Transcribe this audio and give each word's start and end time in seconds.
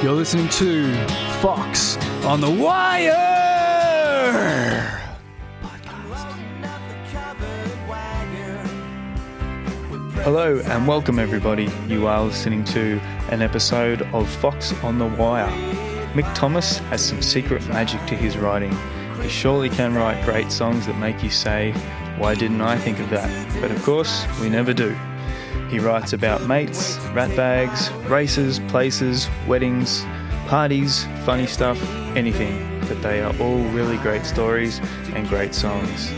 You're 0.00 0.12
listening 0.12 0.48
to 0.50 0.94
Fox 1.40 1.96
on 2.24 2.40
the 2.40 2.48
Wire. 2.48 3.10
Hello 10.22 10.60
and 10.66 10.86
welcome, 10.86 11.18
everybody. 11.18 11.68
You 11.88 12.06
are 12.06 12.22
listening 12.22 12.62
to 12.66 13.00
an 13.30 13.42
episode 13.42 14.02
of 14.14 14.30
Fox 14.30 14.72
on 14.84 15.00
the 15.00 15.08
Wire. 15.08 15.50
Mick 16.12 16.32
Thomas 16.32 16.78
has 16.78 17.04
some 17.04 17.20
secret 17.20 17.66
magic 17.66 18.00
to 18.06 18.14
his 18.14 18.38
writing. 18.38 18.76
He 19.20 19.28
surely 19.28 19.68
can 19.68 19.96
write 19.96 20.24
great 20.24 20.52
songs 20.52 20.86
that 20.86 20.96
make 20.98 21.24
you 21.24 21.30
say, 21.30 21.72
Why 22.18 22.36
didn't 22.36 22.60
I 22.60 22.78
think 22.78 23.00
of 23.00 23.10
that? 23.10 23.60
But 23.60 23.72
of 23.72 23.82
course, 23.82 24.26
we 24.40 24.48
never 24.48 24.72
do. 24.72 24.96
He 25.68 25.78
writes 25.78 26.12
about 26.14 26.46
mates, 26.46 26.96
rat 27.12 27.34
bags, 27.36 27.90
races, 28.08 28.58
places, 28.68 29.28
weddings, 29.46 30.04
parties, 30.46 31.04
funny 31.24 31.46
stuff, 31.46 31.78
anything. 32.16 32.80
But 32.88 33.02
they 33.02 33.20
are 33.20 33.34
all 33.38 33.58
really 33.70 33.98
great 33.98 34.24
stories 34.24 34.80
and 35.14 35.28
great 35.28 35.54
songs. 35.54 36.10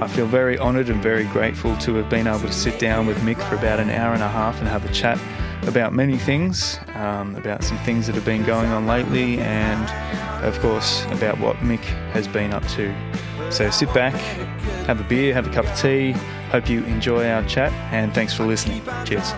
I 0.00 0.06
feel 0.08 0.26
very 0.26 0.58
honoured 0.58 0.88
and 0.88 1.02
very 1.02 1.24
grateful 1.24 1.76
to 1.78 1.94
have 1.94 2.08
been 2.08 2.26
able 2.26 2.40
to 2.40 2.52
sit 2.52 2.78
down 2.78 3.06
with 3.06 3.18
Mick 3.18 3.42
for 3.48 3.56
about 3.56 3.80
an 3.80 3.90
hour 3.90 4.14
and 4.14 4.22
a 4.22 4.28
half 4.28 4.58
and 4.60 4.68
have 4.68 4.84
a 4.88 4.92
chat 4.92 5.18
about 5.66 5.92
many 5.92 6.16
things, 6.16 6.78
um, 6.94 7.34
about 7.36 7.64
some 7.64 7.78
things 7.78 8.06
that 8.06 8.14
have 8.14 8.24
been 8.24 8.44
going 8.44 8.70
on 8.70 8.86
lately, 8.86 9.38
and 9.40 10.44
of 10.44 10.58
course 10.60 11.04
about 11.06 11.38
what 11.40 11.56
Mick 11.56 11.82
has 12.12 12.28
been 12.28 12.52
up 12.52 12.66
to. 12.68 12.94
So 13.50 13.70
sit 13.70 13.92
back, 13.94 14.14
have 14.86 15.00
a 15.00 15.04
beer, 15.04 15.32
have 15.34 15.46
a 15.46 15.50
cup 15.50 15.66
of 15.66 15.78
tea. 15.78 16.14
Hope 16.56 16.70
you 16.70 16.82
enjoy 16.84 17.28
our 17.28 17.42
chat, 17.44 17.70
and 17.92 18.14
thanks 18.14 18.32
for 18.32 18.46
listening. 18.46 18.80
Cheers. 19.04 19.30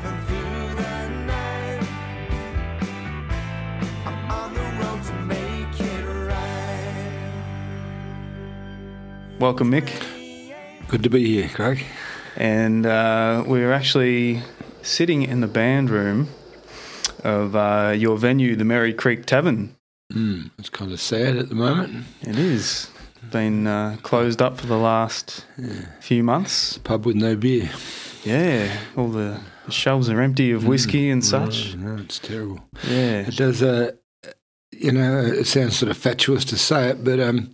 Welcome, 9.41 9.73
Mick. 9.73 9.91
Good 10.87 11.03
to 11.03 11.11
be 11.11 11.27
here, 11.27 11.49
Craig. 11.49 11.85
And 12.37 12.87
uh, 12.87 13.43
we're 13.49 13.73
actually 13.73 14.43
sitting 14.83 15.23
in 15.25 15.41
the 15.41 15.49
band 15.49 15.91
room 15.91 16.29
of 17.25 17.57
uh, 17.57 17.95
your 17.99 18.17
venue, 18.17 18.55
the 18.55 18.65
Merri 18.65 18.95
Creek 18.95 19.27
Tavern. 19.27 19.75
Mm, 20.13 20.53
it's 20.57 20.71
kind 20.71 20.93
of 20.93 21.01
sad 21.01 21.37
at 21.37 21.49
the 21.49 21.57
moment. 21.57 22.05
It 22.23 22.39
is. 22.39 22.93
Been 23.31 23.67
uh, 23.67 23.97
closed 24.03 24.41
up 24.41 24.59
for 24.59 24.67
the 24.67 24.79
last 24.79 25.45
Yeah. 25.59 25.87
few 26.01 26.23
months. 26.23 26.79
Pub 26.79 27.05
with 27.05 27.17
no 27.17 27.37
beer. 27.37 27.69
Yeah, 28.25 28.77
all 28.97 29.09
the 29.11 29.41
shelves 29.69 30.09
are 30.09 30.21
empty 30.21 30.51
of 30.51 30.67
whiskey 30.67 31.11
and 31.11 31.25
such. 31.25 31.75
No, 31.77 31.95
no, 31.97 32.03
it's 32.03 32.19
terrible. 32.19 32.61
Yeah. 32.89 33.27
It 33.29 33.37
does, 33.37 33.63
uh, 33.63 33.93
you 34.73 34.93
know, 34.93 35.21
it 35.21 35.47
sounds 35.47 35.77
sort 35.77 35.91
of 35.91 35.97
fatuous 35.97 36.45
to 36.47 36.57
say 36.57 36.89
it, 36.89 37.05
but 37.05 37.21
um, 37.21 37.53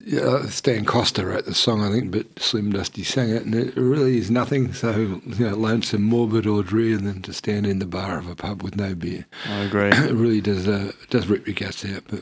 yeah, 0.00 0.46
Stan 0.46 0.84
Coster 0.84 1.26
wrote 1.26 1.46
the 1.46 1.54
song, 1.54 1.80
I 1.82 1.90
think, 1.90 2.10
but 2.10 2.38
Slim 2.38 2.72
Dusty 2.72 3.04
sang 3.04 3.30
it, 3.30 3.44
and 3.44 3.54
it 3.54 3.74
really 3.76 4.18
is 4.18 4.30
nothing 4.30 4.72
so 4.74 4.90
you 5.24 5.46
know, 5.46 5.54
lonesome, 5.56 6.02
morbid, 6.02 6.46
or 6.46 6.62
drear 6.62 6.98
than 6.98 7.22
to 7.22 7.32
stand 7.32 7.66
in 7.66 7.78
the 7.78 7.86
bar 7.86 8.18
of 8.18 8.28
a 8.28 8.34
pub 8.36 8.62
with 8.62 8.76
no 8.76 8.94
beer. 8.94 9.24
I 9.48 9.60
agree. 9.60 9.88
it 9.92 10.12
really 10.12 10.40
does, 10.40 10.68
uh, 10.68 10.92
does 11.10 11.26
rip 11.28 11.46
your 11.46 11.54
guts 11.54 11.84
out, 11.84 12.02
but 12.08 12.20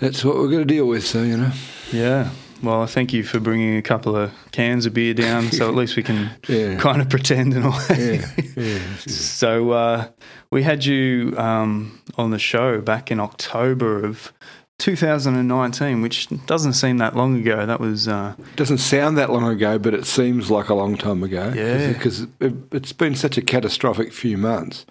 that's 0.00 0.24
what 0.24 0.36
we're 0.36 0.48
going 0.48 0.66
to 0.66 0.74
deal 0.74 0.86
with, 0.86 1.04
so, 1.06 1.22
you 1.22 1.36
know. 1.36 1.52
Yeah. 1.92 2.30
Well, 2.62 2.86
thank 2.86 3.12
you 3.14 3.22
for 3.22 3.40
bringing 3.40 3.76
a 3.78 3.82
couple 3.82 4.14
of 4.16 4.32
cans 4.52 4.84
of 4.84 4.92
beer 4.92 5.14
down, 5.14 5.50
so 5.50 5.66
at 5.68 5.74
least 5.74 5.96
we 5.96 6.02
can 6.02 6.30
Yeah. 6.48 6.76
kind 6.78 7.00
of 7.00 7.08
pretend 7.08 7.54
and 7.54 7.64
all. 7.64 7.80
Yeah, 7.88 8.26
yeah. 8.56 8.78
So 9.06 9.70
uh, 9.70 10.08
we 10.50 10.62
had 10.62 10.84
you 10.84 11.34
um, 11.38 12.00
on 12.18 12.30
the 12.32 12.38
show 12.38 12.80
back 12.82 13.10
in 13.10 13.18
October 13.18 14.04
of 14.04 14.30
2019, 14.78 16.02
which 16.02 16.28
doesn't 16.46 16.74
seem 16.74 16.98
that 16.98 17.16
long 17.16 17.36
ago. 17.40 17.64
That 17.66 17.80
was 17.80 18.08
uh, 18.08 18.34
doesn't 18.56 18.78
sound 18.78 19.16
that 19.18 19.30
long 19.30 19.44
ago, 19.46 19.78
but 19.78 19.94
it 19.94 20.04
seems 20.06 20.50
like 20.50 20.68
a 20.68 20.74
long 20.74 20.96
time 20.96 21.22
ago. 21.22 21.52
Yeah. 21.54 21.92
Because 21.92 22.22
it, 22.40 22.54
it's 22.72 22.92
been 22.92 23.14
such 23.14 23.38
a 23.38 23.42
catastrophic 23.42 24.12
few 24.12 24.36
months. 24.36 24.84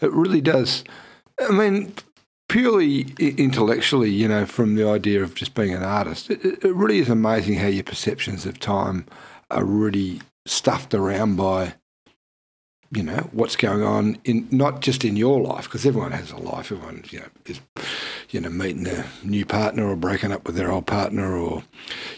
It 0.00 0.12
really 0.12 0.40
does. 0.40 0.84
I 1.40 1.50
mean, 1.52 1.92
purely 2.56 3.02
intellectually, 3.18 4.08
you 4.08 4.26
know, 4.26 4.46
from 4.46 4.76
the 4.76 4.88
idea 4.88 5.22
of 5.22 5.34
just 5.34 5.52
being 5.52 5.74
an 5.74 5.82
artist, 5.82 6.30
it, 6.30 6.42
it 6.42 6.74
really 6.74 7.00
is 7.00 7.10
amazing 7.10 7.56
how 7.56 7.66
your 7.66 7.84
perceptions 7.84 8.46
of 8.46 8.58
time 8.58 9.04
are 9.50 9.62
really 9.62 10.22
stuffed 10.46 10.94
around 10.94 11.36
by. 11.36 11.74
You 12.92 13.02
know 13.02 13.28
what's 13.32 13.56
going 13.56 13.82
on 13.82 14.16
in 14.24 14.48
not 14.50 14.80
just 14.80 15.04
in 15.04 15.16
your 15.16 15.40
life 15.40 15.64
because 15.64 15.84
everyone 15.84 16.12
has 16.12 16.30
a 16.30 16.36
life. 16.36 16.70
Everyone 16.72 17.02
you 17.10 17.18
know 17.18 17.26
is 17.44 17.60
you 18.30 18.40
know 18.40 18.48
meeting 18.48 18.86
a 18.86 19.04
new 19.24 19.44
partner 19.44 19.88
or 19.88 19.96
breaking 19.96 20.32
up 20.32 20.46
with 20.46 20.54
their 20.54 20.70
old 20.70 20.86
partner 20.86 21.36
or 21.36 21.64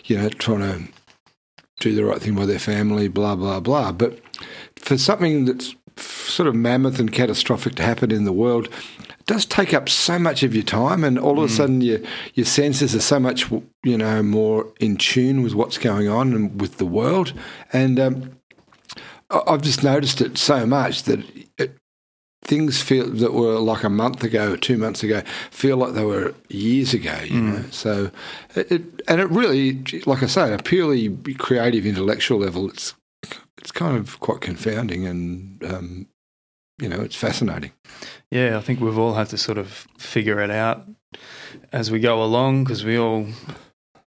you 0.05 0.19
know 0.19 0.29
trying 0.29 0.61
to 0.61 0.93
do 1.81 1.95
the 1.95 2.05
right 2.05 2.21
thing 2.21 2.35
by 2.35 2.45
their 2.45 2.59
family, 2.59 3.09
blah, 3.09 3.35
blah, 3.35 3.61
blah. 3.61 3.93
But 3.93 4.21
for 4.77 4.99
something 4.99 5.47
that's 5.47 5.75
sort 5.97 6.47
of 6.47 6.55
mammoth 6.55 7.01
and 7.01 7.11
catastrophic 7.13 7.75
to 7.77 7.83
happen 7.83 8.13
in 8.13 8.25
the 8.25 8.33
world, 8.33 8.69
does 9.29 9.45
take 9.45 9.75
up 9.75 9.89
so 9.91 10.19
much 10.19 10.43
of 10.43 10.55
your 10.55 10.65
time, 10.65 11.05
and 11.05 11.19
all 11.19 11.39
of 11.39 11.45
a 11.45 11.53
sudden 11.53 11.83
your 11.83 12.01
your 12.35 12.47
senses 12.47 12.95
are 12.95 13.01
so 13.01 13.21
much 13.21 13.49
you 13.85 13.97
know 13.97 14.23
more 14.23 14.73
in 14.81 14.97
tune 14.97 15.43
with 15.43 15.55
what's 15.55 15.79
going 15.79 16.09
on 16.09 16.33
and 16.33 16.61
with 16.61 16.79
the 16.79 16.87
world. 16.87 17.35
And 17.73 18.01
um, 18.01 18.39
I've 19.31 19.63
just 19.63 19.85
noticed 19.85 20.23
it 20.23 20.39
so 20.39 20.67
much 20.67 21.03
that 21.05 21.21
it, 21.59 21.77
things 22.43 22.81
feel 22.81 23.07
that 23.07 23.35
were 23.35 23.59
like 23.59 23.85
a 23.85 23.91
month 23.91 24.25
ago 24.25 24.53
or 24.53 24.57
two 24.57 24.79
months 24.79 25.03
ago 25.03 25.23
feel 25.51 25.77
like 25.77 25.93
they 25.93 26.07
were 26.07 26.35
years 26.49 26.95
ago. 26.95 27.19
You 27.25 27.43
know, 27.43 27.65
so 27.71 28.11
it, 28.57 28.73
it 28.73 28.83
and 29.07 29.21
it 29.21 29.29
really, 29.29 29.85
like 30.07 30.23
I 30.23 30.27
say, 30.27 30.41
on 30.41 30.53
a 30.55 30.59
purely 30.59 31.11
creative, 31.35 31.85
intellectual 31.85 32.39
level, 32.39 32.71
it's 32.71 32.95
it's 33.59 33.73
kind 33.73 33.99
of 33.99 34.19
quite 34.21 34.41
confounding 34.41 35.07
and 35.07 35.63
um, 35.65 36.07
you 36.81 36.89
know, 36.89 37.01
it's 37.01 37.17
fascinating. 37.17 37.73
yeah. 38.31 38.57
I 38.57 38.61
think 38.61 38.81
we've 38.81 38.99
all 38.99 39.15
had 39.15 39.29
to 39.31 39.39
sort 39.39 39.59
of 39.59 39.87
figure 39.99 40.41
it 40.41 40.51
out 40.51 40.87
as 41.73 41.91
we 41.91 41.99
go 42.01 42.23
along 42.23 42.65
because 42.65 42.85
we 42.85 42.99
all, 42.99 43.27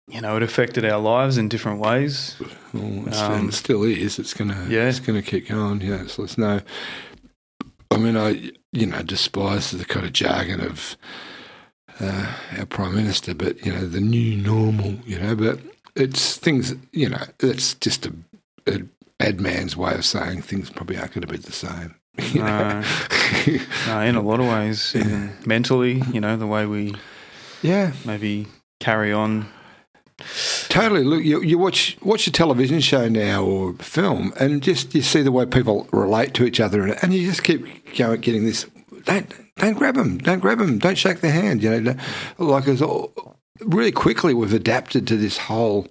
you 0.07 0.21
know, 0.21 0.35
it 0.37 0.43
affected 0.43 0.83
our 0.85 0.99
lives 0.99 1.37
in 1.37 1.47
different 1.49 1.79
ways. 1.79 2.35
Well, 2.73 3.07
it's, 3.07 3.19
Um, 3.19 3.31
and 3.33 3.49
it 3.49 3.53
still 3.53 3.83
is. 3.83 4.19
It's 4.19 4.33
gonna, 4.33 4.65
Yeah. 4.69 4.87
it's 4.89 4.99
gonna 4.99 5.21
keep 5.21 5.47
going. 5.47 5.81
Yeah, 5.81 6.07
so 6.07 6.23
there's 6.23 6.37
no. 6.37 6.61
I 7.91 7.97
mean, 7.97 8.17
I 8.17 8.51
you 8.73 8.85
know 8.85 9.01
despise 9.01 9.71
the 9.71 9.85
kind 9.85 10.05
of 10.05 10.13
jargon 10.13 10.59
of 10.61 10.97
uh, 11.99 12.33
our 12.59 12.65
prime 12.65 12.93
minister, 12.95 13.33
but 13.33 13.65
you 13.65 13.71
know 13.71 13.87
the 13.87 14.01
new 14.01 14.35
normal. 14.37 14.95
You 15.05 15.19
know, 15.19 15.35
but 15.35 15.59
it's 15.95 16.37
things. 16.37 16.75
You 16.91 17.09
know, 17.09 17.23
it's 17.39 17.73
just 17.75 18.05
a, 18.05 18.13
a 18.67 18.81
ad 19.19 19.39
man's 19.41 19.75
way 19.77 19.93
of 19.95 20.05
saying 20.05 20.41
things 20.43 20.69
probably 20.69 20.97
aren't 20.97 21.13
going 21.13 21.25
to 21.25 21.27
be 21.33 21.37
the 21.37 21.51
same. 21.51 21.95
you 22.33 22.41
know? 22.41 22.83
No, 23.87 24.01
in 24.01 24.15
a 24.15 24.21
lot 24.21 24.39
of 24.39 24.47
ways, 24.47 24.95
even 24.95 25.31
mentally, 25.45 26.01
you 26.11 26.19
know, 26.19 26.37
the 26.37 26.47
way 26.47 26.65
we 26.65 26.95
yeah, 27.61 27.93
maybe 28.05 28.47
carry 28.79 29.11
on. 29.11 29.47
Totally. 30.69 31.03
Look, 31.03 31.23
you, 31.23 31.41
you 31.43 31.57
watch 31.57 31.97
watch 32.01 32.27
a 32.27 32.31
television 32.31 32.79
show 32.79 33.07
now 33.07 33.43
or 33.43 33.73
film, 33.73 34.33
and 34.39 34.61
just 34.61 34.95
you 34.95 35.01
see 35.01 35.21
the 35.21 35.31
way 35.31 35.45
people 35.45 35.87
relate 35.91 36.33
to 36.35 36.45
each 36.45 36.59
other, 36.59 36.83
and, 36.83 36.97
and 37.01 37.13
you 37.13 37.27
just 37.27 37.43
keep 37.43 37.95
going, 37.95 38.21
getting 38.21 38.45
this. 38.45 38.65
Don't 39.05 39.31
don't 39.57 39.77
grab 39.77 39.95
them. 39.95 40.17
Don't 40.17 40.39
grab 40.39 40.57
them. 40.57 40.79
Don't 40.79 40.97
shake 40.97 41.21
their 41.21 41.31
hand. 41.31 41.61
You 41.61 41.81
know, 41.81 41.95
like 42.39 42.67
it's 42.67 42.81
all, 42.81 43.37
really 43.61 43.91
quickly 43.91 44.33
we've 44.33 44.53
adapted 44.53 45.07
to 45.07 45.17
this 45.17 45.37
whole 45.37 45.87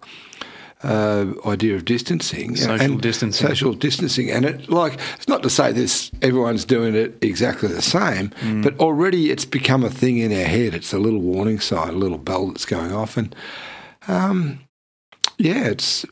uh, 0.82 1.26
idea 1.46 1.74
of 1.74 1.84
distancing, 1.84 2.54
Social 2.56 2.96
distancing. 2.98 3.46
social 3.48 3.72
distancing, 3.74 4.30
and 4.30 4.44
it 4.44 4.68
like 4.68 4.98
it's 5.16 5.26
not 5.28 5.42
to 5.42 5.50
say 5.50 5.72
this 5.72 6.10
everyone's 6.22 6.64
doing 6.64 6.94
it 6.94 7.16
exactly 7.22 7.68
the 7.68 7.82
same, 7.82 8.28
Mm. 8.42 8.62
but 8.62 8.78
already 8.78 9.30
it's 9.30 9.44
become 9.46 9.82
a 9.84 9.90
thing 9.90 10.18
in 10.18 10.32
our 10.32 10.44
head. 10.46 10.74
It's 10.74 10.92
a 10.92 10.98
little 10.98 11.20
warning 11.20 11.60
sign, 11.60 11.88
a 11.88 11.92
little 11.92 12.18
bell 12.18 12.48
that's 12.48 12.66
going 12.66 12.92
off, 12.92 13.16
and 13.16 13.34
um, 14.08 14.60
yeah, 15.38 15.64
it's. 15.66 16.04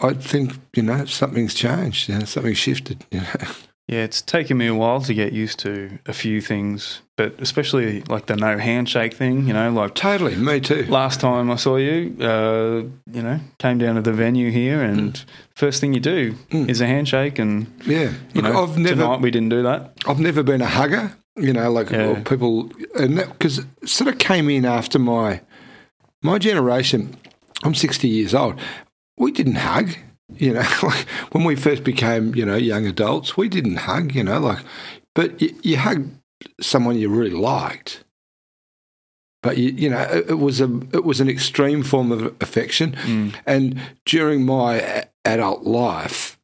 I 0.00 0.12
think 0.14 0.54
you 0.74 0.82
know 0.82 1.04
something's 1.06 1.54
changed. 1.54 2.08
You 2.08 2.18
know, 2.18 2.24
something's 2.24 2.58
shifted. 2.58 3.04
You 3.10 3.20
know. 3.20 3.26
Yeah, 3.88 4.00
it's 4.00 4.20
taken 4.20 4.58
me 4.58 4.66
a 4.66 4.74
while 4.74 5.00
to 5.00 5.14
get 5.14 5.32
used 5.32 5.58
to 5.60 5.98
a 6.04 6.12
few 6.12 6.42
things, 6.42 7.00
but 7.16 7.34
especially 7.40 8.02
like 8.02 8.26
the 8.26 8.36
no 8.36 8.58
handshake 8.58 9.14
thing. 9.14 9.46
You 9.46 9.54
know, 9.54 9.70
like 9.70 9.94
Totally, 9.94 10.36
me 10.36 10.60
too. 10.60 10.84
last 10.90 11.20
time 11.20 11.50
I 11.50 11.56
saw 11.56 11.76
you, 11.76 12.14
uh, 12.20 12.82
you 13.10 13.22
know, 13.22 13.40
came 13.58 13.78
down 13.78 13.94
to 13.94 14.02
the 14.02 14.12
venue 14.12 14.50
here, 14.50 14.82
and 14.82 15.24
first 15.56 15.80
thing 15.80 15.94
you 15.94 16.00
do 16.00 16.34
Mm. 16.50 16.68
is 16.68 16.82
a 16.82 16.86
handshake. 16.86 17.38
And 17.38 17.66
Yeah, 17.86 18.12
you 18.34 18.42
look, 18.42 18.52
know, 18.52 18.62
I've 18.62 18.76
never, 18.76 18.96
tonight 19.02 19.20
we 19.22 19.30
didn't 19.30 19.48
do 19.48 19.62
that. 19.62 19.94
I've 20.06 20.20
never 20.20 20.42
been 20.42 20.60
a 20.60 20.66
hugger. 20.66 21.12
You 21.36 21.52
know, 21.54 21.70
like 21.72 21.88
Yeah. 21.90 22.20
people, 22.24 22.70
and 22.98 23.16
because 23.16 23.64
sort 23.86 24.08
of 24.12 24.18
came 24.18 24.50
in 24.50 24.64
after 24.66 24.98
my 24.98 25.40
my 26.22 26.36
generation. 26.38 27.16
I'm 27.62 27.74
60 27.74 28.06
years 28.08 28.34
old. 28.34 28.60
We 29.16 29.30
didn't 29.32 29.54
hug. 29.56 29.90
You 30.36 30.52
know, 30.54 30.66
like 30.82 31.06
when 31.32 31.44
we 31.44 31.56
first 31.56 31.84
became, 31.84 32.34
you 32.34 32.44
know, 32.44 32.56
young 32.56 32.86
adults, 32.86 33.36
we 33.36 33.48
didn't 33.48 33.76
hug. 33.76 34.14
You 34.14 34.24
know, 34.24 34.38
like, 34.40 34.58
but 35.14 35.40
you, 35.40 35.54
you 35.62 35.76
hug 35.78 36.08
someone 36.60 36.98
you 36.98 37.08
really 37.08 37.30
liked. 37.30 38.04
But 39.42 39.56
you, 39.56 39.70
you 39.70 39.88
know, 39.88 40.00
it, 40.02 40.30
it 40.30 40.38
was 40.38 40.60
a 40.60 40.64
it 40.92 41.04
was 41.04 41.20
an 41.20 41.28
extreme 41.28 41.82
form 41.82 42.10
of 42.12 42.34
affection, 42.42 42.92
Mm. 43.04 43.34
and 43.46 43.80
during 44.04 44.44
my 44.44 44.74
a- 44.80 45.04
adult 45.24 45.62
life, 45.62 46.38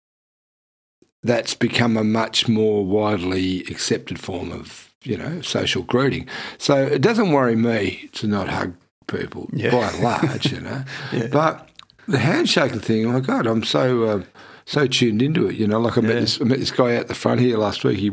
that's 1.22 1.54
become 1.54 1.96
a 1.96 2.04
much 2.04 2.48
more 2.48 2.84
widely 2.84 3.60
accepted 3.62 4.18
form 4.20 4.52
of 4.52 4.94
you 5.02 5.16
know 5.18 5.40
social 5.40 5.82
greeting. 5.82 6.26
So 6.58 6.76
it 6.86 7.02
doesn't 7.02 7.32
worry 7.32 7.56
me 7.56 8.08
to 8.12 8.26
not 8.28 8.48
hug 8.48 8.74
people 9.08 9.50
Yeah. 9.52 9.72
by 9.72 9.88
and 9.90 10.02
large, 10.02 10.52
you 10.52 10.60
know. 10.60 10.84
Yeah. 11.12 11.26
But 11.26 11.68
the 12.08 12.18
handshaking 12.18 12.80
thing, 12.80 13.06
oh 13.06 13.12
my 13.12 13.20
god, 13.20 13.46
I'm 13.46 13.64
so 13.64 14.04
uh, 14.04 14.22
so 14.66 14.86
tuned 14.86 15.22
into 15.22 15.46
it. 15.48 15.56
You 15.56 15.66
know, 15.66 15.80
like 15.80 15.98
I 15.98 16.00
met 16.00 16.14
Yeah. 16.14 16.20
this 16.20 16.40
I 16.40 16.44
met 16.44 16.58
this 16.58 16.70
guy 16.70 16.96
out 16.96 17.08
the 17.08 17.14
front 17.14 17.40
here 17.40 17.56
last 17.58 17.84
week. 17.84 17.98
He, 17.98 18.10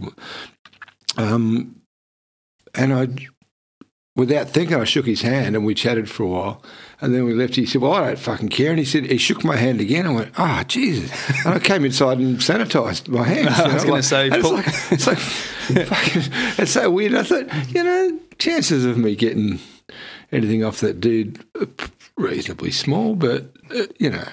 um, 1.17 1.75
and 2.73 2.93
I, 2.93 3.07
without 4.15 4.49
thinking, 4.49 4.77
I 4.79 4.83
shook 4.85 5.05
his 5.05 5.21
hand 5.21 5.55
and 5.55 5.65
we 5.65 5.73
chatted 5.73 6.09
for 6.09 6.23
a 6.23 6.27
while. 6.27 6.63
And 7.01 7.13
then 7.15 7.25
we 7.25 7.33
left. 7.33 7.55
He 7.55 7.65
said, 7.65 7.81
"Well, 7.81 7.93
I 7.93 8.05
don't 8.07 8.19
fucking 8.19 8.49
care." 8.49 8.69
And 8.69 8.77
he 8.77 8.85
said 8.85 9.05
he 9.05 9.17
shook 9.17 9.43
my 9.43 9.55
hand 9.55 9.81
again. 9.81 10.05
I 10.05 10.11
went, 10.11 10.31
"Ah, 10.37 10.63
Jesus!" 10.67 11.11
And 11.45 11.55
I 11.55 11.59
came 11.59 11.83
inside 11.83 12.19
and 12.19 12.37
sanitised 12.37 13.07
my 13.07 13.23
hands. 13.23 13.47
I 13.59 13.73
was 13.73 13.83
know, 13.83 13.89
gonna 13.89 14.03
say, 14.03 14.27
and 14.27 14.35
it's 14.35 14.51
like 14.51 14.67
it's 14.91 15.07
like 15.07 15.17
fucking, 15.87 16.21
it's 16.59 16.71
so 16.71 16.91
weird. 16.91 17.15
I 17.15 17.23
thought, 17.23 17.47
you 17.73 17.83
know, 17.83 18.19
chances 18.37 18.85
of 18.85 18.99
me 18.99 19.15
getting 19.15 19.59
anything 20.31 20.63
off 20.63 20.79
that 20.81 20.99
dude 21.01 21.44
reasonably 22.21 22.71
small, 22.71 23.15
but 23.15 23.51
uh, 23.75 23.83
you 24.00 24.09
know, 24.09 24.27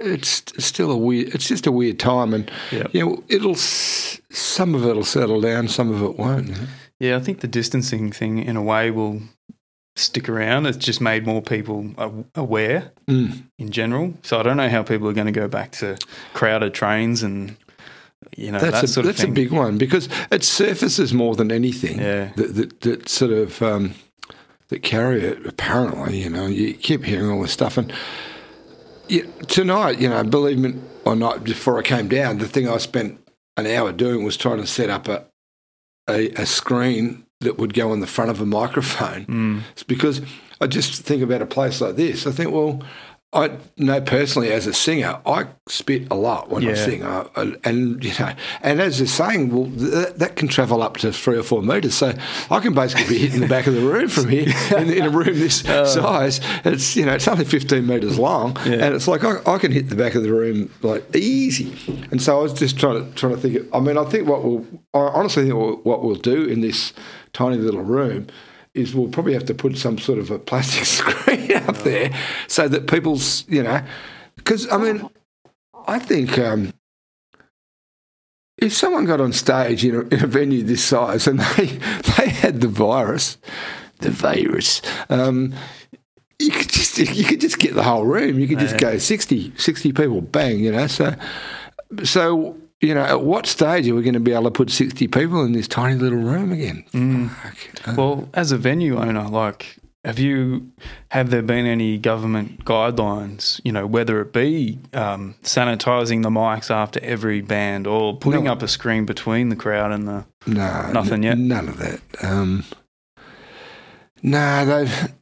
it's 0.00 0.42
still 0.64 0.90
a 0.90 0.96
weird. 0.96 1.34
It's 1.34 1.48
just 1.48 1.66
a 1.66 1.72
weird 1.72 1.98
time, 1.98 2.34
and 2.34 2.50
Yep. 2.70 2.94
you 2.94 3.06
know, 3.06 3.24
it'll 3.28 3.54
some 3.56 4.74
of 4.74 4.84
it'll 4.86 5.04
settle 5.04 5.40
down, 5.40 5.68
some 5.68 5.90
of 5.92 6.02
it 6.02 6.18
won't. 6.18 6.48
you 6.48 6.54
know. 6.54 6.66
Yeah, 7.00 7.16
I 7.16 7.20
think 7.20 7.40
the 7.40 7.48
distancing 7.48 8.12
thing, 8.12 8.38
in 8.38 8.56
a 8.56 8.62
way, 8.62 8.90
will 8.90 9.22
stick 9.96 10.28
around. 10.28 10.66
It's 10.66 10.76
just 10.78 11.00
made 11.00 11.26
more 11.26 11.42
people 11.42 11.90
aware 12.34 12.92
Mm. 13.08 13.42
in 13.58 13.70
general. 13.70 14.14
So 14.22 14.38
I 14.38 14.42
don't 14.42 14.56
know 14.56 14.68
how 14.68 14.82
people 14.82 15.08
are 15.08 15.12
going 15.12 15.26
to 15.26 15.32
go 15.40 15.48
back 15.48 15.72
to 15.72 15.96
crowded 16.32 16.72
trains 16.74 17.22
and 17.22 17.56
you 18.36 18.52
know 18.52 18.58
That's 18.60 18.72
that 18.80 18.84
a 18.84 18.88
sort 18.88 19.06
of 19.06 19.16
that's 19.16 19.24
a 19.28 19.32
big 19.32 19.50
one 19.50 19.76
because 19.78 20.08
it 20.30 20.44
surfaces 20.44 21.12
more 21.12 21.34
than 21.34 21.50
anything. 21.52 21.98
Yeah. 21.98 22.30
that 22.36 22.54
that, 22.54 22.80
that 22.82 23.08
sort 23.08 23.32
of 23.32 23.60
um, 23.60 23.94
that 24.72 24.82
carry 24.82 25.22
it. 25.22 25.46
Apparently, 25.46 26.22
you 26.22 26.28
know, 26.28 26.46
you 26.46 26.74
keep 26.74 27.04
hearing 27.04 27.30
all 27.30 27.42
this 27.42 27.52
stuff, 27.52 27.78
and 27.78 27.92
yeah, 29.08 29.22
tonight, 29.46 30.00
you 30.00 30.08
know, 30.08 30.22
believe 30.24 30.58
me 30.58 30.74
or 31.04 31.16
not, 31.16 31.44
before 31.44 31.78
I 31.78 31.82
came 31.82 32.08
down, 32.08 32.38
the 32.38 32.48
thing 32.48 32.68
I 32.68 32.78
spent 32.78 33.20
an 33.56 33.66
hour 33.66 33.92
doing 33.92 34.24
was 34.24 34.36
trying 34.36 34.58
to 34.58 34.66
set 34.66 34.90
up 34.90 35.08
a 35.08 35.26
a, 36.08 36.30
a 36.30 36.46
screen 36.46 37.26
that 37.40 37.58
would 37.58 37.74
go 37.74 37.92
on 37.92 38.00
the 38.00 38.06
front 38.06 38.30
of 38.30 38.40
a 38.40 38.46
microphone. 38.46 39.26
Mm. 39.26 39.60
It's 39.72 39.82
because 39.82 40.20
I 40.60 40.66
just 40.66 41.02
think 41.02 41.22
about 41.22 41.42
a 41.42 41.46
place 41.46 41.80
like 41.80 41.96
this. 41.96 42.26
I 42.26 42.32
think, 42.32 42.50
well, 42.52 42.82
I 43.34 43.56
know 43.78 43.98
personally 44.02 44.52
as 44.52 44.66
a 44.66 44.74
singer, 44.74 45.18
I 45.24 45.46
spit 45.66 46.08
a 46.10 46.14
lot 46.14 46.50
when 46.50 46.68
I 46.68 46.74
sing, 46.74 47.02
I, 47.02 47.26
I- 47.34 47.54
and 47.64 48.04
you 48.04 48.12
know, 48.20 48.34
and 48.60 48.78
as 48.78 48.98
you're 49.00 49.06
saying, 49.06 49.50
well, 49.54 49.70
th- 49.70 50.16
that 50.16 50.36
can 50.36 50.48
travel 50.48 50.82
up 50.82 50.98
to 50.98 51.12
three 51.14 51.38
or 51.38 51.42
four 51.42 51.62
meters. 51.62 51.94
So 51.94 52.12
I 52.50 52.60
can 52.60 52.74
basically 52.74 53.06
be 53.08 53.18
hitting 53.18 53.40
the 53.40 53.46
back 53.48 53.66
of 53.66 53.72
the 53.72 53.80
room 53.80 54.08
from 54.08 54.28
here 54.28 54.48
in, 54.76 54.90
in 54.92 55.04
a 55.06 55.08
room 55.10 55.38
this 55.38 55.66
uh. 55.66 55.86
size. 55.86 56.40
It's 56.66 56.94
you 56.94 57.06
know, 57.06 57.14
it's 57.14 57.26
only 57.26 57.46
15 57.46 57.86
meters 57.86 58.18
long, 58.18 58.54
Yeah. 58.66 58.84
and 58.84 58.94
it's 58.94 59.08
like 59.08 59.24
I, 59.24 59.38
I 59.46 59.56
can 59.56 59.72
hit 59.72 59.88
the 59.88 59.96
back 59.96 60.14
of 60.14 60.22
the 60.22 60.30
room 60.32 60.70
like 60.82 61.16
easy. 61.16 61.74
And 62.10 62.20
so 62.20 62.38
I 62.38 62.42
was 62.42 62.52
just 62.52 62.78
trying 62.78 63.02
to 63.08 63.14
trying 63.14 63.34
to 63.34 63.40
think. 63.40 63.56
Of, 63.56 63.74
I 63.74 63.80
mean, 63.80 63.96
I 63.96 64.04
think 64.04 64.28
what 64.28 64.44
we'll, 64.44 64.66
I 64.92 64.98
honestly 64.98 65.44
think 65.48 65.54
what 65.86 66.02
we'll 66.04 66.16
do 66.16 66.44
in 66.44 66.60
this 66.60 66.92
tiny 67.32 67.56
little 67.56 67.80
room 67.82 68.26
is 68.74 68.94
we'll 68.94 69.08
probably 69.08 69.34
have 69.34 69.44
to 69.46 69.54
put 69.54 69.76
some 69.76 69.98
sort 69.98 70.18
of 70.18 70.30
a 70.30 70.38
plastic 70.38 70.84
screen 70.86 71.52
up 71.52 71.78
there 71.78 72.12
so 72.48 72.68
that 72.68 72.86
people's, 72.86 73.44
you 73.48 73.62
know, 73.62 73.82
because 74.36 74.70
I 74.70 74.78
mean, 74.78 75.08
I 75.86 75.98
think 75.98 76.38
um, 76.38 76.72
if 78.58 78.72
someone 78.72 79.04
got 79.04 79.20
on 79.20 79.32
stage 79.32 79.84
in 79.84 79.94
a, 79.94 80.00
in 80.00 80.24
a 80.24 80.26
venue 80.26 80.62
this 80.62 80.84
size 80.84 81.26
and 81.26 81.40
they 81.56 81.66
they 82.16 82.28
had 82.28 82.60
the 82.60 82.68
virus, 82.68 83.38
the 83.98 84.10
virus. 84.10 84.82
Um, 85.08 85.54
you 86.38 86.50
could 86.50 86.68
just 86.68 86.98
you 86.98 87.24
could 87.24 87.40
just 87.40 87.58
get 87.58 87.74
the 87.74 87.82
whole 87.82 88.04
room. 88.04 88.38
You 88.38 88.48
could 88.48 88.58
just 88.58 88.78
go 88.78 88.98
60, 88.98 89.52
60 89.56 89.92
people, 89.92 90.20
bang. 90.20 90.58
You 90.60 90.72
know, 90.72 90.86
so 90.86 91.14
so 92.02 92.56
you 92.82 92.92
know, 92.94 93.02
at 93.04 93.22
what 93.22 93.46
stage 93.46 93.88
are 93.88 93.94
we 93.94 94.02
going 94.02 94.12
to 94.14 94.20
be 94.20 94.32
able 94.32 94.44
to 94.44 94.50
put 94.50 94.68
sixty 94.70 95.08
people 95.08 95.44
in 95.44 95.52
this 95.52 95.68
tiny 95.68 95.94
little 95.98 96.18
room 96.18 96.52
again? 96.52 96.84
Uh, 97.86 97.94
Well, 97.96 98.28
as 98.34 98.52
a 98.52 98.58
venue 98.58 98.98
owner, 98.98 99.28
like, 99.28 99.76
have 100.04 100.18
you 100.18 100.70
have 101.10 101.30
there 101.30 101.42
been 101.42 101.64
any 101.64 101.96
government 101.96 102.64
guidelines? 102.64 103.60
You 103.64 103.70
know, 103.72 103.86
whether 103.86 104.20
it 104.20 104.32
be 104.32 104.80
um, 104.92 105.36
sanitizing 105.44 106.22
the 106.24 106.28
mics 106.30 106.70
after 106.70 106.98
every 107.04 107.40
band 107.40 107.86
or 107.86 108.16
putting 108.16 108.44
No. 108.44 108.52
up 108.52 108.62
a 108.62 108.68
screen 108.68 109.06
between 109.06 109.48
the 109.48 109.56
crowd 109.56 109.92
and 109.92 110.08
the. 110.08 110.24
No, 110.46 110.90
Nothing 110.92 111.22
yet? 111.22 111.38
None 111.38 111.68
of 111.68 111.76
that. 111.78 112.00
Um, 112.20 112.64
no, 114.22 114.64
they've. 114.66 115.12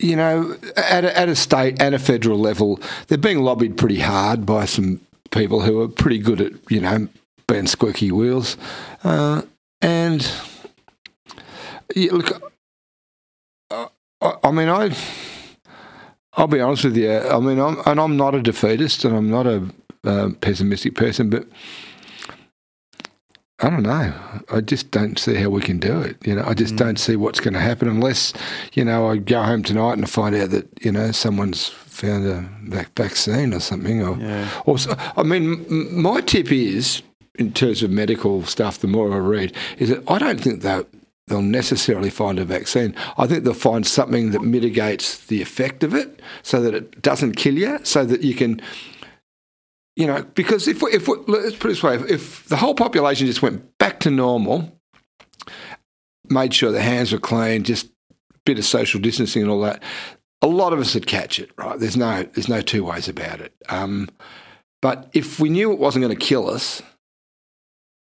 You 0.00 0.16
know, 0.16 0.56
at 0.76 1.04
a, 1.04 1.18
at 1.18 1.28
a 1.28 1.36
state 1.36 1.80
and 1.80 1.94
a 1.94 1.98
federal 2.00 2.38
level, 2.38 2.80
they're 3.06 3.16
being 3.16 3.38
lobbied 3.42 3.76
pretty 3.76 4.00
hard 4.00 4.44
by 4.44 4.64
some 4.66 5.00
people 5.34 5.60
who 5.60 5.80
are 5.82 5.88
pretty 5.88 6.18
good 6.18 6.40
at 6.40 6.52
you 6.70 6.80
know 6.80 7.08
being 7.46 7.66
squeaky 7.66 8.10
wheels, 8.10 8.56
uh, 9.02 9.42
and 9.82 10.30
yeah, 11.94 12.12
look, 12.12 12.52
I, 13.70 13.88
I, 14.20 14.34
I 14.44 14.50
mean, 14.50 14.68
I. 14.68 14.96
I'll 16.36 16.48
be 16.48 16.60
honest 16.60 16.82
with 16.82 16.96
you. 16.96 17.16
I 17.16 17.38
mean, 17.38 17.60
I'm 17.60 17.80
and 17.86 18.00
I'm 18.00 18.16
not 18.16 18.34
a 18.34 18.42
defeatist, 18.42 19.04
and 19.04 19.16
I'm 19.16 19.30
not 19.30 19.46
a 19.46 19.70
uh, 20.02 20.30
pessimistic 20.40 20.96
person, 20.96 21.30
but 21.30 21.46
I 23.60 23.70
don't 23.70 23.84
know. 23.84 24.12
I 24.52 24.60
just 24.60 24.90
don't 24.90 25.18
see 25.18 25.34
how 25.36 25.48
we 25.48 25.62
can 25.62 25.78
do 25.78 26.00
it. 26.00 26.16
You 26.26 26.34
know, 26.34 26.44
I 26.44 26.54
just 26.54 26.74
don't 26.76 26.98
see 26.98 27.16
what's 27.16 27.40
going 27.40 27.54
to 27.54 27.60
happen 27.60 27.88
unless, 27.88 28.32
you 28.72 28.84
know, 28.84 29.08
I 29.08 29.16
go 29.16 29.42
home 29.42 29.62
tonight 29.62 29.92
and 29.92 30.04
I 30.04 30.08
find 30.08 30.34
out 30.34 30.50
that 30.50 30.68
you 30.84 30.90
know 30.90 31.12
someone's 31.12 31.68
found 31.94 32.26
a 32.26 32.48
vac- 32.64 32.94
vaccine 32.96 33.54
or 33.54 33.60
something. 33.60 34.02
Or, 34.02 34.16
Yeah. 34.18 34.48
or 34.66 34.78
so- 34.78 34.96
I 35.16 35.22
mean, 35.22 35.64
m- 35.70 36.02
my 36.02 36.20
tip 36.20 36.50
is 36.52 37.02
in 37.38 37.52
terms 37.52 37.82
of 37.82 37.90
medical 37.90 38.44
stuff. 38.44 38.78
The 38.78 38.86
more 38.88 39.12
I 39.12 39.18
read, 39.18 39.52
is 39.78 39.88
that 39.90 40.02
I 40.08 40.18
don't 40.18 40.40
think 40.40 40.62
that 40.62 40.86
they'll 41.26 41.40
necessarily 41.42 42.10
find 42.10 42.38
a 42.38 42.44
vaccine. 42.44 42.94
I 43.16 43.26
think 43.26 43.44
they'll 43.44 43.54
find 43.54 43.86
something 43.86 44.30
that 44.32 44.42
mitigates 44.42 45.18
the 45.26 45.40
effect 45.40 45.82
of 45.82 45.94
it, 45.94 46.20
so 46.42 46.60
that 46.60 46.74
it 46.74 47.00
doesn't 47.00 47.32
kill 47.36 47.56
you, 47.56 47.78
so 47.82 48.04
that 48.04 48.22
you 48.22 48.34
can 48.34 48.60
you 49.96 50.08
know, 50.08 50.24
because 50.34 50.66
if 50.66 50.82
we, 50.82 50.90
if 50.90 51.06
we, 51.06 51.14
let's 51.28 51.54
put 51.54 51.70
it 51.70 51.74
this 51.74 51.82
way, 51.84 51.94
if, 51.94 52.10
if 52.10 52.44
the 52.48 52.56
whole 52.56 52.74
population 52.74 53.28
just 53.28 53.42
went 53.42 53.62
back 53.78 54.00
to 54.00 54.10
normal, 54.10 54.76
made 56.28 56.52
sure 56.52 56.72
the 56.72 56.82
hands 56.82 57.12
were 57.12 57.18
clean, 57.20 57.62
just 57.62 57.86
a 57.86 58.38
bit 58.44 58.58
of 58.58 58.64
social 58.64 59.00
distancing 59.00 59.42
and 59.42 59.50
all 59.52 59.60
that, 59.60 59.80
a 60.44 60.46
lot 60.46 60.74
of 60.74 60.78
us 60.78 60.92
would 60.92 61.06
catch 61.06 61.38
it, 61.38 61.50
right? 61.56 61.78
There's 61.78 61.96
no 61.96 62.22
there's 62.34 62.48
no 62.48 62.60
two 62.60 62.84
ways 62.84 63.08
about 63.08 63.40
it. 63.40 63.54
Um, 63.70 64.10
but 64.82 65.08
if 65.14 65.40
we 65.40 65.48
knew 65.48 65.72
it 65.72 65.78
wasn't 65.78 66.04
going 66.04 66.16
to 66.16 66.26
kill 66.26 66.50
us, 66.50 66.82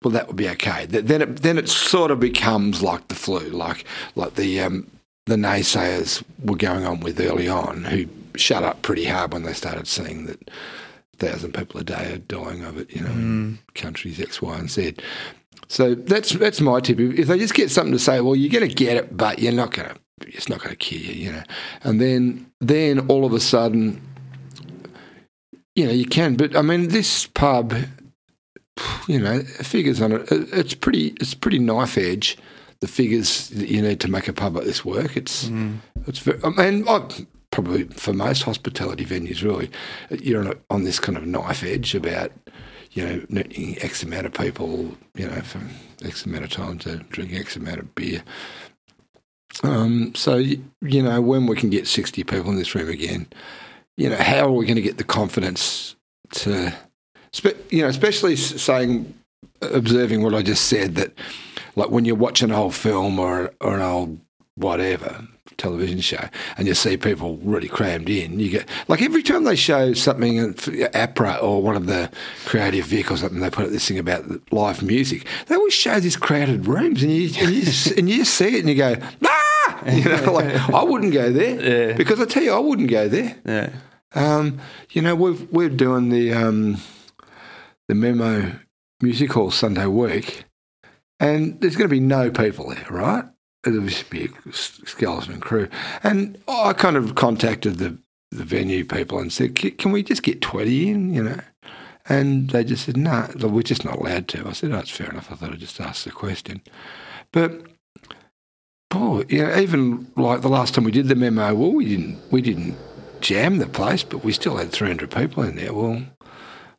well, 0.03 0.11
that 0.11 0.27
would 0.27 0.37
be 0.37 0.49
okay. 0.51 0.85
Then 0.87 1.23
it 1.23 1.37
then 1.43 1.59
it 1.59 1.69
sort 1.69 2.11
of 2.11 2.19
becomes 2.19 2.83
like 2.83 3.07
the 3.07 3.15
flu, 3.15 3.39
like 3.51 3.85
like 4.17 4.35
the 4.35 4.61
um, 4.61 4.91
the 5.27 5.37
naysayers 5.37 6.25
were 6.45 6.57
going 6.57 6.85
on 6.85 7.01
with 7.01 7.21
early 7.21 7.49
on, 7.49 7.85
who 7.85 8.07
shut 8.35 8.65
up 8.65 8.83
pretty 8.83 9.05
hard 9.05 9.33
when 9.33 9.45
they 9.45 9.53
started 9.53 9.87
seeing 9.87 10.27
that 10.27 10.51
thousand 11.19 11.55
people 11.55 11.81
a 11.81 11.85
day 11.85 12.15
are 12.15 12.19
dying 12.19 12.65
of 12.65 12.77
it, 12.79 12.91
you 12.91 13.01
know, 13.01 13.13
in 13.13 13.59
countries 13.77 14.21
X, 14.21 14.43
Y, 14.43 14.59
and 14.59 14.69
Z. 14.69 14.97
So 15.69 15.95
that's 15.95 16.33
that's 16.33 16.61
my 16.61 16.81
tip. 16.81 16.99
If 16.99 17.17
if 17.21 17.29
they 17.29 17.39
just 17.39 17.55
get 17.55 17.71
something 17.71 17.93
to 17.93 17.99
say, 18.01 18.21
well, 18.21 18.35
you're 18.35 18.51
going 18.51 18.69
to 18.69 18.75
get 18.75 18.97
it, 18.97 19.17
but 19.17 19.39
you're 19.39 19.53
not 19.53 19.71
going 19.71 19.91
to. 19.91 19.97
It's 20.23 20.49
not 20.49 20.59
going 20.61 20.71
to 20.71 20.77
kill 20.77 21.01
you, 21.01 21.13
you 21.27 21.33
know. 21.33 21.43
And 21.83 22.01
then 22.01 22.47
then 22.61 23.01
all 23.09 23.25
of 23.25 23.33
a 23.33 23.41
sudden, 23.41 24.01
you 25.75 25.87
know, 25.87 25.93
you 25.93 26.07
can. 26.07 26.37
But 26.37 26.57
I 26.57 26.63
mean, 26.63 26.89
this 26.89 27.27
pub, 27.27 27.75
you 29.09 29.19
know, 29.19 29.41
figures 29.43 30.01
on 30.01 30.13
it. 30.13 30.31
it- 30.33 30.49
It's 30.53 30.75
pretty. 30.75 31.09
It's 31.21 31.35
pretty 31.35 31.59
knife 31.59 31.99
edge. 31.99 32.37
The 32.81 32.89
figures 32.89 33.49
that 33.51 33.69
you 33.69 33.81
need 33.81 34.01
to 34.01 34.11
make 34.11 34.29
a 34.29 34.33
pub 34.33 34.57
like 34.57 34.65
this 34.67 34.85
work. 34.85 35.17
It's 35.17 35.47
mm. 35.49 35.79
it's. 36.07 36.19
Very, 36.19 36.39
I 36.45 36.51
mean, 36.51 36.87
I, 36.89 37.09
probably 37.51 37.85
for 37.85 38.13
most 38.13 38.43
hospitality 38.43 39.05
venues, 39.07 39.43
really, 39.43 39.71
you're 40.11 40.41
on, 40.41 40.49
a, 40.49 40.55
on 40.71 40.85
this 40.85 40.99
kind 41.01 41.17
of 41.17 41.25
knife 41.27 41.63
edge 41.65 41.95
about 41.95 42.31
you 42.93 43.05
know 43.07 43.23
X 43.81 44.03
amount 44.03 44.27
of 44.27 44.35
people, 44.35 44.97
you 45.15 45.27
know, 45.29 45.41
for 45.41 45.61
X 46.05 46.27
amount 46.27 46.45
of 46.45 46.51
time 46.51 46.79
to 46.81 46.95
uh, 46.95 46.99
drink 47.11 47.33
X 47.33 47.57
amount 47.57 47.79
of 47.79 47.95
beer. 47.95 48.23
Um, 49.63 50.15
so 50.15 50.37
you 50.37 51.03
know, 51.03 51.21
when 51.21 51.47
we 51.47 51.57
can 51.57 51.71
get 51.71 51.87
sixty 51.87 52.25
people 52.25 52.51
in 52.51 52.57
this 52.57 52.75
room 52.75 52.89
again, 52.89 53.29
you 53.97 54.11
know, 54.11 54.17
how 54.17 54.47
are 54.47 54.53
we 54.53 54.67
going 54.67 54.77
to 54.77 54.83
get 54.83 54.99
the 54.99 55.05
confidence 55.05 55.97
to, 56.33 56.75
you 57.71 57.83
know, 57.83 57.89
especially 57.89 58.37
saying, 58.37 59.15
observing 59.61 60.23
what 60.23 60.35
I 60.35 60.43
just 60.43 60.67
said 60.67 60.97
that 60.97 61.13
like 61.77 61.91
when 61.91 62.05
you're 62.05 62.17
watching 62.17 62.51
an 62.51 62.57
old 62.57 62.75
film 62.75 63.19
or 63.19 63.53
or 63.61 63.77
an 63.77 63.83
old 63.83 64.21
whatever 64.57 65.27
television 65.57 66.01
show, 66.01 66.29
and 66.57 66.67
you 66.67 66.75
see 66.75 66.97
people 66.97 67.37
really 67.39 67.69
crammed 67.69 68.09
in. 68.09 68.39
You 68.39 68.51
get 68.51 68.69
like 68.89 69.03
every 69.03 69.23
time 69.23 69.45
they 69.45 69.57
show 69.57 69.93
something 69.95 70.37
APRA 70.55 71.43
or 71.43 71.63
one 71.63 71.77
of 71.77 71.87
the 71.87 72.11
creative 72.47 72.87
vehicles, 72.87 73.21
something 73.21 73.41
they 73.41 73.51
put 73.51 73.67
up 73.67 73.71
this 73.71 73.87
thing 73.89 73.99
about 73.99 74.25
live 74.53 74.83
music. 74.83 75.27
They 75.47 75.55
always 75.57 75.75
show 75.75 76.01
these 76.01 76.17
crowded 76.17 76.67
rooms, 76.67 77.03
and 77.03 77.13
you 77.13 77.31
and 77.41 77.51
you, 77.55 77.95
and 77.97 78.09
you 78.11 78.25
see 78.25 78.57
it, 78.57 78.61
and 78.61 78.69
you 78.69 78.75
go, 78.77 78.97
ah, 79.25 79.87
you 79.91 80.05
know, 80.05 80.33
like 80.33 80.55
I 80.71 80.83
wouldn't 80.83 81.13
go 81.13 81.31
there 81.33 81.89
Yeah. 81.91 81.97
because 81.97 82.21
I 82.21 82.25
tell 82.25 82.43
you, 82.43 82.53
I 82.53 82.59
wouldn't 82.59 82.91
go 82.91 83.09
there. 83.09 83.37
Yeah. 83.45 83.71
Um, 84.17 84.61
you 84.91 85.03
know, 85.03 85.17
we've, 85.17 85.51
we're 85.51 85.69
doing 85.69 86.09
the 86.11 86.33
um, 86.33 86.77
the 87.89 87.97
Memo 87.97 88.53
Music 89.03 89.33
Hall 89.33 89.51
Sunday 89.51 89.87
week, 89.87 90.45
and 91.19 91.61
there's 91.61 91.75
going 91.77 91.89
to 91.89 91.95
be 91.95 92.01
no 92.01 92.31
people 92.31 92.71
there, 92.71 92.87
right? 92.91 93.25
Just 93.65 94.11
be 94.11 94.27
a 94.27 94.53
skeleton 94.53 95.41
crew. 95.41 95.69
And 96.03 96.39
I 96.49 96.73
kind 96.73 96.97
of 96.97 97.15
contacted 97.15 97.77
the, 97.79 97.97
the 98.31 98.45
venue 98.45 98.85
people 98.85 99.19
and 99.19 99.33
said, 99.33 99.55
"Can 99.57 99.93
we 99.93 100.03
just 100.03 100.23
get 100.23 100.41
20 100.41 100.89
in, 100.91 101.15
you 101.15 101.23
know? 101.23 101.41
And 102.07 102.51
they 102.51 102.65
just 102.65 102.85
said, 102.85 102.97
no, 102.99 103.29
we're 103.41 103.63
just 103.63 103.85
not 103.85 103.97
allowed 103.97 104.29
to. 104.29 104.47
I 104.47 104.53
said, 104.53 104.71
oh, 104.73 104.77
that's 104.77 104.91
fair 104.91 105.09
enough. 105.09 105.33
I 105.33 105.37
thought 105.37 105.53
I'd 105.53 105.59
just 105.59 105.81
ask 105.81 106.05
the 106.05 106.11
question. 106.11 106.61
But 107.33 107.63
boy, 108.91 109.25
you 109.29 109.43
know, 109.45 109.57
even 109.57 110.11
like 110.17 110.43
the 110.43 110.49
last 110.49 110.75
time 110.75 110.85
we 110.85 110.91
did 110.93 111.09
the 111.09 111.15
memo, 111.15 111.55
well, 111.55 111.73
we 111.73 111.87
didn't 111.89 112.19
we 112.31 112.43
didn't 112.43 112.77
jam 113.21 113.59
the 113.59 113.67
place, 113.67 114.05
but 114.05 114.23
we 114.23 114.33
still 114.33 114.57
had 114.57 114.71
300 114.71 115.11
people 115.11 115.43
in 115.45 115.57
there. 115.57 115.73
Well, 115.73 116.03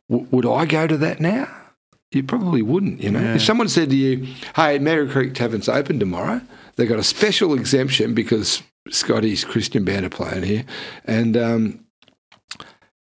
w- 0.08 0.28
would 0.30 0.46
I 0.46 0.64
go 0.64 0.86
to 0.86 0.96
that 0.98 1.20
now? 1.20 1.48
You 2.12 2.22
probably 2.22 2.62
wouldn't, 2.62 3.02
you 3.02 3.10
know. 3.10 3.20
Yeah. 3.20 3.34
If 3.34 3.42
someone 3.42 3.68
said 3.68 3.90
to 3.90 3.96
you, 3.96 4.32
"Hey, 4.54 4.78
Merri 4.78 5.08
Creek 5.10 5.34
Tavern's 5.34 5.68
open 5.68 5.98
tomorrow," 5.98 6.40
they 6.76 6.86
got 6.86 6.98
a 6.98 7.04
special 7.04 7.54
exemption 7.54 8.14
because 8.14 8.62
Scotty's 8.90 9.44
Christian 9.44 9.84
band 9.84 10.06
are 10.06 10.10
playing 10.10 10.42
here, 10.44 10.64
and 11.04 11.36
um, 11.36 11.84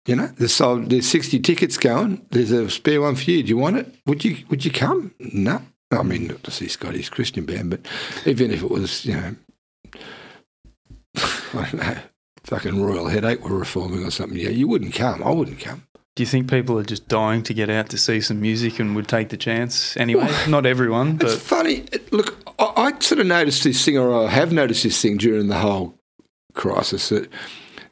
you 0.07 0.15
know, 0.17 0.29
there's 0.39 0.55
sold, 0.55 0.91
there's 0.91 1.09
60 1.09 1.41
tickets 1.41 1.77
going. 1.77 2.25
There's 2.31 2.53
a 2.53 2.71
spare 2.71 3.01
one 3.01 3.17
for 3.17 3.31
you. 3.31 3.43
Do 3.43 3.49
you 3.49 3.57
want 3.57 3.77
it? 3.77 3.95
Would 4.07 4.25
you 4.25 4.45
Would 4.49 4.65
you 4.65 4.71
come? 4.71 5.15
No. 5.19 5.61
I 5.91 6.03
mean, 6.03 6.27
not 6.27 6.43
to 6.45 6.51
see 6.51 6.67
Scotty's 6.69 7.09
Christian 7.09 7.47
band, 7.47 7.71
but 7.71 7.81
even 8.25 8.51
if 8.51 8.63
it 8.63 8.71
was, 8.71 9.05
you 9.07 9.15
know, 9.15 9.37
I 11.17 11.69
don't 11.71 11.75
know, 11.75 11.97
fucking 12.43 12.83
Royal 12.83 13.07
Headache 13.07 13.49
were 13.49 13.57
reforming 13.57 14.05
or 14.05 14.11
something, 14.11 14.37
yeah, 14.39 14.49
you 14.49 14.67
wouldn't 14.67 14.95
come. 14.95 15.23
I 15.23 15.31
wouldn't 15.31 15.61
come. 15.61 15.85
Do 16.17 16.23
you 16.23 16.27
think 16.27 16.51
people 16.51 16.79
are 16.79 16.83
just 16.85 17.09
dying 17.09 17.43
to 17.45 17.55
get 17.55 17.69
out 17.71 17.91
to 17.91 17.99
see 17.99 18.21
some 18.21 18.41
music 18.41 18.81
and 18.81 18.97
would 18.97 19.07
take 19.07 19.29
the 19.29 19.37
chance 19.37 19.97
anyway? 19.97 20.29
Not 20.49 20.67
everyone, 20.67 21.19
It's 21.21 21.35
but 21.35 21.43
funny. 21.43 21.85
Look, 22.11 22.36
I, 22.59 22.73
I 22.77 22.99
sort 23.01 23.21
of 23.21 23.27
noticed 23.27 23.65
this 23.65 23.85
thing, 23.85 23.99
or 23.99 24.27
I 24.27 24.31
have 24.31 24.53
noticed 24.53 24.83
this 24.83 25.01
thing 25.01 25.17
during 25.17 25.49
the 25.49 25.59
whole 25.59 25.99
crisis 26.55 27.09
that 27.11 27.31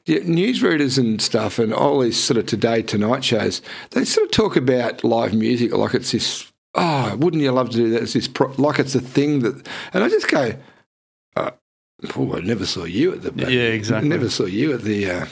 yeah, 0.07 0.19
newsreaders 0.19 0.99
and 0.99 1.21
stuff, 1.21 1.59
and 1.59 1.73
all 1.73 2.01
these 2.01 2.23
sort 2.23 2.37
of 2.37 2.47
today 2.47 2.83
tonight 2.83 3.25
shows, 3.25 3.63
they 3.91 4.05
sort 4.05 4.27
of 4.27 4.33
talk 4.33 4.57
about 4.57 5.03
live 5.03 5.33
music 5.35 5.73
like 5.73 5.95
it's 5.95 6.13
this. 6.13 6.51
Oh, 6.75 7.17
wouldn't 7.17 7.43
you 7.43 7.53
love 7.53 7.71
to 7.71 7.77
do 7.77 7.91
that? 7.91 8.03
It's 8.03 8.15
this 8.15 8.29
pro- 8.29 8.53
like 8.59 8.79
it's 8.79 8.95
a 8.95 9.01
thing 9.01 9.41
that, 9.41 9.67
and 9.93 10.05
I 10.05 10.09
just 10.09 10.29
go, 10.29 10.55
uh, 11.37 11.53
oh, 12.17 12.37
I 12.37 12.41
never 12.41 12.67
saw 12.67 12.85
you 12.85 13.13
at 13.13 13.23
the 13.23 13.33
Yeah, 13.51 13.69
exactly. 13.69 14.09
Never 14.09 14.29
saw 14.29 14.45
you 14.45 14.73
at 14.75 14.83
the. 14.83 15.11
Uh, 15.11 15.27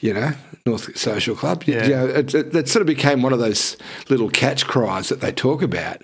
you 0.00 0.12
know, 0.12 0.32
North 0.66 0.96
Social 0.96 1.34
Club. 1.34 1.64
Yeah. 1.64 1.84
You 1.84 1.90
know, 1.90 2.06
it, 2.06 2.34
it, 2.34 2.52
that 2.52 2.68
sort 2.68 2.82
of 2.82 2.86
became 2.86 3.22
one 3.22 3.32
of 3.32 3.38
those 3.38 3.76
little 4.08 4.28
catch 4.28 4.66
cries 4.66 5.08
that 5.08 5.20
they 5.20 5.32
talk 5.32 5.62
about. 5.62 6.02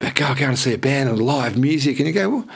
But 0.00 0.14
go, 0.14 0.32
go 0.34 0.46
and 0.46 0.58
see 0.58 0.74
a 0.74 0.78
band 0.78 1.08
and 1.08 1.20
live 1.20 1.56
music, 1.56 1.98
and 1.98 2.06
you 2.06 2.14
go, 2.14 2.28
well, 2.28 2.48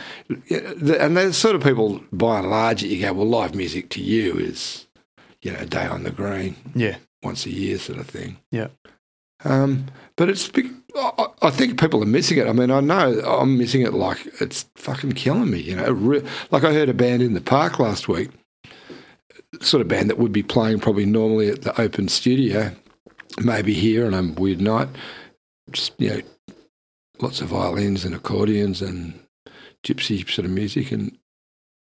and 0.50 1.16
there's 1.16 1.36
sort 1.36 1.56
of 1.56 1.62
people 1.62 2.00
by 2.12 2.38
and 2.38 2.50
large. 2.50 2.82
You 2.84 3.00
go, 3.00 3.12
well, 3.12 3.26
live 3.26 3.54
music 3.54 3.88
to 3.90 4.02
you 4.02 4.38
is, 4.38 4.86
you 5.42 5.52
know, 5.52 5.58
a 5.58 5.66
day 5.66 5.86
on 5.86 6.04
the 6.04 6.12
green, 6.12 6.54
yeah, 6.74 6.96
once 7.22 7.44
a 7.44 7.50
year 7.50 7.78
sort 7.78 7.98
of 7.98 8.06
thing. 8.06 8.38
Yeah. 8.52 8.68
Um, 9.44 9.86
but 10.16 10.28
it's, 10.28 10.50
I, 10.94 11.10
I 11.18 11.26
I 11.42 11.50
think 11.50 11.80
people 11.80 12.00
are 12.02 12.06
missing 12.06 12.38
it. 12.38 12.46
I 12.46 12.52
mean, 12.52 12.70
I 12.70 12.78
know 12.78 13.20
I'm 13.20 13.58
missing 13.58 13.82
it. 13.82 13.92
Like 13.92 14.24
it's 14.40 14.70
fucking 14.76 15.12
killing 15.12 15.50
me. 15.50 15.60
You 15.60 15.76
know, 15.76 16.22
like 16.52 16.62
I 16.62 16.72
heard 16.72 16.88
a 16.88 16.94
band 16.94 17.22
in 17.22 17.34
the 17.34 17.40
park 17.40 17.80
last 17.80 18.06
week, 18.06 18.30
sort 19.60 19.80
of 19.80 19.88
band 19.88 20.10
that 20.10 20.18
would 20.18 20.32
be 20.32 20.44
playing 20.44 20.78
probably 20.78 21.06
normally 21.06 21.48
at 21.48 21.62
the 21.62 21.80
open 21.80 22.06
studio, 22.06 22.70
maybe 23.40 23.74
here 23.74 24.06
on 24.06 24.14
a 24.14 24.22
weird 24.40 24.60
night. 24.60 24.88
Just 25.72 25.94
you 25.98 26.10
know, 26.10 26.20
lots 27.22 27.40
of 27.40 27.48
violins 27.48 28.04
and 28.04 28.14
accordions 28.14 28.82
and 28.82 29.20
gypsy 29.84 30.28
sort 30.28 30.44
of 30.44 30.50
music. 30.50 30.92
And 30.92 31.16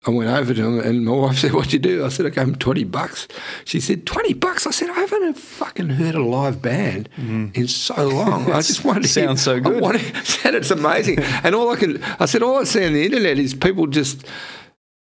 I 0.06 0.10
went 0.10 0.30
over 0.32 0.54
to 0.54 0.62
him, 0.64 0.80
and 0.80 1.06
my 1.06 1.12
wife 1.12 1.38
said, 1.38 1.54
"What'd 1.54 1.74
you 1.74 1.80
do?" 1.80 2.04
I 2.06 2.10
said, 2.10 2.26
"I 2.26 2.30
gave 2.30 2.48
him 2.48 2.56
twenty 2.56 2.84
bucks." 2.84 3.28
She 3.66 3.80
said, 3.80 4.06
20 4.08 4.34
bucks." 4.34 4.66
I 4.66 4.72
said, 4.72 4.90
"I 4.90 4.94
haven't 4.94 5.38
fucking 5.38 5.90
heard 5.90 6.16
a 6.16 6.24
live 6.24 6.62
band 6.62 7.08
mm-hmm. 7.16 7.50
in 7.54 7.68
so 7.68 8.08
long. 8.08 8.52
I 8.52 8.62
just 8.62 8.84
wanted 8.84 9.04
to 9.04 9.10
hear- 9.20 9.28
Sounds 9.28 9.44
so 9.44 9.58
I 9.58 9.60
good. 9.60 9.82
wanted- 9.82 10.02
said 10.26 10.56
it's 10.56 10.72
amazing. 10.72 11.20
and 11.20 11.54
all 11.54 11.70
I 11.70 11.76
can, 11.76 12.02
I 12.20 12.26
said, 12.26 12.42
all 12.42 12.58
I 12.60 12.64
see 12.64 12.86
on 12.86 12.94
the 12.94 13.06
internet 13.06 13.38
is 13.38 13.54
people 13.54 13.86
just, 13.88 14.26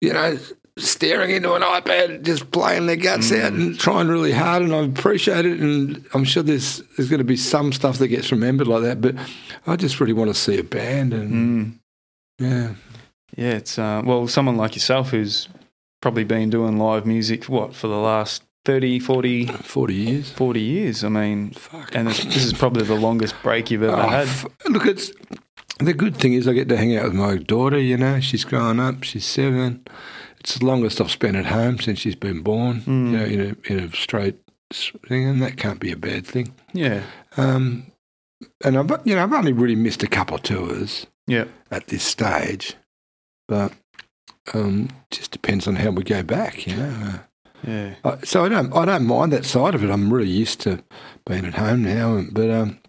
you 0.01 0.11
know, 0.13 0.37
staring 0.81 1.31
into 1.31 1.53
an 1.53 1.61
iPad, 1.61 2.23
just 2.23 2.51
playing 2.51 2.85
their 2.87 2.95
guts 2.95 3.31
out 3.31 3.53
and 3.53 3.79
trying 3.79 4.07
really 4.07 4.31
hard. 4.31 4.61
And 4.63 4.73
I 4.73 4.79
appreciate 4.83 5.45
it. 5.45 5.59
And 5.59 6.05
I'm 6.13 6.23
sure 6.23 6.43
there's 6.43 6.81
there's 6.97 7.09
going 7.09 7.19
to 7.19 7.23
be 7.23 7.37
some 7.37 7.71
stuff 7.71 7.97
that 7.99 8.07
gets 8.09 8.31
remembered 8.31 8.67
like 8.67 8.83
that. 8.83 9.01
But 9.01 9.15
I 9.67 9.75
just 9.75 9.99
really 9.99 10.13
want 10.13 10.29
to 10.29 10.33
see 10.33 10.57
a 10.59 10.63
band. 10.63 11.13
And 11.13 11.31
Mm. 11.31 11.79
yeah, 12.39 12.73
yeah. 13.37 13.51
It's 13.57 13.77
uh, 13.79 14.01
well, 14.05 14.27
someone 14.27 14.57
like 14.57 14.75
yourself 14.75 15.11
who's 15.11 15.47
probably 16.01 16.23
been 16.23 16.49
doing 16.49 16.77
live 16.77 17.05
music 17.05 17.45
what 17.45 17.75
for 17.75 17.87
the 17.87 17.97
last 17.97 18.43
30, 18.65 18.99
40, 18.99 19.45
40 19.47 19.93
years. 19.93 20.31
40 20.31 20.59
years. 20.59 21.03
I 21.03 21.09
mean, 21.09 21.51
Fuck. 21.51 21.95
and 21.95 22.07
this 22.07 22.35
is 22.37 22.53
probably 22.53 22.83
the 22.83 22.95
longest 22.95 23.35
break 23.43 23.71
you've 23.71 23.83
ever 23.83 23.95
Oh, 23.95 24.07
had. 24.07 24.27
f- 24.27 24.45
look, 24.69 24.85
it's 24.85 25.11
the 25.79 25.93
good 25.93 26.15
thing 26.15 26.33
is 26.33 26.47
I 26.47 26.53
get 26.53 26.69
to 26.69 26.77
hang 26.77 26.95
out 26.95 27.05
with 27.05 27.13
my 27.15 27.37
daughter. 27.37 27.79
You 27.79 27.97
know, 27.97 28.19
she's 28.19 28.43
growing 28.45 28.79
up. 28.79 29.03
She's 29.03 29.25
seven. 29.25 29.83
It's 30.41 30.57
the 30.57 30.65
longest 30.65 30.99
I've 30.99 31.11
spent 31.11 31.35
at 31.35 31.45
home 31.45 31.79
since 31.79 31.99
she's 31.99 32.15
been 32.15 32.41
born. 32.41 32.81
Mm. 32.81 33.11
You 33.11 33.17
know, 33.17 33.23
in 33.25 33.39
a 33.41 33.71
in 33.71 33.79
a 33.79 33.95
straight 33.95 34.37
thing, 35.07 35.27
and 35.27 35.39
that 35.39 35.55
can't 35.55 35.79
be 35.79 35.91
a 35.91 35.95
bad 35.95 36.25
thing. 36.25 36.55
Yeah, 36.73 37.03
Um, 37.37 37.85
and 38.65 38.75
I've 38.75 38.89
you 39.05 39.13
know 39.13 39.21
I've 39.21 39.33
only 39.33 39.53
really 39.53 39.75
missed 39.75 40.01
a 40.01 40.07
couple 40.07 40.37
of 40.37 40.41
tours 40.41 41.05
yeah, 41.27 41.45
at 41.69 41.87
this 41.87 42.01
stage, 42.03 42.75
but 43.47 43.71
um, 44.55 44.89
just 45.11 45.29
depends 45.29 45.67
on 45.67 45.75
how 45.75 45.91
we 45.91 46.03
go 46.03 46.23
back. 46.23 46.65
You 46.65 46.75
know. 46.75 46.89
Uh, 47.03 47.17
yeah. 47.63 47.93
uh, 48.03 48.17
so 48.23 48.43
I 48.43 48.49
don't 48.49 48.75
I 48.75 48.85
don't 48.85 49.05
mind 49.05 49.31
that 49.33 49.45
side 49.45 49.75
of 49.75 49.83
it. 49.83 49.91
I'm 49.91 50.11
really 50.11 50.27
used 50.27 50.59
to 50.61 50.83
being 51.27 51.45
at 51.45 51.53
home 51.53 51.83
now, 51.83 52.23
but 52.31 52.49
um, 52.49 52.79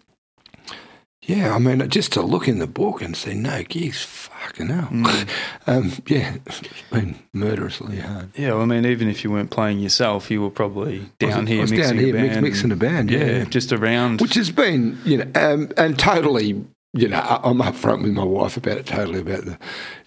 yeah, 1.25 1.55
I 1.55 1.59
mean, 1.59 1.87
just 1.89 2.11
to 2.13 2.21
look 2.21 2.47
in 2.47 2.59
the 2.59 2.67
book 2.67 3.01
and 3.01 3.15
see 3.15 3.33
no 3.33 3.63
gigs, 3.63 4.03
fucking 4.03 4.67
hell. 4.67 4.89
Mm. 4.91 5.29
um, 5.67 5.91
yeah, 6.07 6.35
it's 6.45 6.61
been 6.91 7.15
murderously 7.31 7.99
hard. 7.99 8.37
Yeah, 8.37 8.53
well, 8.53 8.63
I 8.63 8.65
mean, 8.65 8.85
even 8.85 9.07
if 9.07 9.23
you 9.23 9.31
weren't 9.31 9.49
playing 9.49 9.79
yourself, 9.79 10.29
you 10.29 10.41
were 10.41 10.49
probably 10.49 10.99
was- 10.99 11.07
down 11.19 11.47
I 11.47 11.51
here 11.51 11.61
was 11.61 11.71
mixing 11.71 11.95
down 11.95 12.05
here 12.05 12.15
a 12.15 12.27
band. 12.27 12.41
mixing 12.41 12.71
a 12.71 12.75
band, 12.75 13.11
yeah, 13.11 13.25
yeah. 13.25 13.43
just 13.45 13.71
around. 13.71 14.19
which 14.21 14.35
has 14.35 14.51
been, 14.51 14.97
you 15.05 15.17
know, 15.17 15.31
um, 15.35 15.71
and 15.77 15.97
totally, 15.97 16.65
you 16.93 17.07
know, 17.07 17.39
I'm 17.43 17.59
upfront 17.59 18.03
with 18.03 18.11
my 18.11 18.23
wife 18.25 18.57
about 18.57 18.77
it, 18.77 18.85
totally 18.85 19.21
about 19.21 19.45
the, 19.45 19.57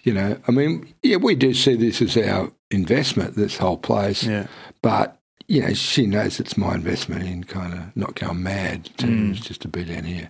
you 0.03 0.13
know, 0.13 0.37
I 0.47 0.51
mean, 0.51 0.93
yeah, 1.01 1.17
we 1.17 1.33
do 1.35 1.53
see 1.53 1.75
this 1.75 2.01
as 2.01 2.15
our 2.17 2.51
investment, 2.69 3.35
this 3.35 3.57
whole 3.57 3.77
place, 3.77 4.23
yeah, 4.23 4.47
but 4.83 5.16
you 5.49 5.61
know, 5.61 5.73
she 5.73 6.05
knows 6.05 6.39
it's 6.41 6.57
my 6.57 6.75
investment 6.75 7.23
in 7.23 7.43
kind 7.45 7.73
of 7.73 7.95
not 7.95 8.15
going 8.15 8.43
mad 8.43 8.85
to 8.97 9.05
Mm. 9.07 9.33
just 9.33 9.61
to 9.61 9.67
be 9.69 9.85
down 9.85 10.03
here 10.03 10.29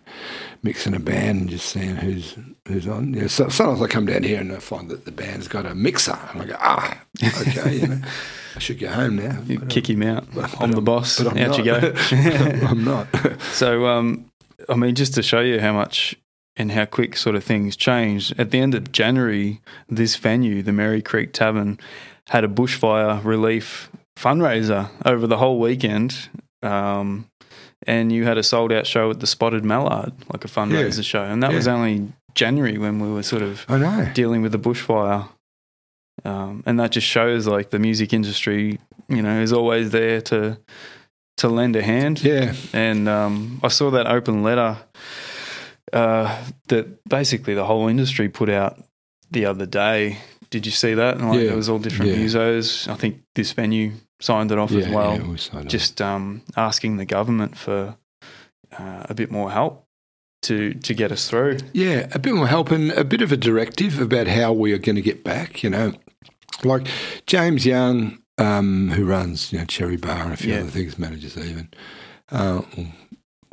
mixing 0.61 0.93
a 0.93 0.99
band 0.99 1.41
and 1.41 1.49
just 1.49 1.67
seeing 1.69 1.95
who's 1.95 2.35
who's 2.67 2.87
on. 2.87 3.13
You 3.13 3.21
know, 3.21 3.27
so, 3.27 3.49
sometimes 3.49 3.81
I 3.81 3.87
come 3.87 4.05
down 4.05 4.23
here 4.23 4.39
and 4.39 4.51
I 4.51 4.59
find 4.59 4.89
that 4.89 5.05
the 5.05 5.11
band's 5.11 5.47
got 5.47 5.65
a 5.65 5.73
mixer, 5.73 6.17
and 6.33 6.41
I 6.41 6.45
go, 6.45 6.55
ah, 6.59 7.01
okay, 7.41 7.77
you 7.77 7.87
know, 7.87 8.01
I 8.55 8.59
should 8.59 8.79
go 8.79 8.89
home 8.89 9.15
now. 9.15 9.41
you 9.47 9.59
kick 9.61 9.89
him 9.89 10.03
out. 10.03 10.25
but 10.35 10.53
I'm 10.61 10.71
the 10.71 10.77
I'm- 10.77 10.85
boss. 10.85 11.17
but 11.19 11.31
I'm 11.31 11.37
Out 11.37 11.57
you 11.57 11.63
not. 11.63 11.81
go. 11.81 11.93
I'm 12.67 12.83
not. 12.83 13.07
So, 13.53 13.87
um, 13.87 14.25
I 14.69 14.75
mean, 14.75 14.93
just 14.95 15.13
to 15.15 15.23
show 15.23 15.39
you 15.39 15.59
how 15.59 15.73
much 15.73 16.15
and 16.55 16.71
how 16.71 16.85
quick 16.85 17.15
sort 17.17 17.35
of 17.35 17.43
things 17.43 17.75
changed, 17.75 18.33
at 18.39 18.51
the 18.51 18.59
end 18.59 18.75
of 18.75 18.91
January, 18.91 19.61
this 19.89 20.15
venue, 20.15 20.61
the 20.63 20.71
Merri 20.73 21.01
Creek 21.01 21.31
Tavern, 21.33 21.79
had 22.29 22.43
a 22.43 22.47
bushfire 22.47 23.23
relief 23.23 23.89
fundraiser 24.17 24.89
over 25.05 25.27
the 25.27 25.37
whole 25.37 25.59
weekend. 25.59 26.29
Um, 26.63 27.29
and 27.85 28.11
you 28.11 28.25
had 28.25 28.37
a 28.37 28.43
sold 28.43 28.71
out 28.73 28.87
show 28.87 29.11
at 29.11 29.19
the 29.19 29.27
Spotted 29.27 29.63
Mallard, 29.63 30.11
like 30.33 30.43
a 30.43 30.47
fundraiser 30.47 30.97
Yeah. 30.97 31.01
show. 31.03 31.23
And 31.23 31.43
that 31.43 31.53
was 31.53 31.67
only 31.67 32.11
January 32.33 32.77
when 32.77 32.99
we 32.99 33.09
were 33.11 33.23
sort 33.23 33.41
of 33.43 33.65
I 33.69 33.77
know. 33.77 34.09
dealing 34.13 34.41
with 34.41 34.51
the 34.51 34.59
bushfire. 34.59 35.29
Um, 36.25 36.63
and 36.65 36.79
that 36.79 36.91
just 36.91 37.05
shows 37.07 37.45
like 37.47 37.69
the 37.69 37.77
music 37.79 38.11
industry, 38.13 38.79
you 39.07 39.21
know, 39.21 39.39
is 39.39 39.53
always 39.53 39.91
there 39.91 40.21
to 40.21 40.57
to 41.37 41.47
lend 41.47 41.75
a 41.75 41.83
hand. 41.83 42.23
Yeah, 42.23 42.55
And 42.73 43.07
um, 43.07 43.59
I 43.61 43.67
saw 43.67 43.91
that 43.91 44.07
open 44.07 44.41
letter 44.41 44.77
uh, 45.93 46.43
that 46.69 47.03
basically 47.07 47.53
the 47.53 47.65
whole 47.65 47.87
industry 47.87 48.27
put 48.27 48.49
out 48.49 48.83
the 49.29 49.45
other 49.45 49.67
day. 49.67 50.17
Did 50.49 50.65
you 50.65 50.71
see 50.71 50.95
that? 50.95 51.21
Like, 51.21 51.39
Yeah. 51.39 51.45
There 51.47 51.55
was 51.55 51.69
all 51.69 51.77
different 51.77 52.11
Yeah. 52.11 52.17
musos. 52.17 52.87
I 52.91 52.95
think 52.95 53.21
this 53.35 53.51
venue 53.51 53.91
signed 54.19 54.51
it 54.51 54.57
off 54.57 54.71
as 54.71 54.87
well. 54.87 55.37
yeah, 55.53 55.63
just 55.63 56.01
um, 56.01 56.41
asking 56.55 56.97
the 56.97 57.05
government 57.05 57.57
for 57.57 57.95
uh, 58.77 59.03
a 59.09 59.13
bit 59.13 59.31
more 59.31 59.51
help 59.51 59.85
to 60.43 60.73
to 60.75 60.93
get 60.93 61.11
us 61.11 61.29
through. 61.29 61.57
Yeah, 61.73 62.07
a 62.13 62.19
bit 62.19 62.33
more 62.33 62.47
help 62.47 62.71
and 62.71 62.91
a 62.91 63.03
bit 63.03 63.21
of 63.21 63.31
a 63.31 63.37
directive 63.37 63.99
about 63.99 64.27
how 64.27 64.53
we 64.53 64.73
are 64.73 64.77
going 64.77 64.95
to 64.95 65.01
get 65.01 65.23
back. 65.23 65.63
You 65.63 65.69
know, 65.69 65.93
like 66.63 66.87
James 67.25 67.65
Young, 67.65 68.19
um, 68.37 68.91
who 68.91 69.05
runs 69.05 69.51
you 69.51 69.59
know 69.59 69.65
Cherry 69.65 69.97
Bar 69.97 70.23
and 70.23 70.33
a 70.33 70.37
few 70.37 70.53
Yeah. 70.53 70.61
other 70.61 70.69
things, 70.69 70.97
manages 70.99 71.37
even, 71.37 71.69
uh, 72.31 72.61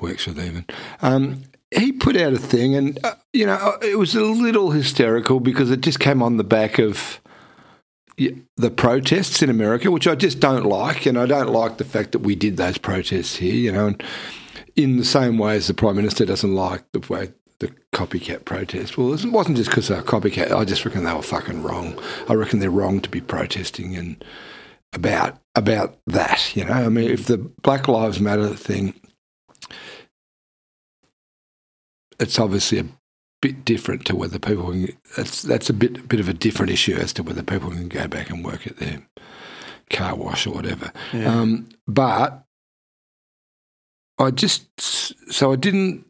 works 0.01 0.27
with 0.27 0.39
even. 0.39 0.65
Um, 1.03 1.43
he 1.75 1.91
put 1.93 2.17
out 2.17 2.33
a 2.33 2.39
thing, 2.39 2.75
and 2.75 2.99
uh, 3.05 3.15
you 3.33 3.47
know, 3.47 3.55
uh, 3.55 3.79
it 3.83 3.99
was 3.99 4.15
a 4.15 4.23
little 4.23 4.71
hysterical 4.71 5.41
because 5.41 5.71
it 5.71 5.81
just 5.81 6.01
came 6.01 6.23
on 6.23 6.37
the 6.37 6.45
back 6.45 6.79
of 6.79 7.21
the 8.17 8.71
protests 8.71 9.43
in 9.43 9.51
America, 9.51 9.91
which 9.91 10.07
I 10.07 10.15
just 10.15 10.41
don't 10.41 10.65
like, 10.65 11.07
and 11.07 11.19
I 11.19 11.27
don't 11.27 11.53
like 11.53 11.79
the 11.79 11.85
fact 11.85 12.13
that 12.13 12.21
we 12.21 12.35
did 12.35 12.57
those 12.57 12.79
protests 12.79 13.37
here. 13.37 13.55
You 13.55 13.73
know, 13.73 13.87
and 13.89 14.03
in 14.77 14.97
the 14.97 15.05
same 15.05 15.39
way 15.39 15.57
as 15.57 15.67
the 15.67 15.75
prime 15.75 15.97
minister 15.97 16.25
doesn't 16.25 16.55
like 16.55 16.85
the 16.93 17.01
way 17.13 17.33
the 17.61 17.69
copycat 17.93 18.45
protest. 18.45 18.99
Well, 18.99 19.13
it 19.13 19.25
wasn't 19.27 19.57
just 19.57 19.71
because 19.71 19.89
they're 19.89 20.03
copycat. 20.03 20.51
I 20.51 20.65
just 20.65 20.85
reckon 20.85 21.05
they 21.05 21.15
were 21.15 21.23
fucking 21.23 21.63
wrong. 21.63 21.99
I 22.29 22.35
reckon 22.35 22.59
they're 22.59 22.71
wrong 22.71 23.01
to 23.01 23.09
be 23.09 23.21
protesting 23.21 23.97
and 23.97 24.25
about 24.93 25.39
about 25.55 25.99
that. 26.07 26.55
You 26.57 26.65
know, 26.65 26.73
I 26.73 26.89
mean, 26.89 27.11
if 27.11 27.27
the 27.27 27.39
Black 27.39 27.89
Lives 27.89 28.21
Matter 28.21 28.49
thing, 28.49 28.95
it's 32.19 32.39
obviously 32.39 32.79
a 32.79 32.87
bit 33.45 33.63
different 33.63 34.07
to 34.07 34.17
whether 34.17 34.39
people 34.39 34.71
can. 34.71 34.89
That's 35.19 35.43
that's 35.43 35.69
a 35.69 35.75
bit 35.75 36.09
bit 36.09 36.19
of 36.19 36.31
a 36.31 36.33
different 36.33 36.73
issue 36.73 36.95
as 36.95 37.13
to 37.13 37.23
whether 37.23 37.43
people 37.43 37.71
can 37.71 37.89
go 37.89 38.09
back 38.09 38.31
and 38.31 38.43
work 38.43 38.67
at 38.67 38.79
their 38.79 39.03
car 39.91 40.15
wash 40.17 40.47
or 40.47 40.55
whatever. 40.55 40.91
Yeah. 41.13 41.27
Um, 41.27 41.69
but 41.87 42.43
I 44.19 44.31
just 44.31 44.65
so 44.81 45.53
I 45.53 45.57
didn't. 45.57 46.07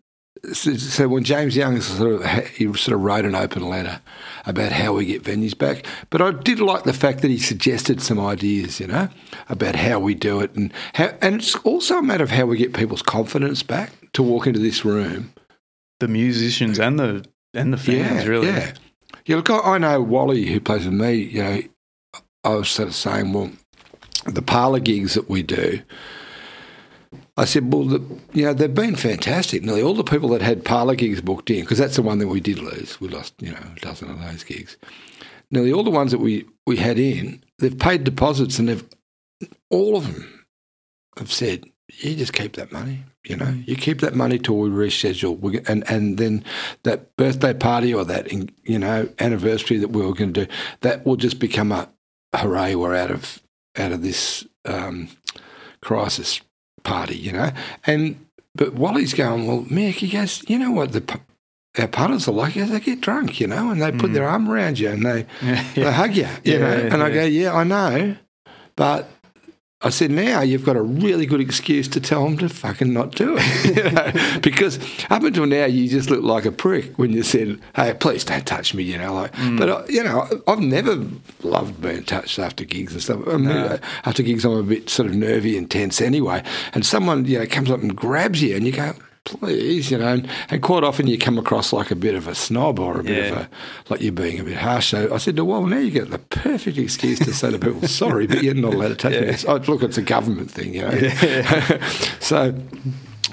So, 0.52 0.74
so 0.74 1.08
when 1.08 1.24
James 1.24 1.56
Young 1.56 1.80
sort 1.80 2.22
of 2.22 2.46
he 2.50 2.66
sort 2.66 2.94
of 2.94 3.00
wrote 3.00 3.24
an 3.24 3.34
open 3.34 3.68
letter 3.68 4.00
about 4.46 4.70
how 4.70 4.92
we 4.92 5.06
get 5.06 5.24
venues 5.24 5.58
back, 5.58 5.84
but 6.10 6.22
I 6.22 6.30
did 6.30 6.60
like 6.60 6.84
the 6.84 6.92
fact 6.92 7.20
that 7.22 7.32
he 7.32 7.38
suggested 7.38 8.00
some 8.00 8.20
ideas, 8.20 8.78
you 8.78 8.86
know, 8.86 9.08
about 9.48 9.74
how 9.74 9.98
we 9.98 10.14
do 10.14 10.38
it, 10.38 10.54
and 10.54 10.72
how, 10.92 11.16
and 11.20 11.36
it's 11.36 11.56
also 11.56 11.98
a 11.98 12.02
matter 12.02 12.22
of 12.22 12.30
how 12.30 12.46
we 12.46 12.58
get 12.58 12.74
people's 12.74 13.02
confidence 13.02 13.64
back 13.64 13.90
to 14.12 14.22
walk 14.22 14.46
into 14.46 14.60
this 14.60 14.84
room. 14.84 15.32
The 16.00 16.08
musicians 16.08 16.78
and 16.78 16.98
the 16.98 17.24
and 17.54 17.72
the 17.72 17.76
fans, 17.76 18.24
yeah, 18.24 18.28
really. 18.28 18.46
Yeah, 18.48 18.74
yeah. 19.26 19.36
Look, 19.36 19.50
I, 19.50 19.78
know 19.78 20.00
Wally 20.00 20.46
who 20.46 20.60
plays 20.60 20.84
with 20.84 20.94
me. 20.94 21.14
You 21.14 21.42
know, 21.42 21.60
I 22.42 22.54
was 22.54 22.68
sort 22.68 22.88
of 22.88 22.94
saying, 22.94 23.32
well, 23.32 23.50
the 24.26 24.42
parlour 24.42 24.80
gigs 24.80 25.14
that 25.14 25.28
we 25.28 25.42
do. 25.42 25.80
I 27.36 27.46
said, 27.46 27.72
well, 27.72 27.84
the, 27.84 28.20
you 28.32 28.44
know, 28.44 28.54
they've 28.54 28.72
been 28.72 28.94
fantastic. 28.96 29.62
Nearly 29.62 29.82
all 29.82 29.94
the 29.94 30.04
people 30.04 30.28
that 30.30 30.42
had 30.42 30.64
parlour 30.64 30.94
gigs 30.94 31.20
booked 31.20 31.50
in, 31.50 31.60
because 31.60 31.78
that's 31.78 31.96
the 31.96 32.02
one 32.02 32.18
that 32.18 32.28
we 32.28 32.40
did 32.40 32.58
lose. 32.58 33.00
We 33.00 33.08
lost, 33.08 33.34
you 33.40 33.50
know, 33.50 33.58
a 33.76 33.80
dozen 33.80 34.10
of 34.10 34.20
those 34.20 34.44
gigs. 34.44 34.76
Nearly 35.50 35.72
all 35.72 35.82
the 35.82 35.90
ones 35.90 36.12
that 36.12 36.18
we, 36.18 36.46
we 36.66 36.76
had 36.76 36.98
in, 36.98 37.42
they've 37.58 37.76
paid 37.76 38.04
deposits 38.04 38.58
and 38.58 38.68
they've, 38.68 38.84
all 39.68 39.96
of 39.96 40.12
them 40.12 40.46
have 41.18 41.32
said, 41.32 41.64
you 41.98 42.14
just 42.16 42.32
keep 42.32 42.54
that 42.54 42.72
money. 42.72 43.04
You 43.24 43.36
know, 43.36 43.54
you 43.66 43.74
keep 43.76 44.00
that 44.00 44.14
money 44.14 44.38
till 44.38 44.58
we 44.58 44.68
reschedule, 44.68 45.38
we, 45.40 45.58
and 45.66 45.88
and 45.90 46.18
then 46.18 46.44
that 46.82 47.16
birthday 47.16 47.54
party 47.54 47.94
or 47.94 48.04
that 48.04 48.30
you 48.64 48.78
know 48.78 49.08
anniversary 49.18 49.78
that 49.78 49.88
we 49.88 50.02
were 50.04 50.12
going 50.14 50.32
to 50.34 50.44
do, 50.46 50.52
that 50.82 51.06
will 51.06 51.16
just 51.16 51.38
become 51.38 51.72
a 51.72 51.88
hooray, 52.36 52.74
we're 52.74 52.94
out 52.94 53.10
of 53.10 53.42
out 53.76 53.92
of 53.92 54.02
this 54.02 54.44
um, 54.66 55.08
crisis 55.80 56.40
party, 56.82 57.16
you 57.16 57.32
know. 57.32 57.50
And 57.86 58.26
but 58.54 58.74
Wally's 58.74 59.14
going, 59.14 59.46
well, 59.46 59.62
Mick, 59.64 59.94
he 59.94 60.08
goes, 60.08 60.42
you 60.48 60.58
know 60.58 60.70
what 60.70 60.92
the 60.92 61.20
our 61.78 61.88
punters 61.88 62.28
are 62.28 62.32
like? 62.32 62.54
They 62.54 62.78
get 62.80 63.00
drunk, 63.00 63.40
you 63.40 63.46
know, 63.48 63.70
and 63.70 63.82
they 63.82 63.90
put 63.90 64.12
their 64.12 64.28
arm 64.28 64.48
around 64.50 64.78
you 64.78 64.90
and 64.90 65.04
they 65.04 65.26
Yeah, 65.42 65.62
they 65.74 65.92
hug 65.92 66.14
you, 66.14 66.28
you 66.44 66.52
Yeah, 66.54 66.58
know. 66.58 66.76
yeah, 66.76 66.94
and 66.94 67.02
I 67.02 67.10
go, 67.10 67.24
yeah, 67.24 67.52
I 67.54 67.64
know, 67.64 68.16
but 68.76 69.10
I 69.84 69.90
said, 69.90 70.10
now 70.10 70.40
you've 70.40 70.64
got 70.64 70.76
a 70.76 70.82
really 70.82 71.26
good 71.26 71.40
excuse 71.40 71.86
to 71.88 72.00
tell 72.00 72.24
them 72.24 72.38
to 72.38 72.48
fucking 72.48 72.92
not 72.92 73.14
do 73.14 73.36
it, 73.38 73.76
you 73.76 73.90
know? 73.90 74.40
because 74.40 74.78
up 75.10 75.22
until 75.22 75.46
now 75.46 75.66
you 75.66 75.88
just 75.88 76.08
looked 76.10 76.24
like 76.24 76.44
a 76.46 76.52
prick 76.52 76.98
when 76.98 77.12
you 77.12 77.22
said, 77.22 77.60
hey, 77.76 77.94
please 77.94 78.24
don't 78.24 78.46
touch 78.46 78.72
me, 78.74 78.82
you 78.82 78.96
know. 78.98 79.12
Like, 79.14 79.32
Mm. 79.34 79.58
but 79.58 79.68
uh, 79.68 79.82
you 79.88 80.02
know, 80.02 80.26
I've 80.46 80.60
never 80.60 81.04
loved 81.42 81.82
being 81.82 82.04
touched 82.04 82.38
after 82.38 82.64
gigs 82.64 82.92
and 82.94 83.02
stuff. 83.02 83.20
I 83.28 83.32
mean, 83.36 83.44
No. 83.44 83.78
After 84.04 84.22
gigs, 84.22 84.44
I'm 84.44 84.52
a 84.52 84.62
bit 84.62 84.88
sort 84.88 85.08
of 85.08 85.14
nervy 85.14 85.58
and 85.58 85.70
tense 85.70 86.00
anyway, 86.00 86.42
and 86.72 86.84
someone 86.86 87.24
you 87.26 87.38
know 87.38 87.46
comes 87.46 87.70
up 87.70 87.80
and 87.82 87.94
grabs 87.94 88.42
you, 88.42 88.56
and 88.56 88.64
you 88.66 88.72
go. 88.72 88.94
Please, 89.24 89.90
you 89.90 89.96
know, 89.96 90.08
and, 90.08 90.28
and 90.50 90.62
quite 90.62 90.84
often 90.84 91.06
you 91.06 91.16
come 91.16 91.38
across 91.38 91.72
like 91.72 91.90
a 91.90 91.96
bit 91.96 92.14
of 92.14 92.28
a 92.28 92.34
snob 92.34 92.78
or 92.78 93.00
a 93.00 93.02
bit 93.02 93.32
of 93.32 93.38
a 93.38 93.48
like 93.88 94.02
you're 94.02 94.12
being 94.12 94.38
a 94.38 94.44
bit 94.44 94.58
harsh. 94.58 94.88
So 94.88 95.14
I 95.14 95.16
said, 95.16 95.38
well, 95.40 95.64
now 95.64 95.78
you 95.78 95.90
get 95.90 96.10
the 96.10 96.18
perfect 96.18 96.76
excuse 96.76 97.18
to 97.20 97.32
say 97.32 97.50
to 97.50 97.58
people, 97.58 97.88
sorry, 97.88 98.26
but 98.26 98.42
you're 98.42 98.52
not 98.52 98.74
allowed 98.74 98.88
to 98.88 98.96
take. 98.96 99.14
Yeah. 99.14 99.30
It's, 99.30 99.46
oh, 99.46 99.56
look, 99.56 99.82
it's 99.82 99.96
a 99.96 100.02
government 100.02 100.50
thing, 100.50 100.74
you 100.74 100.82
know. 100.82 100.90
so, 102.20 102.54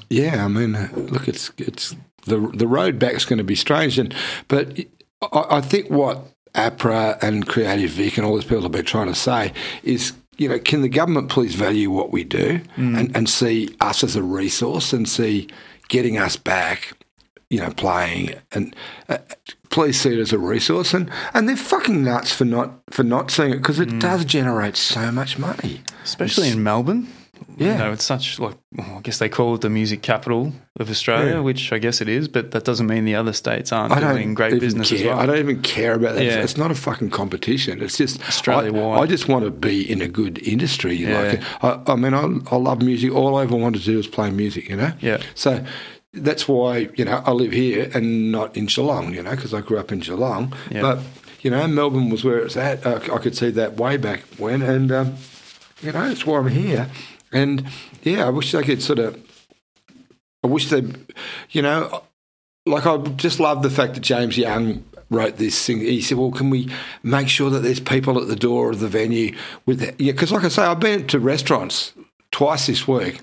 yeah, 0.10 0.45
I 0.45 0.47
mean, 0.47 0.75
uh, 0.75 0.88
look, 0.95 1.27
it's 1.27 1.51
it's 1.58 1.93
the 2.23 2.38
the 2.54 2.67
road 2.67 2.97
back's 2.97 3.25
going 3.25 3.39
to 3.39 3.43
be 3.43 3.56
strange, 3.56 3.99
and 3.99 4.15
but 4.47 4.80
I, 5.21 5.58
I 5.58 5.62
think 5.62 5.89
what 5.89 6.25
APRA 6.54 7.21
and 7.21 7.45
Creative 7.45 7.89
Vic 7.89 8.17
and 8.17 8.25
all 8.25 8.36
these 8.36 8.45
people 8.45 8.62
have 8.62 8.71
been 8.71 8.86
trying 8.86 9.08
to 9.08 9.15
say 9.15 9.51
is. 9.84 10.13
You 10.38 10.49
know, 10.49 10.58
can 10.58 10.82
the 10.82 10.89
government 10.89 11.30
please 11.30 11.54
value 11.54 11.91
what 11.91 12.12
we 12.12 12.23
do 12.23 12.62
and, 12.75 13.15
and 13.15 13.30
see 13.30 13.75
us 13.80 14.04
as 14.04 14.15
a 14.15 14.23
resource 14.23 14.91
and 14.91 15.08
see 15.08 15.47
getting 15.91 16.17
us 16.17 16.38
back 16.38 16.93
you 17.51 17.60
know, 17.60 17.69
playing, 17.71 18.34
and 18.54 18.73
uh, 19.10 19.17
please 19.69 19.99
see 19.99 20.13
it 20.13 20.19
as 20.19 20.32
a 20.32 20.39
resource. 20.39 20.93
And, 20.93 21.12
and 21.34 21.49
they're 21.49 21.58
fucking 21.58 22.01
nuts 22.01 22.32
for 22.32 22.45
not 22.45 22.80
for 22.91 23.04
not 23.04 23.30
seeing 23.30 23.51
it 23.51 23.58
because 23.58 23.77
it 23.77 23.99
does 23.99 24.23
generate 24.23 24.77
so 24.77 25.12
much 25.12 25.38
money. 25.38 25.82
especially 26.04 26.49
in 26.49 26.63
Melbourne. 26.63 27.10
Yeah. 27.58 27.72
you 27.74 27.78
know, 27.80 27.92
it's 27.92 28.04
such 28.06 28.40
like 28.40 28.56
well, 28.74 28.98
I 28.98 29.02
guess 29.02 29.18
they 29.20 29.30
call 29.30 29.56
it 29.56 29.62
the 29.62 29.70
music 29.70 30.02
capital 30.02 30.54
of 30.80 30.90
Australia, 30.90 31.34
Yeah. 31.34 31.40
which 31.40 31.72
I 31.74 31.78
guess 31.80 32.02
it 32.02 32.08
is, 32.08 32.28
but 32.28 32.52
that 32.52 32.64
doesn't 32.64 32.88
mean 32.88 33.06
the 33.06 33.16
other 33.16 33.34
states 33.34 33.72
aren't 33.72 33.94
I 33.94 34.14
doing 34.14 34.34
great 34.34 34.60
business 34.60 34.90
care. 34.90 35.00
as 35.00 35.06
well. 35.06 35.20
I 35.20 35.26
don't 35.26 35.38
even 35.38 35.62
care 35.62 35.94
about 35.94 36.16
that. 36.16 36.24
Yeah. 36.24 36.42
It's 36.44 36.58
not 36.58 36.72
a 36.72 36.76
fucking 36.76 37.10
competition. 37.10 37.82
It's 37.82 37.98
just 37.98 38.22
Australia-wide. 38.28 39.00
I, 39.00 39.02
I 39.04 39.06
just 39.06 39.28
want 39.28 39.44
to 39.46 39.52
be 39.52 39.90
in 39.90 40.02
a 40.02 40.08
good 40.08 40.40
industry. 40.48 40.96
Yeah. 40.96 41.22
Like, 41.62 41.64
I, 41.64 41.92
I 41.94 41.96
mean, 41.96 42.14
I, 42.14 42.54
I 42.54 42.58
love 42.58 42.82
music. 42.82 43.12
All 43.14 43.36
I 43.38 43.44
ever 43.44 43.56
wanted 43.56 43.80
to 43.80 43.86
do 43.86 43.98
was 43.98 44.08
play 44.08 44.30
music. 44.32 44.70
You 44.70 44.78
know. 44.78 44.94
Yeah. 45.02 45.22
So 45.36 45.64
that's 46.14 46.48
why 46.48 46.90
you 46.96 47.06
know 47.06 47.22
I 47.26 47.32
live 47.32 47.52
here 47.52 47.90
and 47.94 48.32
not 48.32 48.56
in 48.58 48.66
Geelong. 48.66 49.14
You 49.14 49.24
know, 49.24 49.32
because 49.32 49.54
I 49.54 49.62
grew 49.62 49.78
up 49.80 49.92
in 49.92 50.00
Geelong. 50.00 50.54
Yeah. 50.70 50.82
But 50.82 51.00
you 51.42 51.50
know, 51.52 51.66
Melbourne 51.68 52.10
was 52.10 52.24
where 52.24 52.40
it's 52.40 52.56
at. 52.56 52.86
Uh, 52.86 53.00
I 53.14 53.18
could 53.18 53.36
see 53.36 53.50
that 53.52 53.78
way 53.78 53.98
back 53.98 54.22
when, 54.38 54.62
and 54.62 54.92
um, 54.92 55.16
you 55.82 55.92
know, 55.92 56.08
that's 56.08 56.26
why 56.26 56.38
I'm 56.38 56.48
here. 56.48 56.88
And 57.32 57.65
yeah, 58.04 58.26
I 58.26 58.30
wish 58.30 58.52
they 58.52 58.63
could 58.63 58.82
sort 58.82 59.00
of. 59.00 59.20
I 60.44 60.48
wish 60.48 60.70
they, 60.70 60.84
you 61.52 61.62
know, 61.62 62.04
like 62.65 62.86
I 62.86 62.98
just 62.98 63.39
love 63.39 63.63
the 63.63 63.70
fact 63.70 63.94
that 63.94 64.02
James 64.02 64.38
Young 64.38 64.84
wrote 65.10 65.38
this 65.38 65.65
thing. 65.65 65.80
He 65.80 66.02
said, 66.02 66.17
"Well, 66.17 66.32
can 66.32 66.50
we 66.50 66.70
make 67.04 67.28
sure 67.28 67.50
that 67.50 67.60
there's 67.60 67.80
people 67.80 68.20
at 68.20 68.28
the 68.28 68.36
door 68.36 68.72
of 68.72 68.80
the 68.80 68.88
venue 68.88 69.36
with 69.65 69.82
yeah?" 70.00 70.12
Because, 70.12 70.32
like 70.32 70.44
I 70.44 70.50
say, 70.50 70.63
I've 70.63 70.80
been 70.80 71.08
to 71.08 71.20
restaurants 71.20 71.94
twice 72.32 72.67
this 72.67 72.88
week, 72.88 73.22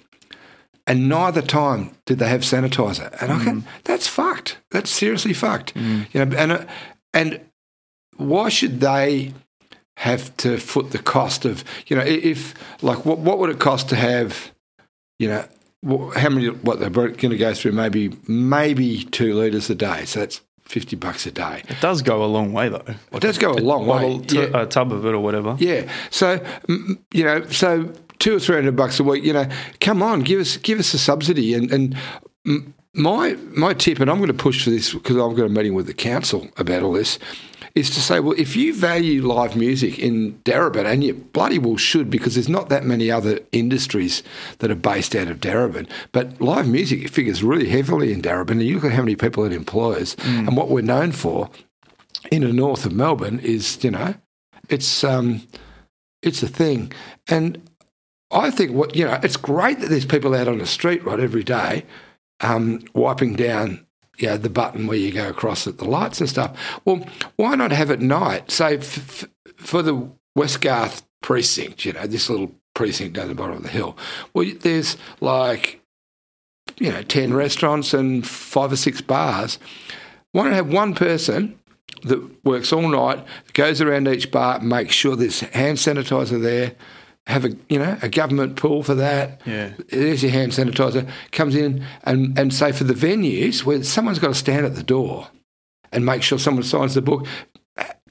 and 0.87 1.09
neither 1.09 1.43
time 1.43 1.91
did 2.07 2.19
they 2.19 2.29
have 2.29 2.43
sanitizer. 2.43 3.11
And 3.21 3.33
I 3.33 3.43
can, 3.43 3.65
that's 3.85 4.07
fucked. 4.07 4.59
That's 4.71 4.91
seriously 4.91 5.33
fucked. 5.33 5.75
You 6.13 6.25
know, 6.25 6.37
and 6.37 6.53
uh, 6.53 6.65
and 7.13 7.41
why 8.17 8.49
should 8.49 8.81
they 8.81 9.33
have 9.99 10.35
to 10.37 10.59
foot 10.59 10.93
the 10.93 10.99
cost 10.99 11.45
of 11.45 11.65
you 11.89 11.97
know 11.97 12.03
if 12.03 12.55
like 12.83 13.05
what 13.05 13.19
what 13.19 13.39
would 13.39 13.51
it 13.51 13.59
cost 13.59 13.89
to 13.89 13.97
have 13.97 14.53
you 15.19 15.29
know 15.29 15.45
how 16.17 16.29
many 16.29 16.49
what 16.49 16.79
they're 16.79 16.91
going 16.91 17.15
to 17.15 17.37
go 17.37 17.53
through 17.53 17.73
maybe 17.73 18.17
maybe 18.29 19.05
two 19.05 19.35
liters 19.35 19.69
a 19.71 19.75
day 19.75 20.05
so 20.05 20.21
that's 20.21 20.41
50 20.63 20.97
bucks 20.97 21.27
a 21.27 21.33
day 21.33 21.63
it 21.69 21.81
does 21.81 22.03
go 22.03 22.25
a 22.25 22.27
long 22.27 22.53
way 22.53 22.69
though. 22.69 22.85
it 23.13 23.21
does 23.21 23.39
go 23.39 23.53
a 23.53 23.55
long 23.55 23.87
way 23.87 24.19
t- 24.19 24.39
yeah. 24.39 24.63
a 24.63 24.67
tub 24.67 24.93
of 24.93 25.05
it 25.05 25.15
or 25.15 25.21
whatever. 25.21 25.57
Yeah. 25.59 25.91
So 26.11 26.45
you 26.69 27.25
know, 27.25 27.45
so 27.47 27.93
two 28.19 28.37
or 28.37 28.41
three 28.41 28.57
hundred 28.57 28.77
bucks 28.77 29.01
a 29.01 29.05
week. 29.05 29.25
You 29.25 29.33
know, 29.33 29.49
come 29.81 30.03
on, 30.03 30.21
give 30.21 30.41
us 30.41 30.57
give 30.59 30.79
us 30.79 30.93
a 30.95 30.99
subsidy, 30.99 31.55
and 31.55 31.73
and 31.73 32.75
my 32.95 33.37
my 33.53 33.75
tip, 33.75 34.01
and 34.01 34.11
I'm 34.11 34.19
going 34.19 34.29
to 34.29 34.35
push 34.35 34.65
for 34.65 34.71
this 34.71 34.93
because 34.93 35.17
I've 35.17 35.37
got 35.37 35.45
a 35.45 35.49
meeting 35.49 35.75
with 35.75 35.87
the 35.87 35.95
council 35.95 36.49
about 36.57 36.83
all 36.83 36.93
this, 36.93 37.19
is 37.79 37.91
to 37.91 38.01
say, 38.01 38.21
well, 38.21 38.35
if 38.37 38.57
you 38.57 38.75
value 38.75 39.25
live 39.27 39.57
music 39.57 39.99
in 39.99 40.39
Darebin, 40.45 40.85
and 40.85 41.05
you 41.05 41.15
bloody 41.15 41.59
well 41.59 41.77
should, 41.77 42.11
because 42.11 42.35
there's 42.35 42.49
not 42.49 42.69
that 42.69 42.85
many 42.85 43.11
other 43.11 43.39
industries 43.53 44.23
that 44.59 44.71
are 44.71 44.75
based 44.75 45.15
out 45.15 45.29
of 45.29 45.41
Darebin, 45.41 45.89
but 46.13 46.41
live 46.41 46.69
music 46.69 47.09
figures 47.09 47.43
really 47.43 47.69
heavily 47.69 48.13
in 48.13 48.21
Darebin, 48.21 48.53
and 48.53 48.63
you 48.63 48.75
look 48.75 48.85
at 48.85 48.93
how 48.93 49.03
many 49.03 49.17
people 49.17 49.45
it 49.45 49.53
employs, 49.53 50.17
and 50.25 50.57
what 50.57 50.69
we're 50.69 50.83
known 50.83 51.13
for 51.13 51.51
in 52.33 52.43
the 52.43 52.53
north 52.53 52.85
of 52.85 52.93
Melbourne 52.93 53.39
is, 53.39 53.83
you 53.85 53.93
know, 53.93 54.15
it's 54.69 55.05
um, 55.05 55.43
it's 56.23 56.43
a 56.43 56.49
thing, 56.49 56.93
and 57.29 57.63
I 58.31 58.51
think 58.51 58.73
what 58.73 58.97
you 58.97 59.05
know, 59.05 59.19
it's 59.23 59.37
great 59.37 59.81
that 59.81 59.89
there's 59.89 60.05
people 60.05 60.35
out 60.35 60.49
on 60.49 60.59
the 60.59 60.67
street 60.67 61.05
right 61.05 61.21
every 61.21 61.45
day, 61.45 61.87
um, 62.41 62.83
wiping 62.95 63.37
down 63.37 63.87
you 64.19 64.29
know, 64.29 64.37
the 64.37 64.51
button 64.51 64.87
where 64.87 64.99
you 64.99 65.13
go 65.13 65.29
across 65.29 65.67
at 65.67 65.79
the 65.79 65.85
lights 65.85 66.21
and 66.21 66.29
stuff. 66.29 66.57
Well, 66.85 67.07
why 67.37 67.55
not 67.55 67.71
have 67.71 67.91
it 67.91 68.01
night? 68.01 68.51
So 68.51 68.67
f- 68.67 69.23
f- 69.23 69.29
for 69.57 69.83
the 69.83 70.11
Westgarth 70.37 71.03
precinct, 71.23 71.85
you 71.85 71.93
know, 71.93 72.07
this 72.07 72.29
little 72.29 72.53
precinct 72.75 73.15
down 73.15 73.29
the 73.29 73.35
bottom 73.35 73.57
of 73.57 73.63
the 73.63 73.69
hill, 73.69 73.97
well, 74.35 74.51
there's 74.61 74.97
like, 75.21 75.81
you 76.79 76.91
know, 76.91 77.03
10 77.03 77.33
restaurants 77.33 77.95
and 77.95 78.27
five 78.27 78.73
or 78.73 78.77
six 78.77 79.01
bars. 79.01 79.59
Why 80.33 80.45
not 80.45 80.53
have 80.53 80.73
one 80.73 80.95
person 80.95 81.59
that 82.05 82.45
works 82.45 82.73
all 82.73 82.89
night, 82.89 83.25
goes 83.55 83.81
around 83.81 84.09
each 84.09 84.31
bar, 84.31 84.61
makes 84.61 84.95
sure 84.95 85.17
there's 85.17 85.41
hand 85.41 85.79
sanitizer 85.79 86.41
there, 86.41 86.75
have 87.29 87.45
a 87.45 87.51
you 87.69 87.79
know 87.79 87.97
a 88.03 88.09
government 88.09 88.57
pool 88.57 88.83
for 88.83 88.95
that. 88.95 89.41
Yeah. 89.45 89.73
There's 89.91 90.23
your 90.23 90.33
hand 90.33 90.53
sanitizer. 90.53 91.09
Comes 91.31 91.55
in 91.55 91.85
and 92.05 92.37
and 92.39 92.53
say 92.53 92.73
for 92.73 92.85
the 92.85 92.95
venues 92.95 93.65
where 93.65 93.83
someone's 93.85 94.19
got 94.19 94.29
to 94.29 94.35
stand 94.35 94.67
at 94.67 94.75
the 94.75 94.83
door 94.83 95.29
and 95.93 96.05
make 96.05 96.23
sure 96.23 96.39
someone 96.39 96.65
signs 96.65 96.95
the 96.95 97.03
book. 97.03 97.27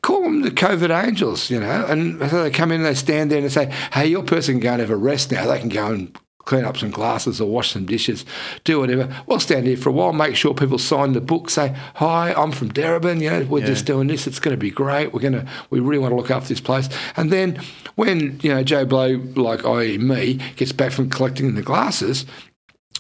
Call 0.02 0.22
them 0.22 0.44
the 0.44 0.52
COVID 0.52 1.06
angels, 1.06 1.50
you 1.50 1.60
know, 1.60 1.86
and 1.88 2.20
so 2.30 2.44
they 2.44 2.52
come 2.52 2.72
in 2.72 2.82
and 2.82 2.86
they 2.86 2.94
stand 2.94 3.32
there 3.32 3.40
and 3.40 3.46
they 3.46 3.52
say, 3.52 3.74
"Hey, 3.92 4.08
your 4.08 4.24
person 4.24 4.56
can 4.56 4.62
go 4.62 4.72
and 4.74 4.82
have 4.82 4.92
a 4.92 4.96
rest 4.96 5.32
now. 5.32 5.48
They 5.48 5.60
can 5.60 5.70
go 5.70 5.88
and 5.88 6.18
clean 6.48 6.64
up 6.64 6.78
some 6.78 6.90
glasses 6.90 7.40
or 7.40 7.50
wash 7.50 7.72
some 7.74 7.86
dishes, 7.86 8.26
do 8.64 8.80
whatever. 8.80 9.14
We'll 9.28 9.40
stand 9.40 9.68
here 9.68 9.78
for 9.78 9.90
a 9.90 9.92
while, 9.92 10.14
make 10.14 10.36
sure 10.36 10.54
people 10.54 10.80
sign 10.80 11.12
the 11.12 11.22
book, 11.22 11.50
say, 11.50 11.76
Hi, 11.96 12.34
I'm 12.34 12.52
from 12.52 12.72
Darebin, 12.72 13.22
you 13.22 13.30
know, 13.30 13.46
we're 13.50 13.60
Yeah. 13.60 13.68
just 13.68 13.86
doing 13.86 14.08
this, 14.08 14.26
it's 14.26 14.40
gonna 14.40 14.58
be 14.58 14.72
great. 14.72 15.14
We're 15.14 15.20
gonna 15.20 15.46
we 15.70 15.80
really 15.80 16.00
want 16.00 16.14
to 16.14 16.16
look 16.16 16.32
after 16.32 16.50
this 16.50 16.62
place. 16.62 16.90
And 17.18 17.32
then 17.32 17.60
when, 17.96 18.40
you 18.42 18.54
know, 18.54 18.64
Joe 18.64 18.86
Blow, 18.86 19.20
like 19.36 19.66
i.e. 19.66 19.98
me, 19.98 20.40
gets 20.56 20.72
back 20.72 20.92
from 20.94 21.10
collecting 21.10 21.54
the 21.56 21.62
glasses, 21.62 22.26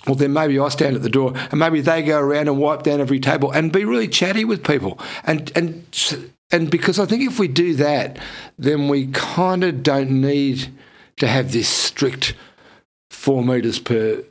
well, 0.05 0.15
then 0.15 0.33
maybe 0.33 0.59
I 0.59 0.69
stand 0.69 0.95
at 0.95 1.01
the 1.01 1.09
door 1.09 1.33
and 1.51 1.59
maybe 1.59 1.81
they 1.81 2.01
go 2.01 2.19
around 2.19 2.47
and 2.49 2.57
wipe 2.57 2.83
down 2.83 2.99
every 3.01 3.19
table 3.19 3.51
and 3.51 3.71
be 3.71 3.85
really 3.85 4.07
chatty 4.07 4.45
with 4.45 4.63
people. 4.63 4.99
And 5.23 5.51
and 5.55 5.83
and 6.51 6.69
because 6.69 6.99
I 6.99 7.05
think 7.05 7.23
if 7.23 7.39
we 7.39 7.47
do 7.47 7.75
that, 7.75 8.17
then 8.59 8.87
we 8.89 9.07
kind 9.07 9.63
of 9.63 9.83
don't 9.83 10.11
need 10.11 10.67
to 11.17 11.27
have 11.27 11.51
this 11.51 11.67
strict 11.67 12.35
four 13.17 13.43
metres 13.43 13.79
per 13.79 14.23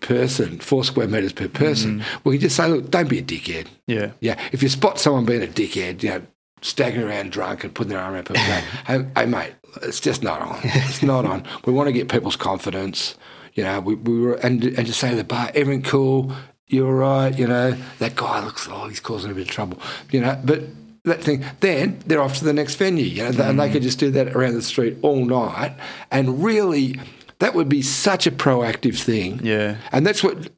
person, 0.00 0.60
four 0.60 0.84
square 0.84 1.08
metres 1.08 1.32
per 1.32 1.48
person. 1.48 2.00
Mm. 2.00 2.04
We 2.24 2.34
can 2.34 2.42
just 2.42 2.56
say, 2.56 2.68
look, 2.68 2.90
don't 2.90 3.08
be 3.08 3.18
a 3.18 3.22
dickhead. 3.22 3.66
Yeah. 3.86 4.12
Yeah, 4.20 4.40
if 4.52 4.62
you 4.62 4.68
spot 4.68 4.98
someone 4.98 5.24
being 5.24 5.42
a 5.42 5.46
dickhead, 5.46 6.02
you 6.02 6.10
know, 6.10 6.22
staggering 6.60 7.06
around 7.06 7.32
drunk 7.32 7.64
and 7.64 7.74
putting 7.74 7.90
their 7.90 8.00
arm 8.00 8.14
around 8.14 8.26
people, 8.26 8.42
hey, 8.42 9.06
hey, 9.16 9.26
mate, 9.26 9.54
it's 9.82 10.00
just 10.00 10.22
not 10.22 10.40
on. 10.42 10.60
It's 10.62 11.02
not 11.02 11.24
on. 11.24 11.44
We 11.64 11.72
want 11.72 11.88
to 11.88 11.92
get 11.92 12.08
people's 12.08 12.36
confidence. 12.36 13.16
You 13.54 13.64
know, 13.64 13.80
we, 13.80 13.94
we 13.94 14.20
were 14.20 14.34
and 14.34 14.62
and 14.64 14.86
just 14.86 15.00
say 15.00 15.10
to 15.10 15.16
the 15.16 15.24
bar, 15.24 15.50
everything 15.54 15.82
cool, 15.82 16.34
you're 16.66 16.94
right, 16.94 17.36
You 17.36 17.46
know, 17.46 17.76
that 17.98 18.16
guy 18.16 18.44
looks 18.44 18.68
oh 18.70 18.88
he's 18.88 19.00
causing 19.00 19.30
a 19.30 19.34
bit 19.34 19.48
of 19.48 19.48
trouble. 19.48 19.78
You 20.10 20.20
know, 20.20 20.40
but 20.44 20.62
that 21.04 21.22
thing, 21.22 21.44
then 21.60 22.00
they're 22.06 22.20
off 22.20 22.38
to 22.38 22.44
the 22.44 22.52
next 22.52 22.74
venue. 22.76 23.04
You 23.04 23.22
know, 23.30 23.44
and 23.44 23.60
they 23.60 23.68
mm. 23.68 23.72
could 23.72 23.82
just 23.82 23.98
do 23.98 24.10
that 24.12 24.34
around 24.34 24.54
the 24.54 24.62
street 24.62 24.98
all 25.02 25.24
night, 25.24 25.72
and 26.10 26.44
really. 26.44 26.98
That 27.44 27.54
would 27.54 27.68
be 27.68 27.82
such 27.82 28.26
a 28.26 28.30
proactive 28.30 28.98
thing. 28.98 29.38
Yeah. 29.44 29.76
And 29.92 30.06
that's 30.06 30.24
what, 30.24 30.48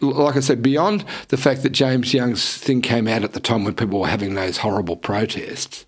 like 0.00 0.34
I 0.34 0.40
said, 0.40 0.62
beyond 0.62 1.04
the 1.28 1.36
fact 1.36 1.62
that 1.62 1.70
James 1.70 2.12
Young's 2.12 2.58
thing 2.58 2.82
came 2.82 3.06
out 3.06 3.22
at 3.22 3.34
the 3.34 3.40
time 3.40 3.62
when 3.62 3.74
people 3.74 4.00
were 4.00 4.08
having 4.08 4.34
those 4.34 4.56
horrible 4.56 4.96
protests, 4.96 5.84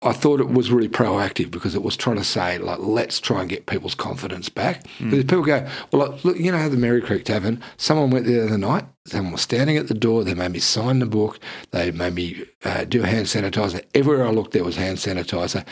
I 0.00 0.14
thought 0.14 0.40
it 0.40 0.48
was 0.48 0.70
really 0.70 0.88
proactive 0.88 1.50
because 1.50 1.74
it 1.74 1.82
was 1.82 1.98
trying 1.98 2.16
to 2.16 2.24
say, 2.24 2.56
like, 2.56 2.78
let's 2.78 3.20
try 3.20 3.42
and 3.42 3.50
get 3.50 3.66
people's 3.66 3.94
confidence 3.94 4.48
back. 4.48 4.86
Because 4.98 5.24
people 5.24 5.42
go, 5.42 5.68
well, 5.92 6.18
look, 6.24 6.38
you 6.38 6.50
know, 6.50 6.66
the 6.70 6.78
Merri 6.78 7.02
Creek 7.02 7.26
Tavern, 7.26 7.62
someone 7.76 8.08
went 8.08 8.24
there 8.24 8.40
the 8.40 8.46
other 8.46 8.56
night, 8.56 8.86
someone 9.06 9.32
was 9.32 9.42
standing 9.42 9.76
at 9.76 9.88
the 9.88 9.94
door, 9.94 10.24
they 10.24 10.32
made 10.32 10.52
me 10.52 10.60
sign 10.60 11.00
the 11.00 11.04
book, 11.04 11.38
they 11.72 11.90
made 11.90 12.14
me 12.14 12.44
uh, 12.64 12.84
do 12.84 13.02
hand 13.02 13.26
sanitizer. 13.26 13.84
Everywhere 13.94 14.26
I 14.26 14.30
looked, 14.30 14.52
there 14.52 14.64
was 14.64 14.76
hand 14.76 14.96
sanitizer. 14.96 15.62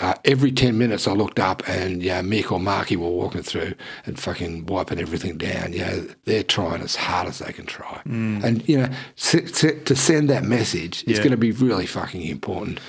Uh, 0.00 0.14
every 0.24 0.50
10 0.50 0.78
minutes 0.78 1.06
I 1.06 1.12
looked 1.12 1.38
up 1.38 1.62
and 1.68 2.02
yeah, 2.02 2.22
Mick 2.22 2.50
or 2.50 2.58
Marky 2.58 2.96
were 2.96 3.10
walking 3.10 3.42
through 3.42 3.74
and 4.06 4.18
fucking 4.18 4.64
wiping 4.66 4.98
everything 4.98 5.36
down. 5.36 5.74
You 5.74 5.80
know, 5.80 6.06
they're 6.24 6.42
trying 6.42 6.80
as 6.80 6.96
hard 6.96 7.28
as 7.28 7.38
they 7.40 7.52
can 7.52 7.66
try. 7.66 8.00
And, 8.06 8.66
you 8.66 8.78
know, 8.78 8.88
to 9.16 9.94
send 9.96 10.30
that 10.30 10.44
message 10.44 11.04
is 11.06 11.18
going 11.18 11.32
to 11.32 11.36
be 11.36 11.52
really 11.52 11.86
fucking 11.86 12.22
important. 12.22 12.80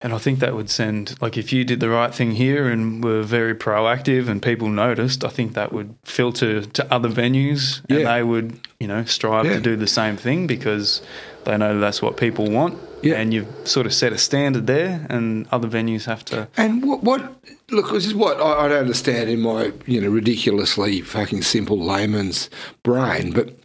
And 0.00 0.12
I 0.12 0.18
think 0.18 0.40
that 0.40 0.54
would 0.54 0.68
send, 0.68 1.20
like, 1.22 1.38
if 1.38 1.50
you 1.50 1.64
did 1.64 1.80
the 1.80 1.88
right 1.88 2.14
thing 2.14 2.32
here 2.32 2.68
and 2.68 3.02
were 3.02 3.22
very 3.22 3.54
proactive 3.54 4.28
and 4.28 4.42
people 4.42 4.68
noticed, 4.68 5.24
I 5.24 5.30
think 5.30 5.54
that 5.54 5.72
would 5.72 5.96
filter 6.04 6.60
to 6.62 6.94
other 6.94 7.08
venues 7.08 7.80
and 7.88 8.06
they 8.06 8.22
would, 8.22 8.60
you 8.78 8.86
know, 8.86 9.04
strive 9.06 9.46
Yeah. 9.46 9.54
to 9.54 9.60
do 9.60 9.76
the 9.76 9.86
same 9.86 10.16
thing 10.18 10.46
because 10.46 11.00
they 11.44 11.56
know 11.56 11.78
that's 11.78 12.02
what 12.02 12.16
people 12.16 12.50
want. 12.50 12.78
Yeah. 13.02 13.14
And 13.14 13.34
you've 13.34 13.48
sort 13.64 13.86
of 13.86 13.92
set 13.92 14.12
a 14.12 14.18
standard 14.18 14.66
there 14.66 15.06
and 15.10 15.46
other 15.52 15.68
venues 15.68 16.06
have 16.06 16.24
to. 16.26 16.48
And 16.56 16.86
what, 16.86 17.02
what 17.02 17.36
look, 17.70 17.90
this 17.90 18.06
is 18.06 18.14
what 18.14 18.40
I, 18.40 18.64
I 18.64 18.68
don't 18.68 18.78
understand 18.78 19.28
in 19.28 19.40
my, 19.40 19.72
you 19.86 20.00
know, 20.00 20.08
ridiculously 20.08 21.02
fucking 21.02 21.42
simple 21.42 21.78
layman's 21.78 22.48
brain, 22.82 23.32
but 23.32 23.58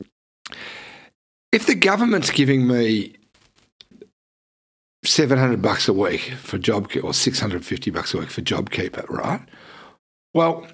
if 1.51 1.65
the 1.65 1.75
government's 1.75 2.29
giving 2.29 2.67
me 2.67 3.15
700 5.03 5.61
bucks 5.61 5.87
a 5.87 5.93
week 5.93 6.33
for 6.41 6.57
job 6.57 6.91
or 7.01 7.13
650 7.13 7.91
bucks 7.91 8.13
a 8.13 8.19
week 8.19 8.29
for 8.29 8.41
JobKeeper, 8.41 9.09
right? 9.09 9.41
Well, 10.33 10.67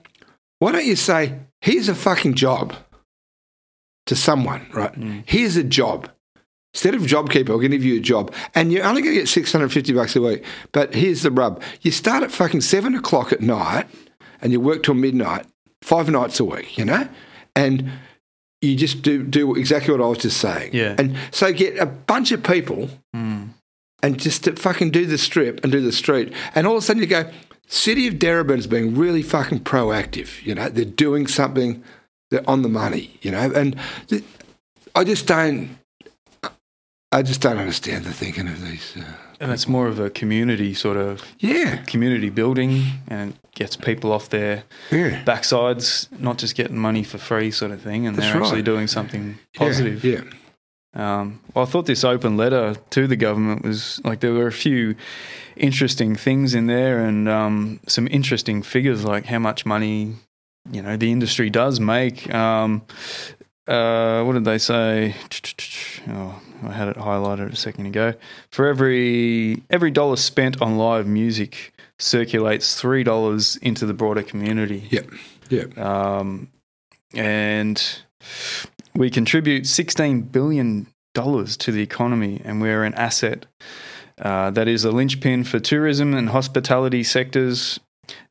why 0.60 0.72
don't 0.72 0.86
you 0.86 0.96
say, 0.96 1.40
here's 1.62 1.90
a 1.90 1.96
fucking 1.96 2.34
job 2.34 2.76
to 4.08 4.16
someone, 4.16 4.68
right? 4.74 4.94
Mm. 4.94 5.24
Here's 5.26 5.56
a 5.56 5.64
job. 5.64 6.10
Instead 6.76 6.94
of 6.94 7.04
JobKeeper, 7.04 7.62
to 7.62 7.70
give 7.70 7.86
you 7.86 7.96
a 7.96 8.02
job, 8.02 8.34
and 8.54 8.70
you're 8.70 8.84
only 8.84 9.02
going 9.02 9.16
to 9.16 9.22
get 9.22 9.30
650 9.30 9.94
bucks 9.94 10.14
a 10.18 10.22
week. 10.22 10.44
But 10.74 10.94
here's 10.94 11.22
the 11.22 11.32
rub: 11.32 11.64
you 11.80 11.90
start 11.90 12.22
at 12.22 12.34
fucking 12.34 12.60
seven 12.60 12.96
o'clock 12.96 13.32
at 13.32 13.40
night, 13.40 13.88
and 14.42 14.52
you 14.52 14.60
work 14.60 14.84
till 14.84 14.94
midnight, 14.94 15.46
five 15.82 16.10
nights 16.10 16.38
a 16.42 16.44
week. 16.44 16.78
You 16.78 16.84
know, 16.84 17.08
and 17.56 17.90
you 18.62 18.76
just 18.76 19.04
do 19.04 19.24
do 19.24 19.56
exactly 19.56 19.94
what 19.94 20.04
I 20.04 20.08
was 20.10 20.18
just 20.18 20.38
saying. 20.42 20.72
Yeah. 20.74 20.96
And 20.98 21.16
so 21.32 21.54
get 21.54 21.78
a 21.78 21.86
bunch 21.86 22.34
of 22.34 22.44
people, 22.44 22.90
hmm. 23.14 23.44
and 24.04 24.20
just 24.20 24.44
to 24.44 24.58
fucking 24.58 24.92
do 24.92 25.06
the 25.06 25.18
strip 25.18 25.64
and 25.64 25.72
do 25.72 25.80
the 25.80 25.94
street, 25.94 26.34
and 26.56 26.68
all 26.68 26.76
of 26.76 26.84
a 26.84 26.86
sudden 26.86 27.02
you 27.02 27.08
go, 27.08 27.32
City 27.68 28.06
of 28.08 28.16
Darebin's 28.16 28.68
being 28.68 28.96
really 28.96 29.22
fucking 29.22 29.62
proactive. 29.62 30.46
You 30.46 30.56
know, 30.56 30.68
they're 30.68 30.84
doing 30.84 31.26
something. 31.26 31.82
They're 32.32 32.50
on 32.50 32.64
the 32.64 32.70
money. 32.70 33.18
You 33.22 33.32
know, 33.32 33.50
and 33.52 33.80
th- 34.08 34.26
I 34.94 35.06
just 35.06 35.26
don't. 35.26 35.78
I 37.16 37.22
just 37.22 37.40
don't 37.42 37.58
understand 37.58 38.04
the 38.04 38.12
thinking 38.14 38.48
of 38.50 38.62
these. 38.62 38.94
Uh, 38.98 39.04
And 39.40 39.52
it's 39.52 39.68
more 39.68 39.88
of 39.88 40.00
a 40.00 40.10
community 40.10 40.74
sort 40.74 40.98
of 40.98 41.22
yeah, 41.40 41.78
community 41.88 42.30
building 42.30 42.84
and 43.08 43.32
it 43.32 43.38
gets 43.56 43.76
people 43.78 44.12
off 44.12 44.30
their 44.30 44.64
yeah, 44.92 45.24
backsides, 45.24 46.08
not 46.20 46.38
just 46.38 46.56
getting 46.56 46.78
money 46.78 47.04
for 47.04 47.18
free 47.18 47.52
sort 47.52 47.72
of 47.72 47.82
thing. 47.82 48.06
And 48.08 48.16
That's 48.18 48.34
they're 48.34 48.42
actually 48.42 48.64
doing 48.64 48.88
something 48.88 49.38
positive. 49.54 50.04
Yeah, 50.04 50.22
Um, 50.94 51.40
well, 51.54 51.66
I 51.66 51.70
thought 51.72 51.86
this 51.86 52.04
open 52.04 52.38
letter 52.38 52.76
to 52.90 53.08
the 53.08 53.16
government 53.16 53.64
was 53.64 54.02
like 54.04 54.20
there 54.20 54.34
were 54.34 54.48
a 54.48 54.52
few 54.52 54.96
interesting 55.56 56.18
things 56.18 56.54
in 56.54 56.68
there 56.68 57.00
and 57.00 57.30
um, 57.30 57.80
some 57.88 58.08
interesting 58.12 58.62
figures 58.64 59.04
like 59.06 59.26
how 59.26 59.40
much 59.40 59.66
money 59.66 60.16
you 60.72 60.82
know 60.82 60.98
the 60.98 61.12
industry 61.12 61.50
does 61.50 61.80
make. 61.80 62.34
Um, 62.34 62.82
uh, 63.68 64.24
what 64.24 64.34
did 64.34 64.46
they 64.46 64.58
say? 64.60 65.16
Oh, 66.08 66.40
I 66.64 66.72
had 66.72 66.88
it 66.88 66.98
highlighted 66.98 67.52
a 67.52 67.56
second 67.56 67.88
ago. 67.88 68.14
For 68.52 68.68
every 68.68 69.64
every 69.70 69.92
dollar 69.92 70.16
spent 70.16 70.62
on 70.62 70.78
live 70.78 71.08
music, 71.08 71.74
circulates 72.00 72.80
three 72.80 73.04
dollars 73.04 73.58
into 73.58 73.86
the 73.86 73.94
broader 73.94 74.24
community 74.24 74.88
yeah, 74.90 75.02
yeah. 75.50 75.66
um, 75.78 76.50
and 77.14 78.00
we 78.96 79.10
contribute 79.10 79.64
$16 79.64 80.32
billion 80.32 80.88
to 81.14 81.72
the 81.72 81.82
economy, 81.82 82.42
and 82.44 82.62
we're 82.62 82.84
an 82.84 82.94
asset 82.96 83.46
uh, 84.22 84.52
that 84.52 84.68
is 84.68 84.84
a 84.84 84.92
linchpin 84.92 85.44
for 85.44 85.60
tourism 85.60 86.14
and 86.14 86.30
hospitality 86.30 87.04
sectors 87.04 87.80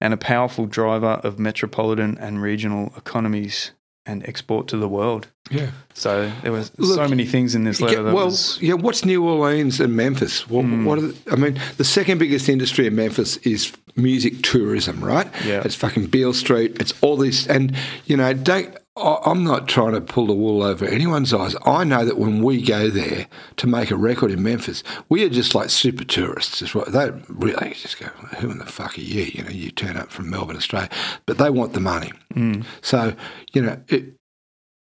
and 0.00 0.14
a 0.14 0.16
powerful 0.16 0.66
driver 0.66 1.20
of 1.22 1.38
metropolitan 1.38 2.16
and 2.18 2.42
regional 2.42 2.92
economies. 2.96 3.72
And 4.06 4.26
export 4.28 4.68
to 4.68 4.76
the 4.76 4.88
world. 4.88 5.28
Yeah. 5.50 5.70
So 5.94 6.30
there 6.42 6.52
was 6.52 6.70
so 6.78 7.06
many 7.08 7.24
things 7.26 7.54
in 7.54 7.64
this 7.64 7.80
letter. 7.80 7.96
Yeah, 8.02 8.12
well, 8.12 8.26
was, 8.26 8.58
yeah. 8.60 8.74
What's 8.74 9.04
New 9.04 9.26
Orleans 9.26 9.80
and 9.80 9.94
Memphis? 9.94 10.48
What, 10.48 10.64
Hmm. 10.64 10.84
what 10.84 10.98
are 10.98 11.02
the, 11.08 11.16
I 11.32 11.36
mean, 11.36 11.60
the 11.76 11.84
second 11.84 12.18
biggest 12.18 12.48
industry 12.48 12.86
in 12.86 12.94
Memphis 12.96 13.36
is 13.38 13.72
music 13.96 14.42
tourism, 14.42 15.02
right? 15.04 15.26
Yeah. 15.44 15.62
It's 15.64 15.74
fucking 15.74 16.06
Beale 16.06 16.32
Street. 16.34 16.76
It's 16.80 16.92
all 17.02 17.16
this, 17.16 17.46
and 17.46 17.76
you 18.06 18.16
know, 18.16 18.32
don't. 18.34 18.76
I'm 18.96 19.42
not 19.42 19.66
trying 19.66 19.94
to 19.94 20.00
pull 20.00 20.26
the 20.26 20.34
wool 20.34 20.62
over 20.62 20.84
anyone's 20.84 21.34
eyes. 21.34 21.56
I 21.66 21.82
know 21.82 22.04
that 22.04 22.16
when 22.16 22.42
we 22.42 22.62
go 22.62 22.88
there 22.90 23.26
to 23.56 23.66
make 23.66 23.90
a 23.90 23.96
record 23.96 24.30
in 24.30 24.42
Memphis, 24.42 24.84
we 25.08 25.24
are 25.24 25.28
just 25.28 25.52
like 25.52 25.70
super 25.70 26.04
tourists. 26.04 26.62
Is 26.62 26.76
what 26.76 26.92
they 26.92 27.10
really 27.28 27.74
just 27.74 27.98
go. 27.98 28.06
Who 28.38 28.52
in 28.52 28.58
the 28.58 28.66
fuck 28.66 28.96
are 28.96 29.00
you? 29.00 29.22
You 29.22 29.42
know, 29.42 29.50
you 29.50 29.72
turn 29.72 29.96
up 29.96 30.12
from 30.12 30.30
Melbourne, 30.30 30.56
Australia, 30.56 30.90
but 31.26 31.38
they 31.38 31.50
want 31.50 31.72
the 31.72 31.80
money. 31.80 32.12
Mm. 32.34 32.64
So 32.82 33.14
you 33.52 33.62
know, 33.62 33.82
it, 33.88 34.14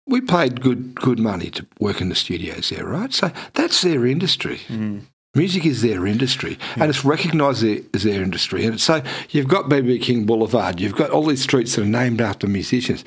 we 0.06 0.20
paid 0.20 0.60
good 0.60 0.96
good 0.96 1.20
money 1.20 1.50
to 1.52 1.66
work 1.80 2.02
in 2.02 2.10
the 2.10 2.16
studios 2.16 2.70
there, 2.70 2.86
right? 2.86 3.14
So 3.14 3.32
that's 3.54 3.84
their 3.84 4.06
industry. 4.06 4.60
Mm. 4.68 5.04
Music 5.36 5.66
is 5.66 5.82
their 5.82 6.06
industry, 6.06 6.60
and 6.76 6.92
it's 6.92 7.04
recognised 7.04 7.64
as 7.96 8.04
their 8.04 8.22
industry. 8.22 8.66
And 8.66 8.80
so 8.80 9.02
you've 9.32 9.48
got 9.48 9.66
BB 9.68 10.00
King 10.04 10.26
Boulevard, 10.28 10.80
you've 10.80 10.96
got 10.96 11.10
all 11.10 11.26
these 11.26 11.42
streets 11.42 11.76
that 11.76 11.82
are 11.82 11.86
named 11.86 12.22
after 12.22 12.46
musicians. 12.48 13.04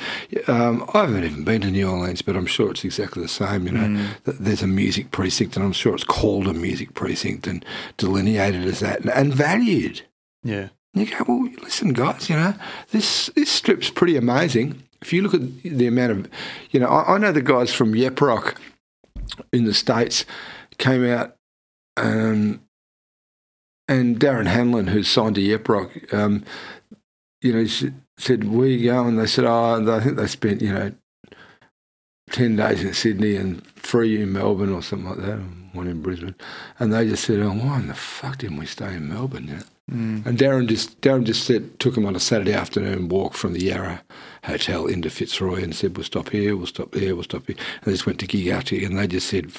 Um, 0.49 0.85
I 0.93 1.03
haven't 1.03 1.23
even 1.23 1.45
been 1.45 1.61
to 1.61 1.71
New 1.71 1.89
Orleans, 1.89 2.23
but 2.23 2.35
I'm 2.35 2.47
sure 2.47 2.73
it's 2.73 2.85
exactly 2.85 3.23
the 3.23 3.29
same. 3.29 3.67
You 3.67 3.73
know, 3.73 4.09
Th- 4.25 4.37
there's 4.39 4.63
a 4.63 4.67
music 4.67 5.13
precinct, 5.13 5.55
and 5.57 5.65
I'm 5.65 5.71
sure 5.73 5.95
it's 5.95 6.03
called 6.03 6.49
a 6.49 6.53
music 6.53 6.95
precinct 6.95 7.47
and 7.47 7.65
delineated 7.97 8.65
as 8.65 8.81
that 8.81 9.01
and, 9.03 9.11
and 9.11 9.33
valued. 9.33 10.03
yeah. 10.43 10.69
You 10.95 11.05
go, 11.05 11.25
well, 11.29 11.49
listen, 11.63 11.93
guys, 11.93 12.31
you 12.31 12.37
know, 12.37 12.55
this 12.91 13.27
this 13.37 13.51
strip's 13.51 13.91
pretty 13.91 14.17
amazing. 14.17 14.83
If 15.03 15.13
you 15.13 15.21
look 15.21 15.35
at 15.35 15.63
the 15.63 15.87
amount 15.87 16.11
of, 16.13 16.29
you 16.71 16.81
know, 16.81 16.89
I, 16.89 17.15
I 17.15 17.19
know 17.19 17.33
the 17.33 17.43
guys 17.43 17.73
from 17.73 17.95
Yep 17.95 18.19
Rock 18.23 18.59
in 19.53 19.65
the 19.67 19.75
States 19.75 20.25
came 20.79 21.05
out, 21.05 21.36
um, 21.97 22.63
and 23.89 24.19
Darren 24.19 24.47
Hanlon, 24.47 24.89
who's 24.89 25.09
signed 25.09 25.37
to 25.37 25.41
Yep 25.41 25.69
Rock, 25.69 26.15
um, 26.15 26.45
you 27.41 27.53
know, 27.53 27.67
said, 28.19 28.45
where 28.45 28.69
you 28.69 28.91
going? 28.91 29.17
They 29.17 29.27
said, 29.27 29.45
oh, 29.45 29.97
I 29.97 30.01
think 30.01 30.17
they 30.17 30.27
spent, 30.27 30.63
you 30.63 30.73
know, 30.73 30.93
10 32.31 32.57
days 32.57 32.83
in 32.83 32.93
Sydney 32.93 33.37
and 33.37 33.65
three 33.77 34.21
in 34.21 34.33
Melbourne 34.33 34.73
or 34.73 34.83
something 34.83 35.09
like 35.09 35.19
that, 35.19 35.39
one 35.73 35.87
in 35.87 36.03
Brisbane. 36.03 36.35
And 36.79 36.93
they 36.93 37.09
just 37.09 37.25
said, 37.25 37.41
oh, 37.41 37.51
why 37.51 37.79
in 37.79 37.87
the 37.87 37.95
fuck 37.95 38.39
didn't 38.39 38.57
we 38.57 38.67
stay 38.67 38.95
in 38.95 39.09
Melbourne? 39.09 39.47
You 39.47 39.55
know? 39.57 39.63
And 40.27 40.37
Darren 40.37 40.67
just 40.67 41.01
Darren 41.01 41.23
just 41.23 41.45
said 41.45 41.79
took 41.79 41.97
him 41.97 42.07
on 42.07 42.17
a 42.17 42.21
Saturday 42.21 42.53
afternoon 42.53 43.09
walk 43.09 43.35
from 43.35 43.53
the 43.53 43.63
Yarra 43.63 44.03
Hotel 44.43 44.87
into 44.87 45.09
Fitzroy 45.11 45.63
and 45.63 45.77
said 45.77 45.97
we'll 45.97 46.03
stop 46.03 46.31
here, 46.31 46.57
we'll 46.57 46.67
stop 46.67 46.91
there, 46.91 47.15
we'll 47.15 47.23
stop 47.23 47.47
here. 47.47 47.55
And 47.57 47.85
they 47.85 47.93
just 47.93 48.05
went 48.05 48.19
to 48.19 48.27
gig 48.27 48.49
out 48.49 48.71
here 48.71 48.85
and 48.85 48.99
they 48.99 49.07
just 49.07 49.29
said, 49.29 49.53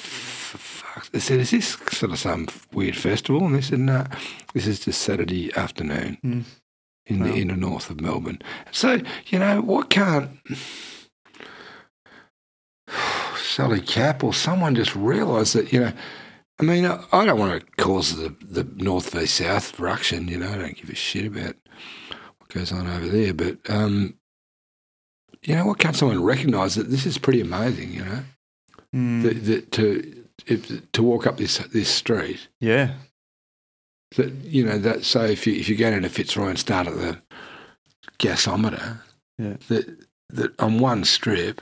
"F- 0.98 1.04
fuck. 1.04 1.12
They 1.12 1.20
said, 1.20 1.40
is 1.40 1.50
this 1.50 1.68
sort 1.90 2.12
of 2.12 2.18
some 2.18 2.48
weird 2.72 2.96
festival? 2.96 3.44
And 3.46 3.54
they 3.54 3.60
said, 3.60 3.80
no, 3.80 4.04
this 4.54 4.66
is 4.66 4.80
just 4.80 5.00
Saturday 5.02 5.54
afternoon 5.56 6.44
in 7.06 7.22
the 7.22 7.34
inner 7.34 7.56
north 7.56 7.88
of 7.90 8.00
Melbourne. 8.00 8.40
So, 8.70 9.00
you 9.26 9.38
know, 9.38 9.60
what 9.62 9.88
can't 9.90 10.30
Sally 13.36 13.80
Capp 13.80 14.22
or 14.24 14.32
someone 14.34 14.74
just 14.74 14.94
realise 14.94 15.52
that, 15.54 15.72
you 15.72 15.80
know, 15.80 15.92
I 16.60 16.64
mean, 16.64 16.84
I, 16.86 17.02
I 17.12 17.24
don't 17.24 17.38
want 17.38 17.60
to 17.60 17.66
cause 17.82 18.16
the, 18.16 18.34
the 18.40 18.64
north 18.82 19.10
v 19.10 19.26
south 19.26 19.78
ruction, 19.78 20.28
you 20.28 20.38
know, 20.38 20.50
I 20.50 20.58
don't 20.58 20.76
give 20.76 20.90
a 20.90 20.94
shit 20.94 21.26
about 21.26 21.54
what 22.38 22.48
goes 22.50 22.72
on 22.72 22.86
over 22.88 23.06
there, 23.08 23.32
but, 23.32 23.58
um, 23.70 24.14
you 25.42 25.54
know, 25.54 25.66
what 25.66 25.78
can't 25.78 25.94
someone 25.96 26.22
recognise 26.22 26.74
that 26.74 26.90
this 26.90 27.06
is 27.06 27.16
pretty 27.18 27.40
amazing, 27.40 27.92
you 27.94 28.04
know, 28.04 28.20
Mm. 28.94 29.22
that, 29.22 29.44
that 29.44 29.72
to 29.72 30.17
if, 30.50 30.90
to 30.92 31.02
walk 31.02 31.26
up 31.26 31.36
this 31.36 31.58
this 31.72 31.88
street, 31.88 32.48
yeah. 32.60 32.94
that 34.16 34.32
you 34.44 34.64
know 34.64 34.78
that 34.78 35.04
so 35.04 35.24
if 35.24 35.46
you 35.46 35.54
if 35.54 35.68
you 35.68 35.76
go 35.76 35.88
into 35.88 36.08
Fitzroy 36.08 36.48
and 36.48 36.58
start 36.58 36.86
at 36.86 36.94
the 36.94 37.18
gasometer, 38.18 39.00
Yeah. 39.38 39.56
that 39.68 39.96
that 40.30 40.60
on 40.60 40.78
one 40.78 41.04
strip, 41.04 41.60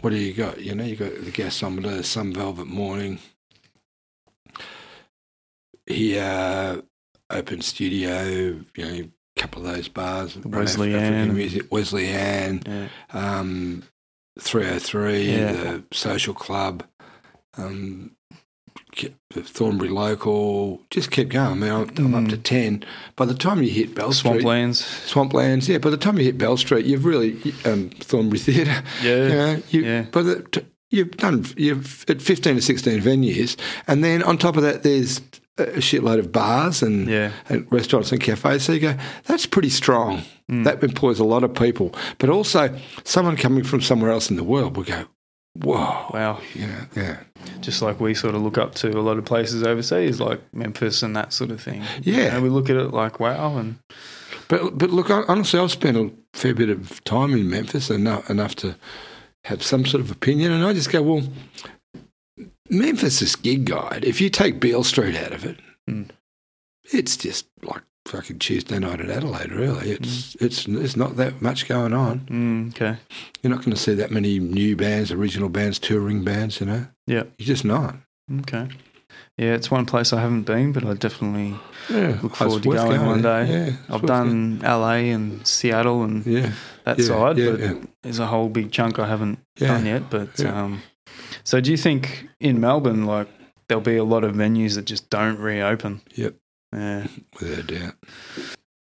what 0.00 0.10
do 0.10 0.16
you 0.16 0.32
got? 0.34 0.60
You 0.60 0.74
know, 0.74 0.84
you 0.84 0.96
got 0.96 1.14
the 1.24 1.30
gasometer, 1.32 2.04
some 2.04 2.32
velvet 2.32 2.66
morning. 2.66 3.18
Here, 5.86 6.82
open 7.30 7.60
studio, 7.60 8.24
you 8.74 8.84
know, 8.84 8.92
a 9.36 9.40
couple 9.40 9.64
of 9.66 9.72
those 9.74 9.88
bars, 9.88 10.36
Wesley 10.38 10.94
Anne. 10.94 11.32
music, 11.34 11.70
Wesley 11.70 12.08
Anne, 12.08 12.62
Yeah. 12.66 12.88
um, 13.10 13.84
303, 14.40 15.30
Yeah. 15.30 15.52
the 15.52 15.84
social 15.92 16.34
club, 16.34 16.84
um, 17.56 18.12
Thornbury 19.32 19.90
local, 19.90 20.82
just 20.90 21.10
keep 21.10 21.28
going. 21.28 21.50
I 21.50 21.54
mean, 21.54 21.70
I'm, 21.70 22.14
I'm 22.14 22.14
up 22.24 22.30
to 22.30 22.36
10. 22.38 22.84
By 23.16 23.26
the 23.26 23.34
time 23.34 23.62
you 23.62 23.70
hit 23.70 23.94
Bell 23.94 24.12
Street, 24.12 24.42
Swamplands. 24.42 24.82
Swamplands, 25.12 25.68
yeah, 25.68 25.78
by 25.78 25.90
the 25.90 25.96
time 25.96 26.18
you 26.18 26.24
hit 26.24 26.38
Bell 26.38 26.56
Street, 26.56 26.86
you've 26.86 27.04
really, 27.04 27.34
um, 27.64 27.90
Thornbury 28.00 28.38
Theatre, 28.38 28.82
Yeah. 29.02 29.22
you 29.22 29.28
know, 29.28 29.62
you, 29.70 29.80
Yeah. 29.82 30.02
by 30.12 30.22
the, 30.22 30.42
t- 30.50 30.66
you've 30.90 31.10
done, 31.12 31.44
you've 31.56 32.04
at 32.08 32.22
15 32.22 32.56
to 32.56 32.62
16 32.62 33.00
venues. 33.02 33.56
And 33.86 34.02
then 34.02 34.22
on 34.22 34.38
top 34.38 34.56
of 34.56 34.62
that, 34.62 34.82
there's 34.82 35.20
a 35.58 35.64
shitload 35.80 36.18
of 36.18 36.32
bars 36.32 36.82
and, 36.82 37.08
Yeah. 37.08 37.32
and 37.48 37.66
restaurants 37.70 38.12
and 38.12 38.20
cafes. 38.20 38.62
So 38.64 38.72
you 38.72 38.80
go, 38.80 38.96
that's 39.24 39.46
pretty 39.46 39.70
strong. 39.70 40.22
Mm. 40.50 40.64
That 40.64 40.82
employs 40.82 41.18
a 41.18 41.24
lot 41.24 41.44
of 41.44 41.54
people. 41.54 41.94
But 42.18 42.30
also, 42.30 42.74
someone 43.04 43.36
coming 43.36 43.64
from 43.64 43.80
somewhere 43.82 44.10
else 44.10 44.30
in 44.30 44.36
the 44.36 44.44
world 44.44 44.76
will 44.76 44.84
go, 44.84 45.06
whoa. 45.62 46.08
Wow. 46.12 46.40
Yeah, 46.54 46.84
yeah. 46.96 47.16
Just 47.60 47.82
like 47.82 48.00
we 48.00 48.14
sort 48.14 48.34
of 48.34 48.42
look 48.42 48.58
up 48.58 48.74
to 48.76 48.90
a 48.90 49.00
lot 49.00 49.18
of 49.18 49.24
places 49.24 49.62
overseas, 49.62 50.20
like 50.20 50.40
Memphis 50.54 51.02
and 51.02 51.14
that 51.16 51.32
sort 51.32 51.50
of 51.50 51.60
thing. 51.60 51.82
Yeah. 52.02 52.34
And 52.34 52.42
we 52.42 52.48
look 52.48 52.70
at 52.70 52.76
it 52.76 52.92
like, 52.92 53.20
wow. 53.20 53.56
And 53.56 53.78
But 54.48 54.78
but 54.78 54.90
look, 54.90 55.10
honestly, 55.10 55.58
I've 55.60 55.70
spent 55.72 55.96
a 55.96 56.10
fair 56.34 56.54
bit 56.54 56.68
of 56.70 57.02
time 57.04 57.32
in 57.32 57.48
Memphis, 57.50 57.90
enough 57.90 58.28
enough 58.30 58.54
to 58.56 58.76
have 59.44 59.62
some 59.62 59.86
sort 59.86 60.02
of 60.02 60.10
opinion, 60.10 60.50
and 60.52 60.64
I 60.64 60.72
just 60.72 60.90
go, 60.90 61.02
well, 61.02 61.22
Memphis 62.68 63.22
is 63.22 63.36
gig 63.36 63.64
guide. 63.64 64.04
If 64.04 64.20
you 64.20 64.28
take 64.28 64.60
Beale 64.60 64.84
Street 64.84 65.16
out 65.16 65.32
of 65.32 65.44
it, 65.44 65.58
Mm. 65.88 66.10
it's 66.92 67.16
just 67.16 67.46
like 67.62 67.82
fucking 68.06 68.38
Tuesday 68.38 68.78
night 68.78 69.00
at 69.00 69.10
Adelaide. 69.10 69.52
Really, 69.52 69.90
it's 69.90 70.34
Mm. 70.34 70.42
it's 70.46 70.64
there's 70.64 70.96
not 70.96 71.16
that 71.16 71.40
much 71.42 71.68
going 71.68 71.92
on. 71.92 72.20
mm, 72.30 72.68
okay. 72.70 72.98
You're 73.42 73.50
not 73.52 73.60
going 73.64 73.74
to 73.74 73.80
see 73.80 73.94
that 73.94 74.10
many 74.10 74.38
new 74.38 74.76
bands, 74.76 75.10
original 75.12 75.48
bands, 75.48 75.78
touring 75.78 76.24
bands. 76.24 76.60
You 76.60 76.66
know, 76.66 76.86
Yeah. 77.06 77.24
you're 77.38 77.46
just 77.46 77.64
not. 77.64 77.96
Okay. 78.40 78.68
Yeah, 79.38 79.54
it's 79.54 79.70
one 79.70 79.86
place 79.86 80.12
I 80.12 80.20
haven't 80.20 80.42
been, 80.42 80.72
but 80.72 80.84
I 80.84 80.94
definitely 80.94 81.54
Yeah, 81.90 82.18
look 82.22 82.36
forward 82.36 82.62
to 82.62 82.68
worth 82.70 82.78
going 82.88 83.06
one 83.06 83.22
day. 83.22 83.46
Yeah, 83.50 83.94
I've 83.94 84.04
done 84.06 84.60
LA 84.62 85.12
and 85.12 85.46
Seattle 85.46 86.02
and 86.04 86.24
going. 86.24 86.36
Yeah, 86.36 86.52
that 86.84 86.98
yeah, 86.98 87.04
side, 87.04 87.36
but 87.36 87.88
there's 88.02 88.18
a 88.18 88.26
whole 88.26 88.48
big 88.48 88.72
chunk 88.72 88.98
I 88.98 89.06
haven't 89.06 89.38
done 89.56 89.86
yet. 89.86 90.10
But 90.10 90.40
um, 90.44 90.82
so 91.44 91.60
do 91.60 91.70
you 91.70 91.76
think 91.76 92.28
in 92.40 92.60
Melbourne, 92.60 93.04
like 93.06 93.28
there'll 93.68 93.82
be 93.82 93.96
a 93.96 94.04
lot 94.04 94.24
of 94.24 94.34
venues 94.34 94.74
that 94.74 94.86
just 94.86 95.08
don't 95.10 95.38
reopen? 95.38 96.00
Yep. 96.14 96.34
Yeah. 96.72 97.06
without 97.40 97.58
a 97.58 97.62
doubt. 97.62 97.94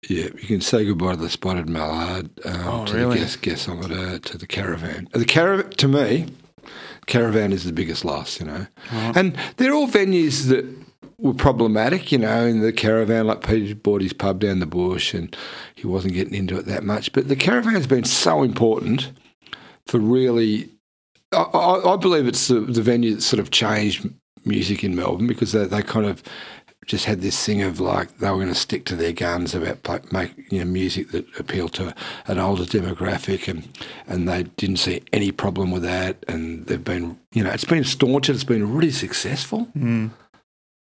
Yeah, 0.09 0.25
you 0.25 0.47
can 0.47 0.61
say 0.61 0.85
goodbye 0.85 1.11
to 1.15 1.17
the 1.21 1.29
spotted 1.29 1.67
mallard, 1.69 2.29
um, 2.45 2.61
Oh, 2.67 2.85
to 2.85 2.93
really? 2.95 3.19
the 3.19 3.25
gas, 3.25 3.35
gasometer, 3.37 4.21
to 4.23 4.37
the 4.37 4.47
caravan. 4.47 5.07
The 5.11 5.25
caravan, 5.25 5.71
to 5.71 5.87
me, 5.87 6.27
caravan 7.05 7.51
is 7.51 7.63
the 7.65 7.73
biggest 7.73 8.05
loss, 8.05 8.39
you 8.39 8.45
know. 8.45 8.65
Right. 8.93 9.17
And 9.17 9.37
they're 9.57 9.73
all 9.73 9.87
venues 9.87 10.47
that 10.47 10.65
were 11.17 11.33
problematic, 11.33 12.11
you 12.13 12.17
know, 12.17 12.45
in 12.45 12.61
the 12.61 12.71
caravan, 12.71 13.27
like 13.27 13.45
Peter 13.45 13.75
bought 13.75 14.01
his 14.01 14.13
pub 14.13 14.39
down 14.39 14.59
the 14.59 14.65
bush 14.65 15.13
and 15.13 15.35
he 15.75 15.85
wasn't 15.85 16.13
getting 16.13 16.33
into 16.33 16.57
it 16.57 16.65
that 16.67 16.83
much. 16.85 17.11
But 17.11 17.27
the 17.27 17.35
caravan's 17.35 17.87
been 17.87 18.05
so 18.05 18.41
important 18.41 19.11
for 19.85 19.99
really, 19.99 20.69
I, 21.33 21.41
I, 21.41 21.93
I 21.93 21.97
believe 21.97 22.25
it's 22.25 22.47
the, 22.47 22.61
the 22.61 22.81
venue 22.81 23.15
that 23.15 23.21
sort 23.21 23.41
of 23.41 23.51
changed 23.51 24.09
music 24.45 24.81
in 24.85 24.95
Melbourne 24.95 25.27
because 25.27 25.51
they, 25.51 25.65
they 25.65 25.81
kind 25.83 26.05
of 26.05 26.23
just 26.89 27.05
had 27.05 27.21
this 27.21 27.45
thing 27.45 27.61
of 27.61 27.79
like 27.79 28.17
they 28.17 28.29
were 28.31 28.37
going 28.37 28.47
to 28.47 28.55
stick 28.55 28.83
to 28.85 28.95
their 28.95 29.13
guns 29.13 29.53
about 29.53 29.83
play, 29.83 29.99
make 30.11 30.31
you 30.51 30.59
know 30.59 30.65
music 30.65 31.11
that 31.11 31.25
appealed 31.39 31.71
to 31.73 31.93
an 32.27 32.39
older 32.39 32.63
demographic 32.65 33.47
and 33.47 33.67
and 34.07 34.27
they 34.27 34.41
didn't 34.57 34.77
see 34.77 35.01
any 35.13 35.31
problem 35.31 35.69
with 35.71 35.83
that 35.83 36.17
and 36.27 36.65
they've 36.65 36.83
been 36.83 37.17
you 37.31 37.43
know 37.43 37.51
it's 37.51 37.63
been 37.63 37.83
staunch 37.83 38.27
and 38.27 38.35
it's 38.35 38.43
been 38.43 38.73
really 38.75 38.91
successful 38.91 39.67
Mm. 39.77 40.09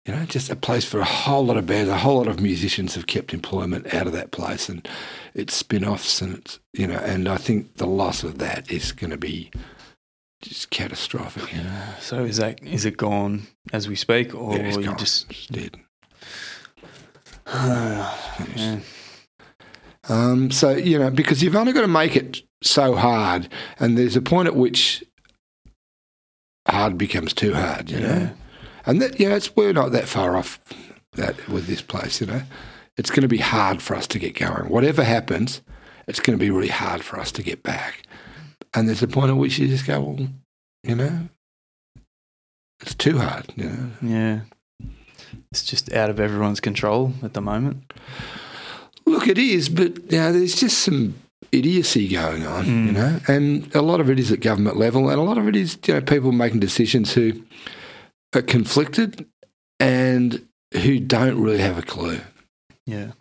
you 0.05 0.13
know 0.13 0.25
just 0.25 0.49
a 0.51 0.55
place 0.57 0.83
for 0.85 0.99
a 0.99 1.05
whole 1.05 1.45
lot 1.45 1.55
of 1.57 1.65
bands 1.65 1.89
a 1.89 1.97
whole 1.97 2.17
lot 2.17 2.27
of 2.27 2.41
musicians 2.41 2.95
have 2.95 3.07
kept 3.07 3.33
employment 3.33 3.93
out 3.93 4.05
of 4.05 4.11
that 4.13 4.31
place 4.31 4.67
and 4.67 4.85
it's 5.33 5.55
spin-offs 5.55 6.21
and 6.21 6.35
it's 6.39 6.59
you 6.73 6.85
know 6.85 6.97
and 6.97 7.29
I 7.29 7.37
think 7.37 7.75
the 7.77 7.87
loss 7.87 8.23
of 8.23 8.39
that 8.39 8.69
is 8.69 8.91
going 8.91 9.11
to 9.11 9.17
be 9.17 9.51
just 10.41 10.69
catastrophic 10.69 11.49
you 11.55 11.63
know 11.63 11.83
So 12.01 12.25
is 12.25 12.37
that 12.43 12.61
is 12.61 12.83
it 12.83 12.97
gone 12.97 13.47
as 13.71 13.87
we 13.87 13.95
speak, 13.95 14.35
or 14.35 14.57
Yeah, 14.57 14.63
it's 14.67 14.77
you 14.77 14.95
just? 14.97 15.31
It's 15.31 15.47
dead 15.47 15.77
yeah. 17.47 18.79
Um, 20.09 20.51
so 20.51 20.71
you 20.71 20.99
know, 20.99 21.09
because 21.09 21.41
you've 21.41 21.55
only 21.55 21.73
got 21.73 21.81
to 21.81 21.87
make 21.87 22.15
it 22.15 22.41
so 22.61 22.95
hard, 22.95 23.47
and 23.79 23.97
there's 23.97 24.15
a 24.15 24.21
point 24.21 24.47
at 24.47 24.55
which 24.55 25.03
hard 26.67 26.97
becomes 26.97 27.33
too 27.33 27.53
hard, 27.53 27.89
you 27.89 27.99
know. 27.99 28.29
And 28.85 29.01
that, 29.01 29.19
yeah, 29.19 29.35
it's 29.35 29.55
we're 29.55 29.73
not 29.73 29.91
that 29.91 30.07
far 30.07 30.35
off 30.35 30.59
that 31.13 31.47
with 31.47 31.67
this 31.67 31.81
place, 31.81 32.19
you 32.19 32.27
know. 32.27 32.41
It's 32.97 33.09
going 33.09 33.21
to 33.21 33.27
be 33.27 33.37
hard 33.37 33.81
for 33.81 33.95
us 33.95 34.07
to 34.07 34.19
get 34.19 34.35
going. 34.35 34.69
Whatever 34.69 35.03
happens, 35.03 35.61
it's 36.07 36.19
going 36.19 36.37
to 36.37 36.43
be 36.43 36.51
really 36.51 36.67
hard 36.67 37.03
for 37.03 37.19
us 37.19 37.31
to 37.33 37.43
get 37.43 37.63
back. 37.63 38.03
And 38.73 38.87
there's 38.87 39.03
a 39.03 39.07
point 39.07 39.29
at 39.29 39.37
which 39.37 39.57
you 39.57 39.67
just 39.67 39.87
go, 39.87 40.01
well, 40.01 40.27
you 40.83 40.95
know, 40.95 41.29
it's 42.81 42.95
too 42.95 43.17
hard, 43.17 43.51
you 43.55 43.69
know. 43.69 43.89
Yeah. 44.01 44.39
It's 45.53 45.63
just 45.63 45.93
out 45.93 46.09
of 46.09 46.19
everyone's 46.19 46.59
control 46.59 47.13
at 47.21 47.33
the 47.35 47.41
moment. 47.41 47.93
Look, 49.05 49.27
it 49.27 49.37
is, 49.37 49.69
but 49.69 50.11
you 50.11 50.17
know, 50.17 50.31
there's 50.33 50.55
just 50.55 50.79
some 50.79 51.13
idiocy 51.51 52.07
going 52.07 52.47
on, 52.47 52.65
you 52.65 52.71
Mm. 52.91 52.93
know, 52.93 53.19
and 53.27 53.75
a 53.75 53.83
lot 53.83 53.99
of 53.99 54.09
it 54.09 54.17
is 54.19 54.31
at 54.31 54.39
government 54.39 54.77
level, 54.77 55.09
and 55.09 55.19
a 55.19 55.21
lot 55.23 55.37
of 55.37 55.47
it 55.47 55.55
is 55.55 55.77
you 55.85 55.93
know 55.93 56.01
people 56.01 56.31
making 56.31 56.59
decisions 56.59 57.13
who 57.13 57.33
are 58.33 58.41
conflicted 58.41 59.27
and 59.79 60.43
who 60.73 60.99
don't 60.99 61.39
really 61.39 61.59
have 61.61 61.77
a 61.77 61.83
clue. 61.83 62.19
Yeah. 62.87 63.11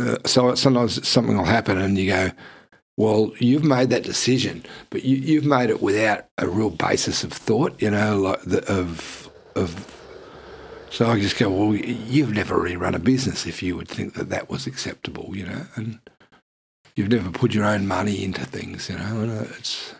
Uh, 0.00 0.16
so 0.26 0.56
sometimes 0.56 1.06
something 1.06 1.36
will 1.36 1.44
happen, 1.44 1.78
and 1.78 1.96
you 1.96 2.08
go, 2.10 2.32
"Well, 2.96 3.30
you've 3.38 3.62
made 3.62 3.90
that 3.90 4.02
decision, 4.02 4.64
but 4.90 5.04
you, 5.04 5.16
you've 5.16 5.44
made 5.44 5.70
it 5.70 5.80
without 5.80 6.24
a 6.38 6.48
real 6.48 6.70
basis 6.70 7.22
of 7.22 7.32
thought, 7.32 7.80
you 7.80 7.92
know, 7.92 8.18
like 8.18 8.42
the, 8.42 8.64
of 8.68 9.30
of." 9.54 9.98
So 10.92 11.06
I 11.06 11.18
just 11.18 11.38
go, 11.38 11.48
"Well, 11.48 11.74
you've 11.74 12.34
never 12.34 12.60
really 12.60 12.76
run 12.76 12.94
a 12.94 12.98
business 12.98 13.46
if 13.46 13.62
you 13.62 13.76
would 13.76 13.88
think 13.88 14.12
that 14.14 14.28
that 14.28 14.50
was 14.50 14.66
acceptable, 14.66 15.30
you 15.34 15.46
know, 15.46 15.66
and 15.74 15.98
you've 16.94 17.08
never 17.08 17.30
put 17.30 17.54
your 17.54 17.64
own 17.64 17.86
money 17.88 18.22
into 18.22 18.44
things, 18.44 18.90
you 18.90 18.98
know, 18.98 19.20
and 19.22 19.30
uh, 19.32 19.44
it's." 19.58 19.94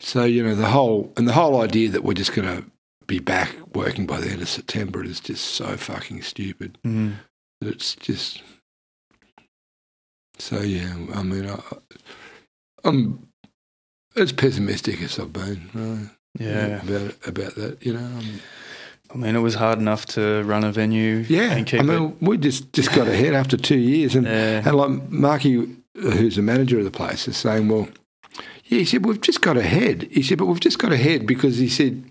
So 0.00 0.24
you 0.24 0.42
know 0.42 0.54
the 0.54 0.68
whole 0.68 1.12
and 1.16 1.26
the 1.26 1.32
whole 1.32 1.62
idea 1.62 1.88
that 1.90 2.04
we're 2.04 2.12
just 2.12 2.34
going 2.34 2.48
to 2.48 2.70
be 3.06 3.20
back 3.20 3.54
working 3.74 4.04
by 4.06 4.20
the 4.20 4.30
end 4.30 4.42
of 4.42 4.48
September 4.48 5.02
is 5.02 5.18
just 5.20 5.44
so 5.44 5.76
fucking 5.78 6.22
stupid. 6.22 6.76
Mm. 6.84 7.14
It's 7.62 7.94
just 7.96 8.42
so 10.38 10.60
yeah. 10.60 10.94
I 11.14 11.22
mean, 11.22 11.48
I, 11.48 11.58
I'm 12.84 13.28
as 14.14 14.32
pessimistic 14.32 15.00
as 15.00 15.18
I've 15.18 15.32
been. 15.32 15.70
Really, 15.72 16.10
Yeah. 16.50 16.82
about 16.82 17.14
about 17.26 17.54
that. 17.54 17.78
You 17.86 17.94
know. 17.94 18.00
Um, 18.04 18.40
I 19.12 19.18
mean, 19.18 19.36
it 19.36 19.40
was 19.40 19.54
hard 19.54 19.78
enough 19.78 20.06
to 20.06 20.42
run 20.44 20.64
a 20.64 20.72
venue 20.72 21.24
yeah. 21.28 21.52
and 21.52 21.66
keep 21.66 21.80
I 21.80 21.82
mean, 21.82 22.16
we 22.20 22.38
just 22.38 22.72
just 22.72 22.92
got 22.94 23.08
ahead 23.08 23.34
after 23.34 23.56
two 23.56 23.78
years, 23.78 24.14
and 24.14 24.26
Yeah. 24.26 24.62
and 24.64 24.74
like 24.74 25.10
Marky, 25.10 25.76
who's 25.94 26.36
the 26.36 26.42
manager 26.42 26.78
of 26.78 26.84
the 26.84 26.90
place, 26.90 27.28
is 27.28 27.36
saying, 27.36 27.68
well. 27.68 27.88
Yeah, 28.64 28.78
he 28.78 28.84
said, 28.86 29.04
we've 29.04 29.20
just 29.20 29.42
got 29.42 29.58
ahead. 29.58 30.08
He 30.10 30.22
said, 30.22 30.38
but 30.38 30.46
we've 30.46 30.58
just 30.60 30.78
got 30.78 30.92
ahead 30.92 31.26
because 31.26 31.58
he 31.58 31.68
said 31.68 32.04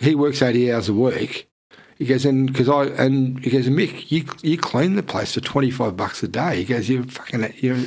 he 0.00 0.16
works 0.16 0.42
80 0.42 0.72
hours 0.72 0.88
a 0.88 0.94
week. 0.94 1.48
He 1.96 2.06
goes, 2.06 2.24
and 2.26 2.48
because 2.52 2.68
I, 2.68 2.86
and 2.86 3.38
he 3.44 3.50
goes, 3.50 3.68
Mick, 3.68 4.10
you, 4.10 4.24
you 4.42 4.58
clean 4.58 4.96
the 4.96 5.02
place 5.02 5.34
for 5.34 5.40
25 5.40 5.96
bucks 5.96 6.22
a 6.24 6.28
day. 6.28 6.56
He 6.56 6.64
goes, 6.64 6.88
you're 6.90 7.04
fucking, 7.04 7.52
you're, 7.58 7.78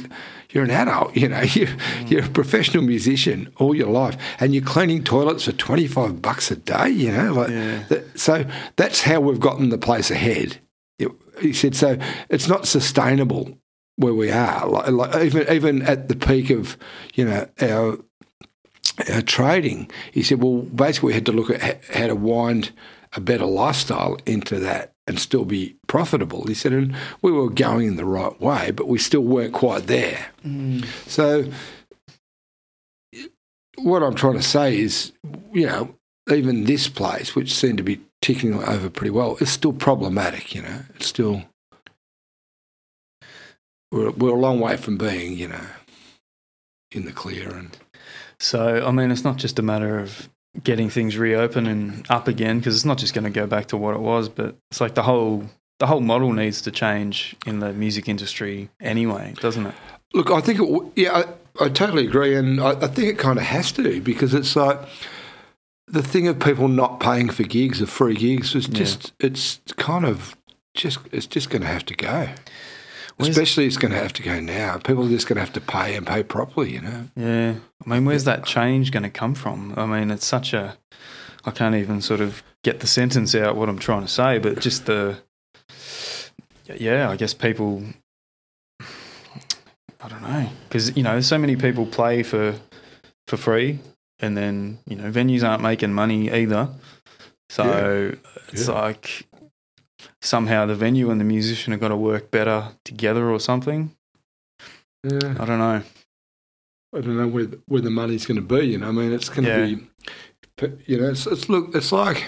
you're 0.52 0.64
an 0.64 0.72
adult, 0.72 1.16
you 1.16 1.28
know, 1.30 1.42
you're, 1.54 1.68
mm. 1.68 2.10
you're 2.12 2.26
a 2.26 2.30
professional 2.30 2.84
musician 2.84 3.52
all 3.58 3.76
your 3.76 3.90
life 3.90 4.18
and 4.40 4.54
you're 4.54 4.64
cleaning 4.64 5.04
toilets 5.04 5.46
for 5.46 5.52
25 5.52 6.22
bucks 6.22 6.52
a 6.52 6.56
day, 6.56 6.90
you 6.90 7.12
know, 7.12 7.34
like, 7.34 7.50
Yeah. 7.50 7.84
that, 7.90 8.20
so 8.20 8.46
that's 8.76 9.02
how 9.02 9.20
we've 9.20 9.40
gotten 9.40 9.70
the 9.70 9.78
place 9.78 10.12
ahead. 10.12 10.60
It- 10.98 11.12
he 11.40 11.54
said, 11.54 11.76
so 11.76 11.98
it's 12.30 12.48
not 12.50 12.68
sustainable 12.68 13.58
where 13.96 14.14
we 14.14 14.32
are. 14.32 14.68
Like, 14.68 14.88
like 14.90 15.24
even 15.24 15.54
even 15.54 15.82
at 15.84 16.08
the 16.08 16.16
peak 16.16 16.50
of 16.50 16.78
you 17.16 17.26
know 17.26 17.48
our 17.62 17.98
our 19.14 19.22
trading, 19.22 19.90
he 20.12 20.24
said, 20.24 20.42
well, 20.42 20.64
basically 20.64 21.08
we 21.08 21.14
had 21.14 21.26
to 21.28 21.32
look 21.32 21.50
at 21.50 21.84
how 21.86 22.08
to 22.08 22.16
wind 22.16 22.72
a 23.14 23.22
better 23.22 23.46
lifestyle 23.46 24.18
into 24.26 24.60
that 24.60 24.94
and 25.10 25.20
still 25.20 25.44
be 25.44 25.76
profitable. 25.88 26.46
He 26.46 26.54
said, 26.54 26.72
and 26.72 26.96
we 27.22 27.32
were 27.32 27.50
going 27.50 27.88
in 27.88 27.96
the 27.98 28.06
right 28.06 28.40
way, 28.40 28.72
but 28.72 28.88
we 28.88 29.00
still 29.00 29.22
weren't 29.22 29.54
quite 29.54 29.88
there. 29.88 30.28
Mm. 30.46 30.86
So 31.08 31.52
what 33.80 34.04
I'm 34.04 34.16
trying 34.16 34.36
to 34.36 34.44
say 34.44 34.80
is, 34.80 35.12
you 35.52 35.66
know, 35.66 35.96
even 36.32 36.66
this 36.66 36.88
place, 36.88 37.36
which 37.36 37.54
seemed 37.54 37.80
to 37.80 37.84
be 37.84 38.00
ticking 38.22 38.64
over 38.64 38.90
pretty 38.90 39.10
well, 39.10 39.36
is 39.38 39.50
still 39.50 39.74
problematic. 39.74 40.54
You 40.54 40.62
know, 40.62 40.82
it's 40.96 41.08
still 41.08 41.44
we're, 43.92 44.12
we're 44.12 44.30
a 44.30 44.40
long 44.40 44.60
way 44.60 44.78
from 44.78 44.98
being, 44.98 45.38
you 45.38 45.48
know, 45.48 45.66
in 46.92 47.06
the 47.06 47.12
clear. 47.12 47.50
And 47.50 47.76
So, 48.40 48.86
I 48.86 48.92
mean, 48.92 49.10
it's 49.10 49.24
not 49.24 49.38
just 49.38 49.58
a 49.58 49.64
matter 49.64 49.98
of 49.98 50.30
getting 50.64 50.90
things 50.90 51.18
reopened 51.18 51.68
and 51.68 52.06
up 52.10 52.28
again 52.28 52.60
because 52.60 52.76
it's 52.76 52.86
not 52.86 52.98
just 52.98 53.14
going 53.14 53.24
to 53.24 53.30
go 53.30 53.48
back 53.48 53.68
to 53.68 53.78
what 53.78 53.96
it 53.96 54.00
was, 54.02 54.30
but 54.30 54.56
it's 54.72 54.82
like 54.82 54.96
the 54.96 55.04
whole 55.04 55.46
the 55.80 55.88
whole 55.88 56.02
model 56.02 56.34
needs 56.34 56.62
to 56.62 56.72
change 56.72 57.36
in 57.46 57.60
the 57.60 57.72
music 57.72 58.10
industry 58.10 58.70
anyway, 58.82 59.34
doesn't 59.40 59.66
it? 59.66 59.76
look, 60.14 60.32
I 60.32 60.42
think, 60.42 60.60
it, 60.60 60.92
yeah, 60.96 61.24
I, 61.60 61.66
I 61.66 61.70
totally 61.70 62.06
agree, 62.08 62.36
and 62.36 62.60
I, 62.60 62.72
I 62.72 62.88
think 62.88 63.08
it 63.10 63.18
kind 63.20 63.38
of 63.38 63.46
has 63.46 63.72
to 63.74 64.02
because 64.02 64.34
it's 64.34 64.56
like 64.56 64.80
the 65.88 66.04
thing 66.04 66.28
of 66.28 66.40
people 66.40 66.68
not 66.68 67.00
paying 67.00 67.30
for 67.30 67.44
gigs, 67.44 67.80
of 67.82 67.90
free 67.90 68.16
gigs, 68.16 68.56
is 68.56 68.68
Yeah. 68.68 68.74
just 68.74 69.14
it's 69.20 69.60
kind 69.78 70.06
of 70.06 70.36
just 70.74 71.00
it's 71.12 71.26
just 71.28 71.50
going 71.50 71.62
to 71.62 71.68
have 71.68 71.86
to 71.86 71.96
go. 71.96 72.30
Where's- 73.20 73.36
Especially, 73.36 73.66
it's 73.66 73.76
going 73.78 73.92
to 73.92 73.98
have 74.00 74.14
to 74.14 74.24
go 74.24 74.40
now. 74.40 74.78
People 74.78 75.06
are 75.06 75.10
just 75.10 75.28
going 75.28 75.36
to 75.36 75.42
have 75.42 75.52
to 75.54 75.60
pay 75.62 75.96
and 75.96 76.08
pay 76.08 76.24
properly, 76.24 76.72
you 76.72 76.80
know. 76.82 77.10
Yeah. 77.18 77.56
I 77.86 77.90
mean, 77.90 78.06
where's 78.06 78.24
that 78.24 78.46
change 78.46 78.92
going 78.92 79.04
to 79.04 79.10
come 79.10 79.36
from? 79.36 79.74
I 79.78 79.86
mean, 79.86 80.10
it's 80.10 80.26
such 80.26 80.54
a. 80.54 80.78
I 81.44 81.52
can't 81.52 81.76
even 81.76 82.02
sort 82.02 82.22
of 82.22 82.42
get 82.64 82.80
the 82.80 82.88
sentence 82.88 83.36
out 83.36 83.56
what 83.58 83.68
I'm 83.70 83.78
trying 83.80 84.02
to 84.04 84.08
say, 84.08 84.40
but 84.40 84.60
just 84.62 84.86
the. 84.86 85.18
Yeah, 86.78 87.10
I 87.10 87.18
guess 87.18 87.34
people. 87.34 87.84
I 90.02 90.08
don't 90.08 90.22
know. 90.22 90.50
Because, 90.68 90.96
you 90.96 91.04
know, 91.04 91.20
so 91.20 91.38
many 91.38 91.56
people 91.56 91.86
play 91.86 92.24
for 92.24 92.56
for 93.28 93.36
free, 93.38 93.80
and 94.20 94.36
then, 94.38 94.80
you 94.88 94.96
know, 94.96 95.12
venues 95.12 95.48
aren't 95.48 95.62
making 95.62 95.94
money 95.94 96.32
either. 96.32 96.70
So 97.50 98.16
it's 98.54 98.68
Yeah. 98.68 98.74
like 98.76 99.28
somehow 100.22 100.66
the 100.66 100.76
venue 100.76 101.10
and 101.12 101.20
the 101.20 101.26
musician 101.26 101.72
have 101.72 101.80
got 101.80 101.90
to 101.90 101.96
work 101.96 102.32
better 102.32 102.70
together 102.84 103.30
or 103.30 103.40
something. 103.40 103.96
Yeah, 105.04 105.36
I 105.40 105.46
don't 105.46 105.60
know. 105.60 105.82
I 106.96 107.02
don't 107.02 107.18
know 107.18 107.28
where 107.28 107.46
the, 107.46 107.60
where 107.68 107.82
the 107.82 107.90
money's 107.92 108.26
going 108.26 108.36
to 108.36 108.42
be. 108.42 108.68
You 108.68 108.80
know, 108.80 108.88
I 108.90 108.92
mean, 108.92 109.14
it's 109.14 109.30
going 109.30 109.44
to 109.46 109.50
Yeah. 109.50 110.68
be, 110.68 110.84
you 110.88 111.00
know, 111.00 111.10
it's, 111.10 111.26
it's 111.28 111.48
look, 111.48 111.74
it's 111.76 111.92
like 111.92 112.26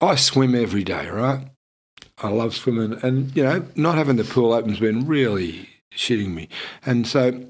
I 0.00 0.14
swim 0.14 0.54
every 0.54 0.84
day, 0.84 1.08
right? 1.08 1.48
I 2.18 2.28
love 2.28 2.54
swimming, 2.54 2.98
and 3.02 3.34
you 3.36 3.42
know, 3.42 3.66
not 3.74 3.96
having 3.96 4.16
the 4.16 4.24
pool 4.24 4.52
open's 4.52 4.80
been 4.80 5.06
really 5.06 5.68
shitting 5.92 6.34
me. 6.34 6.48
And 6.84 7.06
so, 7.06 7.44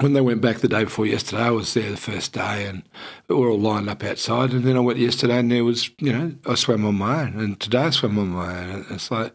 when 0.00 0.12
they 0.12 0.20
went 0.20 0.40
back 0.40 0.58
the 0.58 0.68
day 0.68 0.84
before 0.84 1.06
yesterday, 1.06 1.42
I 1.42 1.50
was 1.50 1.72
there 1.74 1.90
the 1.90 1.96
first 1.96 2.32
day, 2.32 2.66
and 2.66 2.82
we 3.28 3.36
were 3.36 3.48
all 3.48 3.60
lined 3.60 3.88
up 3.88 4.02
outside. 4.02 4.52
And 4.52 4.64
then 4.64 4.76
I 4.76 4.80
went 4.80 4.98
yesterday, 4.98 5.38
and 5.38 5.50
there 5.50 5.64
was, 5.64 5.90
you 5.98 6.12
know, 6.12 6.34
I 6.46 6.54
swam 6.56 6.84
on 6.84 6.96
my 6.96 7.22
own, 7.22 7.38
and 7.38 7.60
today 7.60 7.84
I 7.84 7.90
swam 7.90 8.18
on 8.18 8.28
my 8.28 8.58
own. 8.58 8.70
And 8.70 8.86
it's 8.90 9.10
like, 9.10 9.32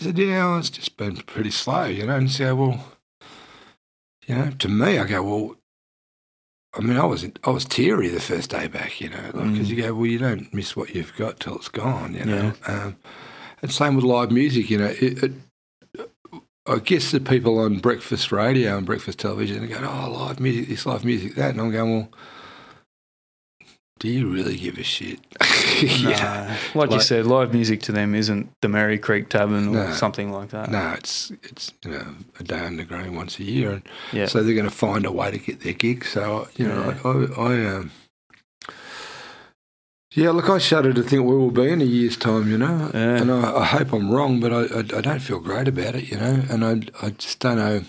I 0.00 0.04
said, 0.04 0.18
yeah, 0.18 0.44
well, 0.50 0.58
it's 0.58 0.70
just 0.70 0.96
been 0.96 1.16
pretty 1.16 1.50
slow, 1.50 1.84
you 1.86 2.06
know. 2.06 2.16
And 2.16 2.30
so, 2.30 2.54
well, 2.54 2.84
you 4.26 4.34
know, 4.36 4.50
to 4.50 4.68
me, 4.68 4.98
I 4.98 5.04
go, 5.04 5.22
well, 5.22 5.56
I 6.74 6.80
mean, 6.80 6.96
I 6.96 7.04
was 7.04 7.26
I 7.44 7.50
was 7.50 7.64
teary 7.64 8.08
the 8.08 8.20
first 8.20 8.50
day 8.50 8.68
back, 8.68 9.00
you 9.00 9.08
know, 9.08 9.22
because 9.32 9.66
Mm. 9.66 9.68
you 9.68 9.82
go, 9.82 9.94
well, 9.94 10.06
you 10.06 10.18
don't 10.18 10.52
miss 10.54 10.76
what 10.76 10.94
you've 10.94 11.16
got 11.16 11.40
till 11.40 11.56
it's 11.56 11.68
gone, 11.68 12.14
you 12.14 12.24
know. 12.24 12.52
Um, 12.66 12.96
and 13.62 13.72
same 13.72 13.96
with 13.96 14.04
live 14.04 14.30
music, 14.30 14.70
you 14.70 14.78
know. 14.78 14.84
It, 15.00 15.22
it, 15.24 15.32
I 16.68 16.78
guess 16.78 17.10
the 17.12 17.20
people 17.20 17.58
on 17.58 17.78
breakfast 17.78 18.30
radio 18.30 18.76
and 18.76 18.84
breakfast 18.86 19.18
television 19.18 19.64
are 19.64 19.66
going, 19.66 19.84
oh, 19.84 20.10
live 20.10 20.38
music, 20.40 20.68
this 20.68 20.84
live 20.86 21.04
music, 21.04 21.34
that, 21.36 21.50
and 21.50 21.60
I'm 21.60 21.70
going, 21.72 21.90
well, 21.92 22.08
do 23.98 24.08
you 24.08 24.28
really 24.28 24.56
give 24.56 24.78
a 24.78 24.82
shit? 24.82 25.20
No. 26.02 26.56
Like, 26.74 26.90
you 26.90 26.98
said, 27.00 27.24
live 27.26 27.52
music 27.54 27.82
to 27.82 27.92
them 27.92 28.12
isn't 28.16 28.50
the 28.62 28.68
Merri 28.68 28.98
Creek 28.98 29.28
Tavern 29.28 29.68
or 29.68 29.86
No. 29.86 29.92
something 29.92 30.32
like 30.32 30.48
that. 30.50 30.72
No, 30.72 30.92
it's 30.98 31.30
it's 31.44 31.72
you 31.84 31.92
know 31.92 32.04
a 32.40 32.42
Day 32.42 32.58
on 32.58 32.78
the 32.78 32.84
Green 32.84 33.14
once 33.14 33.38
a 33.38 33.44
year, 33.44 33.70
and 33.70 33.82
Yeah. 34.12 34.26
so 34.26 34.42
they're 34.42 34.56
going 34.56 34.68
to 34.68 34.74
find 34.74 35.06
a 35.06 35.12
way 35.12 35.30
to 35.30 35.38
get 35.38 35.60
their 35.60 35.74
gig. 35.74 36.04
So 36.04 36.48
you 36.56 36.66
know, 36.66 36.96
I, 37.04 37.08
I, 37.08 37.52
I 37.54 37.66
um, 37.76 37.92
yeah, 40.14 40.30
look, 40.30 40.48
I 40.48 40.58
shudder 40.58 40.92
to 40.92 41.02
think 41.02 41.24
where 41.26 41.36
we'll 41.38 41.50
be 41.50 41.68
in 41.70 41.82
a 41.82 41.84
year's 41.84 42.16
time. 42.16 42.50
You 42.50 42.58
know, 42.58 42.90
Yeah. 42.94 43.16
and 43.20 43.30
I, 43.30 43.58
I 43.58 43.64
hope 43.64 43.92
I'm 43.92 44.10
wrong, 44.10 44.40
but 44.40 44.52
I, 44.52 44.62
I 44.62 44.78
I 44.78 45.00
don't 45.02 45.20
feel 45.20 45.38
great 45.40 45.68
about 45.68 45.94
it. 45.94 46.10
You 46.10 46.16
know, 46.18 46.42
and 46.50 46.64
I 46.64 47.06
I 47.06 47.10
just 47.10 47.38
don't 47.40 47.56
know. 47.56 47.82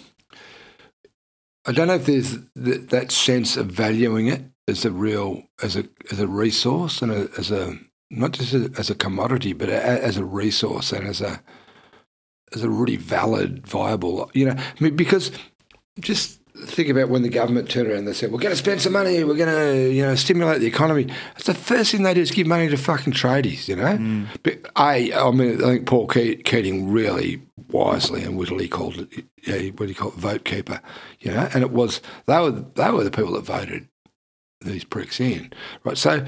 I 1.65 1.71
don't 1.71 1.87
know 1.87 1.95
if 1.95 2.05
there's 2.05 2.37
th- 2.61 2.87
that 2.89 3.11
sense 3.11 3.57
of 3.57 3.67
valuing 3.67 4.27
it 4.27 4.43
as 4.67 4.85
a 4.85 4.91
real 4.91 5.43
as 5.61 5.75
a 5.75 5.85
as 6.11 6.19
a 6.19 6.27
resource 6.27 7.01
and 7.01 7.11
a, 7.11 7.29
as 7.37 7.51
a 7.51 7.77
not 8.11 8.31
just 8.31 8.53
a, 8.53 8.71
as 8.77 8.89
a 8.89 8.95
commodity, 8.95 9.53
but 9.53 9.69
a, 9.69 9.83
as 10.03 10.17
a 10.17 10.25
resource 10.25 10.91
and 10.91 11.07
as 11.07 11.21
a 11.21 11.41
as 12.53 12.63
a 12.63 12.69
really 12.69 12.95
valid, 12.95 13.67
viable, 13.67 14.31
you 14.33 14.43
know, 14.45 14.55
I 14.57 14.83
mean, 14.83 14.95
because 14.95 15.31
just 15.99 16.38
think 16.65 16.89
about 16.89 17.09
when 17.09 17.21
the 17.21 17.29
government 17.29 17.69
turned 17.69 17.87
around 17.87 17.99
and 17.99 18.07
they 18.07 18.13
said, 18.13 18.31
we're 18.31 18.39
going 18.39 18.53
to 18.53 18.57
spend 18.57 18.81
some 18.81 18.93
money, 18.93 19.23
we're 19.23 19.35
going 19.35 19.53
to, 19.53 19.91
you 19.91 20.01
know, 20.01 20.15
stimulate 20.15 20.59
the 20.59 20.67
economy. 20.67 21.07
It's 21.35 21.45
the 21.45 21.53
first 21.53 21.91
thing 21.91 22.03
they 22.03 22.13
do 22.13 22.21
is 22.21 22.31
give 22.31 22.47
money 22.47 22.67
to 22.69 22.77
fucking 22.77 23.13
tradies, 23.13 23.67
you 23.67 23.75
know? 23.75 23.97
Mm. 23.97 24.27
But 24.43 24.69
I, 24.75 25.11
I 25.15 25.31
mean, 25.31 25.63
I 25.63 25.67
think 25.67 25.87
Paul 25.87 26.07
Keating 26.07 26.91
really 26.91 27.41
wisely 27.69 28.23
and 28.23 28.37
wittily 28.37 28.67
called 28.67 28.97
it, 28.97 29.25
yeah, 29.45 29.69
what 29.71 29.85
do 29.85 29.87
you 29.87 29.95
call 29.95 30.09
it, 30.09 30.15
vote 30.15 30.45
keeper, 30.45 30.81
you 31.19 31.31
know? 31.31 31.49
And 31.53 31.63
it 31.63 31.71
was, 31.71 32.01
they 32.25 32.39
were, 32.39 32.51
they 32.51 32.91
were 32.91 33.03
the 33.03 33.11
people 33.11 33.33
that 33.33 33.45
voted 33.45 33.87
these 34.61 34.83
pricks 34.83 35.19
in, 35.19 35.53
right? 35.83 35.97
So, 35.97 36.25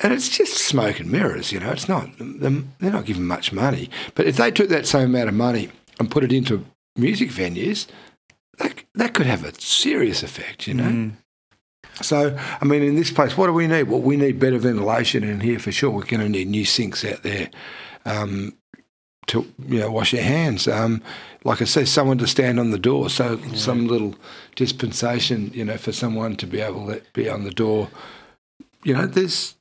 and 0.00 0.12
it's 0.12 0.28
just 0.28 0.58
smoke 0.58 1.00
and 1.00 1.10
mirrors, 1.10 1.50
you 1.50 1.58
know. 1.58 1.70
It's 1.70 1.88
not, 1.88 2.08
they're 2.18 2.62
not 2.80 3.04
giving 3.04 3.26
much 3.26 3.52
money. 3.52 3.90
But 4.14 4.26
if 4.26 4.36
they 4.36 4.50
took 4.50 4.68
that 4.68 4.86
same 4.86 5.06
amount 5.06 5.28
of 5.28 5.34
money 5.34 5.70
and 5.98 6.10
put 6.10 6.22
it 6.22 6.32
into 6.32 6.64
music 6.94 7.30
venues, 7.30 7.86
that, 8.58 8.84
that 8.94 9.14
could 9.14 9.26
have 9.26 9.44
a 9.44 9.58
serious 9.60 10.22
effect, 10.22 10.66
you 10.66 10.74
know. 10.74 10.84
Mm. 10.84 11.12
So, 12.00 12.38
I 12.60 12.64
mean, 12.64 12.82
in 12.82 12.96
this 12.96 13.10
place, 13.10 13.36
what 13.36 13.46
do 13.46 13.52
we 13.52 13.66
need? 13.66 13.84
Well, 13.84 14.00
we 14.00 14.16
need 14.16 14.38
better 14.38 14.58
ventilation 14.58 15.24
in 15.24 15.40
here 15.40 15.58
for 15.58 15.72
sure. 15.72 15.90
We're 15.90 16.04
going 16.04 16.20
to 16.20 16.28
need 16.28 16.48
new 16.48 16.64
sinks 16.64 17.04
out 17.04 17.22
there 17.22 17.50
um, 18.04 18.56
to, 19.28 19.46
you 19.66 19.80
know, 19.80 19.90
wash 19.90 20.12
your 20.12 20.22
hands. 20.22 20.68
Um, 20.68 21.02
like 21.44 21.60
I 21.60 21.64
say, 21.64 21.84
someone 21.84 22.18
to 22.18 22.26
stand 22.26 22.60
on 22.60 22.70
the 22.70 22.78
door. 22.78 23.10
So, 23.10 23.34
yeah. 23.38 23.56
some 23.56 23.88
little 23.88 24.14
dispensation, 24.54 25.50
you 25.54 25.64
know, 25.64 25.76
for 25.76 25.92
someone 25.92 26.36
to 26.36 26.46
be 26.46 26.60
able 26.60 26.86
to 26.86 27.02
be 27.14 27.28
on 27.28 27.44
the 27.44 27.50
door. 27.50 27.88
You 28.84 28.94
know, 28.94 29.06
there's 29.06 29.56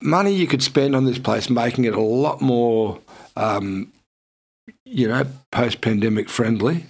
money 0.00 0.32
you 0.32 0.46
could 0.46 0.62
spend 0.62 0.96
on 0.96 1.04
this 1.04 1.18
place, 1.18 1.50
making 1.50 1.84
it 1.84 1.94
a 1.94 2.00
lot 2.00 2.40
more, 2.40 3.00
um, 3.36 3.92
you 4.84 5.08
know, 5.08 5.26
post 5.50 5.82
pandemic 5.82 6.30
friendly 6.30 6.86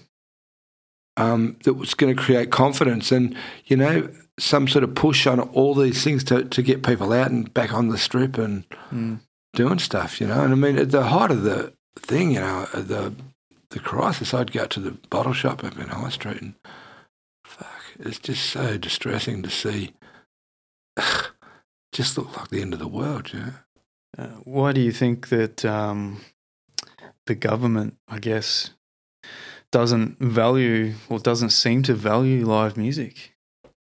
um, 1.16 1.56
that 1.64 1.74
was 1.74 1.94
going 1.94 2.14
to 2.14 2.22
create 2.22 2.50
confidence 2.50 3.12
and, 3.12 3.36
you 3.66 3.76
know, 3.76 4.08
some 4.38 4.66
sort 4.66 4.84
of 4.84 4.94
push 4.94 5.26
on 5.26 5.40
all 5.40 5.74
these 5.74 6.02
things 6.02 6.24
to, 6.24 6.44
to 6.44 6.62
get 6.62 6.82
people 6.82 7.12
out 7.12 7.30
and 7.30 7.52
back 7.52 7.72
on 7.72 7.88
the 7.88 7.98
strip 7.98 8.38
and 8.38 8.68
mm. 8.90 9.20
doing 9.54 9.78
stuff, 9.78 10.20
you 10.20 10.26
know. 10.26 10.42
And 10.42 10.52
I 10.52 10.56
mean, 10.56 10.78
at 10.78 10.90
the 10.90 11.04
height 11.04 11.30
of 11.30 11.42
the 11.42 11.72
thing, 11.98 12.32
you 12.32 12.40
know, 12.40 12.66
the 12.72 13.14
the 13.70 13.78
crisis, 13.78 14.34
I'd 14.34 14.52
go 14.52 14.66
to 14.66 14.80
the 14.80 14.90
bottle 15.08 15.32
shop 15.32 15.64
up 15.64 15.78
in 15.78 15.88
High 15.88 16.10
Street 16.10 16.42
and 16.42 16.54
fuck, 17.44 17.82
it's 17.98 18.18
just 18.18 18.44
so 18.50 18.76
distressing 18.76 19.42
to 19.42 19.50
see. 19.50 19.92
just 21.92 22.18
look 22.18 22.36
like 22.36 22.48
the 22.48 22.60
end 22.60 22.74
of 22.74 22.80
the 22.80 22.88
world, 22.88 23.32
you 23.32 23.40
know. 23.40 23.52
Uh, 24.18 24.26
why 24.44 24.72
do 24.72 24.80
you 24.80 24.92
think 24.92 25.28
that 25.28 25.64
um, 25.64 26.20
the 27.26 27.34
government, 27.34 27.96
I 28.08 28.18
guess, 28.18 28.70
doesn't 29.72 30.18
value 30.20 30.94
or 31.08 31.18
doesn't 31.18 31.50
seem 31.50 31.82
to 31.82 31.94
value 31.94 32.46
live 32.46 32.76
music? 32.76 33.34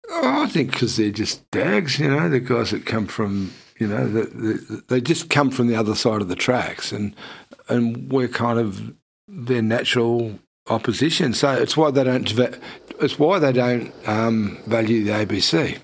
Oh, 0.09 0.43
I 0.43 0.47
think 0.47 0.71
because 0.71 0.97
they're 0.97 1.11
just 1.11 1.49
dags, 1.51 1.99
you 1.99 2.09
know, 2.09 2.27
the 2.27 2.39
guys 2.39 2.71
that 2.71 2.85
come 2.85 3.05
from, 3.05 3.53
you 3.79 3.87
know, 3.87 4.07
the, 4.07 4.23
the, 4.23 4.83
they 4.87 4.99
just 4.99 5.29
come 5.29 5.51
from 5.51 5.67
the 5.67 5.75
other 5.75 5.95
side 5.95 6.21
of 6.21 6.27
the 6.27 6.35
tracks, 6.35 6.91
and 6.91 7.15
and 7.69 8.11
we're 8.11 8.27
kind 8.27 8.59
of 8.59 8.93
their 9.27 9.61
natural 9.61 10.39
opposition. 10.67 11.33
So 11.33 11.51
it's 11.53 11.77
why 11.77 11.91
they 11.91 12.03
don't. 12.03 12.31
It's 12.99 13.19
why 13.19 13.39
they 13.39 13.51
don't 13.51 13.93
um, 14.07 14.57
value 14.65 15.03
the 15.03 15.11
ABC. 15.11 15.79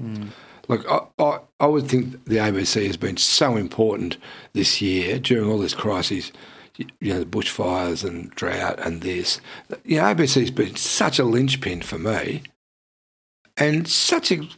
Mm. 0.00 0.28
Like 0.68 0.86
I, 0.90 1.00
I, 1.18 1.38
I 1.60 1.66
would 1.66 1.88
think 1.88 2.24
the 2.26 2.36
ABC 2.36 2.86
has 2.86 2.96
been 2.96 3.16
so 3.16 3.56
important 3.56 4.18
this 4.52 4.80
year 4.82 5.18
during 5.18 5.48
all 5.48 5.58
this 5.58 5.74
crisis 5.74 6.30
you 6.78 7.12
know, 7.12 7.20
the 7.20 7.26
bushfires 7.26 8.04
and 8.04 8.30
drought 8.30 8.78
and 8.78 9.02
this. 9.02 9.40
You 9.84 9.96
know, 9.96 10.04
ABC's 10.04 10.50
been 10.50 10.76
such 10.76 11.18
a 11.18 11.24
linchpin 11.24 11.82
for 11.82 11.98
me 11.98 12.42
and 13.56 13.88
such 13.88 14.30
a, 14.30 14.48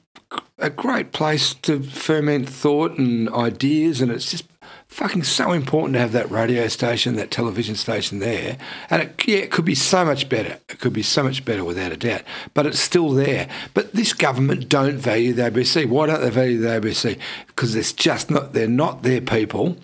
a 0.59 0.71
great 0.71 1.13
place 1.13 1.55
to 1.55 1.83
ferment 1.83 2.49
thought 2.49 2.99
and 2.99 3.29
ideas. 3.31 4.01
And 4.01 4.13
it's 4.13 4.31
just 4.31 4.45
fucking 4.89 5.23
so 5.23 5.53
important 5.53 5.95
to 5.95 6.01
have 6.01 6.13
that 6.13 6.31
radio 6.31 6.69
station, 6.69 7.17
that 7.17 7.31
television 7.31 7.75
station 7.75 8.19
there. 8.19 8.59
And 8.91 9.03
it, 9.03 9.27
yeah, 9.27 9.39
it 9.39 9.51
could 9.51 9.65
be 9.65 9.75
so 9.75 10.05
much 10.05 10.29
better. 10.29 10.59
It 10.69 10.81
could 10.81 10.93
be 10.93 11.03
so 11.03 11.23
much 11.23 11.45
better 11.45 11.65
without 11.65 11.93
a 11.93 11.97
doubt. 11.97 12.23
But 12.53 12.67
it's 12.67 12.81
still 12.81 13.11
there. 13.11 13.49
But 13.73 13.93
this 13.95 14.13
government 14.13 14.69
don't 14.69 14.99
value 14.99 15.33
the 15.33 15.51
ABC. 15.51 15.89
Why 15.89 16.07
don't 16.07 16.21
they 16.21 16.31
value 16.31 16.59
the 16.59 16.69
ABC? 16.69 17.19
Because 17.47 17.75
it's 17.75 17.93
just 17.93 18.31
not, 18.31 18.53
they're 18.53 18.69
not 18.69 19.03
their 19.03 19.23
people 19.23 19.77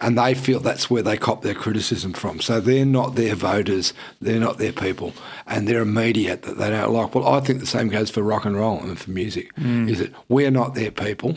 and 0.00 0.18
they 0.18 0.34
feel 0.34 0.60
that's 0.60 0.90
where 0.90 1.02
they 1.02 1.16
cop 1.16 1.42
their 1.42 1.54
criticism 1.54 2.12
from. 2.12 2.40
So 2.40 2.60
they're 2.60 2.84
not 2.86 3.14
their 3.14 3.34
voters, 3.34 3.92
they're 4.20 4.40
not 4.40 4.58
their 4.58 4.72
people, 4.72 5.12
and 5.46 5.66
they're 5.66 5.82
immediate 5.82 6.42
that 6.42 6.58
they 6.58 6.70
don't 6.70 6.92
like. 6.92 7.14
Well, 7.14 7.26
I 7.26 7.40
think 7.40 7.60
the 7.60 7.66
same 7.66 7.88
goes 7.88 8.10
for 8.10 8.22
rock 8.22 8.44
and 8.44 8.56
roll 8.56 8.80
and 8.80 8.98
for 8.98 9.10
music. 9.10 9.54
Mm. 9.56 9.90
Is 9.90 9.98
that 9.98 10.12
we're 10.28 10.50
not 10.50 10.74
their 10.74 10.90
people. 10.90 11.36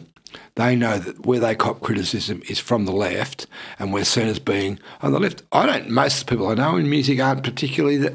They 0.56 0.76
know 0.76 0.98
that 0.98 1.26
where 1.26 1.40
they 1.40 1.56
cop 1.56 1.82
criticism 1.82 2.42
is 2.48 2.60
from 2.60 2.86
the 2.86 2.92
left, 2.92 3.48
and 3.80 3.94
we're 3.94 4.06
seen 4.06 4.28
as 4.28 4.40
being 4.40 4.80
on 5.02 5.12
the 5.12 5.20
left. 5.20 5.44
I 5.52 5.66
don't. 5.66 5.90
Most 5.90 6.22
of 6.22 6.26
the 6.26 6.32
people 6.32 6.48
I 6.48 6.54
know 6.56 6.78
in 6.78 6.90
music 6.90 7.20
aren't 7.20 7.44
particularly 7.44 7.98
that 7.98 8.14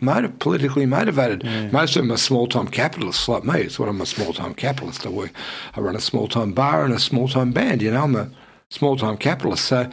motive, 0.00 0.38
politically 0.38 0.86
motivated. 0.86 1.42
Yeah. 1.44 1.68
Most 1.68 1.96
of 1.96 2.02
them 2.02 2.12
are 2.12 2.18
small 2.18 2.46
time 2.46 2.68
capitalists 2.68 3.28
like 3.28 3.44
me. 3.44 3.60
It's 3.62 3.78
what 3.78 3.88
I'm 3.88 4.00
a 4.00 4.06
small 4.06 4.32
time 4.32 4.54
capitalist. 4.54 5.06
I 5.06 5.10
work. 5.10 5.32
I 5.74 5.80
run 5.80 5.96
a 5.96 6.00
small 6.00 6.28
time 6.28 6.52
bar 6.52 6.84
and 6.84 6.94
a 6.94 6.98
small 6.98 7.28
time 7.28 7.52
band. 7.52 7.82
You 7.82 7.90
know, 7.90 8.02
I'm 8.02 8.16
a 8.16 8.30
small 8.70 8.96
time 8.96 9.16
capitalist. 9.16 9.64
So, 9.64 9.90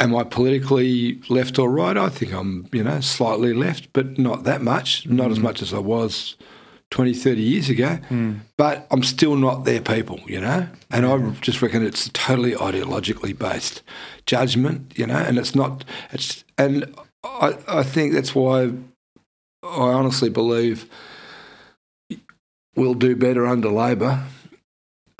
am 0.00 0.16
I 0.16 0.24
politically 0.24 1.20
left 1.28 1.58
or 1.58 1.70
right? 1.70 1.96
I 1.96 2.08
think 2.08 2.32
I'm, 2.32 2.66
you 2.72 2.82
know, 2.82 3.00
slightly 3.00 3.52
left, 3.52 3.92
but 3.92 4.18
not 4.18 4.44
that 4.44 4.62
much, 4.62 5.06
not 5.06 5.28
mm. 5.28 5.32
as 5.32 5.38
much 5.38 5.62
as 5.62 5.74
I 5.74 5.78
was 5.78 6.36
20, 6.90 7.12
30 7.14 7.40
years 7.40 7.68
ago. 7.68 7.98
Mm. 8.08 8.40
But 8.56 8.86
I'm 8.90 9.02
still 9.02 9.36
not 9.36 9.64
their 9.64 9.80
people, 9.80 10.20
you 10.26 10.40
know? 10.40 10.66
And 10.90 11.06
I 11.06 11.30
just 11.40 11.62
reckon 11.62 11.84
it's 11.84 12.08
totally 12.12 12.52
ideologically 12.52 13.38
based 13.38 13.82
judgment, 14.26 14.98
you 14.98 15.06
know, 15.06 15.18
and 15.18 15.38
it's 15.38 15.54
not, 15.54 15.84
it's, 16.12 16.44
and 16.58 16.92
I, 17.22 17.56
I 17.68 17.82
think 17.82 18.14
that's 18.14 18.34
why 18.34 18.72
I 19.62 19.92
honestly 19.92 20.30
believe 20.30 20.88
we'll 22.74 22.94
do 22.94 23.14
better 23.14 23.46
under 23.46 23.68
Labor 23.68 24.24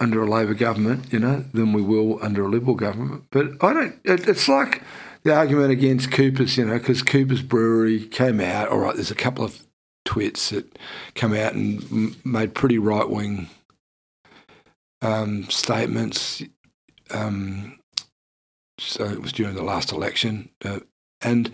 under 0.01 0.22
a 0.22 0.28
Labor 0.28 0.55
government, 0.55 1.12
you 1.12 1.18
know, 1.18 1.44
than 1.53 1.72
we 1.72 1.82
will 1.82 2.18
under 2.22 2.44
a 2.44 2.48
Liberal 2.48 2.74
government. 2.74 3.24
But 3.30 3.62
I 3.62 3.74
don't. 3.74 4.01
It, 4.05 4.26
it's 4.26 4.48
like 4.48 4.82
the 5.22 5.34
argument 5.34 5.70
against 5.70 6.11
Coopers, 6.11 6.57
you 6.57 6.64
know, 6.64 6.78
because 6.78 7.03
Coopers 7.03 7.42
Brewery 7.42 8.07
came 8.07 8.40
out. 8.40 8.68
All 8.68 8.78
right, 8.78 8.94
there's 8.94 9.11
a 9.11 9.16
couple 9.16 9.44
of 9.44 9.66
twits 10.05 10.51
that 10.51 10.78
come 11.14 11.34
out 11.34 11.53
and 11.53 12.16
made 12.24 12.55
pretty 12.55 12.78
right 12.78 13.09
wing 13.09 13.48
um, 15.03 15.48
statements. 15.51 16.42
Um, 17.11 17.78
so 18.78 19.05
it 19.05 19.20
was 19.20 19.32
during 19.32 19.55
the 19.55 19.62
last 19.62 19.92
election, 19.92 20.48
uh, 20.64 20.80
and 21.20 21.51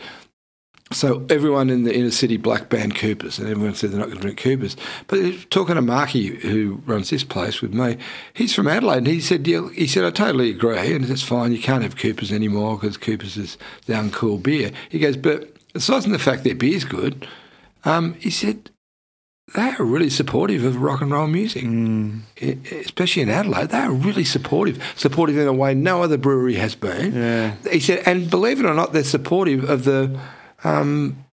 so 0.93 1.27
everyone 1.31 1.69
in 1.69 1.83
the 1.83 1.95
inner 1.95 2.13
city 2.13 2.37
black 2.37 2.69
banned 2.69 2.95
Coopers, 2.95 3.39
and 3.39 3.49
everyone 3.49 3.75
said 3.75 3.91
they're 3.91 3.99
not 3.99 4.07
going 4.07 4.19
to 4.19 4.23
drink 4.23 4.39
Coopers. 4.39 4.77
But 5.09 5.51
talking 5.51 5.75
to 5.75 5.83
Marky, 5.83 6.37
who 6.37 6.81
runs 6.87 7.11
this 7.11 7.25
place 7.25 7.61
with 7.61 7.75
me, 7.75 7.97
he's 8.35 8.55
from 8.55 8.69
Adelaide, 8.69 8.99
and 8.99 9.07
he 9.09 9.21
said, 9.21 9.49
yeah, 9.49 9.69
he 9.75 9.89
said, 9.89 10.05
I 10.05 10.11
totally 10.11 10.51
agree, 10.51 10.95
and 10.95 11.05
it's 11.05 11.23
fine. 11.23 11.53
You 11.53 11.61
can't 11.61 11.83
have 11.83 11.97
Coopers 11.97 12.31
anymore 12.31 12.77
because 12.77 12.97
Coopers 12.97 13.37
is 13.37 13.59
the 13.87 13.95
uncool 13.95 14.41
beer. 14.41 14.71
He 14.89 15.01
goes, 15.01 15.17
but 15.17 15.57
aside 15.75 16.05
from 16.05 16.13
the 16.13 16.21
fact 16.21 16.45
their 16.45 16.55
beer's 16.55 16.85
good, 16.85 17.27
um, 17.85 18.15
he 18.15 18.31
said 18.31 18.71
they 19.55 19.71
are 19.71 19.85
really 19.85 20.11
supportive 20.11 20.65
of 20.65 20.81
rock 20.81 21.01
and 21.01 21.11
roll 21.11 21.27
music, 21.27 21.65
mm. 21.65 22.21
especially 22.73 23.23
in 23.23 23.29
Adelaide. 23.29 23.71
They 23.71 23.79
are 23.79 23.93
really 23.93 24.25
supportive, 24.25 24.83
supportive 24.97 25.37
in 25.37 25.47
a 25.49 25.53
way 25.53 25.75
no 25.75 26.03
other 26.03 26.17
brewery 26.17 26.55
has 26.55 26.75
been. 26.75 27.15
Yeah. 27.15 27.55
He 27.71 27.81
said, 27.81 28.03
and 28.07 28.31
believe 28.31 28.61
it 28.61 28.67
or 28.67 28.75
not, 28.75 28.93
they're 28.93 29.05
supportive 29.05 29.69
of 29.69 29.85
the 29.85 30.19
um, 30.67 31.25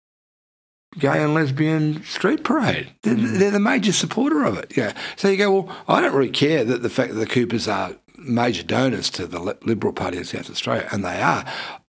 gay 0.98 1.24
and 1.24 1.34
lesbian 1.34 2.04
street 2.04 2.44
parade. 2.44 2.90
They're, 3.02 3.16
mm. 3.16 3.40
they're, 3.40 3.52
the 3.52 3.60
major 3.60 3.92
supporter 3.92 4.44
of 4.44 4.58
it. 4.58 4.76
Yeah. 4.78 4.94
So 5.16 5.30
you 5.30 5.38
go, 5.38 5.52
well, 5.52 5.78
I 5.88 6.02
don't 6.02 6.14
really 6.14 6.30
care 6.30 6.64
that 6.64 6.84
the 6.84 6.90
fact 6.90 7.14
that 7.14 7.20
the 7.20 7.26
Coopers 7.26 7.68
are 7.68 7.96
major 8.18 8.64
donors 8.64 9.10
to 9.12 9.26
the 9.26 9.40
Liberal 9.40 9.94
Party 9.94 10.18
in 10.18 10.24
South 10.24 10.50
Australia, 10.50 10.88
and 10.92 11.04
they 11.04 11.22
are. 11.22 11.46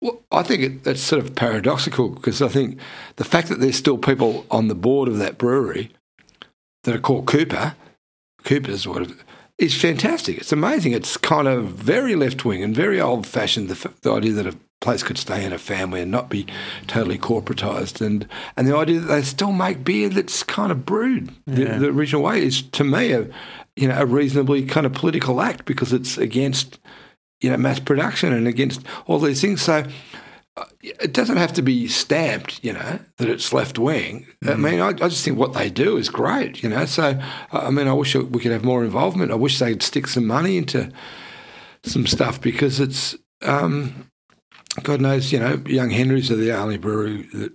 Well, 0.01 0.23
I 0.31 0.43
think 0.43 0.63
it, 0.63 0.85
that's 0.85 1.01
sort 1.01 1.25
of 1.25 1.35
paradoxical 1.35 2.09
because 2.11 2.43
I 2.43 2.49
think 2.49 2.79
the 3.17 3.25
fact 3.25 3.49
that 3.49 3.61
there's 3.61 3.77
still 3.77 3.99
people 3.99 4.47
on 4.51 4.69
the 4.69 4.75
board 4.75 5.09
of 5.09 5.19
that 5.19 5.39
brewery 5.39 5.91
that 6.85 6.95
are 6.95 7.01
called 7.01 7.27
Cooper, 7.27 7.75
Coopers, 8.45 8.87
whatever, 8.87 9.15
is 9.59 9.75
fantastic. 9.75 10.39
It's 10.39 10.53
amazing. 10.53 10.93
It's 10.93 11.17
kind 11.17 11.49
of 11.49 11.67
very 11.67 12.15
left 12.15 12.45
wing 12.45 12.63
and 12.63 12.75
very 12.75 13.01
old 13.01 13.27
fashioned. 13.27 13.69
The, 13.69 13.93
the 14.03 14.13
idea 14.13 14.33
that 14.33 14.47
a 14.47 14.57
place 14.87 15.03
could 15.03 15.19
stay 15.19 15.45
in 15.45 15.53
a 15.53 15.59
family 15.59 16.01
and 16.01 16.11
not 16.11 16.31
be 16.31 16.47
totally 16.87 17.19
corporatized. 17.19 18.01
And 18.01 18.29
and 18.57 18.69
the 18.69 18.77
idea 18.77 19.01
that 19.01 19.07
they 19.07 19.23
still 19.23 19.53
make 19.53 19.85
beer 19.85 20.09
that's 20.09 20.43
kind 20.43 20.71
of 20.71 20.87
brewed 20.87 21.35
yeah. 21.47 21.75
the, 21.75 21.79
the, 21.81 21.89
original 21.89 22.23
way 22.23 22.43
is 22.43 22.63
to 22.63 22.85
me 22.85 23.13
a 23.13 23.29
you 23.75 23.89
know 23.89 23.99
a 24.01 24.07
reasonably 24.07 24.65
kind 24.65 24.87
of 24.87 24.93
political 24.93 25.41
act 25.41 25.65
because 25.65 25.93
it's 25.93 26.17
against 26.17 26.79
you 27.41 27.51
know 27.51 27.57
mass 27.57 27.81
production 27.81 28.33
and 28.33 28.47
against 28.47 28.81
all 29.07 29.19
these 29.19 29.41
things. 29.41 29.61
So 29.61 29.85
it 30.83 31.13
doesn't 31.13 31.37
have 31.37 31.53
to 31.55 31.63
be 31.63 31.87
stamped, 31.87 32.65
you 32.65 32.73
know, 32.73 32.99
that 33.19 33.29
it's 33.29 33.53
left 33.53 33.79
wing. 33.79 34.27
I 34.47 34.55
mean, 34.55 34.81
I, 34.81 34.89
I 34.89 35.09
just 35.09 35.25
think 35.25 35.37
what 35.37 35.53
they 35.53 35.69
do 35.69 35.97
is 35.97 36.09
great, 36.09 36.63
you 36.63 36.69
know. 36.71 36.87
So, 36.87 37.21
I 37.53 37.71
mean, 37.71 37.89
I 37.89 37.93
wish 37.93 38.15
we 38.15 38.41
could 38.41 38.53
have 38.53 38.65
more 38.65 38.85
involvement. 38.85 39.33
I 39.33 39.35
wish 39.35 39.59
they'd 39.59 39.83
stick 39.83 40.07
some 40.07 40.27
money 40.27 40.57
into 40.57 40.91
some 41.83 42.07
stuff 42.07 42.41
because 42.41 42.81
it's, 42.81 43.15
um, 43.43 44.11
God 44.83 45.01
knows, 45.01 45.33
you 45.33 45.39
know, 45.41 45.63
Young 45.67 45.91
Henrys 45.91 46.31
are 46.31 46.37
the 46.37 46.53
only 46.53 46.77
brewery 46.79 47.23
that 47.35 47.53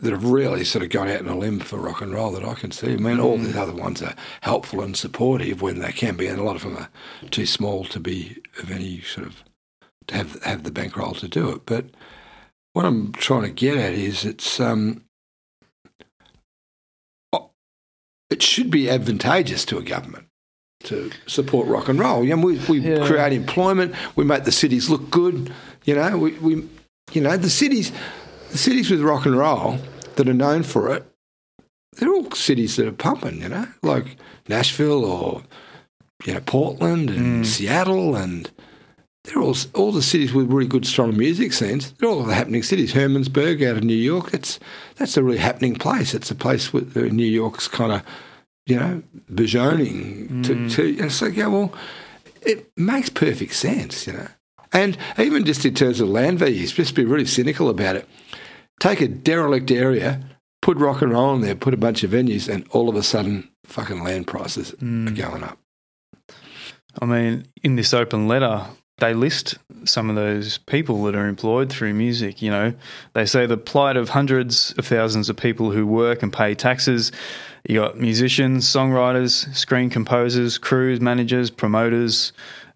that 0.00 0.10
have 0.10 0.24
really 0.24 0.64
sort 0.64 0.82
of 0.82 0.90
gone 0.90 1.06
out 1.06 1.20
on 1.20 1.28
a 1.28 1.38
limb 1.38 1.60
for 1.60 1.78
rock 1.78 2.00
and 2.00 2.12
roll 2.12 2.32
that 2.32 2.44
I 2.44 2.54
can 2.54 2.72
see. 2.72 2.94
I 2.94 2.96
mean, 2.96 3.20
all 3.20 3.38
these 3.38 3.54
other 3.56 3.72
ones 3.72 4.02
are 4.02 4.16
helpful 4.40 4.80
and 4.82 4.96
supportive 4.96 5.62
when 5.62 5.78
they 5.78 5.92
can 5.92 6.16
be, 6.16 6.26
and 6.26 6.40
a 6.40 6.42
lot 6.42 6.56
of 6.56 6.62
them 6.62 6.76
are 6.76 6.88
too 7.30 7.46
small 7.46 7.84
to 7.84 8.00
be 8.00 8.38
of 8.60 8.72
any 8.72 9.00
sort 9.02 9.28
of 9.28 9.44
to 10.08 10.16
have 10.16 10.42
have 10.42 10.64
the 10.64 10.72
bankroll 10.72 11.14
to 11.14 11.28
do 11.28 11.50
it. 11.50 11.64
But 11.66 11.86
what 12.72 12.84
I'm 12.84 13.12
trying 13.12 13.42
to 13.42 13.50
get 13.50 13.76
at 13.78 13.92
is 13.94 14.24
it's 14.24 14.58
um, 14.58 15.04
it 18.28 18.42
should 18.42 18.70
be 18.70 18.88
advantageous 18.90 19.64
to 19.66 19.78
a 19.78 19.82
government 19.82 20.26
to 20.84 21.12
support 21.26 21.68
rock 21.68 21.88
and 21.88 22.00
roll. 22.00 22.24
You 22.24 22.34
know, 22.34 22.42
we, 22.44 22.58
we 22.68 22.80
Yeah. 22.80 23.06
create 23.06 23.32
employment, 23.34 23.94
we 24.16 24.24
make 24.24 24.44
the 24.44 24.52
cities 24.52 24.90
look 24.90 25.10
good. 25.10 25.52
You 25.84 25.94
know, 25.94 26.16
we, 26.18 26.32
we 26.38 26.68
you 27.12 27.20
know 27.20 27.36
the 27.36 27.50
cities 27.50 27.92
the 28.50 28.58
cities 28.58 28.90
with 28.90 29.00
rock 29.00 29.26
and 29.26 29.36
roll 29.36 29.78
that 30.16 30.28
are 30.28 30.34
known 30.34 30.62
for 30.62 30.94
it. 30.94 31.04
They're 31.96 32.12
all 32.12 32.30
cities 32.32 32.76
that 32.76 32.86
are 32.86 32.92
pumping. 32.92 33.40
You 33.40 33.48
know, 33.48 33.66
like 33.82 34.16
Nashville 34.48 35.04
or 35.04 35.42
you 36.24 36.34
know 36.34 36.40
Portland 36.40 37.10
and 37.10 37.46
Seattle 37.46 38.16
and 38.16 38.50
they're 39.24 39.40
all 39.40 39.54
all 39.74 39.92
the 39.92 40.02
cities 40.02 40.32
with 40.32 40.50
really 40.50 40.66
good, 40.66 40.84
strong 40.84 41.16
music 41.16 41.52
scenes. 41.52 41.92
They're 41.92 42.08
all 42.08 42.24
the 42.24 42.34
happening 42.34 42.62
cities. 42.62 42.92
Hermansburg 42.92 43.64
out 43.68 43.76
of 43.76 43.84
New 43.84 43.94
York. 43.94 44.34
It's 44.34 44.58
that's 44.96 45.16
a 45.16 45.22
really 45.22 45.38
happening 45.38 45.76
place. 45.76 46.12
It's 46.12 46.30
a 46.30 46.34
place 46.34 46.72
with 46.72 46.96
uh, 46.96 47.02
New 47.02 47.26
York's 47.26 47.68
kind 47.68 47.92
of 47.92 48.02
you 48.66 48.78
know 48.78 49.02
burgeoning. 49.28 50.42
To, 50.42 50.68
to 50.70 50.88
and 50.88 51.06
it's 51.06 51.22
like 51.22 51.36
yeah, 51.36 51.46
well, 51.46 51.72
it 52.40 52.72
makes 52.76 53.10
perfect 53.10 53.54
sense, 53.54 54.06
you 54.06 54.14
know. 54.14 54.28
And 54.72 54.96
even 55.18 55.44
just 55.44 55.64
in 55.64 55.74
terms 55.74 56.00
of 56.00 56.08
land 56.08 56.38
values, 56.38 56.72
just 56.72 56.94
be 56.94 57.04
really 57.04 57.26
cynical 57.26 57.68
about 57.68 57.96
it. 57.96 58.08
Take 58.80 59.00
a 59.00 59.08
derelict 59.08 59.70
area, 59.70 60.20
put 60.60 60.76
rock 60.78 61.02
and 61.02 61.12
roll 61.12 61.34
in 61.34 61.42
there, 61.42 61.54
put 61.54 61.74
a 61.74 61.76
bunch 61.76 62.02
of 62.02 62.10
venues, 62.10 62.52
and 62.52 62.66
all 62.70 62.88
of 62.88 62.96
a 62.96 63.02
sudden, 63.02 63.50
fucking 63.64 64.02
land 64.02 64.26
prices 64.26 64.72
are 64.72 64.76
hmm. 64.76 65.14
going 65.14 65.44
up. 65.44 65.58
I 67.00 67.06
mean, 67.06 67.46
in 67.62 67.76
this 67.76 67.94
open 67.94 68.28
letter, 68.28 68.66
they 68.98 69.14
list 69.14 69.58
some 69.84 70.10
of 70.10 70.16
those 70.16 70.58
people 70.58 71.02
that 71.04 71.16
are 71.16 71.26
employed 71.26 71.70
through 71.70 71.94
music. 71.94 72.42
You 72.42 72.50
know, 72.50 72.74
they 73.14 73.26
say 73.26 73.46
the 73.46 73.56
plight 73.56 73.96
of 73.96 74.10
hundreds 74.10 74.74
of 74.78 74.86
thousands 74.86 75.28
of 75.28 75.36
people 75.36 75.70
who 75.70 75.86
work 75.86 76.22
and 76.22 76.32
pay 76.32 76.54
taxes. 76.54 77.10
You 77.68 77.80
got 77.80 77.98
musicians, 77.98 78.66
songwriters, 78.66 79.52
screen 79.54 79.90
composers, 79.90 80.58
crews, 80.58 81.00
managers, 81.00 81.50
promoters, 81.50 82.32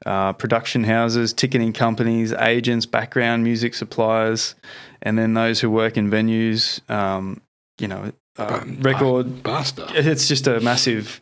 uh, 0.07 0.32
production 0.32 0.84
houses, 0.84 1.32
ticketing 1.32 1.72
companies, 1.72 2.32
agents, 2.32 2.86
background 2.86 3.42
music 3.42 3.74
suppliers, 3.74 4.54
and 5.02 5.18
then 5.18 5.34
those 5.34 5.61
who 5.61 5.68
work 5.68 5.96
in 5.96 6.09
venues. 6.09 6.88
Um, 6.88 7.42
you 7.78 7.88
know, 7.88 8.12
uh, 8.38 8.64
record 8.78 9.42
Bastard. 9.42 9.90
it's 9.92 10.28
just 10.28 10.46
a 10.46 10.61
massive, 10.61 11.20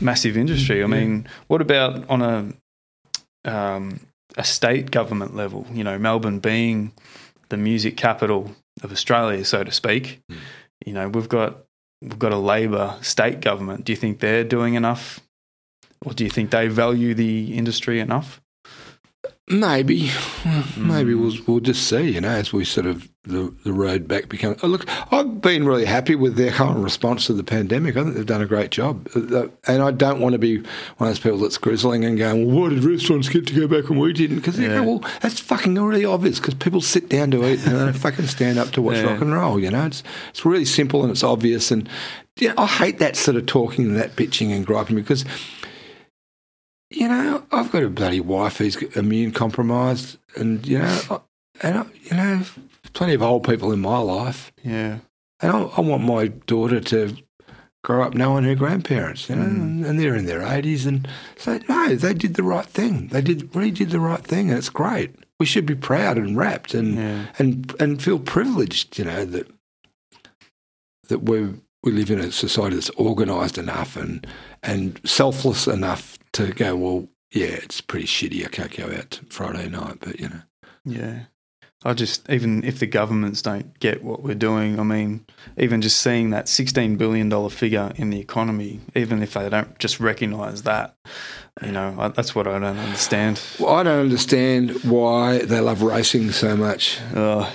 massive 0.00 0.36
industry. 0.36 0.82
I 0.82 0.86
mean, 0.86 1.28
what 1.46 1.62
about 1.62 2.10
on 2.10 2.22
a 2.22 3.50
um, 3.50 4.00
a 4.36 4.44
state 4.44 4.90
government 4.90 5.36
level? 5.36 5.64
You 5.72 5.84
know, 5.84 5.96
Melbourne 5.96 6.40
being 6.40 6.92
the 7.50 7.56
music 7.56 7.96
capital 7.96 8.50
of 8.82 8.90
Australia, 8.90 9.44
so 9.44 9.62
to 9.62 9.70
speak. 9.70 10.20
You 10.84 10.92
know, 10.92 11.08
we've 11.08 11.28
got 11.28 11.58
we've 12.02 12.18
got 12.18 12.32
a 12.32 12.36
Labor 12.36 12.98
state 13.00 13.40
government. 13.40 13.84
Do 13.84 13.92
you 13.92 13.96
think 13.96 14.18
they're 14.18 14.42
doing 14.42 14.74
enough, 14.74 15.20
or 16.04 16.12
do 16.12 16.24
you 16.24 16.30
think 16.30 16.50
they 16.50 16.68
value 16.68 17.14
the 17.14 17.56
industry 17.56 18.00
enough? 18.00 18.40
Maybe, 19.48 20.08
maybe 20.76 21.14
we'll 21.14 21.34
we'll 21.46 21.60
just 21.60 21.86
see. 21.88 22.10
You 22.12 22.20
know, 22.20 22.28
as 22.28 22.52
we 22.52 22.64
sort 22.64 22.86
of 22.86 23.08
the 23.24 23.52
the 23.64 23.72
road 23.72 24.06
back 24.08 24.28
becomes. 24.28 24.58
Oh, 24.62 24.68
look, 24.68 24.86
I've 25.12 25.40
been 25.40 25.66
really 25.66 25.84
happy 25.84 26.14
with 26.14 26.36
their 26.36 26.52
current 26.52 26.78
response 26.78 27.26
to 27.26 27.32
the 27.34 27.42
pandemic. 27.44 27.96
I 27.96 28.04
think 28.04 28.14
they've 28.14 28.24
done 28.24 28.40
a 28.40 28.46
great 28.46 28.70
job, 28.70 29.08
Uh, 29.14 29.48
and 29.66 29.82
I 29.82 29.90
don't 29.90 30.20
want 30.20 30.34
to 30.34 30.38
be 30.38 30.58
one 30.58 30.66
of 31.00 31.08
those 31.08 31.18
people 31.18 31.38
that's 31.38 31.58
grizzling 31.58 32.04
and 32.04 32.16
going, 32.16 32.46
"Well, 32.46 32.62
why 32.62 32.68
did 32.70 32.84
restaurants 32.84 33.28
get 33.28 33.46
to 33.48 33.54
go 33.54 33.66
back 33.66 33.90
and 33.90 34.00
we 34.00 34.12
didn't?" 34.12 34.36
Because 34.36 34.58
Yeah. 34.58 34.80
well, 34.80 35.04
that's 35.20 35.40
fucking 35.40 35.74
really 35.74 36.04
obvious. 36.04 36.38
Because 36.38 36.54
people 36.54 36.80
sit 36.80 37.08
down 37.08 37.32
to 37.32 37.44
eat 37.46 37.66
and 37.66 37.74
they 37.76 37.84
don't 37.84 37.92
fucking 38.06 38.28
stand 38.28 38.58
up 38.58 38.70
to 38.72 38.80
watch 38.82 38.96
Yeah. 38.96 39.12
rock 39.12 39.20
and 39.20 39.34
roll. 39.34 39.58
You 39.60 39.70
know, 39.72 39.86
it's 39.86 40.02
it's 40.30 40.44
really 40.46 40.64
simple 40.64 41.02
and 41.02 41.10
it's 41.10 41.24
obvious. 41.24 41.70
And 41.72 41.88
yeah, 42.38 42.54
I 42.56 42.66
hate 42.66 42.98
that 43.00 43.16
sort 43.16 43.36
of 43.36 43.46
talking 43.46 43.86
and 43.86 43.96
that 43.96 44.14
bitching 44.16 44.50
and 44.50 44.64
griping 44.64 44.96
because 44.96 45.24
you 46.92 47.08
know, 47.08 47.44
I've 47.52 47.70
got 47.72 47.82
a 47.82 47.88
bloody 47.90 48.20
wife 48.20 48.58
who's 48.58 48.76
immune 48.96 49.32
compromised, 49.32 50.18
and 50.36 50.66
you 50.66 50.78
know, 50.78 51.00
I, 51.10 51.20
and 51.60 51.78
I, 51.78 51.84
you 52.02 52.16
know, 52.16 52.42
plenty 52.92 53.14
of 53.14 53.22
old 53.22 53.44
people 53.44 53.72
in 53.72 53.80
my 53.80 53.98
life, 53.98 54.52
Yeah, 54.62 54.98
and 55.40 55.52
I, 55.52 55.60
I 55.62 55.80
want 55.80 56.04
my 56.04 56.28
daughter 56.28 56.80
to 56.80 57.16
grow 57.84 58.02
up 58.04 58.14
knowing 58.14 58.44
her 58.44 58.54
grandparents, 58.54 59.28
you 59.28 59.34
know, 59.36 59.42
Mm. 59.44 59.56
and, 59.60 59.86
and 59.86 60.00
they're 60.00 60.14
in 60.14 60.26
their 60.26 60.42
eighties, 60.42 60.86
and 60.86 61.08
so 61.36 61.58
no, 61.68 61.94
they 61.96 62.14
did 62.14 62.34
the 62.34 62.42
right 62.42 62.66
thing. 62.66 63.08
They 63.08 63.20
did 63.22 63.54
really 63.54 63.70
did 63.72 63.90
the 63.90 64.00
right 64.00 64.22
thing, 64.22 64.48
and 64.50 64.58
it's 64.58 64.68
great. 64.70 65.14
We 65.40 65.46
should 65.46 65.66
be 65.66 65.74
proud 65.74 66.16
and 66.18 66.36
rapt, 66.36 66.74
and 66.74 66.94
yeah, 66.96 67.26
and 67.38 67.74
and 67.80 68.00
feel 68.02 68.18
privileged, 68.18 68.98
you 68.98 69.04
know, 69.04 69.24
that 69.24 69.50
that 71.08 71.20
we 71.24 71.48
we 71.82 71.90
live 71.92 72.10
in 72.10 72.20
a 72.20 72.30
society 72.30 72.76
that's 72.76 72.90
organised 72.92 73.58
enough 73.58 73.96
and 73.96 74.24
and 74.62 75.00
selfless 75.04 75.66
enough 75.66 76.16
to 76.34 76.52
go, 76.52 76.76
well, 76.76 77.08
yeah, 77.30 77.46
it's 77.46 77.80
pretty 77.80 78.06
shitty. 78.06 78.44
I 78.44 78.48
can't 78.48 78.76
go 78.76 78.94
out 78.94 79.20
Friday 79.28 79.68
night, 79.68 79.98
but 80.00 80.20
you 80.20 80.28
know, 80.28 80.42
yeah. 80.84 81.20
I 81.84 81.94
just 81.94 82.30
even 82.30 82.62
if 82.62 82.78
the 82.78 82.86
governments 82.86 83.42
don't 83.42 83.76
get 83.80 84.04
what 84.04 84.22
we're 84.22 84.34
doing, 84.36 84.78
I 84.78 84.84
mean, 84.84 85.26
even 85.58 85.82
just 85.82 86.00
seeing 86.00 86.30
that 86.30 86.48
sixteen 86.48 86.96
billion 86.96 87.28
dollar 87.28 87.50
figure 87.50 87.90
in 87.96 88.10
the 88.10 88.20
economy, 88.20 88.80
even 88.94 89.20
if 89.22 89.34
they 89.34 89.48
don't 89.48 89.76
just 89.80 89.98
recognise 89.98 90.62
that, 90.62 90.94
you 91.60 91.72
know, 91.72 91.96
I, 91.98 92.08
that's 92.08 92.36
what 92.36 92.46
I 92.46 92.52
don't 92.60 92.78
understand. 92.78 93.40
well, 93.58 93.74
I 93.74 93.82
don't 93.82 93.98
understand 93.98 94.70
why 94.84 95.38
they 95.38 95.58
love 95.58 95.82
racing 95.82 96.30
so 96.32 96.56
much. 96.56 97.00
Uh, 97.14 97.50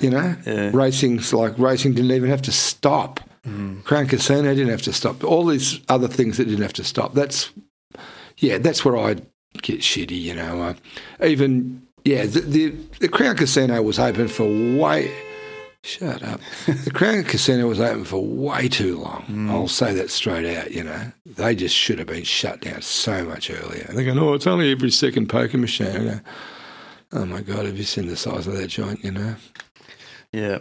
You 0.00 0.10
know, 0.10 0.36
Yeah. 0.46 0.70
racing's 0.74 1.32
like 1.34 1.58
racing 1.58 1.94
didn't 1.94 2.12
even 2.12 2.30
have 2.30 2.42
to 2.42 2.52
stop. 2.52 3.20
Crown 3.84 4.06
Casino 4.08 4.54
didn't 4.54 4.70
have 4.70 4.82
to 4.82 4.92
stop. 4.92 5.22
All 5.24 5.44
these 5.46 5.80
other 5.88 6.08
things 6.08 6.36
that 6.38 6.46
didn't 6.46 6.62
have 6.62 6.72
to 6.74 6.84
stop. 6.84 7.14
That's 7.14 7.50
yeah, 8.38 8.58
that's 8.58 8.84
where 8.84 8.96
I 8.96 9.14
get 9.62 9.80
shitty. 9.80 10.20
You 10.20 10.34
know, 10.34 10.62
uh, 10.62 10.74
even 11.24 11.86
yeah, 12.04 12.26
the, 12.26 12.40
the 12.40 12.68
the 13.00 13.08
Crown 13.08 13.36
Casino 13.36 13.82
was 13.82 13.98
open 13.98 14.28
for 14.28 14.44
way. 14.44 15.12
Shut 15.82 16.20
up. 16.24 16.40
the 16.66 16.90
Crown 16.90 17.22
Casino 17.22 17.68
was 17.68 17.80
open 17.80 18.04
for 18.04 18.24
way 18.24 18.68
too 18.68 18.98
long. 18.98 19.48
I'll 19.48 19.68
say 19.68 19.94
that 19.94 20.10
straight 20.10 20.56
out. 20.56 20.72
You 20.72 20.82
know, 20.82 21.12
they 21.24 21.54
just 21.54 21.76
should 21.76 22.00
have 22.00 22.08
been 22.08 22.24
shut 22.24 22.60
down 22.60 22.82
so 22.82 23.24
much 23.24 23.50
earlier. 23.50 23.88
They 23.92 24.04
go, 24.04 24.12
no, 24.12 24.34
it's 24.34 24.48
only 24.48 24.72
every 24.72 24.90
second 24.90 25.28
poker 25.28 25.58
machine. 25.58 26.20
Oh 27.12 27.24
my 27.24 27.40
god, 27.40 27.66
have 27.66 27.78
you 27.78 27.84
seen 27.84 28.06
the 28.08 28.16
size 28.16 28.48
of 28.48 28.54
that 28.54 28.66
joint? 28.66 29.04
You 29.04 29.12
know. 29.12 29.36
yeah, 30.32 30.58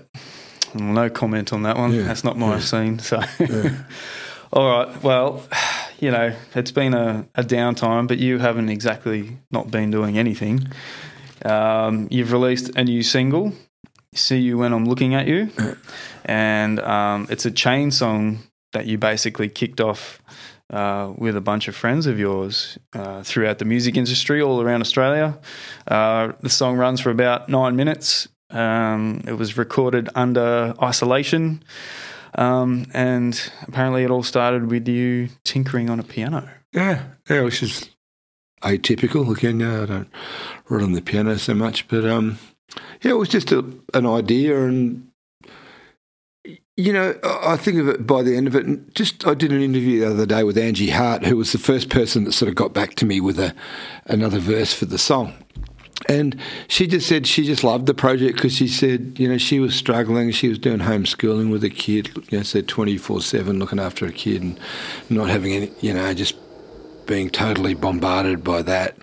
no 0.76 1.10
comment 1.10 1.52
on 1.54 1.64
that 1.64 1.76
one. 1.78 1.92
Yeah, 1.92 2.04
That's 2.04 2.24
not 2.24 2.38
my 2.38 2.60
scene. 2.60 3.00
So, 3.00 3.20
all 4.54 4.70
right. 4.70 5.04
Well, 5.04 5.44
you 6.00 6.12
know, 6.12 6.34
it's 6.54 6.72
been 6.72 6.94
a, 6.94 7.28
a 7.36 7.44
downtime, 7.44 8.08
but 8.08 8.18
you 8.18 8.40
haven't 8.40 8.70
exactly 8.70 9.38
not 9.52 9.72
been 9.72 9.92
doing 9.92 10.18
anything. 10.18 10.68
Um, 11.44 12.08
you've 12.12 12.32
released 12.32 12.76
a 12.76 12.84
new 12.84 13.04
single, 13.04 13.54
"See 14.14 14.40
You 14.40 14.58
When 14.58 14.74
I'm 14.74 14.86
Looking 14.86 15.16
at 15.16 15.28
You," 15.28 15.52
and 16.26 16.80
um, 16.80 17.28
it's 17.30 17.46
a 17.46 17.52
chain 17.52 17.92
song 17.92 18.40
that 18.74 18.86
you 18.86 18.98
basically 18.98 19.48
kicked 19.48 19.80
off 19.80 20.22
uh, 20.72 21.14
with 21.18 21.38
a 21.38 21.42
bunch 21.42 21.68
of 21.68 21.76
friends 21.76 22.08
of 22.08 22.20
yours 22.20 22.78
uh, 22.94 23.24
throughout 23.24 23.60
the 23.60 23.66
music 23.66 23.96
industry 23.96 24.42
all 24.42 24.62
around 24.62 24.82
Australia. 24.82 25.38
Uh, 25.88 26.34
the 26.42 26.50
song 26.50 26.78
runs 26.78 27.00
for 27.00 27.10
about 27.12 27.50
nine 27.50 27.76
minutes. 27.76 28.28
Um, 28.50 29.22
it 29.28 29.34
was 29.34 29.58
recorded 29.58 30.10
under 30.16 30.74
isolation, 30.82 31.64
um, 32.36 32.86
and 32.94 33.52
apparently 33.68 34.04
it 34.04 34.12
all 34.12 34.24
started 34.24 34.70
with 34.70 34.88
you 34.88 35.30
tinkering 35.44 35.90
on 35.90 36.00
a 36.00 36.04
piano. 36.04 36.50
Yeah, 36.74 37.04
yeah, 37.30 37.42
which 37.42 37.64
is 37.64 37.90
atypical. 38.62 39.36
Again, 39.36 39.60
yeah, 39.60 39.84
I 39.84 39.86
don't 39.86 40.10
write 40.70 40.84
on 40.84 40.94
the 40.94 41.02
piano 41.02 41.38
so 41.38 41.54
much, 41.54 41.88
but 41.88 42.06
um, 42.06 42.38
yeah, 43.02 43.12
it 43.12 43.18
was 43.18 43.30
just 43.30 43.52
a, 43.52 43.66
an 43.94 44.06
idea, 44.06 44.66
and 44.66 45.10
you 46.78 46.92
know, 46.92 47.18
I 47.24 47.56
think 47.56 47.80
of 47.80 47.88
it 47.88 48.06
by 48.06 48.22
the 48.22 48.36
end 48.36 48.48
of 48.48 48.56
it. 48.56 48.66
And 48.66 48.94
just 48.94 49.26
I 49.26 49.34
did 49.34 49.52
an 49.52 49.62
interview 49.62 50.02
the 50.02 50.12
other 50.12 50.26
day 50.26 50.44
with 50.44 50.58
Angie 50.58 50.90
Hart, 50.90 51.26
who 51.26 51.38
was 51.38 51.52
the 51.52 51.58
first 51.58 51.90
person 51.90 52.26
that 52.26 52.34
sort 52.34 52.50
of 52.50 52.56
got 52.56 52.74
back 52.74 52.96
to 52.96 53.06
me 53.06 53.22
with 53.22 53.40
a 53.40 53.56
another 54.06 54.40
verse 54.40 54.74
for 54.74 54.86
the 54.86 54.98
song. 54.98 55.34
And 56.08 56.36
she 56.68 56.88
just 56.88 57.08
said 57.08 57.26
she 57.26 57.44
just 57.44 57.64
loved 57.64 57.86
the 57.86 57.94
project 57.94 58.36
because 58.36 58.56
she 58.56 58.68
said, 58.68 59.16
you 59.18 59.28
know, 59.28 59.38
she 59.38 59.60
was 59.60 59.76
struggling. 59.76 60.32
She 60.32 60.50
was 60.50 60.60
doing 60.60 60.80
homeschooling 60.80 61.52
with 61.52 61.64
a 61.64 61.70
kid, 61.70 62.12
you 62.30 62.38
know, 62.38 62.44
said 62.44 62.68
24 62.68 63.22
7, 63.22 63.60
looking 63.60 63.80
after 63.80 64.06
a 64.06 64.12
kid 64.12 64.42
and 64.42 64.60
not 65.10 65.30
having 65.30 65.54
any, 65.54 65.72
you 65.82 65.94
know, 65.94 66.14
just 66.14 66.36
being 67.06 67.30
totally 67.30 67.74
bombarded 67.74 68.44
by 68.44 68.62
that. 68.64 68.98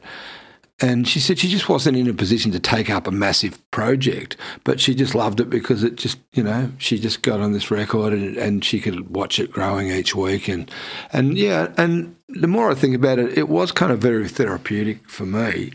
And 0.80 1.06
she 1.06 1.20
said 1.20 1.38
she 1.38 1.48
just 1.48 1.68
wasn't 1.68 1.96
in 1.96 2.08
a 2.08 2.14
position 2.14 2.50
to 2.52 2.58
take 2.58 2.90
up 2.90 3.06
a 3.06 3.12
massive 3.12 3.58
project, 3.70 4.36
but 4.64 4.80
she 4.80 4.96
just 4.96 5.14
loved 5.14 5.38
it 5.38 5.48
because 5.48 5.84
it 5.84 5.94
just, 5.94 6.18
you 6.32 6.42
know, 6.42 6.72
she 6.78 6.98
just 6.98 7.22
got 7.22 7.40
on 7.40 7.52
this 7.52 7.70
record 7.70 8.12
and, 8.12 8.36
and 8.36 8.64
she 8.64 8.80
could 8.80 9.10
watch 9.14 9.38
it 9.38 9.52
growing 9.52 9.90
each 9.90 10.16
week. 10.16 10.48
And, 10.48 10.68
and 11.12 11.38
yeah, 11.38 11.72
and 11.76 12.16
the 12.28 12.48
more 12.48 12.70
I 12.70 12.74
think 12.74 12.96
about 12.96 13.20
it, 13.20 13.38
it 13.38 13.48
was 13.48 13.70
kind 13.70 13.92
of 13.92 14.00
very 14.00 14.28
therapeutic 14.28 15.08
for 15.08 15.24
me 15.24 15.72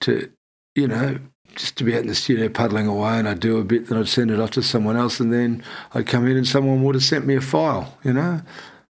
to, 0.00 0.30
you 0.74 0.88
know, 0.88 1.18
just 1.54 1.76
to 1.76 1.84
be 1.84 1.94
out 1.94 2.00
in 2.00 2.06
the 2.06 2.14
studio 2.14 2.48
puddling 2.48 2.86
away 2.86 3.18
and 3.18 3.28
I'd 3.28 3.40
do 3.40 3.58
a 3.58 3.64
bit, 3.64 3.88
then 3.88 3.98
I'd 3.98 4.08
send 4.08 4.30
it 4.30 4.40
off 4.40 4.52
to 4.52 4.62
someone 4.62 4.96
else 4.96 5.20
and 5.20 5.32
then 5.32 5.62
I'd 5.94 6.06
come 6.06 6.26
in 6.26 6.36
and 6.36 6.46
someone 6.46 6.82
would 6.82 6.94
have 6.94 7.04
sent 7.04 7.26
me 7.26 7.36
a 7.36 7.40
file, 7.40 7.98
you 8.04 8.12
know. 8.12 8.40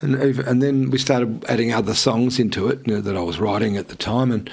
And, 0.01 0.15
and 0.15 0.61
then 0.61 0.89
we 0.91 0.97
started 0.97 1.45
adding 1.47 1.73
other 1.73 1.93
songs 1.93 2.37
into 2.37 2.67
it 2.67 2.85
you 2.85 2.95
know, 2.95 3.01
that 3.01 3.15
I 3.15 3.21
was 3.21 3.39
writing 3.39 3.77
at 3.77 3.87
the 3.87 3.95
time. 3.95 4.31
And, 4.31 4.49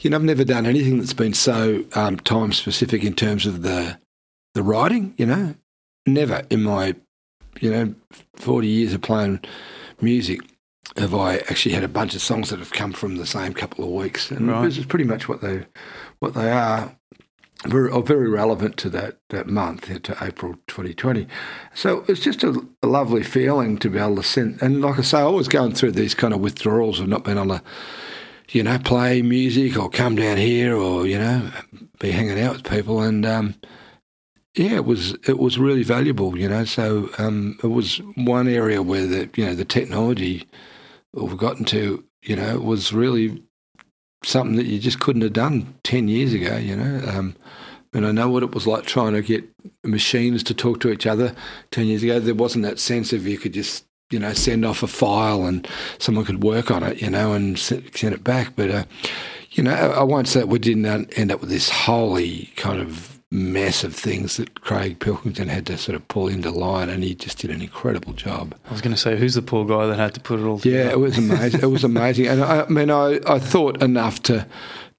you 0.00 0.08
know, 0.10 0.16
I've 0.16 0.22
never 0.24 0.44
done 0.44 0.64
anything 0.66 0.98
that's 0.98 1.12
been 1.12 1.34
so 1.34 1.84
um, 1.94 2.16
time 2.16 2.52
specific 2.52 3.04
in 3.04 3.14
terms 3.14 3.46
of 3.46 3.62
the 3.62 3.98
the 4.54 4.62
writing. 4.62 5.12
You 5.18 5.26
know, 5.26 5.54
never 6.06 6.42
in 6.50 6.62
my 6.62 6.94
you 7.60 7.70
know 7.70 7.94
forty 8.36 8.68
years 8.68 8.94
of 8.94 9.02
playing 9.02 9.40
music 10.00 10.40
have 10.96 11.14
I 11.14 11.36
actually 11.38 11.74
had 11.74 11.84
a 11.84 11.88
bunch 11.88 12.14
of 12.14 12.22
songs 12.22 12.48
that 12.50 12.58
have 12.58 12.72
come 12.72 12.92
from 12.92 13.16
the 13.16 13.26
same 13.26 13.52
couple 13.52 13.84
of 13.84 13.90
weeks, 13.90 14.30
and 14.30 14.48
Right. 14.48 14.64
this 14.64 14.78
is 14.78 14.86
pretty 14.86 15.04
much 15.04 15.28
what 15.28 15.42
they 15.42 15.66
what 16.20 16.34
they 16.34 16.50
are. 16.50 16.94
Very, 17.66 17.90
are 17.90 18.02
very 18.02 18.28
relevant 18.28 18.76
to 18.76 18.90
that, 18.90 19.18
that 19.30 19.48
month, 19.48 19.90
uh, 19.90 19.98
to 19.98 20.16
April 20.22 20.54
2020. 20.68 21.26
So 21.74 22.04
it's 22.06 22.20
just 22.20 22.44
a, 22.44 22.64
a 22.84 22.86
lovely 22.86 23.24
feeling 23.24 23.78
to 23.78 23.90
be 23.90 23.98
able 23.98 24.14
to 24.14 24.22
send. 24.22 24.62
And 24.62 24.80
like 24.80 25.00
I 25.00 25.02
say, 25.02 25.18
I 25.18 25.26
was 25.26 25.48
going 25.48 25.74
through 25.74 25.90
these 25.90 26.14
kind 26.14 26.32
of 26.32 26.38
withdrawals 26.38 27.00
of 27.00 27.08
not 27.08 27.24
being 27.24 27.36
able 27.36 27.58
to 27.58 27.62
you 28.50 28.62
know, 28.62 28.78
play 28.78 29.22
music 29.22 29.76
or 29.76 29.90
come 29.90 30.14
down 30.14 30.36
here 30.36 30.76
or, 30.76 31.04
you 31.06 31.18
know, 31.18 31.50
be 31.98 32.12
hanging 32.12 32.40
out 32.40 32.52
with 32.58 32.70
people. 32.70 33.02
And, 33.02 33.26
um, 33.26 33.56
yeah, 34.58 34.74
it 34.74 34.84
was 34.84 35.14
it 35.26 35.38
was 35.38 35.58
really 35.58 35.84
valuable, 35.84 36.36
you 36.36 36.48
know. 36.48 36.64
So 36.64 37.10
um, 37.18 37.58
it 37.62 37.68
was 37.68 37.98
one 38.16 38.48
area 38.48 38.82
where 38.82 39.06
the 39.06 39.30
you 39.36 39.46
know 39.46 39.54
the 39.54 39.64
technology 39.64 40.48
we've 41.12 41.36
gotten 41.36 41.64
to, 41.66 42.04
you 42.22 42.36
know, 42.36 42.58
was 42.58 42.92
really 42.92 43.42
something 44.24 44.56
that 44.56 44.66
you 44.66 44.78
just 44.78 45.00
couldn't 45.00 45.22
have 45.22 45.32
done 45.32 45.74
ten 45.82 46.08
years 46.08 46.32
ago, 46.32 46.56
you 46.56 46.76
know. 46.76 47.06
Um, 47.08 47.36
and 47.92 48.06
I 48.06 48.12
know 48.12 48.28
what 48.28 48.42
it 48.42 48.54
was 48.54 48.66
like 48.66 48.84
trying 48.84 49.14
to 49.14 49.22
get 49.22 49.44
machines 49.82 50.42
to 50.44 50.54
talk 50.54 50.80
to 50.80 50.90
each 50.90 51.06
other 51.06 51.34
ten 51.70 51.86
years 51.86 52.02
ago. 52.02 52.20
There 52.20 52.34
wasn't 52.34 52.64
that 52.64 52.78
sense 52.78 53.12
of 53.12 53.26
you 53.26 53.38
could 53.38 53.54
just 53.54 53.84
you 54.10 54.18
know 54.18 54.32
send 54.32 54.64
off 54.64 54.82
a 54.82 54.86
file 54.86 55.44
and 55.44 55.66
someone 55.98 56.24
could 56.24 56.42
work 56.42 56.70
on 56.70 56.82
it, 56.82 57.00
you 57.02 57.10
know, 57.10 57.32
and 57.32 57.58
send 57.58 57.84
it 58.02 58.24
back. 58.24 58.54
But 58.56 58.70
uh, 58.70 58.84
you 59.52 59.62
know, 59.62 59.72
I 59.72 60.00
I 60.00 60.02
won't 60.02 60.28
say 60.28 60.44
we 60.44 60.58
didn't 60.58 60.86
end 61.18 61.32
up 61.32 61.40
with 61.40 61.50
this 61.50 61.70
holy 61.70 62.52
kind 62.56 62.80
of 62.80 63.17
mess 63.30 63.84
of 63.84 63.94
things 63.94 64.38
that 64.38 64.62
Craig 64.62 65.00
Pilkington 65.00 65.48
had 65.48 65.66
to 65.66 65.76
sort 65.76 65.94
of 65.96 66.08
pull 66.08 66.28
into 66.28 66.50
line, 66.50 66.88
and 66.88 67.04
he 67.04 67.14
just 67.14 67.38
did 67.38 67.50
an 67.50 67.60
incredible 67.60 68.14
job. 68.14 68.54
I 68.68 68.72
was 68.72 68.80
going 68.80 68.94
to 68.94 69.00
say, 69.00 69.16
who's 69.18 69.34
the 69.34 69.42
poor 69.42 69.66
guy 69.66 69.86
that 69.86 69.98
had 69.98 70.14
to 70.14 70.20
put 70.20 70.40
it 70.40 70.44
all 70.44 70.58
together? 70.58 70.84
Yeah, 70.84 70.90
it 70.92 70.98
was 71.00 71.18
amazing. 71.18 71.60
it 71.62 71.66
was 71.66 71.84
amazing, 71.84 72.26
and 72.26 72.42
I, 72.42 72.62
I 72.62 72.68
mean, 72.68 72.90
I, 72.90 73.20
I 73.26 73.38
thought 73.38 73.82
enough 73.82 74.22
to 74.24 74.46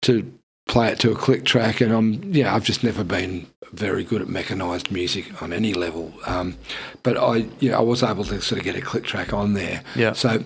to 0.04 0.32
play 0.68 0.90
it 0.92 1.00
to 1.00 1.12
a 1.12 1.16
click 1.16 1.44
track, 1.46 1.82
and 1.82 1.92
I'm 1.92 2.34
yeah, 2.34 2.54
I've 2.54 2.64
just 2.64 2.84
never 2.84 3.04
been 3.04 3.48
very 3.72 4.04
good 4.04 4.22
at 4.22 4.28
mechanised 4.28 4.92
music 4.92 5.42
on 5.42 5.52
any 5.54 5.74
level, 5.74 6.14
um, 6.28 6.56
but 7.04 7.18
I 7.18 7.48
yeah, 7.60 7.78
I 7.78 7.82
was 7.82 8.04
able 8.04 8.26
to 8.26 8.40
sort 8.42 8.60
of 8.60 8.66
get 8.66 8.76
a 8.76 8.82
click 8.82 9.04
track 9.06 9.34
on 9.34 9.54
there, 9.56 9.82
Yeah. 9.96 10.14
so 10.14 10.44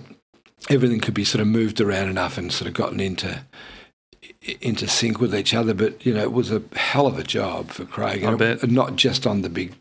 everything 0.70 1.02
could 1.02 1.14
be 1.14 1.26
sort 1.26 1.42
of 1.42 1.48
moved 1.48 1.82
around 1.82 2.08
enough 2.10 2.38
and 2.38 2.52
sort 2.52 2.70
of 2.70 2.74
gotten 2.74 3.02
into 3.02 3.42
into 4.62 4.88
sync 4.88 5.20
with 5.20 5.34
each 5.36 5.54
other. 5.54 5.74
But 5.74 6.06
you 6.06 6.14
know, 6.14 6.22
it 6.22 6.32
was 6.34 6.52
a 6.52 6.62
hell 6.76 7.08
of 7.08 7.18
a 7.20 7.24
job 7.24 7.70
for 7.72 7.86
Craig. 7.86 8.24
And 8.24 8.42
it- 8.42 8.70
not 8.70 8.96
just 8.96 9.26
on 9.28 9.42
the 9.42 9.50
big, 9.50 9.74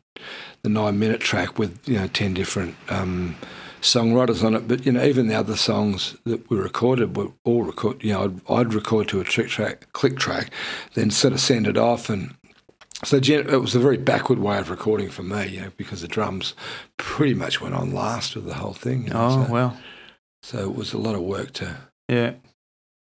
the 0.63 0.69
nine 0.69 0.99
minute 0.99 1.21
track 1.21 1.59
with 1.59 1.79
you 1.89 1.99
know 1.99 2.07
ten 2.09 2.35
different 2.35 2.75
um, 2.89 3.37
songwriters 3.81 4.45
on 4.45 4.55
it, 4.55 4.69
but 4.69 4.87
you 4.87 4.93
know 4.93 5.03
even 5.05 5.27
the 5.29 5.35
other 5.35 5.57
songs 5.57 6.17
that 6.25 6.49
were 6.51 6.63
recorded 6.63 7.17
were 7.17 7.29
all 7.45 7.63
record. 7.65 8.03
You 8.05 8.13
know, 8.13 8.25
I'd, 8.25 8.51
I'd 8.51 8.75
record 8.75 9.09
to 9.09 9.21
a 9.21 9.25
trick 9.25 9.49
track, 9.49 9.93
click 9.93 10.19
track, 10.19 10.51
then 10.95 11.11
sort 11.11 11.33
of 11.35 11.41
send 11.41 11.67
it 11.67 11.77
off 11.79 12.09
and. 12.11 12.35
So 13.05 13.17
it 13.17 13.61
was 13.61 13.75
a 13.75 13.81
very 13.81 13.97
backward 13.97 14.39
way 14.39 14.59
of 14.59 14.71
recording 14.71 15.11
for 15.11 15.25
me, 15.25 15.49
you 15.49 15.61
know, 15.63 15.73
because 15.77 16.03
the 16.03 16.07
drums 16.07 16.55
pretty 16.99 17.35
much 17.35 17.61
went 17.61 17.75
on 17.75 17.93
last 17.93 18.37
with 18.37 18.45
the 18.47 18.55
whole 18.55 18.75
thing. 18.75 19.09
You 19.09 19.13
know, 19.13 19.27
Oh, 19.27 19.45
so, 19.45 19.53
well. 19.53 19.77
so 20.45 20.59
it 20.59 20.77
was 20.77 20.93
a 20.93 20.99
lot 20.99 21.17
of 21.17 21.23
work 21.23 21.51
to 21.55 21.79
Yeah. 22.09 22.35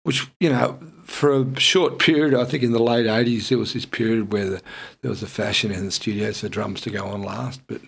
which 0.05 0.29
you 0.39 0.51
know 0.51 0.79
for 1.09 1.33
a 1.33 1.59
short 1.59 1.99
period 1.99 2.35
i 2.35 2.45
think 2.45 2.63
in 2.63 2.73
the 2.73 2.79
late 2.83 3.07
80s 3.07 3.49
there 3.49 3.57
was 3.59 3.73
this 3.73 3.87
period 3.87 4.31
where 4.33 4.45
the, 4.49 4.63
there 5.01 5.11
was 5.11 5.23
a 5.23 5.27
fashion 5.27 5.71
in 5.73 5.85
the 5.87 5.91
studios 5.91 6.41
for 6.41 6.49
drums 6.51 6.83
to 6.83 6.91
go 6.91 7.05
on 7.07 7.23
last 7.23 7.61
but 7.67 7.81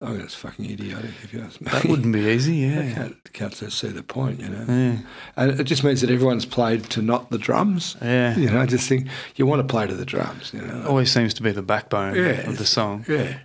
oh, 0.00 0.06
i 0.06 0.10
mean 0.12 0.20
it's 0.20 0.34
fucking 0.36 0.64
idiotic 0.70 1.10
if 1.24 1.32
you 1.34 1.40
ask 1.40 1.60
me 1.60 1.68
That 1.72 1.84
wouldn't 1.86 2.12
be 2.12 2.20
easy, 2.20 2.64
I 2.70 2.82
yeah. 2.84 2.94
can't, 2.94 3.32
can't 3.32 3.54
see 3.72 3.88
the 3.88 4.04
point 4.04 4.38
you 4.40 4.48
know 4.48 4.64
Yeah. 4.68 4.98
and 5.36 5.60
it 5.60 5.64
just 5.64 5.82
means 5.82 6.00
that 6.02 6.10
everyone's 6.10 6.46
played 6.46 6.84
to 6.90 7.02
not 7.02 7.30
the 7.30 7.38
drums 7.38 7.96
Yeah. 8.00 8.36
you 8.38 8.48
know 8.48 8.60
i 8.60 8.66
just 8.66 8.88
think 8.88 9.08
you 9.34 9.44
want 9.44 9.60
to 9.60 9.66
play 9.70 9.86
to 9.88 9.94
the 9.94 10.06
drums 10.06 10.52
you 10.54 10.62
know 10.62 10.84
Always 10.86 11.10
seems 11.10 11.34
to 11.34 11.42
be 11.42 11.50
the 11.50 11.62
backbone 11.62 12.14
Yeah, 12.14 12.48
of 12.48 12.58
the 12.58 12.66
song. 12.66 13.04
yeah 13.08 13.38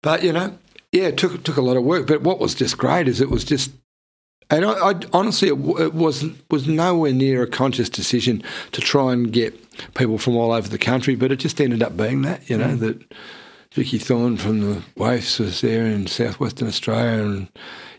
but 0.00 0.22
you 0.22 0.32
know 0.32 0.56
yeah 0.92 1.04
it 1.08 1.16
took 1.16 1.42
took 1.42 1.56
a 1.56 1.62
lot 1.62 1.76
of 1.76 1.82
work 1.82 2.06
but 2.06 2.22
what 2.22 2.38
was 2.38 2.54
just 2.54 2.78
great 2.78 3.08
is 3.08 3.20
it 3.20 3.30
was 3.30 3.42
just 3.44 3.72
and 4.50 4.64
I, 4.64 4.72
I 4.90 4.94
honestly, 5.12 5.48
it, 5.48 5.58
it 5.80 5.94
was 5.94 6.24
was 6.50 6.66
nowhere 6.66 7.12
near 7.12 7.42
a 7.42 7.46
conscious 7.48 7.88
decision 7.88 8.42
to 8.72 8.80
try 8.80 9.12
and 9.12 9.32
get 9.32 9.54
people 9.94 10.18
from 10.18 10.36
all 10.36 10.52
over 10.52 10.68
the 10.68 10.78
country, 10.78 11.16
but 11.16 11.32
it 11.32 11.36
just 11.36 11.60
ended 11.60 11.82
up 11.82 11.96
being 11.96 12.22
that. 12.22 12.48
You 12.48 12.58
know 12.58 12.76
that 12.76 13.02
Vikki 13.72 13.98
Thorn 13.98 14.36
from 14.36 14.60
the 14.60 14.82
Waifs 14.96 15.38
was 15.38 15.60
there 15.60 15.84
in 15.86 16.06
southwestern 16.06 16.68
Australia, 16.68 17.24
and 17.24 17.48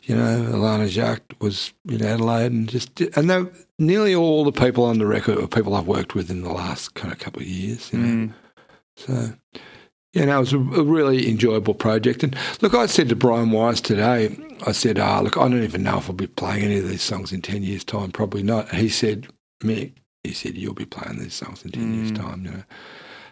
you 0.04 0.16
know 0.16 0.50
Alana 0.54 0.88
Jacques 0.88 1.34
was 1.39 1.74
in 1.89 2.02
Adelaide, 2.04 2.52
and 2.52 2.70
just 2.70 3.00
and 3.02 3.30
they, 3.30 3.45
nearly 3.78 4.16
all 4.16 4.43
the 4.43 4.52
people 4.52 4.86
on 4.86 4.98
the 5.00 5.06
record 5.06 5.38
are 5.38 5.48
people 5.48 5.76
I've 5.76 5.88
worked 5.88 6.16
with 6.16 6.32
in 6.32 6.41
the 6.41 6.52
last 6.54 6.93
kind 6.95 7.12
of 7.14 7.20
couple 7.20 7.41
of 7.41 7.48
years. 7.48 7.91
You 7.93 8.00
know, 8.00 8.08
Mm. 8.08 8.34
so, 8.95 9.34
yeah, 10.18 10.26
no, 10.26 10.38
it 10.38 10.39
was 10.39 10.53
a, 10.53 10.57
a 10.57 10.84
really 10.84 11.30
enjoyable 11.30 11.74
project. 11.76 12.24
And 12.24 12.36
look, 12.61 12.74
I 12.74 12.88
said 12.88 13.09
to 13.09 13.15
Brian 13.15 13.51
Wise 13.51 13.80
today, 13.82 14.36
I 14.65 14.72
said, 14.72 14.97
ah, 14.97 15.20
look, 15.20 15.38
I 15.38 15.41
don't 15.47 15.63
even 15.63 15.84
know 15.84 15.97
if 15.99 16.09
I'll 16.09 16.15
be 16.15 16.28
playing 16.28 16.63
any 16.63 16.80
of 16.80 16.88
these 16.88 17.03
songs 17.03 17.32
in 17.32 17.41
10 17.41 17.61
years' 17.63 17.84
time. 17.84 18.11
Probably 18.11 18.41
not. 18.43 18.74
He 18.74 18.89
said, 18.89 19.28
Mick, 19.63 19.93
he 20.24 20.34
said, 20.34 20.57
you'll 20.57 20.74
be 20.74 20.86
playing 20.86 21.20
these 21.20 21.36
songs 21.36 21.63
in 21.63 21.72
10 21.72 21.93
years' 21.93 22.11
Mm. 22.11 22.15
time, 22.15 22.45
you 22.45 22.51
know. 22.51 22.63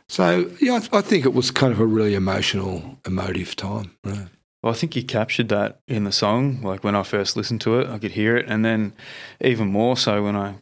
So, 0.07 0.51
yeah, 0.61 0.75
I, 0.75 0.79
th- 0.79 0.93
I 0.93 1.01
think 1.01 1.25
it 1.25 1.33
was 1.33 1.49
kind 1.49 1.73
of 1.73 1.79
a 1.79 1.85
really 1.85 2.13
emotional, 2.13 2.99
emotive 3.07 3.55
time. 3.55 3.97
Right. 4.03 4.27
Well, 4.61 4.71
I 4.73 4.75
think 4.75 4.95
you 4.95 5.03
captured 5.03 5.49
that 5.49 5.79
in 5.87 6.03
the 6.03 6.11
song. 6.11 6.61
Like 6.61 6.83
when 6.83 6.95
I 6.95 7.01
first 7.03 7.35
listened 7.35 7.61
to 7.61 7.79
it, 7.79 7.87
I 7.89 7.97
could 7.97 8.11
hear 8.11 8.37
it, 8.37 8.45
and 8.47 8.63
then 8.63 8.93
even 9.41 9.67
more 9.67 9.97
so 9.97 10.23
when 10.23 10.35
I 10.35 10.55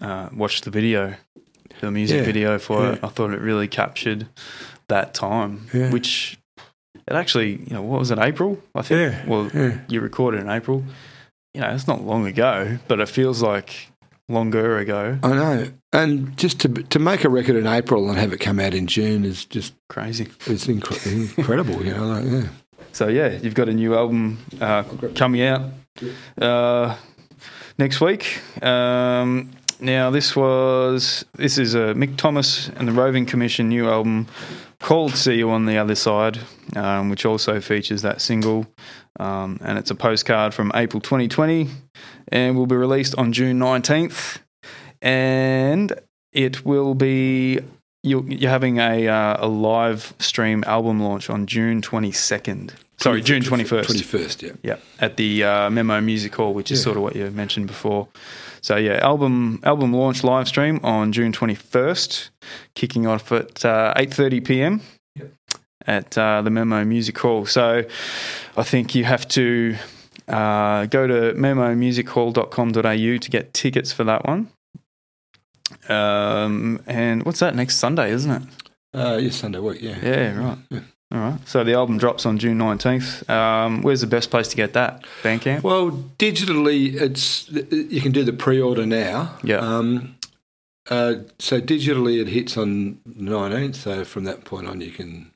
uh, 0.00 0.28
watched 0.34 0.64
the 0.64 0.70
video, 0.70 1.14
the 1.80 1.90
music 1.92 2.18
Yeah, 2.20 2.24
video 2.26 2.58
for 2.58 2.92
it. 2.92 3.00
I 3.04 3.08
thought 3.08 3.32
it 3.32 3.40
really 3.40 3.68
captured 3.68 4.28
that 4.88 5.14
time, 5.14 5.66
Yeah. 5.72 5.90
which 5.90 6.38
it 7.06 7.14
actually, 7.14 7.52
you 7.56 7.72
know, 7.74 7.82
what 7.82 7.98
was 8.00 8.10
it, 8.10 8.18
April? 8.18 8.58
I 8.74 8.82
think. 8.82 9.12
Yeah, 9.12 9.26
Well, 9.26 9.50
yeah. 9.54 9.78
you 9.88 10.00
recorded 10.00 10.40
in 10.40 10.48
April. 10.50 10.84
You 11.54 11.60
know, 11.62 11.70
it's 11.70 11.86
not 11.88 12.02
long 12.04 12.26
ago, 12.26 12.78
but 12.88 13.00
it 13.00 13.08
feels 13.08 13.42
like 13.42 13.88
longer 14.28 14.76
ago. 14.78 15.18
I 15.22 15.28
know. 15.32 15.68
And 15.92 16.36
just 16.36 16.60
to 16.60 16.68
to 16.68 16.98
make 16.98 17.24
a 17.24 17.28
record 17.30 17.56
in 17.56 17.66
April 17.66 18.08
and 18.10 18.18
have 18.18 18.32
it 18.32 18.38
come 18.40 18.60
out 18.60 18.74
in 18.74 18.86
June 18.86 19.24
is 19.24 19.44
just 19.46 19.72
Crazy. 19.88 20.28
it's 20.46 20.66
incre- 20.66 21.36
incredible, 21.38 21.82
you 21.84 21.94
know. 21.94 22.06
Like, 22.06 22.24
yeah. 22.26 22.48
So 22.92 23.08
yeah, 23.08 23.38
you've 23.42 23.54
got 23.54 23.68
a 23.68 23.72
new 23.72 23.94
album 23.94 24.38
uh, 24.60 24.82
coming 25.14 25.42
out 25.42 25.62
uh, 26.40 26.94
next 27.78 28.00
week. 28.00 28.40
Um, 28.62 29.50
now 29.80 30.10
this 30.10 30.36
was 30.36 31.24
this 31.34 31.56
is 31.58 31.74
a 31.74 31.94
Mick 31.94 32.16
Thomas 32.18 32.68
and 32.76 32.86
the 32.88 32.92
Roving 32.92 33.24
Commission 33.26 33.68
new 33.70 33.88
album 33.88 34.26
called 34.80 35.16
"See 35.16 35.34
You 35.34 35.50
on 35.50 35.66
the 35.66 35.76
Other 35.78 35.94
Side," 35.94 36.38
um, 36.76 37.08
which 37.10 37.24
also 37.26 37.60
features 37.60 38.02
that 38.02 38.20
single, 38.20 38.66
um, 39.18 39.58
and 39.62 39.78
it's 39.78 39.90
a 39.90 39.94
postcard 39.94 40.54
from 40.54 40.70
April 40.74 41.00
2020, 41.00 41.68
and 42.28 42.56
will 42.56 42.66
be 42.66 42.76
released 42.76 43.14
on 43.16 43.32
June 43.32 43.58
19th, 43.58 44.38
and 45.02 45.92
it 46.32 46.64
will 46.64 46.94
be. 46.94 47.60
You're, 48.04 48.24
you're 48.30 48.50
having 48.50 48.78
a 48.78 49.08
uh, 49.08 49.36
a 49.44 49.48
live 49.48 50.14
stream 50.20 50.62
album 50.68 51.00
launch 51.00 51.28
on 51.28 51.46
June 51.46 51.82
22nd. 51.82 52.70
Sorry, 52.96 53.20
June 53.20 53.42
21st. 53.42 53.84
21st, 53.84 54.42
yeah. 54.42 54.52
Yeah, 54.62 54.76
at 55.00 55.16
the 55.16 55.42
uh, 55.44 55.70
Memo 55.70 56.00
Music 56.00 56.34
Hall, 56.34 56.54
which 56.54 56.70
is 56.70 56.78
Yeah. 56.80 56.84
sort 56.84 56.96
of 56.96 57.02
what 57.02 57.16
you 57.16 57.28
mentioned 57.32 57.66
before. 57.66 58.08
So 58.60 58.76
yeah, 58.76 58.98
album 59.02 59.60
album 59.64 59.92
launch 59.92 60.24
live 60.24 60.48
stream 60.48 60.80
on 60.82 61.12
June 61.12 61.32
twenty 61.32 61.54
first, 61.54 62.30
kicking 62.74 63.06
off 63.06 63.32
at 63.32 63.64
uh, 63.64 63.94
eight 63.96 64.12
thirty 64.12 64.40
p.m. 64.40 64.80
at 65.86 66.16
uh, 66.18 66.42
the 66.42 66.50
Memo 66.50 66.84
Music 66.84 67.18
Hall. 67.18 67.46
So 67.46 67.84
I 68.56 68.62
think 68.62 68.94
you 68.94 69.04
have 69.04 69.26
to 69.28 69.76
uh, 70.28 70.86
go 70.86 71.06
to 71.06 71.34
memomusichall.com.au 71.34 73.16
to 73.18 73.30
get 73.30 73.54
tickets 73.54 73.92
for 73.92 74.04
that 74.04 74.26
one. 74.26 74.48
Um, 75.88 76.80
and 76.86 77.24
what's 77.24 77.40
that 77.40 77.54
next 77.54 77.76
Sunday, 77.76 78.10
isn't 78.10 78.30
it? 78.30 78.42
Uh, 78.94 79.18
yes, 79.20 79.36
Sunday 79.36 79.58
week, 79.58 79.82
yeah. 79.82 79.98
Yeah, 80.02 80.34
right. 80.38 80.58
Yeah. 80.70 80.80
All 81.10 81.18
right. 81.18 81.48
So 81.48 81.64
the 81.64 81.72
album 81.72 81.96
drops 81.96 82.26
on 82.26 82.38
June 82.38 82.58
nineteenth. 82.58 83.28
Um, 83.30 83.82
where's 83.82 84.02
the 84.02 84.06
best 84.06 84.30
place 84.30 84.48
to 84.48 84.56
get 84.56 84.74
that? 84.74 85.04
Bandcamp. 85.22 85.62
Well, 85.62 85.90
digitally, 86.18 86.94
it's 86.94 87.48
you 87.50 88.00
can 88.00 88.12
do 88.12 88.24
the 88.24 88.32
pre-order 88.34 88.84
now. 88.84 89.36
Yeah. 89.42 89.58
Um, 89.58 90.16
uh, 90.90 91.14
so 91.38 91.60
digitally, 91.60 92.20
it 92.20 92.28
hits 92.28 92.56
on 92.58 93.00
nineteenth. 93.06 93.76
So 93.76 94.04
from 94.04 94.24
that 94.24 94.44
point 94.44 94.66
on, 94.66 94.82
you 94.82 94.90
can 94.90 95.32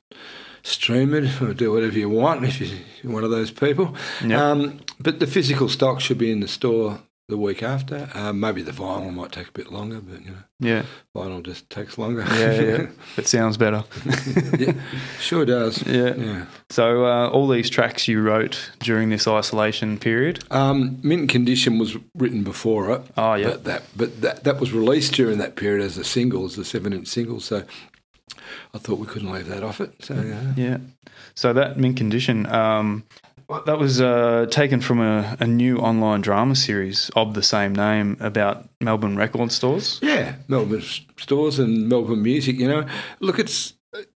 stream 0.61 1.13
it 1.13 1.41
or 1.41 1.53
do 1.53 1.71
whatever 1.73 1.97
you 1.97 2.09
want 2.09 2.45
if 2.45 2.61
you're 2.61 3.11
one 3.11 3.23
of 3.23 3.31
those 3.31 3.51
people. 3.51 3.95
Yeah. 4.23 4.51
Um, 4.51 4.79
but 4.99 5.19
the 5.19 5.27
physical 5.27 5.69
stock 5.69 6.01
should 6.01 6.19
be 6.19 6.31
in 6.31 6.39
the 6.39 6.47
store 6.47 6.99
the 7.29 7.37
week 7.37 7.63
after. 7.63 8.09
Uh, 8.13 8.33
maybe 8.33 8.61
the 8.61 8.71
vinyl 8.71 9.13
might 9.13 9.31
take 9.31 9.47
a 9.47 9.51
bit 9.51 9.71
longer, 9.71 9.99
but 10.01 10.21
you 10.21 10.31
know, 10.31 10.43
yeah. 10.59 10.83
vinyl 11.15 11.41
just 11.41 11.69
takes 11.69 11.97
longer. 11.97 12.25
Yeah, 12.33 12.61
yeah. 12.61 12.87
It 13.17 13.27
sounds 13.27 13.57
better. 13.57 13.83
yeah, 14.57 14.73
sure 15.19 15.45
does. 15.45 15.85
Yeah. 15.85 16.15
Yeah. 16.15 16.45
So 16.69 17.05
uh, 17.05 17.29
all 17.29 17.47
these 17.47 17.69
tracks 17.69 18.07
you 18.07 18.21
wrote 18.21 18.71
during 18.79 19.09
this 19.09 19.27
isolation 19.27 19.97
period. 19.97 20.43
Um, 20.51 20.99
Mint 21.03 21.29
Condition 21.29 21.79
was 21.79 21.95
written 22.15 22.43
before 22.43 22.91
it. 22.91 23.01
Oh 23.17 23.35
yeah. 23.35 23.51
But 23.51 23.63
that 23.63 23.83
but 23.95 24.21
that 24.21 24.43
that 24.43 24.59
was 24.59 24.73
released 24.73 25.13
during 25.13 25.37
that 25.37 25.55
period 25.55 25.83
as 25.83 25.97
a 25.97 26.03
single, 26.03 26.45
as 26.45 26.57
a 26.57 26.65
seven 26.65 26.93
inch 26.93 27.07
single. 27.07 27.39
So 27.39 27.63
I 28.73 28.77
thought 28.77 28.99
we 28.99 29.07
couldn't 29.07 29.31
leave 29.31 29.47
that 29.47 29.63
off 29.63 29.79
it. 29.79 29.93
So 30.03 30.15
yeah. 30.15 30.53
Yeah. 30.57 30.77
So 31.35 31.53
that 31.53 31.77
mint 31.77 31.97
condition. 31.97 32.45
Um, 32.47 33.05
that 33.65 33.77
was 33.77 34.01
uh, 34.01 34.47
taken 34.49 34.81
from 34.81 34.99
a, 34.99 35.37
a 35.39 35.47
new 35.47 35.77
online 35.77 36.21
drama 36.21 36.55
series 36.55 37.09
of 37.15 37.33
the 37.33 37.43
same 37.43 37.73
name 37.73 38.17
about 38.19 38.69
Melbourne 38.81 39.15
record 39.15 39.51
stores. 39.51 39.99
Yeah, 40.01 40.35
Melbourne 40.47 40.83
stores 41.17 41.59
and 41.59 41.89
Melbourne 41.89 42.21
music. 42.21 42.57
You 42.57 42.67
know, 42.67 42.87
look, 43.19 43.39
it's 43.39 43.73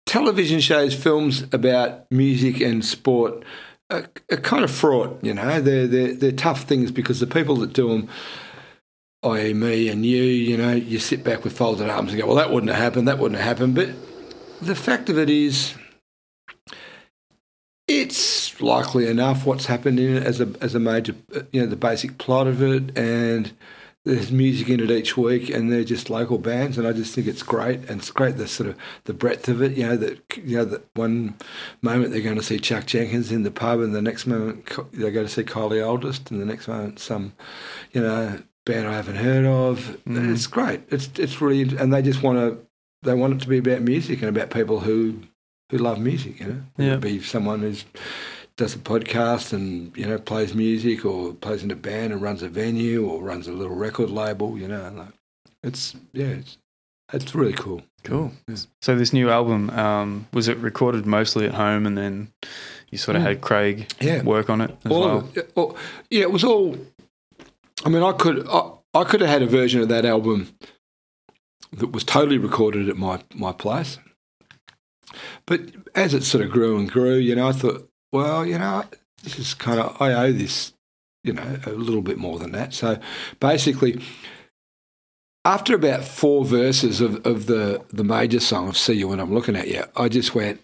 television 0.06 0.60
shows, 0.60 0.94
films 0.94 1.44
about 1.52 2.12
music 2.12 2.62
and 2.62 2.84
sport 2.84 3.44
are, 3.90 4.06
are 4.32 4.38
kind 4.38 4.64
of 4.64 4.72
fraught. 4.72 5.20
You 5.24 5.34
know, 5.34 5.62
they're 5.62 5.88
they're 5.88 6.14
they're 6.14 6.32
tough 6.32 6.64
things 6.64 6.92
because 6.92 7.20
the 7.20 7.28
people 7.28 7.56
that 7.58 7.74
do 7.74 7.90
them. 7.90 8.10
I.e., 9.26 9.54
me 9.54 9.88
and 9.88 10.06
you, 10.06 10.22
you 10.22 10.58
know, 10.58 10.74
you 10.74 11.00
sit 11.00 11.24
back 11.24 11.46
with 11.46 11.58
folded 11.58 11.90
arms 11.90 12.12
and 12.12 12.20
go, 12.20 12.28
well, 12.28 12.36
that 12.36 12.52
wouldn't 12.52 12.70
have 12.70 12.82
happened, 12.82 13.08
that 13.08 13.20
wouldn't 13.20 13.40
have 13.40 13.58
happened. 13.58 13.74
But 13.74 13.92
the 14.62 14.76
fact 14.76 15.10
of 15.10 15.18
it 15.18 15.30
is, 15.30 15.76
it's 18.02 18.62
likely 18.62 19.08
enough 19.08 19.46
what's 19.46 19.66
happened 19.66 20.00
in 20.00 20.18
it 20.18 20.24
as 20.24 20.42
a 20.42 20.54
as 20.62 20.76
a 20.76 20.80
major, 20.80 21.16
you 21.52 21.62
know, 21.62 21.68
the 21.68 21.76
basic 21.76 22.18
plot 22.18 22.48
of 22.48 22.62
it, 22.62 22.98
and 22.98 23.52
there's 24.06 24.32
music 24.32 24.70
in 24.70 24.82
it 24.82 24.92
each 24.92 25.16
week, 25.16 25.50
and 25.50 25.72
they're 25.72 25.84
just 25.84 26.10
local 26.10 26.38
bands, 26.38 26.78
and 26.78 26.86
I 26.86 26.92
just 26.92 27.16
think 27.16 27.26
it's 27.26 27.44
great, 27.44 27.80
and 27.90 28.02
it's 28.02 28.12
great 28.12 28.36
the 28.36 28.48
sort 28.48 28.70
of 28.70 28.78
the 29.06 29.14
breadth 29.14 29.48
of 29.48 29.62
it. 29.62 29.78
You 29.78 29.88
know 29.88 29.98
that 29.98 30.20
you 30.38 30.58
know 30.58 30.66
that 30.66 30.86
one 30.96 31.36
moment 31.82 32.12
they're 32.12 32.22
going 32.22 32.36
to 32.36 32.44
see 32.44 32.60
Chuck 32.60 32.86
Jenkins 32.86 33.32
in 33.32 33.44
the 33.44 33.52
pub, 33.52 33.80
and 33.80 33.96
the 33.96 34.02
next 34.02 34.28
moment 34.28 34.70
they 34.92 35.12
go 35.12 35.24
to 35.24 35.30
see 35.30 35.44
Kylie 35.44 35.82
Auldist, 35.82 36.32
and 36.32 36.42
the 36.42 36.46
next 36.46 36.68
moment 36.68 37.00
some, 37.00 37.34
you 37.92 38.02
know, 38.02 38.40
band 38.66 38.88
I 38.88 38.94
haven't 38.94 39.16
heard 39.16 39.46
of. 39.46 39.98
Mm. 40.06 40.34
It's 40.34 40.48
great. 40.48 40.82
It's 40.90 41.10
it's 41.18 41.40
really, 41.42 41.78
and 41.78 41.94
they 41.94 42.02
just 42.02 42.24
want 42.24 42.40
to 42.40 42.58
they 43.04 43.14
want 43.14 43.34
it 43.34 43.42
to 43.42 43.48
be 43.48 43.58
about 43.58 43.82
music 43.82 44.22
and 44.22 44.30
about 44.30 44.50
people 44.50 44.80
who 44.82 45.22
who 45.78 45.84
love 45.84 46.00
music. 46.00 46.40
You 46.40 46.48
know, 46.48 46.62
Yeah. 46.78 46.96
be 46.98 47.20
someone 47.22 47.62
who 47.62 47.74
does 48.58 48.76
a 48.76 48.78
podcast 48.78 49.52
and 49.54 49.96
you 49.98 50.06
know 50.06 50.18
plays 50.20 50.54
music 50.54 51.04
or 51.06 51.34
plays 51.34 51.64
in 51.64 51.72
a 51.72 51.76
band 51.76 52.14
and 52.14 52.22
runs 52.22 52.44
a 52.44 52.50
venue 52.50 53.06
or 53.06 53.22
runs 53.24 53.48
a 53.48 53.52
little 53.52 53.76
record 53.76 54.10
label. 54.10 54.58
You 54.58 54.68
know, 54.68 54.92
like, 54.96 55.14
it's 55.64 55.96
yeah, 56.14 56.28
it's 56.28 56.58
it's 57.12 57.34
really 57.36 57.54
cool. 57.54 57.82
Cool. 58.04 58.32
Yeah. 58.48 58.56
So 58.82 58.96
this 58.96 59.14
new 59.14 59.30
album 59.30 59.70
um, 59.72 60.28
was 60.34 60.48
it 60.48 60.58
recorded 60.58 61.06
mostly 61.06 61.46
at 61.46 61.54
home, 61.54 61.86
and 61.88 61.98
then 61.98 62.28
you 62.92 62.98
sort 62.98 63.16
of 63.16 63.24
Mm. 63.24 63.26
had 63.28 63.42
Craig 63.42 63.92
Yeah, 64.02 64.22
work 64.24 64.50
on 64.50 64.62
it 64.62 64.72
as 64.86 64.92
all 64.92 65.02
well. 65.02 65.30
it. 65.36 65.52
All- 65.56 65.76
yeah, 66.12 66.22
it 66.22 66.32
was 66.32 66.44
all. 66.44 66.78
I 67.86 67.90
mean, 67.90 68.04
I 68.04 68.12
could 68.12 68.48
I, 68.48 68.72
I 68.94 69.04
could 69.04 69.22
have 69.22 69.30
had 69.30 69.42
a 69.42 69.48
version 69.48 69.82
of 69.82 69.88
that 69.90 70.06
album 70.06 70.50
that 71.72 71.92
was 71.92 72.04
totally 72.04 72.38
recorded 72.38 72.88
at 72.90 72.98
my 72.98 73.20
my 73.34 73.52
place, 73.52 73.98
but 75.46 75.62
as 75.96 76.14
it 76.14 76.24
sort 76.24 76.44
of 76.44 76.52
grew 76.52 76.78
and 76.78 76.90
grew, 76.92 77.16
you 77.16 77.36
know, 77.36 77.48
I 77.48 77.52
thought, 77.52 77.90
well, 78.12 78.46
you 78.46 78.58
know, 78.58 78.84
this 79.24 79.40
is 79.40 79.54
kind 79.54 79.80
of 79.80 80.02
I 80.02 80.14
owe 80.14 80.32
this, 80.32 80.74
you 81.24 81.34
know, 81.34 81.60
a 81.66 81.72
little 81.72 82.02
bit 82.02 82.18
more 82.18 82.40
than 82.40 82.52
that. 82.54 82.74
So 82.74 82.98
basically. 83.40 84.02
After 85.46 85.76
about 85.76 86.06
four 86.06 86.46
verses 86.46 87.02
of, 87.02 87.26
of 87.28 87.48
the, 87.48 87.84
the 87.90 88.06
major 88.06 88.40
song 88.40 88.70
of 88.70 88.78
See 88.78 88.94
You 88.94 89.10
When 89.10 89.20
I'm 89.20 89.34
Looking 89.34 89.58
At 89.58 89.68
You, 89.68 89.84
I 89.94 90.08
just 90.08 90.34
went, 90.34 90.64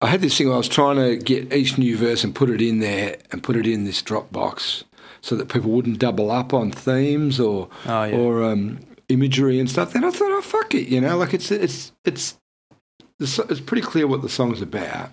I 0.00 0.06
had 0.06 0.22
this 0.22 0.38
thing 0.38 0.46
where 0.46 0.54
I 0.54 0.58
was 0.58 0.70
trying 0.70 0.96
to 0.96 1.16
get 1.22 1.52
each 1.52 1.76
new 1.76 1.94
verse 1.98 2.24
and 2.24 2.34
put 2.34 2.48
it 2.48 2.62
in 2.62 2.78
there 2.80 3.18
and 3.30 3.42
put 3.42 3.56
it 3.56 3.66
in 3.66 3.84
this 3.84 4.00
Dropbox 4.00 4.84
so 5.20 5.36
that 5.36 5.50
people 5.50 5.70
wouldn't 5.70 5.98
double 5.98 6.30
up 6.30 6.54
on 6.54 6.70
themes 6.70 7.38
or 7.38 7.68
Oh 7.84 8.04
yeah. 8.04 8.16
or 8.16 8.42
um, 8.44 8.80
imagery 9.10 9.60
and 9.60 9.68
stuff. 9.68 9.92
Then 9.92 10.04
I 10.04 10.10
thought, 10.10 10.32
oh 10.32 10.40
fuck 10.40 10.74
it, 10.74 10.88
you 10.88 11.02
know, 11.02 11.18
like 11.18 11.34
it's 11.34 11.50
it's 11.50 11.92
it's 12.06 12.38
the 13.18 13.46
it's 13.48 13.60
pretty 13.60 13.82
clear 13.82 14.06
what 14.06 14.22
the 14.22 14.28
song's 14.28 14.60
about. 14.62 15.10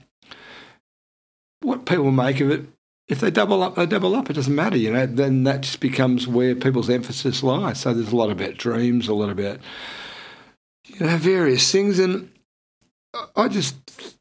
What 1.61 1.85
people 1.85 2.11
make 2.11 2.39
of 2.39 2.49
it, 2.49 2.65
if 3.07 3.19
they 3.19 3.29
double 3.29 3.61
up, 3.61 3.75
they 3.75 3.85
double 3.85 4.15
up. 4.15 4.29
It 4.29 4.33
doesn't 4.33 4.55
matter, 4.55 4.77
you 4.77 4.91
know. 4.91 5.05
Then 5.05 5.43
that 5.43 5.61
just 5.61 5.79
becomes 5.79 6.27
where 6.27 6.55
people's 6.55 6.89
emphasis 6.89 7.43
lies. 7.43 7.81
So 7.81 7.93
there's 7.93 8.11
a 8.11 8.15
lot 8.15 8.31
about 8.31 8.57
dreams, 8.57 9.07
a 9.07 9.13
lot 9.13 9.29
about 9.29 9.59
you 10.87 11.05
know 11.05 11.17
various 11.17 11.71
things, 11.71 11.99
and 11.99 12.31
I- 13.13 13.27
I 13.35 13.47
just 13.47 13.75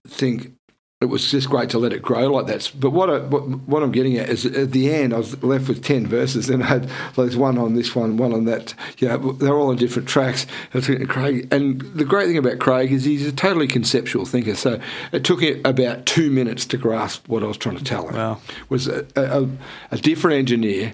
think 0.07 0.53
it 1.01 1.07
was 1.07 1.31
just 1.31 1.49
great 1.49 1.71
to 1.71 1.79
let 1.79 1.95
it 1.95 2.03
grow 2.03 2.31
like 2.31 2.47
that. 2.47 2.71
But 2.79 2.91
what, 2.91 3.09
I, 3.09 3.21
what 3.21 3.43
what 3.61 3.83
I'm 3.83 3.91
getting 3.91 4.19
at 4.19 4.29
is 4.29 4.45
at 4.45 4.73
the 4.73 4.93
end, 4.93 5.15
I 5.15 5.17
was 5.17 5.43
left 5.43 5.67
with 5.67 5.83
ten 5.83 6.07
verses, 6.07 6.51
and 6.51 6.63
I 6.63 6.67
had 6.67 6.91
there's 7.17 7.39
one 7.39 7.57
on 7.57 7.75
this 7.75 7.95
one, 7.95 8.19
one 8.19 8.35
on 8.35 8.45
that. 8.45 8.75
Yeah, 8.99 9.17
they're 9.17 9.57
all 9.57 9.71
on 9.71 9.77
different 9.77 10.09
tracks. 10.09 10.47
I 10.75 10.81
Craig, 10.81 11.49
and 11.51 11.81
the 11.81 12.05
great 12.05 12.27
thing 12.27 12.37
about 12.37 12.59
Craig 12.59 12.93
is 12.93 13.05
he's 13.05 13.27
a 13.27 13.33
totally 13.33 13.67
conceptual 13.67 14.27
thinker. 14.27 14.55
So 14.55 14.79
it 15.13 15.25
took 15.25 15.43
it 15.43 15.67
about 15.67 16.05
two 16.05 16.31
minutes 16.31 16.67
to 16.67 16.77
grasp 16.77 17.27
what 17.29 17.43
I 17.43 17.47
was 17.47 17.57
trying 17.57 17.79
to 17.79 17.85
tell 17.85 18.07
him. 18.07 18.17
Wow. 18.17 18.39
Was 18.69 18.87
a, 18.87 19.07
a, 19.17 19.49
a 19.93 19.97
different 19.97 20.37
engineer 20.37 20.93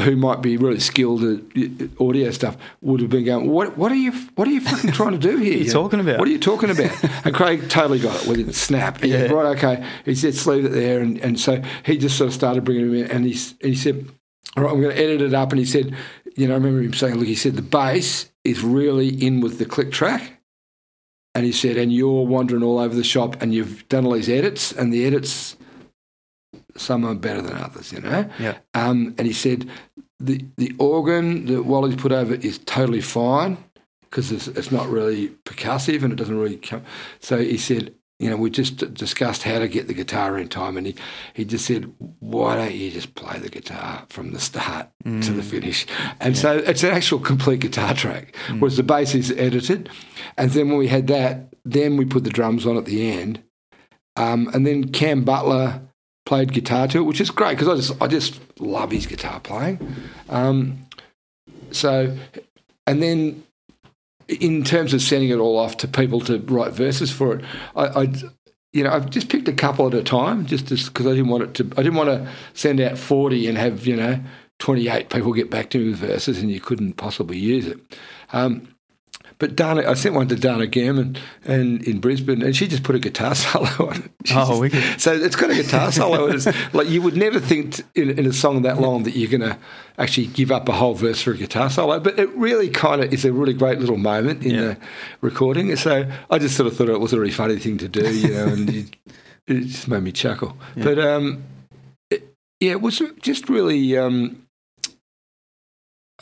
who 0.00 0.16
might 0.16 0.42
be 0.42 0.56
really 0.56 0.80
skilled 0.80 1.22
at 1.22 1.40
uh, 1.56 2.04
audio 2.04 2.30
stuff 2.30 2.56
would 2.80 3.00
have 3.00 3.10
been 3.10 3.24
going, 3.24 3.48
what, 3.48 3.76
what 3.76 3.92
are 3.92 3.96
you, 3.96 4.12
what 4.34 4.48
are 4.48 4.50
you 4.50 4.60
fucking 4.60 4.92
trying 4.92 5.12
to 5.12 5.18
do 5.18 5.36
here? 5.38 5.58
you 5.58 5.70
talking 5.70 6.00
about? 6.00 6.18
What 6.18 6.28
are 6.28 6.32
you 6.32 6.38
talking 6.38 6.70
about? 6.70 6.92
and 7.24 7.34
Craig 7.34 7.68
totally 7.68 7.98
got 7.98 8.22
it 8.22 8.28
with 8.28 8.40
it, 8.40 8.54
snap. 8.54 9.00
He 9.00 9.10
said, 9.10 9.30
right, 9.30 9.56
okay. 9.56 9.86
He 10.04 10.14
said, 10.14 10.32
just 10.34 10.46
leave 10.46 10.64
it 10.64 10.72
there. 10.72 11.00
And, 11.00 11.18
and 11.18 11.38
so 11.38 11.62
he 11.84 11.98
just 11.98 12.16
sort 12.16 12.28
of 12.28 12.34
started 12.34 12.64
bringing 12.64 12.86
him 12.86 12.94
in 12.94 13.10
and 13.10 13.24
he, 13.24 13.32
and 13.60 13.70
he 13.70 13.76
said, 13.76 14.08
all 14.56 14.64
right, 14.64 14.72
I'm 14.72 14.80
going 14.80 14.94
to 14.94 15.02
edit 15.02 15.20
it 15.20 15.34
up. 15.34 15.52
And 15.52 15.58
he 15.58 15.64
said, 15.64 15.96
you 16.36 16.48
know, 16.48 16.54
I 16.54 16.56
remember 16.56 16.82
him 16.82 16.94
saying, 16.94 17.16
look, 17.16 17.26
he 17.26 17.34
said, 17.34 17.56
the 17.56 17.62
bass 17.62 18.30
is 18.44 18.62
really 18.62 19.08
in 19.08 19.40
with 19.40 19.58
the 19.58 19.64
click 19.64 19.92
track. 19.92 20.40
And 21.34 21.44
he 21.44 21.52
said, 21.52 21.76
and 21.76 21.92
you're 21.92 22.26
wandering 22.26 22.62
all 22.62 22.78
over 22.78 22.94
the 22.94 23.04
shop 23.04 23.42
and 23.42 23.52
you've 23.52 23.88
done 23.88 24.06
all 24.06 24.12
these 24.12 24.28
edits 24.28 24.70
and 24.70 24.92
the 24.92 25.04
edits, 25.04 25.56
some 26.76 27.04
are 27.04 27.14
better 27.14 27.42
than 27.42 27.56
others, 27.56 27.92
you 27.92 28.00
know? 28.00 28.28
Yeah. 28.38 28.58
Um, 28.74 29.14
and 29.18 29.26
he 29.26 29.32
said, 29.32 29.68
the, 30.20 30.44
the 30.56 30.74
organ 30.78 31.46
that 31.46 31.64
Wally's 31.64 31.96
put 31.96 32.12
over 32.12 32.34
is 32.34 32.58
totally 32.58 33.00
fine 33.00 33.58
because 34.02 34.30
it's, 34.32 34.48
it's 34.48 34.70
not 34.70 34.88
really 34.88 35.28
percussive 35.44 36.02
and 36.02 36.12
it 36.12 36.16
doesn't 36.16 36.38
really 36.38 36.56
come. 36.56 36.82
So 37.20 37.38
he 37.38 37.58
said, 37.58 37.94
you 38.20 38.30
know, 38.30 38.36
we 38.36 38.48
just 38.48 38.94
discussed 38.94 39.42
how 39.42 39.58
to 39.58 39.66
get 39.66 39.88
the 39.88 39.92
guitar 39.92 40.38
in 40.38 40.48
time, 40.48 40.76
and 40.76 40.86
he, 40.86 40.94
he 41.34 41.44
just 41.44 41.66
said, 41.66 41.92
why 42.20 42.54
don't 42.54 42.72
you 42.72 42.90
just 42.92 43.16
play 43.16 43.40
the 43.40 43.48
guitar 43.48 44.06
from 44.08 44.32
the 44.32 44.38
start 44.38 44.88
to 45.04 45.32
the 45.32 45.42
finish? 45.42 45.84
And 46.20 46.38
so 46.38 46.58
it's 46.58 46.84
an 46.84 46.92
actual 46.92 47.18
complete 47.18 47.58
guitar 47.58 47.92
track, 47.92 48.36
whereas 48.60 48.76
the 48.76 48.84
bass 48.84 49.16
is 49.16 49.32
edited. 49.32 49.90
And 50.38 50.52
then 50.52 50.68
when 50.68 50.78
we 50.78 50.86
had 50.86 51.08
that, 51.08 51.52
then 51.64 51.96
we 51.96 52.04
put 52.04 52.22
the 52.22 52.30
drums 52.30 52.66
on 52.66 52.76
at 52.76 52.84
the 52.84 53.10
end. 53.10 53.42
Um, 54.14 54.48
and 54.54 54.64
then 54.64 54.92
Cam 54.92 55.24
Butler 55.24 55.82
played 56.26 56.52
guitar 56.52 56.88
to 56.88 56.98
it, 56.98 57.02
which 57.02 57.20
is 57.20 57.30
great 57.30 57.58
because 57.58 57.68
I 57.68 57.76
just 57.76 58.02
I 58.02 58.06
just 58.06 58.60
love 58.60 58.90
his 58.90 59.06
guitar 59.06 59.40
playing. 59.40 59.78
Um, 60.28 60.86
so, 61.70 62.16
and 62.86 63.02
then 63.02 63.44
in 64.28 64.64
terms 64.64 64.94
of 64.94 65.02
sending 65.02 65.30
it 65.30 65.36
all 65.36 65.58
off 65.58 65.76
to 65.78 65.88
people 65.88 66.20
to 66.22 66.38
write 66.38 66.72
verses 66.72 67.10
for 67.10 67.36
it, 67.36 67.44
I, 67.76 67.86
I 68.02 68.12
you 68.72 68.82
know, 68.82 68.90
I've 68.90 69.08
just 69.08 69.28
picked 69.28 69.48
a 69.48 69.52
couple 69.52 69.86
at 69.86 69.94
a 69.94 70.02
time, 70.02 70.46
just 70.46 70.68
because 70.68 71.06
I 71.06 71.10
didn't 71.10 71.28
want 71.28 71.44
it 71.44 71.54
to. 71.54 71.72
I 71.76 71.82
didn't 71.82 71.94
want 71.94 72.08
to 72.08 72.30
send 72.54 72.80
out 72.80 72.98
forty 72.98 73.46
and 73.46 73.56
have 73.56 73.86
you 73.86 73.96
know 73.96 74.20
twenty 74.58 74.88
eight 74.88 75.10
people 75.10 75.32
get 75.32 75.50
back 75.50 75.70
to 75.70 75.78
me 75.78 75.90
with 75.90 75.98
verses, 75.98 76.38
and 76.40 76.50
you 76.50 76.60
couldn't 76.60 76.94
possibly 76.94 77.38
use 77.38 77.66
it. 77.66 77.78
Um, 78.32 78.73
but 79.44 79.56
Dana, 79.56 79.82
I 79.86 79.92
sent 79.92 80.14
one 80.14 80.26
to 80.28 80.36
Dana 80.36 80.66
Gehrman 80.66 81.18
and 81.44 81.82
in 81.86 82.00
Brisbane, 82.00 82.40
and 82.40 82.56
she 82.56 82.66
just 82.66 82.82
put 82.82 82.94
a 82.94 82.98
guitar 82.98 83.34
solo 83.44 83.68
on 83.90 83.96
it. 84.04 84.10
She 84.24 84.34
Oh, 84.34 84.58
wicked. 84.58 84.82
So 84.98 85.12
it's 85.12 85.36
got 85.36 85.50
a 85.50 85.54
guitar 85.54 85.92
solo. 85.98 86.28
it's 86.28 86.46
like 86.72 86.88
you 86.88 87.02
would 87.02 87.14
never 87.14 87.38
think 87.38 87.74
t- 87.74 87.82
in, 87.94 88.18
in 88.18 88.24
a 88.24 88.32
song 88.32 88.62
that 88.62 88.80
long 88.80 89.02
that 89.02 89.10
you're 89.14 89.28
going 89.30 89.42
to 89.42 89.58
actually 89.98 90.28
give 90.28 90.50
up 90.50 90.66
a 90.70 90.72
whole 90.72 90.94
verse 90.94 91.20
for 91.20 91.32
a 91.32 91.36
guitar 91.36 91.68
solo. 91.68 92.00
But 92.00 92.18
it 92.18 92.30
really 92.30 92.70
kind 92.70 93.02
of 93.04 93.12
is 93.12 93.26
a 93.26 93.34
really 93.34 93.52
great 93.52 93.80
little 93.80 93.98
moment 93.98 94.42
in 94.44 94.52
Yeah. 94.54 94.60
the 94.60 94.76
recording. 95.20 95.76
So 95.76 96.10
I 96.30 96.38
just 96.38 96.56
sort 96.56 96.66
of 96.66 96.74
thought 96.74 96.88
it 96.88 96.98
was 96.98 97.12
a 97.12 97.18
really 97.20 97.30
funny 97.32 97.58
thing 97.58 97.76
to 97.78 97.88
do, 97.88 98.14
you 98.16 98.28
know, 98.32 98.46
and 98.46 98.70
it, 98.70 98.96
it 99.46 99.60
just 99.66 99.88
made 99.88 100.02
me 100.04 100.12
chuckle. 100.12 100.56
But 100.74 100.98
um, 100.98 101.44
it, 102.08 102.34
yeah, 102.60 102.70
it 102.70 102.80
was 102.80 103.02
just 103.20 103.50
really. 103.50 103.98
Um, 103.98 104.40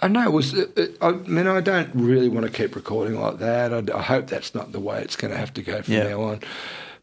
I 0.03 0.09
know 0.09 0.23
it 0.25 0.33
was. 0.33 0.53
It, 0.55 0.77
it- 0.79 0.99
I 1.01 1.13
mean, 1.13 1.47
I 1.47 1.61
don't 1.61 1.89
really 1.95 2.29
want 2.29 2.45
to 2.47 2.53
keep 2.53 2.75
recording 2.77 3.19
like 3.19 3.39
that. 3.39 3.73
I, 3.73 3.83
I 3.99 4.03
hope 4.03 4.27
that's 4.27 4.55
not 4.55 4.73
the 4.73 4.81
way 4.81 5.01
it's 5.01 5.17
going 5.17 5.33
to 5.33 5.39
have 5.39 5.55
to 5.55 5.63
go 5.63 5.81
from 5.83 5.95
Yeah. 5.95 6.09
now 6.09 6.21
on. 6.23 6.41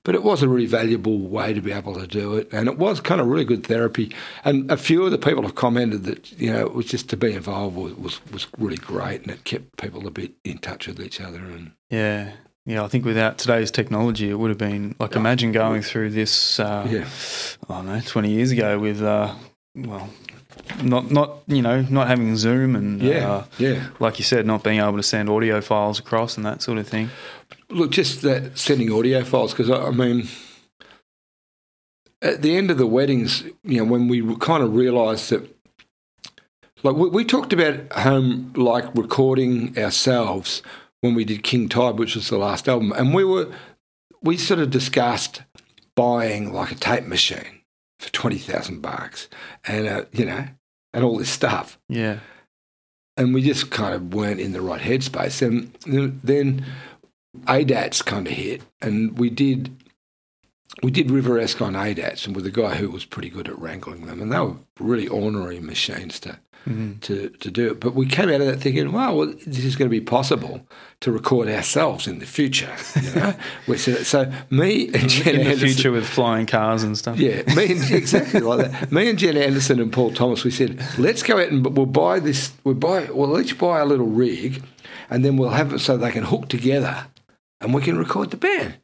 But 0.04 0.16
it 0.16 0.24
was 0.24 0.42
a 0.42 0.48
really 0.48 0.66
valuable 0.66 1.20
way 1.20 1.54
to 1.54 1.62
be 1.62 1.74
able 1.74 1.94
to 1.96 2.08
do 2.08 2.36
it, 2.36 2.48
and 2.54 2.70
it 2.70 2.78
was 2.78 3.02
kind 3.02 3.20
of 3.20 3.28
really 3.28 3.44
good 3.44 3.66
therapy. 3.68 4.16
And 4.46 4.72
a 4.72 4.78
few 4.78 5.04
of 5.04 5.12
the 5.12 5.18
people 5.18 5.44
have 5.44 5.56
commented 5.56 6.04
that 6.06 6.32
you 6.40 6.52
know 6.54 6.62
it 6.66 6.74
was 6.74 6.86
just 6.86 7.10
to 7.10 7.18
be 7.18 7.34
involved 7.34 7.76
was 7.76 7.94
was, 7.96 8.22
was 8.32 8.48
really 8.58 8.78
great, 8.78 9.24
and 9.24 9.32
it 9.32 9.44
kept 9.44 9.76
people 9.78 10.08
a 10.08 10.12
bit 10.12 10.32
in 10.46 10.58
touch 10.60 10.88
with 10.88 11.02
each 11.02 11.20
other. 11.20 11.40
And 11.40 11.72
Yeah. 11.90 12.32
Yeah, 12.66 12.84
I 12.84 12.88
think 12.88 13.04
without 13.04 13.38
today's 13.40 13.72
technology, 13.72 14.30
it 14.30 14.36
would 14.40 14.50
have 14.50 14.58
been 14.58 14.96
like 15.00 15.16
imagine 15.16 15.52
going 15.52 15.82
through 15.82 16.12
this. 16.12 16.60
Uh, 16.60 16.88
yeah, 16.90 17.08
I 17.70 17.78
don't 17.78 17.88
know, 17.88 18.02
twenty 18.06 18.30
years 18.32 18.52
ago 18.52 18.78
with, 18.80 19.02
uh, 19.02 19.34
well, 19.76 20.08
not 20.84 21.12
not 21.12 21.40
you 21.48 21.62
know 21.62 21.82
not 21.90 22.08
having 22.08 22.36
Zoom 22.36 22.76
and 22.76 23.02
yeah, 23.02 23.32
uh, 23.32 23.46
yeah. 23.58 23.88
like 24.00 24.20
you 24.20 24.26
said, 24.26 24.46
not 24.46 24.64
being 24.64 24.80
able 24.80 24.98
to 24.98 25.04
send 25.04 25.30
audio 25.30 25.62
files 25.62 26.00
across 26.00 26.38
and 26.38 26.46
that 26.46 26.62
sort 26.62 26.78
of 26.78 26.88
thing. 26.88 27.10
Look, 27.70 27.92
just 27.92 28.22
that 28.24 28.58
sending 28.58 28.92
audio 28.92 29.24
files 29.24 29.52
because 29.52 29.70
I, 29.70 29.88
I 29.88 29.92
mean, 29.92 30.28
at 32.22 32.42
the 32.42 32.56
end 32.56 32.72
of 32.72 32.78
the 32.78 32.88
weddings, 32.88 33.44
you 33.64 33.78
know, 33.78 33.86
when 33.86 34.08
we 34.08 34.36
kind 34.38 34.64
of 34.64 34.76
realised 34.76 35.30
that, 35.30 35.56
like 36.84 36.96
we, 36.96 37.10
we 37.10 37.26
talked 37.26 37.54
about 37.54 37.92
home 37.94 38.54
like 38.56 38.86
recording 38.96 39.78
ourselves 39.78 40.62
when 41.02 41.16
we 41.16 41.24
did 41.26 41.44
King 41.44 41.70
Tide, 41.70 41.98
which 41.98 42.16
was 42.16 42.30
the 42.30 42.38
last 42.38 42.68
album, 42.68 42.92
and 42.94 43.14
we 43.14 43.24
were 43.24 43.52
we 44.22 44.38
sort 44.38 44.60
of 44.60 44.70
discussed 44.70 45.44
buying 45.96 46.54
like 46.54 46.72
a 46.72 46.76
tape 46.76 47.06
machine 47.06 47.62
for 48.00 48.12
twenty 48.12 48.38
thousand 48.38 48.82
bucks, 48.82 49.30
and 49.66 49.88
uh, 49.88 50.06
you 50.12 50.26
know, 50.26 50.48
and 50.94 51.04
all 51.04 51.18
this 51.18 51.30
stuff 51.30 51.78
Yeah, 51.88 52.20
and 53.18 53.34
we 53.34 53.42
just 53.42 53.70
kind 53.70 53.94
of 53.94 54.14
weren't 54.14 54.40
in 54.40 54.54
the 54.54 54.62
right 54.62 54.82
headspace. 54.82 55.42
And 55.42 56.20
then 56.24 56.66
ADATs 57.46 58.04
kind 58.04 58.28
of 58.28 58.34
hit, 58.34 58.62
and 58.82 59.18
we 59.18 59.30
did 59.30 59.72
we 60.84 60.92
did 60.92 61.12
Riveresque 61.12 61.62
on 61.62 61.74
ADATs, 61.74 62.26
and 62.28 62.36
with 62.36 62.46
a 62.46 62.52
guy 62.52 62.76
who 62.76 62.90
was 62.90 63.06
pretty 63.06 63.30
good 63.30 63.48
at 63.48 63.60
wrangling 63.60 64.06
them, 64.06 64.22
and 64.22 64.32
they 64.32 64.40
were 64.40 64.56
really 64.80 65.08
ornery 65.08 65.60
machines 65.60 66.20
to 66.22 66.40
Mhm. 66.68 67.00
to, 67.02 67.30
to 67.40 67.50
do 67.50 67.72
it. 67.72 67.80
But 67.80 67.96
we 67.96 68.06
came 68.06 68.28
out 68.28 68.42
of 68.42 68.48
that 68.48 68.60
thinking, 68.60 68.92
wow, 68.92 69.16
well, 69.16 69.34
this 69.48 69.64
is 69.64 69.78
going 69.78 69.90
to 69.90 69.98
be 69.98 70.02
possible 70.02 70.68
to 71.00 71.10
record 71.12 71.48
ourselves 71.48 72.06
in 72.06 72.20
the 72.20 72.26
future. 72.26 72.70
You 73.02 73.12
know, 73.16 73.34
we 73.68 73.78
said 73.78 74.06
so. 74.06 74.30
Me 74.50 74.90
and 74.94 75.10
Jen 75.10 75.36
in 75.36 75.42
the 75.46 75.52
Anderson- 75.52 75.68
future 75.70 75.92
with 75.92 76.06
flying 76.06 76.46
cars 76.46 76.84
and 76.84 76.98
stuff. 76.98 77.18
yeah, 77.18 77.44
me 77.56 77.72
and 77.72 77.92
exactly 77.92 78.42
like 78.42 78.70
that. 78.72 78.92
Me 78.92 79.10
and 79.10 79.18
Jen 79.18 79.38
Anderson 79.38 79.80
and 79.80 79.92
Paul 79.92 80.12
Thomas, 80.12 80.44
we 80.44 80.52
said, 80.52 80.84
let's 80.98 81.24
go 81.24 81.40
out 81.40 81.48
and 81.48 81.66
we'll 81.78 81.86
buy 81.86 82.20
this. 82.20 82.52
We'll 82.66 82.76
buy. 82.76 83.06
We'll 83.10 83.40
each 83.40 83.58
buy 83.58 83.80
a 83.80 83.86
little 83.86 84.08
rig, 84.08 84.62
and 85.10 85.24
then 85.24 85.38
we'll 85.38 85.50
have 85.52 85.74
it 85.74 85.80
so 85.80 85.96
they 85.96 86.12
can 86.12 86.26
hook 86.26 86.50
together, 86.50 87.06
and 87.62 87.74
we 87.74 87.82
can 87.82 87.98
record 87.98 88.32
the 88.32 88.38
band. 88.38 88.76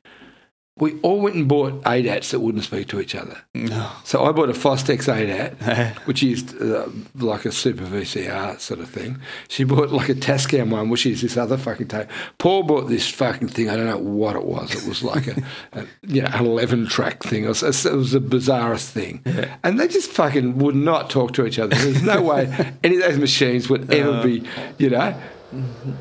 We 0.78 1.00
all 1.02 1.22
went 1.22 1.38
and 1.38 1.48
bought 1.48 1.82
ADATs 1.84 2.32
that 2.32 2.42
wouldn't 2.42 2.66
speak 2.66 2.90
to 2.90 3.00
each 3.00 3.16
other. 3.16 3.38
No. 3.54 3.90
So 4.04 4.26
I 4.26 4.34
bought 4.34 4.50
a 4.50 4.54
Fostex 4.54 5.08
ADAT, 5.08 5.96
which 6.06 6.22
is 6.22 6.54
uh, 6.56 6.92
like 7.16 7.46
a 7.46 7.52
super 7.54 7.86
VCR 7.86 8.60
sort 8.60 8.82
of 8.82 8.90
thing. 8.90 9.18
She 9.48 9.64
bought 9.64 9.92
like 9.92 10.10
a 10.10 10.14
Tascam 10.14 10.72
one, 10.72 10.90
which 10.90 11.06
is 11.06 11.22
this 11.22 11.38
other 11.38 11.56
fucking 11.56 11.88
tape. 11.88 12.10
Paul 12.40 12.64
bought 12.64 12.90
this 12.90 13.10
fucking 13.10 13.48
thing. 13.48 13.70
I 13.70 13.78
don't 13.78 13.86
know 13.86 13.98
what 13.98 14.36
it 14.36 14.44
was. 14.44 14.76
It 14.76 14.86
was 14.86 15.02
like 15.02 15.28
a, 15.28 15.42
a 15.72 15.86
you 16.02 16.22
know, 16.22 16.30
an 16.34 16.46
eleven 16.46 16.88
track 16.88 17.24
thing. 17.24 17.46
It 17.46 17.48
was, 17.48 17.64
it 17.64 17.94
was 17.94 18.12
the 18.12 18.20
bizarrest 18.20 18.90
thing. 18.90 19.24
And 19.64 19.80
they 19.80 19.88
just 19.88 20.12
fucking 20.12 20.58
would 20.58 20.76
not 20.76 21.10
talk 21.10 21.32
to 21.36 21.46
each 21.46 21.58
other. 21.58 21.74
There's 21.74 22.04
no 22.04 22.22
way 22.22 22.74
any 22.84 22.98
of 22.98 23.02
those 23.02 23.18
machines 23.18 23.70
would 23.70 23.94
ever 23.94 24.22
be, 24.22 24.44
you 24.78 24.90
know. 24.90 25.18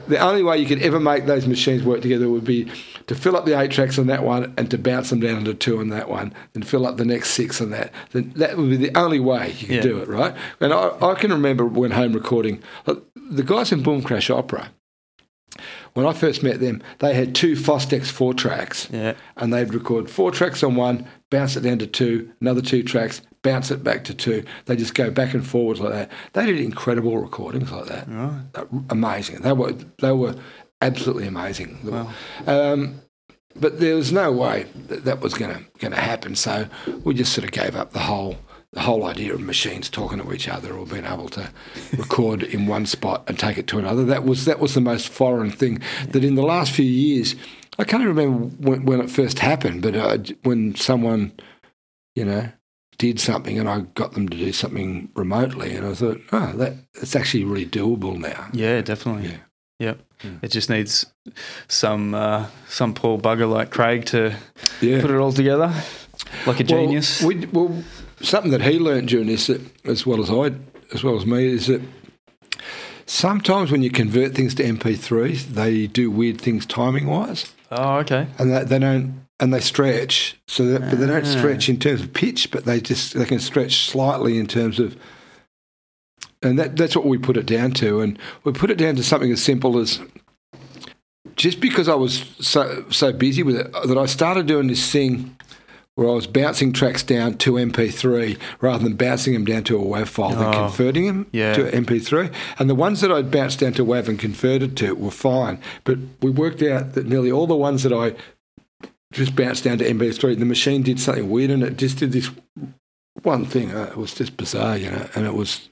The 0.09 0.18
only 0.18 0.43
way 0.43 0.59
you 0.59 0.66
could 0.66 0.83
ever 0.83 0.99
make 0.99 1.27
those 1.27 1.47
machines 1.47 1.85
work 1.85 2.01
together 2.01 2.29
would 2.29 2.45
be 2.45 2.72
to 3.07 3.14
fill 3.14 3.36
up 3.36 3.44
the 3.44 3.59
eight 3.59 3.70
tracks 3.70 3.98
on 3.98 4.07
that 4.07 4.22
one 4.24 4.55
and 4.57 4.70
to 4.70 4.78
bounce 4.78 5.11
them 5.11 5.20
down 5.20 5.38
into 5.38 5.55
two 5.55 5.78
on 5.78 5.88
that 5.88 6.09
one, 6.09 6.32
then 6.52 6.62
fill 6.62 6.86
up 6.86 6.96
the 6.96 7.05
next 7.05 7.30
six 7.30 7.61
on 7.61 7.70
that. 7.70 7.92
Then 8.12 8.32
that 8.36 8.57
would 8.57 8.70
be 8.70 8.76
the 8.76 8.96
only 8.98 9.20
way 9.20 9.48
you 9.59 9.66
could 9.66 9.76
Yeah. 9.76 9.82
do 9.82 9.98
it, 9.98 10.09
right? 10.09 10.34
And 10.61 10.72
I, 10.72 10.90
I 11.00 11.14
can 11.14 11.30
remember 11.32 11.64
when 11.66 11.90
home 11.92 12.12
recording, 12.12 12.62
look, 12.86 13.07
the 13.14 13.42
guys 13.42 13.72
in 13.72 13.82
Boom 13.82 14.02
Crash 14.02 14.30
Opera, 14.30 14.70
when 15.92 16.07
I 16.07 16.12
first 16.12 16.42
met 16.42 16.59
them, 16.61 16.82
they 16.98 17.14
had 17.14 17.34
two 17.34 17.55
Fostex 17.55 18.07
four 18.07 18.34
tracks 18.34 18.88
Yeah. 18.92 19.14
and 19.36 19.52
they'd 19.52 19.72
record 19.72 20.11
four 20.11 20.30
tracks 20.32 20.62
on 20.64 20.74
one, 20.74 21.07
bounce 21.30 21.57
it 21.57 21.61
down 21.61 21.78
to 21.78 21.86
two, 21.86 22.30
another 22.40 22.61
two 22.61 22.82
tracks, 22.82 23.22
bounce 23.42 23.70
it 23.70 23.84
back 23.84 24.02
to 24.05 24.14
two. 24.14 24.42
They 24.64 24.74
just 24.74 24.94
go 24.94 25.11
back 25.11 25.34
and 25.34 25.46
forwards 25.46 25.78
like 25.80 25.92
that. 25.92 26.11
They 26.32 26.46
did 26.46 26.59
incredible 26.61 27.18
recordings 27.18 27.70
like 27.70 27.86
that. 27.86 28.09
Right. 28.09 28.66
Amazing. 28.90 29.42
They 29.42 29.52
were 29.52 29.74
they 30.00 30.12
were 30.12 30.34
absolutely 30.81 31.27
amazing. 31.27 31.79
Wow. 31.85 32.12
Um, 32.47 33.01
but 33.57 33.81
there 33.81 33.97
was 33.97 34.12
no 34.12 34.33
way 34.33 34.66
that, 34.89 35.05
that 35.05 35.20
was 35.20 35.35
going 35.35 35.66
to 35.79 35.97
happen. 35.97 36.35
So 36.35 36.66
we 37.05 37.14
just 37.14 37.33
sort 37.33 37.45
of 37.45 37.53
gave 37.53 37.77
up 37.77 37.93
the 37.93 38.01
whole 38.01 38.37
the 38.72 38.81
whole 38.81 39.05
idea 39.05 39.33
of 39.33 39.41
machines 39.41 39.89
talking 39.89 40.18
to 40.18 40.33
each 40.33 40.49
other 40.49 40.75
or 40.75 40.85
being 40.85 41.05
able 41.05 41.29
to 41.29 41.49
record 41.97 42.43
in 42.43 42.66
one 42.66 42.87
spot 42.87 43.22
and 43.29 43.39
take 43.39 43.57
it 43.57 43.68
to 43.68 43.79
another. 43.79 44.05
That 44.05 44.25
was 44.25 44.45
that 44.47 44.59
was 44.59 44.75
the 44.75 44.81
most 44.81 45.09
foreign 45.09 45.51
thing. 45.51 45.81
That 46.09 46.25
in 46.25 46.35
the 46.35 46.43
last 46.43 46.72
few 46.72 46.85
years, 46.85 47.37
I 47.79 47.85
can't 47.85 48.05
remember 48.05 48.47
when, 48.59 48.85
when 48.85 49.01
it 49.01 49.11
first 49.11 49.39
happened, 49.39 49.83
but 49.83 49.95
uh, 49.95 50.18
when 50.43 50.75
someone, 50.75 51.33
you 52.14 52.25
know. 52.25 52.51
Did 52.97 53.18
something 53.18 53.59
and 53.59 53.68
I 53.68 53.81
got 53.81 54.12
them 54.12 54.29
to 54.29 54.37
do 54.37 54.53
something 54.53 55.11
remotely, 55.16 55.75
and 55.75 55.85
I 55.85 55.95
thought, 55.95 56.20
oh, 56.31 56.53
that 56.53 56.75
it's 56.95 57.16
actually 57.16 57.43
really 57.43 57.66
doable 57.66 58.16
now. 58.16 58.47
Yeah, 58.53 58.83
definitely. 58.83 59.31
Yeah. 59.31 59.39
Yep. 59.81 59.99
Mm. 60.22 60.39
It 60.45 60.49
just 60.53 60.70
needs 60.70 61.07
some 61.68 62.14
uh, 62.14 62.47
some 62.68 62.95
poor 62.95 63.18
bugger 63.18 63.51
like 63.51 63.70
Craig 63.70 64.07
to 64.07 64.35
Yeah, 64.81 65.01
put 65.01 65.11
it 65.11 65.16
all 65.16 65.33
together, 65.33 65.72
like 66.47 66.61
a 66.61 66.64
genius. 66.64 67.20
Well, 67.20 67.29
we, 67.29 67.47
well, 67.47 67.83
something 68.20 68.53
that 68.53 68.62
he 68.62 68.79
learned 68.79 69.09
during 69.09 69.27
this, 69.27 69.49
that, 69.49 69.61
as 69.85 70.07
well 70.07 70.20
as 70.22 70.31
I, 70.31 70.55
as 70.95 71.03
well 71.03 71.16
as 71.16 71.27
me, 71.27 71.47
is 71.47 71.66
that 71.66 71.83
sometimes 73.07 73.70
when 73.70 73.83
you 73.83 73.91
convert 73.91 74.35
things 74.35 74.55
to 74.57 74.62
MP3s, 74.64 75.47
they 75.47 75.87
do 75.87 76.11
weird 76.11 76.41
things 76.41 76.66
timing 76.66 77.07
wise, 77.07 77.53
oh, 77.72 77.97
okay. 77.99 78.27
and 78.39 78.53
they, 78.53 78.64
they 78.64 78.79
don't, 78.79 79.27
and 79.41 79.53
they 79.53 79.61
stretch. 79.61 80.39
So, 80.47 80.66
that, 80.66 80.81
but 80.91 80.99
they 80.99 81.07
don't 81.07 81.27
Ah. 81.27 81.39
stretch 81.39 81.68
in 81.68 81.79
terms 81.79 82.01
of 82.01 82.12
pitch, 82.12 82.51
but 82.51 82.64
they 82.64 82.81
just 82.81 83.14
they 83.14 83.25
can 83.25 83.41
stretch 83.41 83.89
slightly 83.91 84.39
in 84.39 84.47
terms 84.47 84.79
of. 84.79 84.97
And 86.45 86.59
that, 86.59 86.76
that's 86.76 86.95
what 86.95 87.07
we 87.07 87.18
put 87.18 87.36
it 87.36 87.47
down 87.47 87.72
to. 87.72 88.01
And 88.01 88.18
we 88.45 88.53
put 88.53 88.70
it 88.70 88.78
down 88.78 88.97
to 88.97 89.03
something 89.03 89.32
as 89.32 89.42
simple 89.42 89.78
as 89.78 90.01
just 91.36 91.61
because 91.61 91.88
I 91.88 91.95
was 91.95 92.24
so 92.40 92.84
so 92.90 93.12
busy 93.12 93.42
with 93.42 93.57
it 93.57 93.72
that 93.72 93.99
I 93.99 94.07
started 94.07 94.47
doing 94.47 94.68
this 94.68 94.90
thing 94.90 95.36
where 95.97 96.09
I 96.09 96.12
was 96.12 96.26
bouncing 96.26 96.72
tracks 96.72 97.03
down 97.05 97.38
to 97.38 97.53
MP3 97.53 98.36
rather 98.61 98.82
than 98.82 98.97
bouncing 98.97 99.32
them 99.32 99.45
down 99.45 99.62
to 99.64 99.78
a 99.78 99.84
WAV 99.84 100.09
file 100.09 100.36
Oh, 100.36 100.42
and 100.45 100.53
converting 100.55 101.07
them 101.07 101.26
yeah. 101.32 101.55
to 101.55 101.70
MP3. 101.70 102.32
And 102.59 102.68
the 102.68 102.74
ones 102.74 103.01
that 103.01 103.12
I'd 103.12 103.30
bounced 103.30 103.61
down 103.61 103.74
to 103.74 103.84
WAV 103.84 104.09
and 104.09 104.18
converted 104.18 104.76
to 104.78 104.95
were 104.97 105.12
fine. 105.12 105.61
But 105.84 105.99
we 106.20 106.30
worked 106.30 106.62
out 106.62 106.95
that 106.95 107.07
nearly 107.07 107.30
all 107.30 107.47
the 107.47 107.55
ones 107.55 107.84
that 107.84 107.92
I 107.92 108.14
just 109.12 109.36
bounced 109.36 109.62
down 109.64 109.78
to 109.78 109.88
MP3, 109.88 110.36
the 110.38 110.45
machine 110.45 110.82
did 110.82 110.99
something 110.99 111.30
weird 111.30 111.51
and 111.51 111.62
it 111.62 111.76
just 111.76 111.99
did 111.99 112.11
this 112.11 112.28
one 113.22 113.45
thing. 113.47 113.70
Uh, 113.70 113.84
it 113.92 113.97
was 113.97 114.14
just 114.14 114.36
bizarre, 114.36 114.76
you 114.76 114.90
know, 114.90 115.09
and 115.14 115.26
it 115.26 115.34
was. 115.34 115.68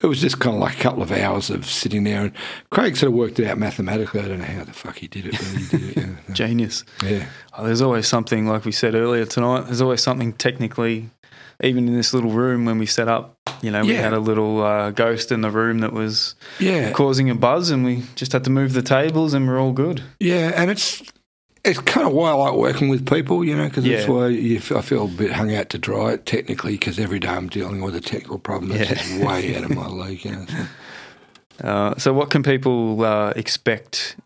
It 0.00 0.06
was 0.06 0.20
just 0.20 0.38
kind 0.38 0.54
of 0.54 0.60
like 0.62 0.78
a 0.78 0.80
couple 0.82 1.02
of 1.02 1.10
hours 1.10 1.50
of 1.50 1.66
sitting 1.66 2.04
there, 2.04 2.22
and 2.26 2.32
Craig 2.70 2.96
sort 2.96 3.08
of 3.12 3.18
worked 3.18 3.40
it 3.40 3.46
out 3.48 3.58
mathematically. 3.58 4.20
I 4.20 4.28
don't 4.28 4.38
know 4.38 4.44
how 4.44 4.62
the 4.64 4.72
fuck 4.72 4.96
he 4.96 5.08
did 5.08 5.26
it, 5.26 5.32
but 5.32 5.40
he 5.42 5.66
did 5.78 5.96
it. 5.96 5.96
Yeah. 5.96 6.08
Genius. 6.34 6.84
yeah. 7.04 7.26
Oh, 7.56 7.64
there's 7.64 7.82
always 7.82 8.06
something, 8.06 8.46
like 8.46 8.64
we 8.64 8.70
said 8.72 8.94
earlier 8.94 9.24
tonight, 9.26 9.62
there's 9.62 9.80
always 9.80 10.00
something 10.00 10.32
technically, 10.34 11.10
even 11.64 11.88
in 11.88 11.94
this 11.96 12.14
little 12.14 12.30
room 12.30 12.64
when 12.64 12.78
we 12.78 12.86
set 12.86 13.08
up, 13.08 13.36
you 13.60 13.72
know, 13.72 13.82
we 13.82 13.94
Yeah. 13.94 14.02
had 14.02 14.12
a 14.12 14.20
little 14.20 14.62
uh, 14.62 14.92
ghost 14.92 15.32
in 15.32 15.40
the 15.40 15.50
room 15.50 15.80
that 15.80 15.92
was 15.92 16.36
Yeah, 16.60 16.92
causing 16.92 17.28
a 17.28 17.34
buzz 17.34 17.70
and 17.70 17.84
we 17.84 18.04
just 18.14 18.30
had 18.32 18.44
to 18.44 18.50
move 18.50 18.74
the 18.74 18.82
tables 18.82 19.34
and 19.34 19.48
we're 19.48 19.58
all 19.60 19.72
good. 19.72 20.04
yeah, 20.20 20.52
and 20.54 20.70
it's 20.70 21.02
it's 21.64 21.80
kind 21.80 22.06
of 22.06 22.12
why 22.12 22.30
I 22.30 22.34
like 22.34 22.54
working 22.54 22.88
with 22.88 23.06
people, 23.08 23.44
you 23.44 23.56
know, 23.56 23.68
because 23.68 23.84
Yeah. 23.84 23.96
that's 23.98 24.08
why 24.08 24.28
you, 24.28 24.56
f- 24.58 24.72
I 24.72 24.80
feel 24.80 25.04
a 25.04 25.08
bit 25.08 25.32
hung 25.32 25.54
out 25.54 25.68
to 25.70 25.78
dry 25.78 26.16
technically, 26.16 26.72
because 26.72 26.98
every 26.98 27.18
day 27.18 27.28
I'm 27.28 27.48
dealing 27.48 27.80
with 27.82 27.94
a 27.96 28.00
technical 28.00 28.38
problem 28.38 28.70
that's 28.70 28.90
Yeah. 28.90 28.96
just 28.96 29.14
way 29.24 29.56
out 29.56 29.64
of 29.64 29.74
my 29.74 29.86
league. 29.88 30.24
You 30.24 30.32
know, 30.32 30.46
so. 30.48 31.66
Uh, 31.66 31.94
so, 31.98 32.12
what 32.12 32.30
can 32.30 32.42
people 32.42 33.02
uh, 33.04 33.32
expect 33.34 34.16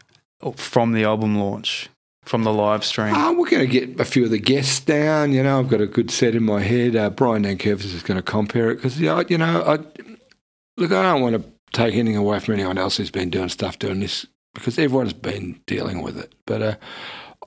from 0.56 0.92
the 0.92 1.04
album 1.04 1.38
launch, 1.38 1.88
from 2.24 2.44
the 2.44 2.52
live 2.52 2.84
stream? 2.84 3.14
Uh, 3.14 3.32
we're 3.32 3.48
going 3.48 3.66
to 3.66 3.80
get 3.80 3.98
a 3.98 4.04
few 4.04 4.24
of 4.24 4.30
the 4.30 4.38
guests 4.38 4.80
down. 4.80 5.32
You 5.32 5.42
know, 5.42 5.58
I've 5.58 5.68
got 5.68 5.80
a 5.80 5.86
good 5.86 6.10
set 6.10 6.34
in 6.34 6.42
my 6.44 6.60
head. 6.60 6.94
Uh, 6.94 7.08
Brian 7.10 7.44
Nankervis 7.44 7.94
is 7.94 8.02
going 8.02 8.18
to 8.18 8.22
compare 8.22 8.70
it 8.70 8.76
because, 8.76 9.00
yeah, 9.00 9.22
you 9.28 9.38
know, 9.38 9.62
I, 9.62 9.72
look, 10.76 10.92
I 10.92 11.02
don't 11.02 11.22
want 11.22 11.36
to 11.36 11.44
take 11.72 11.94
anything 11.94 12.16
away 12.18 12.38
from 12.38 12.54
anyone 12.54 12.76
else 12.76 12.98
who's 12.98 13.10
been 13.10 13.30
doing 13.30 13.48
stuff 13.48 13.78
doing 13.78 14.00
this 14.00 14.26
because 14.54 14.78
everyone's 14.78 15.14
been 15.14 15.58
dealing 15.66 16.02
with 16.02 16.18
it. 16.18 16.34
But 16.46 16.60
uh, 16.62 16.74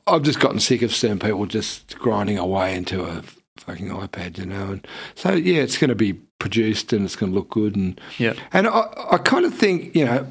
I've 0.08 0.24
just 0.24 0.40
gotten 0.40 0.60
sick 0.60 0.82
of 0.82 0.94
seeing 0.94 1.20
people 1.20 1.46
just 1.46 1.98
grinding 1.98 2.38
away 2.38 2.76
into 2.76 3.04
a 3.04 3.24
fucking 3.58 3.90
iPad, 3.90 4.38
you 4.38 4.46
know. 4.46 4.74
And 4.74 4.88
so, 5.16 5.34
yeah, 5.34 5.62
it's 5.62 5.78
going 5.78 5.90
to 5.90 5.96
be 5.96 6.14
produced 6.40 6.94
and 6.94 7.06
it's 7.06 7.16
going 7.16 7.32
to 7.32 7.36
look 7.36 7.50
good. 7.50 7.76
And 7.76 8.00
yeah, 8.18 8.34
and 8.54 8.68
I, 8.68 8.88
I 9.12 9.18
kind 9.18 9.46
of 9.46 9.54
think, 9.54 9.96
you 9.96 10.06
know, 10.06 10.28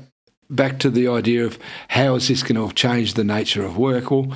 back 0.50 0.78
to 0.80 0.90
the 0.90 1.08
idea 1.08 1.44
of 1.44 1.58
how 1.88 2.14
is 2.14 2.28
this 2.28 2.42
going 2.42 2.68
to 2.68 2.74
change 2.74 3.14
the 3.14 3.24
nature 3.24 3.64
of 3.64 3.76
work? 3.76 4.10
Well, 4.10 4.32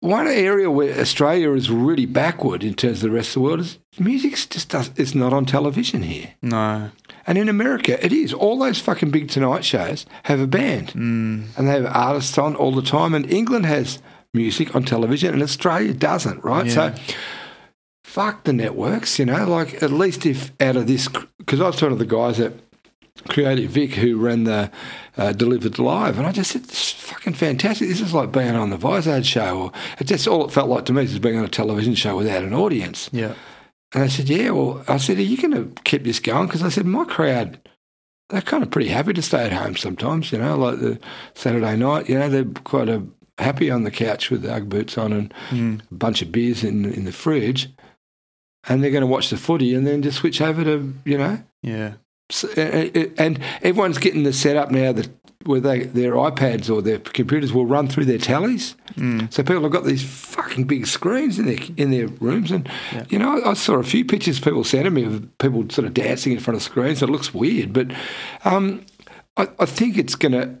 one 0.00 0.28
area 0.28 0.70
where 0.70 1.00
Australia 1.00 1.52
is 1.52 1.70
really 1.70 2.04
backward 2.04 2.62
in 2.62 2.74
terms 2.74 2.98
of 2.98 3.08
the 3.08 3.10
rest 3.10 3.30
of 3.30 3.34
the 3.34 3.40
world 3.40 3.60
is 3.60 3.78
music 3.98 4.32
just 4.32 4.68
does, 4.68 4.90
it's 4.96 5.14
not 5.14 5.32
on 5.32 5.46
television 5.46 6.02
here. 6.02 6.34
no, 6.42 6.90
And 7.26 7.38
in 7.38 7.48
America, 7.48 8.04
it 8.04 8.12
is. 8.12 8.32
All 8.32 8.58
those 8.58 8.80
fucking 8.80 9.10
big 9.10 9.28
Tonight 9.28 9.64
shows 9.64 10.06
have 10.24 10.40
a 10.40 10.46
band 10.46 10.88
mm, 10.88 11.46
and 11.56 11.68
they 11.68 11.72
have 11.72 11.86
artists 11.86 12.36
on 12.38 12.54
all 12.56 12.72
the 12.72 12.82
time. 12.82 13.14
And 13.14 13.30
England 13.30 13.66
has 13.66 14.00
music 14.32 14.74
on 14.74 14.84
television 14.84 15.32
and 15.32 15.42
Australia 15.42 15.94
doesn't, 15.94 16.42
right? 16.44 16.66
Yeah. 16.66 16.94
So 16.94 17.14
fuck 18.02 18.44
the 18.44 18.52
networks, 18.52 19.18
you 19.18 19.24
know, 19.26 19.48
like 19.48 19.82
at 19.82 19.90
least 19.90 20.26
if 20.26 20.52
out 20.60 20.76
of 20.76 20.86
this, 20.86 21.08
because 21.38 21.60
I 21.60 21.66
was 21.66 21.76
talking 21.76 21.96
to 21.98 22.04
the 22.04 22.10
guys 22.10 22.38
at 22.40 22.52
Creative 23.28 23.70
Vic 23.70 23.92
who 23.94 24.18
ran 24.18 24.44
the 24.44 24.70
uh, 25.16 25.32
Delivered 25.32 25.78
Live, 25.78 26.18
and 26.18 26.26
I 26.26 26.32
just 26.32 26.50
said, 26.50 26.64
this 26.64 26.88
is 26.88 26.90
fucking 26.92 27.34
fantastic. 27.34 27.88
This 27.88 28.00
is 28.00 28.12
like 28.12 28.32
being 28.32 28.54
on 28.56 28.70
the 28.70 28.76
Vizard 28.76 29.24
show, 29.24 29.62
or 29.62 29.72
it 29.98 30.04
just 30.04 30.26
all 30.26 30.44
it 30.44 30.50
felt 30.52 30.68
like 30.68 30.84
to 30.86 30.92
me 30.92 31.04
is 31.04 31.18
being 31.20 31.38
on 31.38 31.44
a 31.44 31.48
television 31.48 31.94
show 31.94 32.16
without 32.16 32.42
an 32.42 32.52
audience. 32.52 33.08
yeah, 33.12 33.34
And 33.94 34.02
I 34.02 34.08
said, 34.08 34.28
yeah, 34.28 34.50
well, 34.50 34.84
I 34.88 34.96
said, 34.96 35.18
are 35.18 35.22
you 35.22 35.36
going 35.40 35.52
to 35.54 35.82
keep 35.84 36.02
this 36.04 36.18
going? 36.20 36.46
Because 36.46 36.62
I 36.64 36.68
said, 36.68 36.84
my 36.84 37.04
crowd, 37.04 37.60
they're 38.28 38.42
kind 38.42 38.62
of 38.62 38.70
pretty 38.70 38.88
happy 38.88 39.12
to 39.12 39.22
stay 39.22 39.44
at 39.44 39.52
home 39.52 39.76
sometimes, 39.76 40.32
you 40.32 40.38
know, 40.38 40.56
like 40.56 40.80
the 40.80 40.98
Saturday 41.34 41.76
night, 41.76 42.08
you 42.08 42.18
know, 42.18 42.28
they're 42.28 42.44
quite 42.64 42.88
a, 42.88 43.02
happy 43.38 43.68
on 43.70 43.82
the 43.84 43.90
couch 43.90 44.30
with 44.30 44.42
the 44.42 44.54
Ugg 44.54 44.68
boots 44.68 44.96
on 44.96 45.12
and 45.12 45.34
mm, 45.50 45.80
a 45.90 45.94
bunch 45.94 46.22
of 46.22 46.30
beers 46.30 46.62
in, 46.64 46.84
in 46.92 47.04
the 47.04 47.12
fridge. 47.12 47.68
And 48.68 48.82
they're 48.82 48.90
going 48.92 49.02
to 49.02 49.06
watch 49.08 49.30
the 49.30 49.36
footy 49.36 49.74
and 49.74 49.86
then 49.86 50.02
just 50.02 50.18
switch 50.18 50.40
over 50.40 50.64
to, 50.64 50.94
you 51.04 51.18
know, 51.18 51.42
yeah, 51.62 51.94
s- 52.30 52.44
uh, 52.44 52.90
uh, 52.94 53.04
and 53.18 53.38
everyone's 53.62 53.98
getting 53.98 54.22
the 54.22 54.32
setup 54.32 54.70
now 54.70 54.92
that 54.92 55.08
where 55.46 55.60
they, 55.60 55.84
their 55.84 56.12
iPads 56.12 56.68
or 56.74 56.82
their 56.82 56.98
computers 56.98 57.52
will 57.52 57.66
run 57.66 57.88
through 57.88 58.04
their 58.06 58.18
tallies. 58.18 58.74
mm, 58.94 59.32
So 59.32 59.42
people 59.42 59.62
have 59.62 59.72
got 59.72 59.84
these 59.84 60.04
fucking 60.04 60.64
big 60.64 60.86
screens 60.86 61.38
in 61.38 61.46
their 61.46 61.58
in 61.76 61.90
their 61.90 62.08
rooms, 62.08 62.50
and 62.50 62.68
Yeah. 62.92 63.04
you 63.08 63.18
know, 63.18 63.40
I, 63.42 63.50
I 63.50 63.54
saw 63.54 63.74
a 63.74 63.82
few 63.82 64.04
pictures 64.04 64.40
people 64.40 64.64
sent 64.64 64.90
me 64.92 65.04
of 65.04 65.38
people 65.38 65.64
sort 65.70 65.86
of 65.86 65.94
dancing 65.94 66.32
in 66.32 66.40
front 66.40 66.56
of 66.56 66.62
screens. 66.62 67.02
It 67.02 67.08
looks 67.10 67.32
weird, 67.34 67.72
but 67.72 67.92
um, 68.44 68.84
I, 69.36 69.48
I 69.58 69.66
think 69.66 69.98
it's 69.98 70.14
going 70.14 70.32
to. 70.32 70.56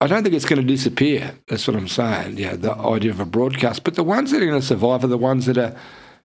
I 0.00 0.08
don't 0.08 0.24
think 0.24 0.34
it's 0.34 0.44
going 0.44 0.60
to 0.60 0.66
disappear. 0.66 1.32
That's 1.46 1.68
what 1.68 1.76
I'm 1.76 1.86
saying. 1.86 2.36
Yeah, 2.36 2.56
the 2.56 2.74
idea 2.74 3.12
of 3.12 3.20
a 3.20 3.24
broadcast, 3.24 3.84
but 3.84 3.94
the 3.94 4.02
ones 4.02 4.32
that 4.32 4.42
are 4.42 4.46
going 4.46 4.60
to 4.60 4.66
survive 4.66 5.04
are 5.04 5.06
the 5.08 5.16
ones 5.16 5.46
that 5.46 5.56
are 5.58 5.76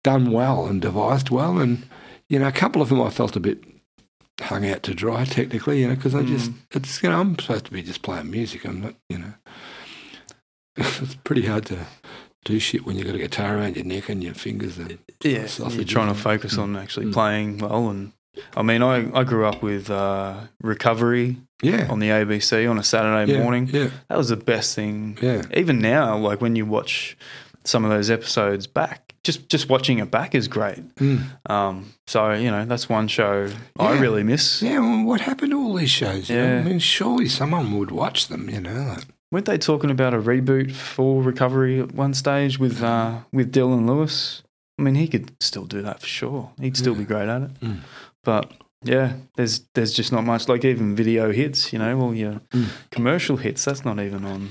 done 0.03 0.33
well 0.33 0.67
and 0.67 0.83
devised 0.83 1.31
well, 1.31 1.59
and 1.59 1.87
you 2.29 2.39
know, 2.41 2.49
a 2.49 2.53
couple 2.53 2.83
of 2.83 2.89
them 2.89 3.01
I 3.01 3.09
felt 3.11 3.37
a 3.37 3.41
bit 3.41 3.63
hung 4.41 4.67
out 4.69 4.83
to 4.85 4.95
dry 4.95 5.25
technically, 5.25 5.81
you 5.81 5.89
know, 5.89 5.95
because 5.95 6.15
I 6.15 6.23
just 6.23 6.51
it's 6.73 7.03
you 7.03 7.09
know 7.11 7.21
I'm 7.21 7.39
supposed 7.39 7.67
to 7.67 7.71
be 7.71 7.83
just 7.83 8.03
playing 8.03 8.31
music. 8.31 8.65
I'm 8.65 8.81
not, 8.81 8.95
you 9.09 9.19
know, 9.19 9.33
it's 10.77 11.15
pretty 11.17 11.47
hard 11.47 11.67
to 11.67 11.79
do 12.45 12.59
shit 12.59 12.85
when 12.85 12.97
you've 12.97 13.07
got 13.07 13.15
a 13.15 13.19
guitar 13.19 13.57
around 13.59 13.77
your 13.77 13.85
neck 13.85 14.09
and 14.09 14.23
your 14.23 14.35
fingers 14.35 14.79
and 14.79 14.99
yeah. 15.23 15.47
sausage, 15.47 15.77
You're 15.77 15.85
trying 15.85 16.13
to 16.13 16.21
focus 16.21 16.59
on 16.59 16.77
actually 16.77 17.07
Mm. 17.07 17.13
playing 17.13 17.59
well, 17.59 17.89
and 17.91 18.13
I 18.57 18.63
mean, 18.63 18.83
I, 18.83 19.17
I 19.17 19.25
grew 19.25 19.45
up 19.47 19.63
with 19.63 19.91
uh, 19.91 20.41
Recovery 20.63 21.37
yeah, 21.63 21.87
on 21.91 21.99
the 22.01 22.09
ABC 22.09 22.69
on 22.69 22.79
a 22.79 22.83
Saturday 22.83 23.31
yeah, 23.33 23.39
morning. 23.43 23.69
yeah, 23.71 23.91
That 24.09 24.17
was 24.19 24.31
the 24.31 24.37
best 24.37 24.75
thing. 24.75 25.19
yeah, 25.23 25.43
Even 25.55 25.81
now, 25.81 26.17
like 26.17 26.41
when 26.41 26.57
you 26.57 26.65
watch 26.67 27.17
some 27.65 27.85
of 27.85 27.91
those 27.91 28.11
episodes 28.11 28.67
back, 28.67 29.12
just 29.25 29.49
just 29.49 29.69
watching 29.69 29.99
it 29.99 30.11
back 30.11 30.35
is 30.35 30.49
great. 30.49 30.83
Mm. 30.97 31.25
Um, 31.51 31.93
so 32.07 32.33
you 32.33 32.51
know, 32.51 32.65
that's 32.65 32.89
one 32.89 33.09
show 33.09 33.49
I 33.79 33.99
really 33.99 34.23
miss. 34.23 34.63
yeah. 34.63 34.79
Well, 34.81 35.05
what 35.05 35.21
happened 35.21 35.53
to 35.53 35.59
all 35.59 35.75
these 35.75 35.91
shows? 35.91 36.29
Yeah. 36.29 36.59
I 36.59 36.63
mean, 36.63 36.79
surely 36.79 37.29
someone 37.29 37.79
would 37.79 37.91
watch 37.91 38.29
them. 38.29 38.49
You 38.51 38.61
know, 38.61 38.95
like, 38.97 39.05
Weren't 39.31 39.47
they 39.47 39.59
talking 39.59 39.91
about 39.91 40.13
a 40.15 40.19
reboot 40.19 40.73
for 40.73 41.23
Recovery 41.23 41.81
at 41.81 41.93
one 41.95 42.15
stage 42.15 42.59
with 42.59 42.83
uh, 42.83 43.21
with 43.33 43.53
Dylan 43.53 43.87
Lewis? 43.89 44.43
I 44.79 44.83
mean, 44.83 44.95
he 44.97 45.07
could 45.07 45.33
still 45.41 45.65
do 45.67 45.83
that 45.83 46.01
for 46.01 46.07
sure. 46.07 46.51
He'd 46.61 46.77
still 46.77 46.95
Yeah. 46.95 46.99
be 47.01 47.05
great 47.05 47.29
at 47.29 47.43
it. 47.43 47.61
Mm. 47.61 47.77
But 48.25 48.51
yeah, 48.85 49.13
there's 49.37 49.61
there's 49.75 49.93
just 49.93 50.11
not 50.13 50.25
much. 50.25 50.49
Like 50.49 50.65
even 50.65 50.97
video 50.97 51.31
hits, 51.33 51.73
you 51.73 51.79
know, 51.79 51.97
well, 51.97 52.15
your 52.15 52.41
Mm. 52.53 52.67
commercial 52.91 53.37
hits, 53.37 53.65
that's 53.65 53.85
not 53.85 54.01
even 54.01 54.25
on 54.25 54.51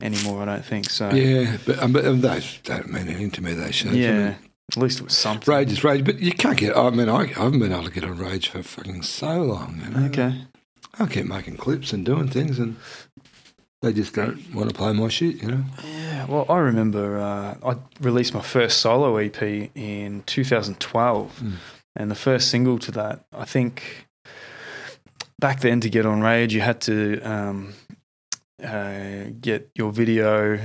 anymore. 0.00 0.42
I 0.42 0.44
don't 0.46 0.64
think 0.64 0.90
so. 0.90 1.10
yeah, 1.10 1.56
but, 1.66 1.78
um, 1.82 1.92
but 1.92 2.04
um, 2.06 2.20
those 2.20 2.58
don't 2.64 2.90
mean 2.92 3.08
anything 3.08 3.30
to 3.32 3.42
me. 3.42 3.54
Those 3.54 3.74
shows. 3.74 3.92
I 3.92 3.96
Yeah. 3.96 4.12
mean, 4.26 4.36
At 4.76 4.82
least 4.82 5.00
it 5.00 5.04
was 5.04 5.16
something. 5.16 5.52
Rage 5.52 5.70
is 5.72 5.84
rage, 5.84 6.04
but 6.04 6.18
you 6.20 6.32
can't 6.32 6.56
get. 6.56 6.76
I 6.76 6.90
mean, 6.90 7.08
I, 7.08 7.22
I 7.22 7.26
haven't 7.26 7.58
been 7.58 7.72
able 7.72 7.84
to 7.84 7.90
get 7.90 8.04
on 8.04 8.16
Rage 8.16 8.48
for 8.48 8.62
fucking 8.62 9.02
so 9.02 9.42
long. 9.42 9.80
You 9.84 9.90
know? 9.90 10.06
Okay. 10.06 10.34
I 10.98 11.06
keep 11.06 11.26
making 11.26 11.56
clips 11.56 11.92
and 11.92 12.04
doing 12.06 12.28
things, 12.28 12.58
and 12.58 12.76
they 13.82 13.92
just 13.92 14.14
don't 14.14 14.54
want 14.54 14.68
to 14.70 14.74
play 14.74 14.92
my 14.92 15.08
shit. 15.08 15.42
You 15.42 15.48
know. 15.48 15.64
Yeah, 15.84 16.26
well, 16.26 16.46
I 16.48 16.58
remember 16.58 17.18
uh, 17.18 17.54
I 17.66 17.76
released 18.00 18.32
my 18.34 18.40
first 18.42 18.78
solo 18.80 19.16
EP 19.16 19.42
in 19.74 20.22
2012, 20.26 21.40
Mm. 21.42 21.52
and 21.96 22.10
the 22.10 22.14
first 22.14 22.48
single 22.48 22.78
to 22.78 22.90
that, 22.92 23.24
I 23.36 23.44
think 23.44 24.06
back 25.38 25.60
then 25.60 25.80
to 25.80 25.90
get 25.90 26.06
on 26.06 26.20
Rage, 26.22 26.54
you 26.54 26.60
had 26.60 26.80
to 26.82 27.20
um, 27.22 27.74
uh, 28.64 29.30
get 29.40 29.70
your 29.74 29.92
video 29.92 30.58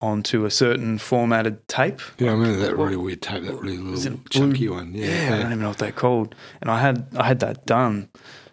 onto 0.00 0.44
a 0.46 0.50
certain 0.50 0.96
formatted 0.98 1.66
tape. 1.68 2.00
Yeah, 2.18 2.30
I 2.30 2.32
remember 2.32 2.58
that 2.60 2.76
Well, 2.76 2.86
really 2.86 2.96
weird 2.96 3.20
tape, 3.22 3.42
that 3.44 3.54
really 3.54 3.76
little 3.76 4.12
it 4.14 4.24
blue- 4.30 4.40
chunky 4.52 4.68
one. 4.68 4.94
Yeah, 4.94 5.06
Yeah, 5.06 5.26
I 5.34 5.38
don't 5.38 5.46
even 5.46 5.60
know 5.60 5.68
what 5.68 5.78
they're 5.78 5.92
called. 5.92 6.34
And 6.62 6.70
I 6.70 6.80
had 6.80 7.06
I 7.16 7.26
had 7.26 7.40
that 7.40 7.66
done 7.66 8.08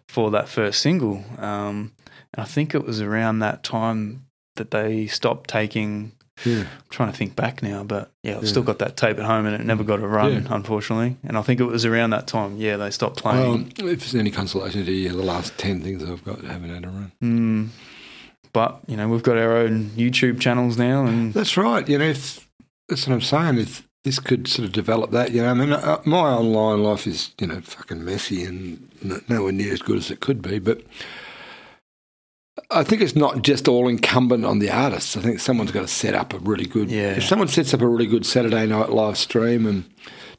for 0.10 0.32
that 0.32 0.50
first 0.50 0.82
single, 0.82 1.24
um, 1.38 1.94
and 2.34 2.40
I 2.40 2.44
think 2.46 2.74
it 2.76 2.86
was 2.86 3.02
around 3.02 3.40
that 3.40 3.64
time 3.64 4.26
that 4.58 4.72
they 4.72 5.08
stopped 5.08 5.50
taking 5.50 6.12
yeah. 6.46 6.60
I'm 6.62 6.68
trying 6.92 7.12
to 7.12 7.18
think 7.18 7.36
back 7.36 7.64
now, 7.64 7.84
but 7.84 8.12
yeah, 8.22 8.36
I've 8.38 8.44
Yeah. 8.44 8.50
still 8.50 8.62
got 8.62 8.78
that 8.80 8.96
tape 8.96 9.18
at 9.18 9.26
home 9.26 9.48
and 9.48 9.56
it 9.60 9.66
never 9.66 9.84
got 9.84 10.00
a 10.02 10.08
run, 10.08 10.46
unfortunately. 10.52 11.18
And 11.24 11.36
I 11.36 11.42
think 11.42 11.60
it 11.60 11.64
was 11.64 11.84
around 11.84 12.12
that 12.12 12.28
time, 12.28 12.58
yeah, 12.58 12.78
they 12.78 12.92
stopped 12.92 13.24
Well, 13.26 13.34
playing. 13.56 13.74
if 13.80 14.00
there's 14.02 14.14
any 14.14 14.30
consolation 14.30 14.86
to 14.86 14.92
you, 14.92 15.10
the 15.10 15.16
last 15.24 15.58
ten 15.58 15.82
things 15.82 16.04
I've 16.04 16.24
got 16.24 16.44
haven't 16.44 16.70
had 16.70 16.86
a 16.86 16.90
run. 16.90 17.12
Mm, 17.24 17.68
but, 18.58 18.80
you 18.88 18.98
know, 18.98 19.08
we've 19.08 19.22
got 19.22 19.38
our 19.38 19.56
own 19.56 19.92
YouTube 19.92 20.40
channels 20.40 20.80
now 20.80 21.06
and 21.06 21.32
That's 21.32 21.58
right. 21.58 21.88
You 21.88 22.00
know, 22.00 22.06
if, 22.06 22.50
that's 22.90 23.06
what 23.06 23.14
I'm 23.14 23.22
saying. 23.22 23.60
If 23.60 23.88
this 24.04 24.18
could 24.18 24.48
sort 24.48 24.66
of 24.66 24.72
develop 24.72 25.12
that, 25.12 25.32
you 25.32 25.44
know, 25.44 25.50
I 25.50 25.54
mean, 25.54 25.72
uh, 25.72 26.02
my 26.06 26.32
online 26.32 26.82
life 26.82 27.06
is, 27.06 27.36
you 27.40 27.46
know, 27.46 27.62
fucking 27.62 28.04
messy 28.04 28.44
and 28.44 28.90
n- 29.06 29.24
nowhere 29.30 29.52
near 29.52 29.72
as 29.74 29.84
good 29.84 30.00
as 30.00 30.10
it 30.10 30.22
could 30.22 30.42
be. 30.42 30.58
But 30.58 30.82
I 32.72 32.84
think 32.84 33.04
it's 33.04 33.16
not 33.16 33.44
just 33.44 33.68
all 33.68 33.88
incumbent 33.88 34.44
on 34.44 34.58
the 34.58 34.72
artists. 34.72 35.16
I 35.16 35.22
think 35.22 35.40
someone's 35.40 35.72
got 35.72 35.82
to 35.82 35.88
set 35.88 36.16
up 36.16 36.34
a 36.34 36.40
really 36.40 36.66
good. 36.66 36.90
Yeah. 36.90 37.12
If 37.12 37.26
someone 37.26 37.50
sets 37.50 37.76
up 37.76 37.82
a 37.82 37.88
really 37.88 38.08
good 38.08 38.26
Saturday 38.26 38.66
night 38.66 38.90
live 38.90 39.20
stream 39.20 39.68
and 39.68 39.84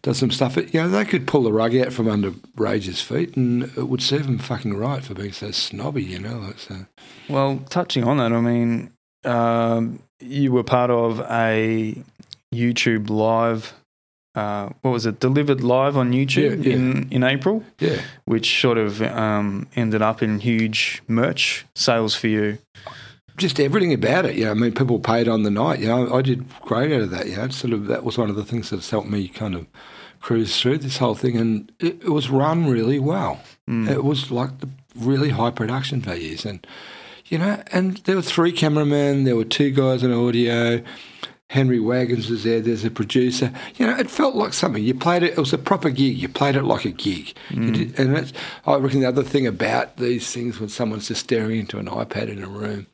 does 0.02 0.18
some 0.18 0.30
stuff, 0.30 0.56
you 0.56 0.68
know, 0.74 0.88
they 0.88 1.04
could 1.04 1.26
pull 1.26 1.42
the 1.42 1.52
rug 1.52 1.74
out 1.76 1.92
from 1.92 2.08
under 2.08 2.32
Rage's 2.56 3.00
feet, 3.00 3.36
and 3.36 3.64
it 3.64 3.88
would 3.88 4.02
serve 4.02 4.26
them 4.26 4.38
fucking 4.38 4.76
right 4.76 5.02
for 5.04 5.14
being 5.14 5.32
so 5.32 5.50
snobby. 5.50 6.04
You 6.04 6.18
know, 6.20 6.38
like 6.38 6.58
so. 6.58 6.86
well, 7.28 7.58
touching 7.68 8.04
on 8.04 8.18
that, 8.18 8.32
I 8.32 8.40
mean, 8.40 8.92
um, 9.24 10.00
you 10.20 10.52
were 10.52 10.62
part 10.64 10.90
of 10.90 11.20
a 11.30 12.02
YouTube 12.54 13.10
live. 13.10 13.74
Uh, 14.34 14.68
what 14.82 14.92
was 14.92 15.04
it? 15.04 15.18
Delivered 15.18 15.62
live 15.64 15.96
on 15.96 16.12
YouTube 16.12 16.64
Yeah, 16.64 16.70
yeah. 16.70 16.76
in 16.76 17.08
in 17.10 17.22
April, 17.24 17.64
Yeah. 17.80 18.00
which 18.24 18.60
sort 18.60 18.78
of 18.78 19.02
um, 19.02 19.66
ended 19.74 20.00
up 20.00 20.22
in 20.22 20.38
huge 20.38 21.02
merch 21.08 21.66
sales 21.74 22.14
for 22.14 22.28
you. 22.28 22.58
Just 23.38 23.58
everything 23.58 23.92
about 23.92 24.26
it. 24.26 24.36
You 24.36 24.44
know, 24.44 24.50
I 24.50 24.54
mean, 24.54 24.72
people 24.72 24.98
paid 24.98 25.28
on 25.28 25.42
the 25.42 25.50
night. 25.50 25.80
You 25.80 25.88
know, 25.88 26.14
I 26.14 26.22
did 26.22 26.48
great 26.60 26.92
out 26.92 27.02
of 27.02 27.10
that. 27.10 27.28
You 27.28 27.36
know, 27.36 27.48
sort 27.48 27.72
of 27.72 27.86
that 27.86 28.04
was 28.04 28.18
one 28.18 28.30
of 28.30 28.36
the 28.36 28.44
things 28.44 28.70
that's 28.70 28.90
helped 28.90 29.08
me 29.08 29.28
kind 29.28 29.54
of 29.54 29.66
cruise 30.20 30.60
through 30.60 30.78
this 30.78 30.98
whole 30.98 31.14
thing, 31.14 31.36
and 31.36 31.72
it, 31.78 32.02
it 32.02 32.10
was 32.10 32.30
run 32.30 32.68
really 32.68 32.98
well. 32.98 33.40
Mm. 33.68 33.88
It 33.88 34.04
was 34.04 34.30
like 34.30 34.58
the 34.58 34.68
really 34.96 35.30
high 35.30 35.50
production 35.50 36.00
values, 36.00 36.44
and 36.44 36.66
you 37.26 37.38
know, 37.38 37.62
and 37.72 37.98
there 37.98 38.16
were 38.16 38.22
three 38.22 38.52
cameramen, 38.52 39.24
there 39.24 39.36
were 39.36 39.44
two 39.44 39.70
guys 39.70 40.02
on 40.04 40.12
audio. 40.12 40.82
Henry 41.50 41.80
Wagons 41.80 42.28
was 42.28 42.44
there. 42.44 42.60
There's 42.60 42.84
a 42.84 42.90
producer. 42.90 43.50
You 43.76 43.86
know, 43.86 43.96
it 43.96 44.10
felt 44.10 44.34
like 44.34 44.52
something. 44.52 44.84
You 44.84 44.94
played 44.94 45.22
it. 45.22 45.32
It 45.32 45.38
was 45.38 45.54
a 45.54 45.58
proper 45.58 45.88
gig. 45.88 46.18
You 46.18 46.28
played 46.28 46.56
it 46.56 46.64
like 46.64 46.84
a 46.84 46.90
gig. 46.90 47.32
Mm. 47.48 47.74
Did, 47.74 47.98
and 47.98 48.14
that's, 48.14 48.34
I 48.66 48.76
reckon 48.76 49.00
the 49.00 49.08
other 49.08 49.22
thing 49.22 49.46
about 49.46 49.96
these 49.96 50.30
things 50.30 50.60
when 50.60 50.68
someone's 50.68 51.08
just 51.08 51.22
staring 51.24 51.60
into 51.60 51.78
an 51.78 51.86
iPad 51.86 52.28
in 52.28 52.44
a 52.44 52.46
room, 52.46 52.86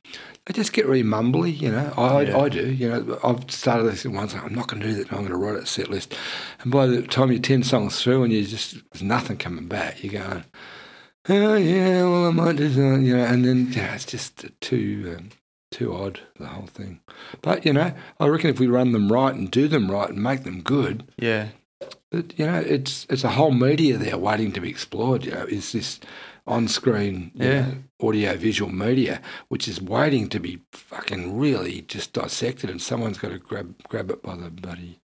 they 0.47 0.53
just 0.55 0.73
get 0.73 0.87
really 0.87 1.03
mumbly. 1.03 1.59
You 1.59 1.71
know, 1.73 1.93
I, 1.97 2.23
Yeah. 2.23 2.39
I 2.39 2.49
do. 2.49 2.71
You 2.71 2.89
know, 2.91 3.19
I've 3.25 3.51
started 3.51 3.85
this 3.85 4.05
once. 4.05 4.35
I'm 4.35 4.55
not 4.55 4.69
going 4.69 4.83
to 4.83 4.89
do 4.89 4.95
that. 4.95 5.11
I'm 5.13 5.19
going 5.21 5.31
to 5.31 5.37
write 5.37 5.57
a 5.63 5.67
set 5.67 5.89
list. 5.91 6.15
And 6.61 6.71
by 6.73 6.87
the 6.87 7.03
time 7.03 7.31
you're 7.33 7.41
ten 7.41 7.63
songs 7.63 8.03
through 8.03 8.25
and 8.25 8.33
you 8.33 8.45
just 8.45 8.75
there's 8.93 9.03
nothing 9.03 9.37
coming 9.39 9.67
back, 9.69 10.03
you're 10.05 10.21
going. 10.23 10.45
Oh 11.29 11.55
yeah, 11.55 12.03
well 12.03 12.27
I 12.27 12.31
might 12.33 12.57
do 12.57 12.69
that, 12.69 13.01
you 13.01 13.17
know, 13.17 13.25
and 13.25 13.45
then 13.45 13.69
yeah, 13.73 13.95
it's 13.95 14.05
just 14.05 14.45
too 14.61 15.17
um, 15.19 15.31
too 15.71 15.95
odd 15.95 16.21
the 16.39 16.47
whole 16.47 16.67
thing. 16.67 17.01
But 17.41 17.65
you 17.65 17.73
know, 17.73 17.95
I 18.21 18.27
reckon 18.27 18.51
if 18.51 18.61
we 18.61 18.67
run 18.67 18.93
them 18.93 19.11
right 19.11 19.35
and 19.35 19.51
do 19.51 19.67
them 19.67 19.91
right 19.91 20.11
and 20.11 20.23
make 20.23 20.43
them 20.45 20.61
good, 20.61 21.11
Yeah. 21.17 21.49
that 22.11 22.39
you 22.39 22.45
know, 22.47 22.59
it's 22.59 23.07
it's 23.09 23.25
a 23.25 23.31
whole 23.31 23.53
media 23.53 23.97
there 23.97 24.19
waiting 24.19 24.53
to 24.53 24.61
be 24.61 24.69
explored. 24.69 25.25
You 25.25 25.33
know, 25.33 25.45
is 25.47 25.73
this 25.73 25.99
on-screen, 26.47 27.31
Yeah. 27.35 27.61
know, 27.61 27.75
audio-visual 28.01 28.71
media, 28.73 29.21
which 29.49 29.67
is 29.67 29.81
waiting 29.81 30.29
to 30.29 30.39
be 30.41 30.61
fucking 30.73 31.39
really 31.39 31.83
just 31.83 32.13
dissected, 32.13 32.69
and 32.71 32.81
someone's 32.83 33.19
got 33.19 33.31
to 33.31 33.39
grab 33.39 33.75
grab 33.89 34.11
it 34.11 34.23
by 34.23 34.37
the 34.37 34.51
bloody 34.51 35.01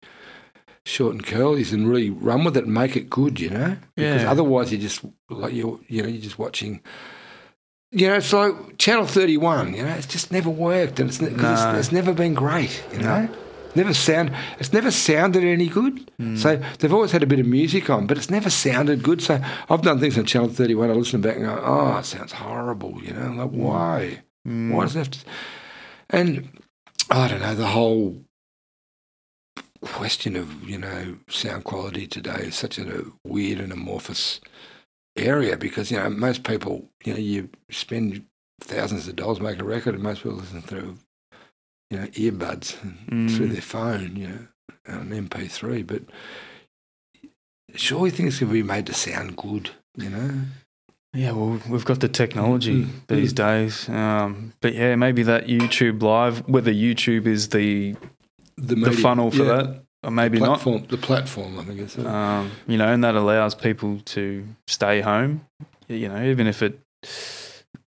short 0.85 1.13
and 1.13 1.25
curlies 1.25 1.71
and 1.71 1.87
really 1.89 2.09
run 2.09 2.43
with 2.43 2.57
it 2.57 2.65
and 2.65 2.73
make 2.73 2.95
it 2.97 3.09
good. 3.09 3.39
You 3.39 3.49
know, 3.51 3.77
because 3.95 4.21
Yeah. 4.23 4.31
otherwise 4.31 4.71
you're 4.71 4.81
just 4.81 5.01
like 5.29 5.53
you 5.53 5.83
you 5.87 6.01
know 6.03 6.09
you're 6.09 6.21
just 6.21 6.39
watching. 6.39 6.81
You 7.91 8.07
know, 8.07 8.15
it's 8.15 8.31
like 8.33 8.77
Channel 8.77 9.05
Thirty 9.07 9.37
One. 9.37 9.73
You 9.73 9.83
know, 9.83 9.93
it's 9.93 10.05
just 10.07 10.31
never 10.31 10.49
worked, 10.49 10.99
and 10.99 11.09
it's, 11.09 11.19
ne- 11.21 11.29
'cause 11.31 11.63
No. 11.63 11.69
it's, 11.71 11.87
it's 11.87 11.91
never 11.91 12.13
been 12.13 12.33
great. 12.35 12.83
You 12.93 12.99
know, 12.99 13.29
never 13.75 13.93
sound. 13.93 14.31
It's 14.59 14.73
never 14.73 14.91
sounded 14.91 15.43
any 15.43 15.67
good. 15.67 16.11
So 16.35 16.61
they've 16.79 16.93
always 16.93 17.11
had 17.11 17.23
a 17.23 17.27
bit 17.27 17.39
of 17.39 17.45
music 17.45 17.89
on, 17.89 18.07
but 18.07 18.17
it's 18.17 18.29
never 18.29 18.49
sounded 18.49 19.03
good. 19.03 19.21
So 19.21 19.41
I've 19.69 19.81
done 19.81 19.99
things 19.99 20.17
on 20.17 20.25
Channel 20.25 20.49
Thirty 20.49 20.75
One. 20.75 20.89
I 20.89 20.93
listen 20.93 21.21
back 21.21 21.37
and 21.37 21.45
go, 21.45 21.61
"Oh, 21.63 21.97
it 21.97 22.05
sounds 22.05 22.33
horrible." 22.33 23.01
You 23.03 23.13
know, 23.13 23.31
like 23.31 23.51
why? 23.51 24.19
Mm. 24.47 24.73
Why 24.73 24.83
does 24.83 24.95
it 24.95 24.99
have 24.99 25.11
to? 25.11 25.19
And 26.09 26.59
I 27.09 27.27
don't 27.27 27.41
know 27.41 27.55
the 27.55 27.67
whole 27.67 28.23
question 29.81 30.35
of 30.35 30.67
you 30.67 30.77
know 30.77 31.17
sound 31.29 31.63
quality 31.63 32.05
today 32.05 32.41
is 32.47 32.55
such 32.55 32.77
a 32.77 33.05
weird 33.25 33.59
and 33.59 33.71
amorphous 33.71 34.41
area 35.15 35.55
because 35.57 35.89
you 35.89 35.97
know 35.97 36.09
most 36.09 36.43
people 36.43 36.89
you 37.05 37.13
know 37.13 37.19
you 37.19 37.49
spend 37.69 38.25
thousands 38.61 39.07
of 39.07 39.15
dollars 39.15 39.39
making 39.39 39.61
a 39.61 39.65
record 39.65 39.93
and 39.95 40.03
most 40.03 40.21
people 40.23 40.37
listen 40.37 40.61
through 40.61 40.97
you 41.89 41.97
know 41.99 42.07
earbuds 42.07 42.75
Mm. 43.09 43.29
through 43.35 43.47
their 43.49 43.61
phone 43.61 44.15
you 44.15 44.27
know 44.27 44.47
an 44.85 45.09
MP3 45.29 45.85
but 45.85 46.01
surely 47.75 48.09
things 48.11 48.39
can 48.39 48.51
be 48.51 48.63
made 48.63 48.85
to 48.87 48.93
sound 48.93 49.35
good 49.37 49.71
you 49.95 50.09
know 50.09 50.31
Yeah, 51.13 51.31
well, 51.31 51.59
we've 51.67 51.85
got 51.85 51.99
the 52.01 52.07
technology 52.07 52.85
Mm, 52.85 53.07
these 53.07 53.33
days. 53.33 53.89
Um, 53.89 54.53
but 54.61 54.75
yeah, 54.75 54.95
maybe 54.95 55.23
that 55.23 55.47
YouTube 55.47 56.03
live, 56.03 56.47
whether 56.47 56.71
YouTube 56.71 57.25
is 57.25 57.49
the 57.49 57.95
the, 58.57 58.75
the 58.75 58.91
funnel 58.91 59.31
for 59.31 59.37
yeah, 59.43 59.55
that, 59.55 59.83
or 60.03 60.11
maybe 60.11 60.39
not. 60.39 60.59
platform 60.59 60.85
the 60.87 60.97
platform 60.97 61.57
I 61.59 61.63
think 61.63 61.79
it's 61.79 61.97
Um, 61.97 62.51
you 62.67 62.77
know, 62.77 62.93
and 62.93 63.03
that 63.03 63.15
allows 63.15 63.55
people 63.55 64.01
to 64.13 64.45
stay 64.67 65.01
home. 65.01 65.41
You 65.87 66.09
know, 66.09 66.21
even 66.23 66.45
if 66.45 66.61
it 66.61 66.79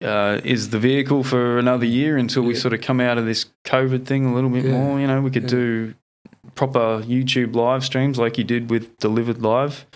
uh, 0.02 0.40
is 0.44 0.70
the 0.70 0.78
vehicle 0.78 1.22
for 1.24 1.58
another 1.58 1.86
year 1.86 2.16
until 2.16 2.42
we 2.42 2.54
sort 2.54 2.74
of 2.74 2.80
come 2.80 3.00
out 3.00 3.18
of 3.18 3.24
this 3.26 3.46
COVID 3.64 4.04
thing 4.04 4.26
a 4.26 4.34
little 4.34 4.50
bit 4.50 4.64
Yeah. 4.64 4.72
more. 4.72 5.00
You 5.00 5.06
know, 5.06 5.20
we 5.20 5.30
could 5.30 5.44
Yeah. 5.44 5.48
do 5.48 5.94
proper 6.54 7.02
YouTube 7.06 7.54
live 7.54 7.84
streams 7.84 8.18
like 8.18 8.36
you 8.38 8.44
did 8.44 8.68
with 8.70 8.96
Delivered 8.98 9.40
Live. 9.42 9.86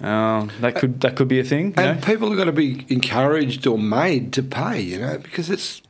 Um, 0.00 0.50
that 0.60 0.74
could 0.74 1.00
that 1.02 1.16
could 1.16 1.28
be 1.28 1.38
a 1.38 1.44
thing. 1.44 1.68
You 1.76 1.82
And 1.82 2.00
know? 2.00 2.06
people 2.06 2.32
are 2.32 2.36
going 2.36 2.46
to 2.46 2.52
be 2.52 2.84
encouraged 2.88 3.66
or 3.66 3.78
made 3.78 4.32
to 4.34 4.42
pay, 4.42 4.80
you 4.80 4.98
know, 4.98 5.18
because 5.18 5.50
it's, 5.50 5.82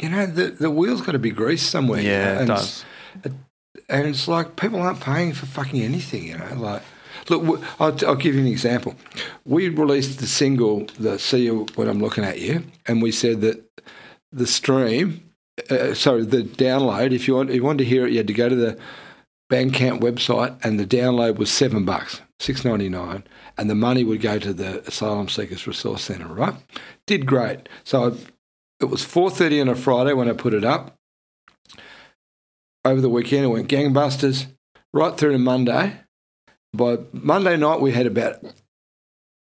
you 0.00 0.08
know, 0.08 0.26
the, 0.26 0.48
the 0.48 0.70
wheel's 0.70 1.02
got 1.02 1.12
to 1.12 1.18
be 1.18 1.30
greased 1.30 1.70
somewhere. 1.70 2.00
you 2.00 2.08
know, 2.08 2.14
Yeah, 2.14 2.42
it 2.42 2.46
does. 2.46 2.84
It's, 3.24 3.34
and 3.88 4.06
it's 4.08 4.26
like 4.26 4.56
people 4.56 4.80
aren't 4.80 5.00
paying 5.00 5.32
for 5.32 5.46
fucking 5.46 5.80
anything, 5.80 6.24
you 6.24 6.38
know. 6.38 6.54
Like, 6.56 6.82
look, 7.28 7.62
I'll, 7.80 7.96
I'll 8.06 8.16
give 8.16 8.34
you 8.34 8.40
an 8.40 8.46
example. 8.46 8.94
We 9.44 9.68
released 9.68 10.18
the 10.18 10.26
single, 10.26 10.86
the 10.98 11.18
See 11.18 11.44
You 11.44 11.66
When 11.74 11.88
I'm 11.88 12.00
Looking 12.00 12.24
at 12.24 12.40
You, 12.40 12.64
and 12.86 13.02
we 13.02 13.12
said 13.12 13.40
that 13.42 13.62
the 14.32 14.46
stream, 14.46 15.22
uh, 15.70 15.94
sorry, 15.94 16.24
the 16.24 16.42
download, 16.42 17.12
if 17.12 17.26
you, 17.26 17.34
want, 17.34 17.50
if 17.50 17.56
you 17.56 17.64
wanted 17.64 17.84
to 17.84 17.90
hear 17.90 18.06
it, 18.06 18.12
you 18.12 18.18
had 18.18 18.26
to 18.26 18.32
go 18.34 18.48
to 18.48 18.54
the 18.56 18.78
Bandcamp 19.50 20.00
website, 20.00 20.58
and 20.64 20.78
the 20.78 20.86
download 20.86 21.36
was 21.36 21.50
seven 21.50 21.84
bucks, 21.84 22.20
six 22.40 22.64
ninety 22.64 22.88
nine, 22.88 23.22
and 23.56 23.70
the 23.70 23.76
money 23.76 24.02
would 24.02 24.20
go 24.20 24.40
to 24.40 24.52
the 24.52 24.86
Asylum 24.88 25.28
Seekers 25.28 25.68
Resource 25.68 26.02
Centre. 26.02 26.26
Right? 26.26 26.54
Did 27.06 27.26
great. 27.26 27.68
So 27.84 28.10
I, 28.10 28.16
it 28.80 28.86
was 28.86 29.04
four 29.04 29.30
thirty 29.30 29.60
on 29.60 29.68
a 29.68 29.76
Friday 29.76 30.14
when 30.14 30.28
I 30.28 30.32
put 30.32 30.52
it 30.52 30.64
up. 30.64 30.96
Over 32.84 33.00
the 33.00 33.08
weekend, 33.08 33.44
it 33.44 33.48
went 33.48 33.68
gangbusters 33.68 34.46
right 34.92 35.16
through 35.16 35.32
to 35.32 35.38
Monday. 35.38 36.00
By 36.74 36.98
Monday 37.12 37.56
night, 37.56 37.80
we 37.80 37.92
had 37.92 38.06
about 38.06 38.42
it 38.42 38.54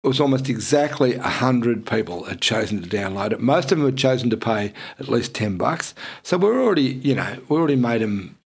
was 0.06 0.20
almost 0.20 0.48
exactly 0.48 1.16
100 1.16 1.84
people 1.84 2.24
had 2.24 2.40
chosen 2.40 2.80
to 2.80 2.88
download 2.88 3.32
it. 3.32 3.40
Most 3.40 3.72
of 3.72 3.78
them 3.78 3.86
had 3.86 3.96
chosen 3.96 4.30
to 4.30 4.36
pay 4.36 4.72
at 5.00 5.08
least 5.08 5.34
10 5.34 5.56
bucks. 5.56 5.94
So 6.22 6.38
we're 6.38 6.62
already, 6.62 6.82
you 6.82 7.14
know, 7.14 7.38
we 7.48 7.56
already 7.56 7.76
made 7.76 8.02
them 8.02 8.38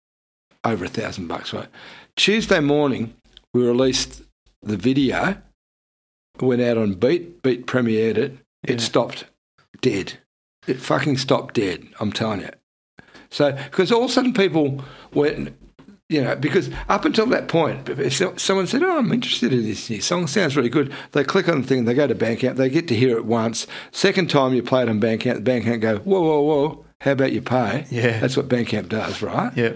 over 0.64 0.84
a 0.84 0.88
thousand 0.88 1.26
bucks, 1.26 1.52
right? 1.52 1.68
Tuesday 2.14 2.60
morning, 2.60 3.14
we 3.52 3.66
released 3.66 4.22
the 4.62 4.76
video, 4.76 5.36
went 6.40 6.62
out 6.62 6.78
on 6.78 6.94
Beat, 6.94 7.42
Beat 7.42 7.66
premiered 7.66 8.16
it. 8.16 8.38
It 8.62 8.80
stopped 8.80 9.24
dead. 9.80 10.18
It 10.66 10.80
fucking 10.80 11.16
stopped 11.18 11.54
dead, 11.54 11.88
I'm 11.98 12.12
telling 12.12 12.40
you. 12.42 12.50
So, 13.30 13.52
because 13.52 13.90
all 13.90 14.04
of 14.04 14.10
a 14.10 14.12
sudden 14.12 14.32
people 14.32 14.84
went, 15.12 15.56
you 16.08 16.22
know, 16.22 16.34
because 16.36 16.70
up 16.88 17.04
until 17.04 17.26
that 17.26 17.48
point, 17.48 17.88
if 17.88 18.40
someone 18.40 18.66
said, 18.66 18.82
"Oh, 18.82 18.98
I'm 18.98 19.12
interested 19.12 19.52
in 19.52 19.64
this 19.64 19.90
new 19.90 20.00
song, 20.00 20.26
sounds 20.26 20.56
really 20.56 20.70
good," 20.70 20.92
they 21.12 21.22
click 21.22 21.48
on 21.48 21.60
the 21.60 21.66
thing, 21.66 21.84
they 21.84 21.94
go 21.94 22.06
to 22.06 22.14
Bandcamp, 22.14 22.56
they 22.56 22.70
get 22.70 22.88
to 22.88 22.96
hear 22.96 23.16
it 23.16 23.26
once. 23.26 23.66
Second 23.92 24.30
time 24.30 24.54
you 24.54 24.62
play 24.62 24.82
it 24.82 24.88
on 24.88 25.00
Bandcamp, 25.00 25.44
the 25.44 25.50
Bandcamp 25.50 25.80
go, 25.80 25.98
"Whoa, 25.98 26.20
whoa, 26.20 26.40
whoa! 26.40 26.84
How 27.02 27.12
about 27.12 27.32
you 27.32 27.42
pay?" 27.42 27.86
Yeah. 27.90 28.20
That's 28.20 28.36
what 28.36 28.48
Bandcamp 28.48 28.88
does, 28.88 29.20
right? 29.20 29.52
Yeah. 29.56 29.72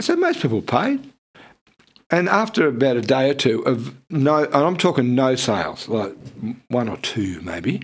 So 0.00 0.16
most 0.16 0.40
people 0.40 0.62
paid. 0.62 1.12
And 2.10 2.28
after 2.28 2.68
about 2.68 2.96
a 2.96 3.00
day 3.00 3.30
or 3.30 3.34
two 3.34 3.62
of 3.66 3.94
no, 4.08 4.44
and 4.44 4.54
I'm 4.54 4.76
talking 4.76 5.14
no 5.14 5.34
sales, 5.34 5.88
like 5.88 6.14
one 6.68 6.88
or 6.88 6.96
two 6.98 7.40
maybe, 7.42 7.82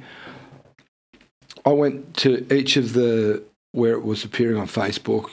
I 1.64 1.70
went 1.70 2.16
to 2.18 2.46
each 2.52 2.76
of 2.76 2.92
the 2.92 3.42
where 3.72 3.92
it 3.92 4.04
was 4.04 4.24
appearing 4.24 4.56
on 4.56 4.66
Facebook, 4.66 5.30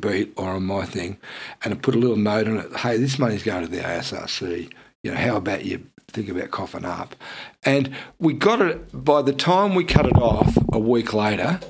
Beat 0.00 0.32
or 0.36 0.50
on 0.50 0.64
my 0.64 0.84
thing, 0.84 1.18
and 1.62 1.74
I 1.74 1.76
put 1.76 1.94
a 1.94 1.98
little 1.98 2.16
note 2.16 2.48
on 2.48 2.56
it. 2.58 2.76
Hey, 2.76 2.96
this 2.96 3.18
money's 3.18 3.42
going 3.42 3.64
to 3.64 3.70
the 3.70 3.78
ASRC. 3.82 4.72
You 5.02 5.10
know, 5.12 5.16
how 5.16 5.36
about 5.36 5.64
you 5.64 5.86
think 6.08 6.28
about 6.28 6.50
coughing 6.50 6.84
up? 6.84 7.14
And 7.62 7.94
we 8.18 8.32
got 8.34 8.60
it 8.60 9.04
by 9.04 9.22
the 9.22 9.32
time 9.32 9.74
we 9.74 9.84
cut 9.84 10.06
it 10.06 10.16
off 10.16 10.56
a 10.72 10.78
week 10.78 11.12
later, 11.14 11.60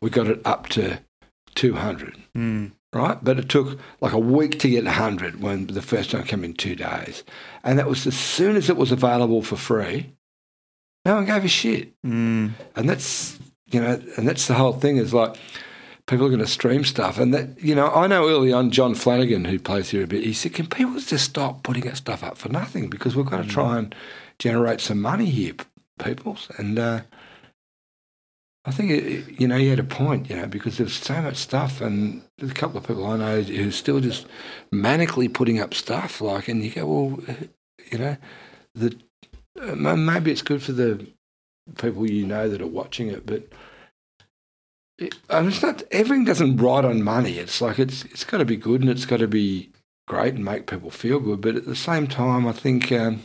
we 0.00 0.10
got 0.10 0.28
it 0.28 0.40
up 0.44 0.68
to 0.70 1.00
two 1.54 1.74
hundred 1.74 2.16
Mm. 2.36 2.70
right? 2.92 3.18
But 3.22 3.38
it 3.38 3.48
took 3.48 3.78
like 4.00 4.12
a 4.12 4.18
week 4.18 4.60
to 4.60 4.68
get 4.70 4.84
100 4.84 5.42
when 5.42 5.66
the 5.66 5.82
first 5.82 6.14
one 6.14 6.22
came 6.22 6.44
in 6.44 6.54
two 6.54 6.76
days. 6.76 7.24
And 7.64 7.76
that 7.78 7.88
was 7.88 8.06
as 8.06 8.16
soon 8.16 8.54
as 8.56 8.70
it 8.70 8.76
was 8.76 8.92
available 8.92 9.42
for 9.42 9.56
free, 9.56 10.12
no 11.04 11.16
one 11.16 11.24
gave 11.26 11.44
a 11.44 11.48
shit. 11.48 11.92
Mm. 12.06 12.52
And 12.76 12.88
that's, 12.88 13.36
you 13.72 13.80
know, 13.80 14.00
and 14.16 14.28
that's 14.28 14.46
the 14.46 14.54
whole 14.54 14.72
thing 14.72 14.96
is 14.96 15.12
like 15.12 15.36
people 16.10 16.26
are 16.26 16.30
going 16.30 16.40
to 16.40 16.46
stream 16.46 16.84
stuff. 16.84 17.18
And 17.18 17.32
that, 17.32 17.62
you 17.62 17.72
know, 17.72 17.88
I 17.88 18.08
know 18.08 18.28
early 18.28 18.52
on 18.52 18.72
John 18.72 18.96
Flanagan, 18.96 19.44
who 19.44 19.60
plays 19.60 19.90
here 19.90 20.02
a 20.02 20.08
bit, 20.08 20.24
he 20.24 20.32
said, 20.32 20.52
can 20.52 20.66
people 20.66 20.98
just 20.98 21.24
stop 21.24 21.62
putting 21.62 21.84
that 21.84 21.98
stuff 21.98 22.24
up 22.24 22.36
for 22.36 22.48
nothing? 22.48 22.90
Because 22.90 23.14
we've 23.14 23.24
got 23.24 23.44
to 23.44 23.48
try 23.48 23.78
and 23.78 23.94
generate 24.40 24.80
some 24.80 25.00
money 25.00 25.26
here, 25.26 25.54
peoples. 26.00 26.48
And, 26.58 26.78
uh, 26.78 27.02
I 28.64 28.72
think 28.72 28.90
it, 28.90 29.40
you 29.40 29.48
know 29.48 29.56
he 29.56 29.68
had 29.68 29.78
a 29.78 29.84
point, 29.84 30.28
you 30.28 30.36
know, 30.36 30.46
because 30.46 30.76
there's 30.76 30.92
so 30.92 31.22
much 31.22 31.36
stuff, 31.36 31.80
and 31.80 32.20
there's 32.36 32.50
a 32.50 32.54
couple 32.54 32.76
of 32.76 32.86
people 32.86 33.06
I 33.06 33.16
know 33.16 33.40
who 33.40 33.70
still 33.70 34.00
just 34.00 34.26
manically 34.74 35.32
putting 35.32 35.58
up 35.58 35.72
stuff, 35.72 36.20
like, 36.20 36.46
and 36.46 36.62
you 36.62 36.70
go, 36.70 36.84
well, 36.86 37.36
you 37.90 37.96
know, 37.96 38.16
the 38.74 38.94
uh, 39.58 39.74
maybe 39.74 40.30
it's 40.30 40.42
good 40.42 40.62
for 40.62 40.72
the 40.72 41.06
people 41.78 42.06
you 42.06 42.26
know 42.26 42.50
that 42.50 42.60
are 42.60 42.66
watching 42.66 43.08
it, 43.08 43.24
but 43.24 43.48
it, 45.00 45.16
and 45.28 45.48
it's 45.48 45.62
not 45.62 45.82
everything 45.90 46.24
doesn't 46.24 46.56
ride 46.58 46.84
on 46.84 47.02
money. 47.02 47.38
It's 47.38 47.60
like 47.60 47.78
it's 47.78 48.04
it's 48.06 48.24
got 48.24 48.38
to 48.38 48.44
be 48.44 48.56
good 48.56 48.80
and 48.80 48.90
it's 48.90 49.06
got 49.06 49.18
to 49.18 49.28
be 49.28 49.70
great 50.06 50.34
and 50.34 50.44
make 50.44 50.66
people 50.66 50.90
feel 50.90 51.20
good, 51.20 51.40
but 51.40 51.56
at 51.56 51.66
the 51.66 51.76
same 51.76 52.06
time, 52.06 52.46
I 52.46 52.52
think. 52.52 52.92
Um, 52.92 53.22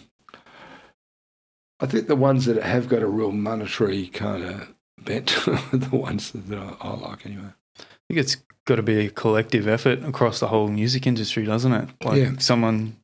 I 1.80 1.88
think 1.88 2.08
the 2.08 2.16
ones 2.16 2.46
that 2.46 2.62
have 2.64 2.88
got 2.88 3.02
a 3.02 3.08
real 3.08 3.32
monetary 3.34 4.08
kind 4.08 4.44
of 4.44 4.74
bent 5.04 5.28
the 5.74 5.90
ones 5.92 6.32
that 6.32 6.58
I, 6.58 6.76
I 6.80 6.94
like 6.96 7.26
anyway. 7.26 7.50
I 7.78 7.84
think 8.08 8.20
it's 8.20 8.38
got 8.66 8.76
to 8.78 8.84
be 8.84 9.06
a 9.06 9.10
collective 9.10 9.68
effort 9.68 10.02
across 10.04 10.40
the 10.40 10.48
whole 10.48 10.70
music 10.70 11.06
industry, 11.06 11.44
doesn't 11.46 11.74
it? 11.74 11.90
Like 12.04 12.18
Yeah. 12.18 12.32
someone 12.38 12.96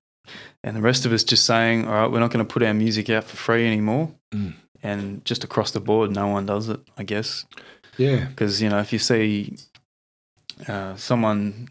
and 0.64 0.76
the 0.78 0.82
rest 0.82 1.06
of 1.06 1.12
us 1.12 1.24
just 1.24 1.46
saying, 1.46 1.86
all 1.86 1.94
right, 1.94 2.10
we're 2.10 2.20
not 2.20 2.32
going 2.32 2.46
to 2.46 2.52
put 2.52 2.64
our 2.64 2.74
music 2.74 3.10
out 3.10 3.26
for 3.26 3.36
free 3.36 3.68
anymore. 3.68 4.12
Mm. 4.34 4.54
And 4.84 5.26
just 5.26 5.44
across 5.44 5.72
the 5.72 5.80
board, 5.82 6.12
no 6.12 6.28
one 6.28 6.46
does 6.46 6.70
it, 6.70 6.80
I 6.98 7.04
guess. 7.04 7.46
Yeah, 7.98 8.26
Because, 8.26 8.62
you 8.62 8.70
know, 8.70 8.80
if 8.80 8.94
you 8.94 9.00
see 9.00 9.58
uh, 10.68 10.96
someone, 10.96 11.68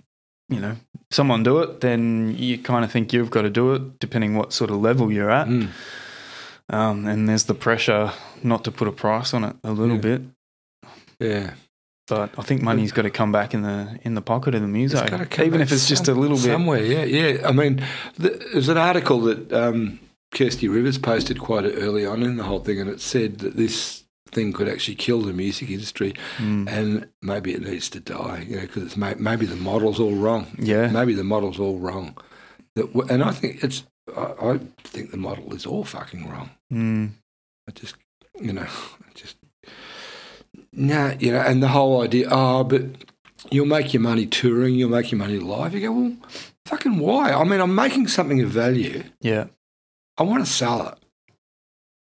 you 0.49 0.61
know, 0.61 0.77
someone 1.11 1.43
do 1.43 1.59
it, 1.61 1.81
then 1.81 2.35
you 2.37 2.59
kind 2.59 2.85
of 2.85 2.91
think 2.93 3.13
you've 3.13 3.31
got 3.31 3.43
to 3.43 3.51
do 3.51 3.73
it, 3.75 3.99
depending 4.01 4.37
what 4.37 4.53
sort 4.53 4.71
of 4.71 4.77
level 4.77 5.11
you're 5.13 5.31
at. 5.31 5.49
Mm. 5.49 5.69
Um, 6.69 7.07
and 7.07 7.29
there's 7.29 7.45
the 7.45 7.55
pressure 7.55 8.13
not 8.43 8.65
to 8.65 8.71
put 8.71 8.87
a 8.87 8.93
price 8.93 9.35
on 9.35 9.45
it 9.45 9.57
a 9.65 9.73
little 9.73 9.97
Yeah. 9.97 10.01
bit. 10.03 10.23
yeah. 11.19 11.51
But 12.07 12.37
I 12.37 12.43
think 12.43 12.61
money's 12.63 12.91
got 12.91 13.03
to 13.03 13.11
come 13.11 13.31
back 13.31 13.55
in 13.55 13.63
the 13.63 13.97
in 14.03 14.15
the 14.15 14.21
pocket 14.23 14.55
of 14.57 14.63
the 14.63 14.67
come 15.31 15.47
even 15.47 15.61
back 15.61 15.69
if 15.69 15.73
it's 15.73 15.89
just 15.89 16.09
a 16.09 16.13
little 16.15 16.37
bit. 16.37 16.43
somewhere. 16.47 16.83
Yeah, 16.85 17.05
yeah. 17.05 17.47
I 17.49 17.53
mean, 17.53 17.85
th 18.21 18.33
there's 18.53 18.69
an 18.69 18.77
article 18.79 19.21
that 19.29 19.53
um, 19.53 20.01
Kirsty 20.35 20.67
Rivers 20.67 20.99
posted 20.99 21.39
quite 21.39 21.65
early 21.65 22.05
on 22.05 22.25
in 22.25 22.37
the 22.37 22.43
whole 22.43 22.59
thing, 22.59 22.81
and 22.81 22.91
it 22.91 23.01
said 23.01 23.39
that 23.39 23.55
this 23.57 24.00
thing 24.33 24.53
could 24.53 24.69
actually 24.69 24.95
kill 24.97 25.23
the 25.23 25.33
music 25.33 25.71
industry, 25.71 26.15
Mm. 26.39 26.69
and 26.69 27.09
maybe 27.23 27.53
it 27.53 27.63
needs 27.63 27.89
to 27.91 28.01
die. 28.01 28.47
You 28.49 28.57
know, 28.57 28.63
because 28.63 28.83
it's 28.85 28.97
may, 28.97 29.15
maybe 29.15 29.47
the 29.47 29.57
model's 29.57 29.99
all 30.01 30.15
wrong. 30.15 30.47
Yeah, 30.59 30.89
Maybe 30.89 31.15
the 31.15 31.25
model's 31.25 31.59
all 31.61 31.79
wrong. 31.79 32.17
That, 32.77 32.87
and 33.11 33.23
I 33.23 33.33
think 33.33 33.63
it's. 33.65 33.85
I, 34.17 34.23
I 34.55 34.61
think 34.85 35.11
the 35.13 35.17
model 35.17 35.55
is 35.55 35.67
all 35.67 35.85
fucking 35.85 36.29
wrong. 36.29 36.51
mm. 36.73 37.11
I 37.69 37.73
just, 37.73 37.95
you 38.41 38.53
know, 38.53 38.63
I 38.67 39.13
just, 39.15 39.37
nah, 40.73 41.13
you 41.19 41.33
know, 41.33 41.41
and 41.41 41.63
the 41.63 41.69
whole 41.69 42.03
idea, 42.03 42.27
oh, 42.31 42.65
but 42.65 42.83
you'll 43.51 43.67
make 43.67 43.93
your 43.95 44.01
money 44.03 44.27
touring, 44.27 44.75
you'll 44.75 44.91
make 44.91 45.11
your 45.13 45.19
money 45.19 45.39
live. 45.39 45.75
You 45.75 45.81
go, 45.81 45.93
well, 45.93 46.17
fucking 46.67 46.99
why? 46.99 47.33
I 47.33 47.45
mean, 47.45 47.61
I'm 47.61 47.75
making 47.75 48.09
something 48.09 48.41
of 48.41 48.51
value. 48.51 49.05
yeah, 49.21 49.47
I 50.19 50.23
want 50.25 50.45
to 50.45 50.51
sell 50.51 50.89
it. 50.89 50.99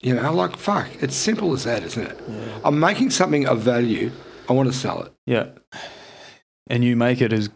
You 0.02 0.14
know, 0.16 0.34
like, 0.34 0.56
fuck, 0.56 0.88
it's 1.00 1.14
simple 1.14 1.52
as 1.54 1.64
that, 1.64 1.82
isn't 1.84 2.02
it? 2.06 2.18
yeah, 2.28 2.58
I'm 2.64 2.78
making 2.80 3.10
something 3.10 3.46
of 3.46 3.60
value. 3.60 4.10
I 4.48 4.52
want 4.52 4.68
to 4.70 4.76
sell 4.76 5.02
it. 5.02 5.12
yeah. 5.26 5.46
And 6.68 6.82
you 6.84 6.96
make 6.96 7.20
it 7.20 7.32
as 7.32 7.50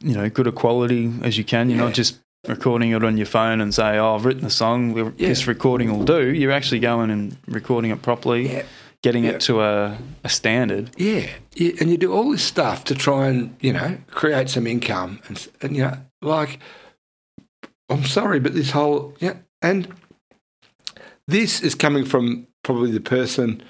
you 0.00 0.14
know 0.14 0.28
good 0.28 0.46
a 0.46 0.52
quality 0.52 1.12
as 1.22 1.38
you 1.38 1.44
can. 1.44 1.68
You're 1.70 1.78
Yeah. 1.78 1.84
not 1.86 1.94
just 1.94 2.18
recording 2.48 2.90
it 2.90 3.04
on 3.04 3.16
your 3.16 3.26
phone 3.26 3.60
and 3.60 3.72
say, 3.74 3.98
"Oh, 3.98 4.14
I've 4.16 4.24
written 4.24 4.44
a 4.44 4.50
song. 4.50 4.96
Yeah. 4.96 5.28
This 5.28 5.46
recording 5.46 5.90
will 5.96 6.04
do." 6.04 6.28
You're 6.32 6.50
actually 6.52 6.80
going 6.80 7.10
and 7.10 7.36
recording 7.46 7.90
it 7.92 8.02
properly, 8.02 8.52
Yeah. 8.52 8.62
getting 9.02 9.24
Yeah. 9.24 9.30
it 9.32 9.40
to 9.42 9.62
a, 9.62 9.96
a 10.24 10.28
standard. 10.28 10.90
Yeah, 10.96 11.26
yeah, 11.54 11.72
and 11.80 11.88
you 11.90 11.96
do 11.96 12.12
all 12.12 12.30
this 12.32 12.42
stuff 12.42 12.84
to 12.84 12.94
try 12.94 13.28
and 13.28 13.56
you 13.60 13.72
know 13.72 13.96
create 14.10 14.48
some 14.50 14.66
income, 14.66 15.20
and, 15.28 15.48
and 15.62 15.76
you 15.76 15.82
know, 15.84 15.96
like, 16.20 16.58
I'm 17.88 18.04
sorry, 18.04 18.40
but 18.40 18.54
this 18.54 18.70
whole 18.72 19.14
yeah, 19.20 19.34
and 19.62 19.88
this 21.28 21.60
is 21.60 21.74
coming 21.74 22.04
from 22.04 22.46
probably 22.62 22.90
the 22.90 23.00
person 23.00 23.62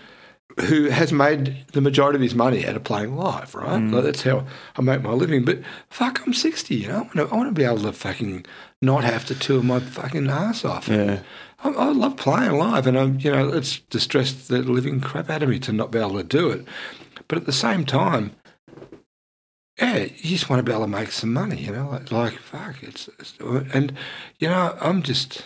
who 0.60 0.84
has 0.90 1.12
made 1.12 1.64
the 1.72 1.80
majority 1.80 2.16
of 2.16 2.22
his 2.22 2.34
money 2.34 2.66
out 2.66 2.76
of 2.76 2.84
playing 2.84 3.16
live, 3.16 3.54
right? 3.54 3.80
Mm. 3.80 3.92
Like, 3.92 4.04
that's 4.04 4.22
how 4.22 4.44
I 4.76 4.82
make 4.82 5.02
my 5.02 5.12
living. 5.12 5.44
But 5.44 5.60
fuck, 5.88 6.20
I'm 6.26 6.34
60, 6.34 6.74
you 6.74 6.88
know. 6.88 6.94
I 6.94 7.00
want, 7.00 7.12
to, 7.14 7.28
I 7.28 7.36
want 7.36 7.48
to 7.48 7.58
be 7.58 7.64
able 7.64 7.78
to 7.80 7.92
fucking 7.92 8.44
not 8.80 9.04
have 9.04 9.24
to 9.26 9.34
tour 9.34 9.62
my 9.62 9.80
fucking 9.80 10.28
ass 10.28 10.64
off. 10.64 10.88
Yeah, 10.88 11.20
I, 11.64 11.70
I 11.70 11.92
love 11.92 12.16
playing 12.16 12.58
live, 12.58 12.86
and 12.86 12.98
I'm, 12.98 13.18
you 13.20 13.30
know, 13.30 13.48
it's 13.48 13.78
distressed 13.78 14.48
the 14.48 14.58
living 14.58 15.00
crap 15.00 15.30
out 15.30 15.42
of 15.42 15.48
me 15.48 15.58
to 15.60 15.72
not 15.72 15.90
be 15.90 15.98
able 15.98 16.18
to 16.18 16.24
do 16.24 16.50
it. 16.50 16.66
But 17.28 17.38
at 17.38 17.46
the 17.46 17.52
same 17.52 17.86
time, 17.86 18.32
yeah, 19.78 19.96
you 19.98 20.30
just 20.30 20.50
want 20.50 20.60
to 20.60 20.64
be 20.64 20.72
able 20.72 20.84
to 20.84 20.90
make 20.90 21.12
some 21.12 21.32
money, 21.32 21.56
you 21.56 21.72
know, 21.72 21.88
like, 21.88 22.12
like 22.12 22.34
fuck, 22.34 22.82
it's, 22.82 23.08
it's, 23.18 23.34
and 23.40 23.94
you 24.38 24.48
know, 24.48 24.76
I'm 24.80 25.02
just, 25.02 25.44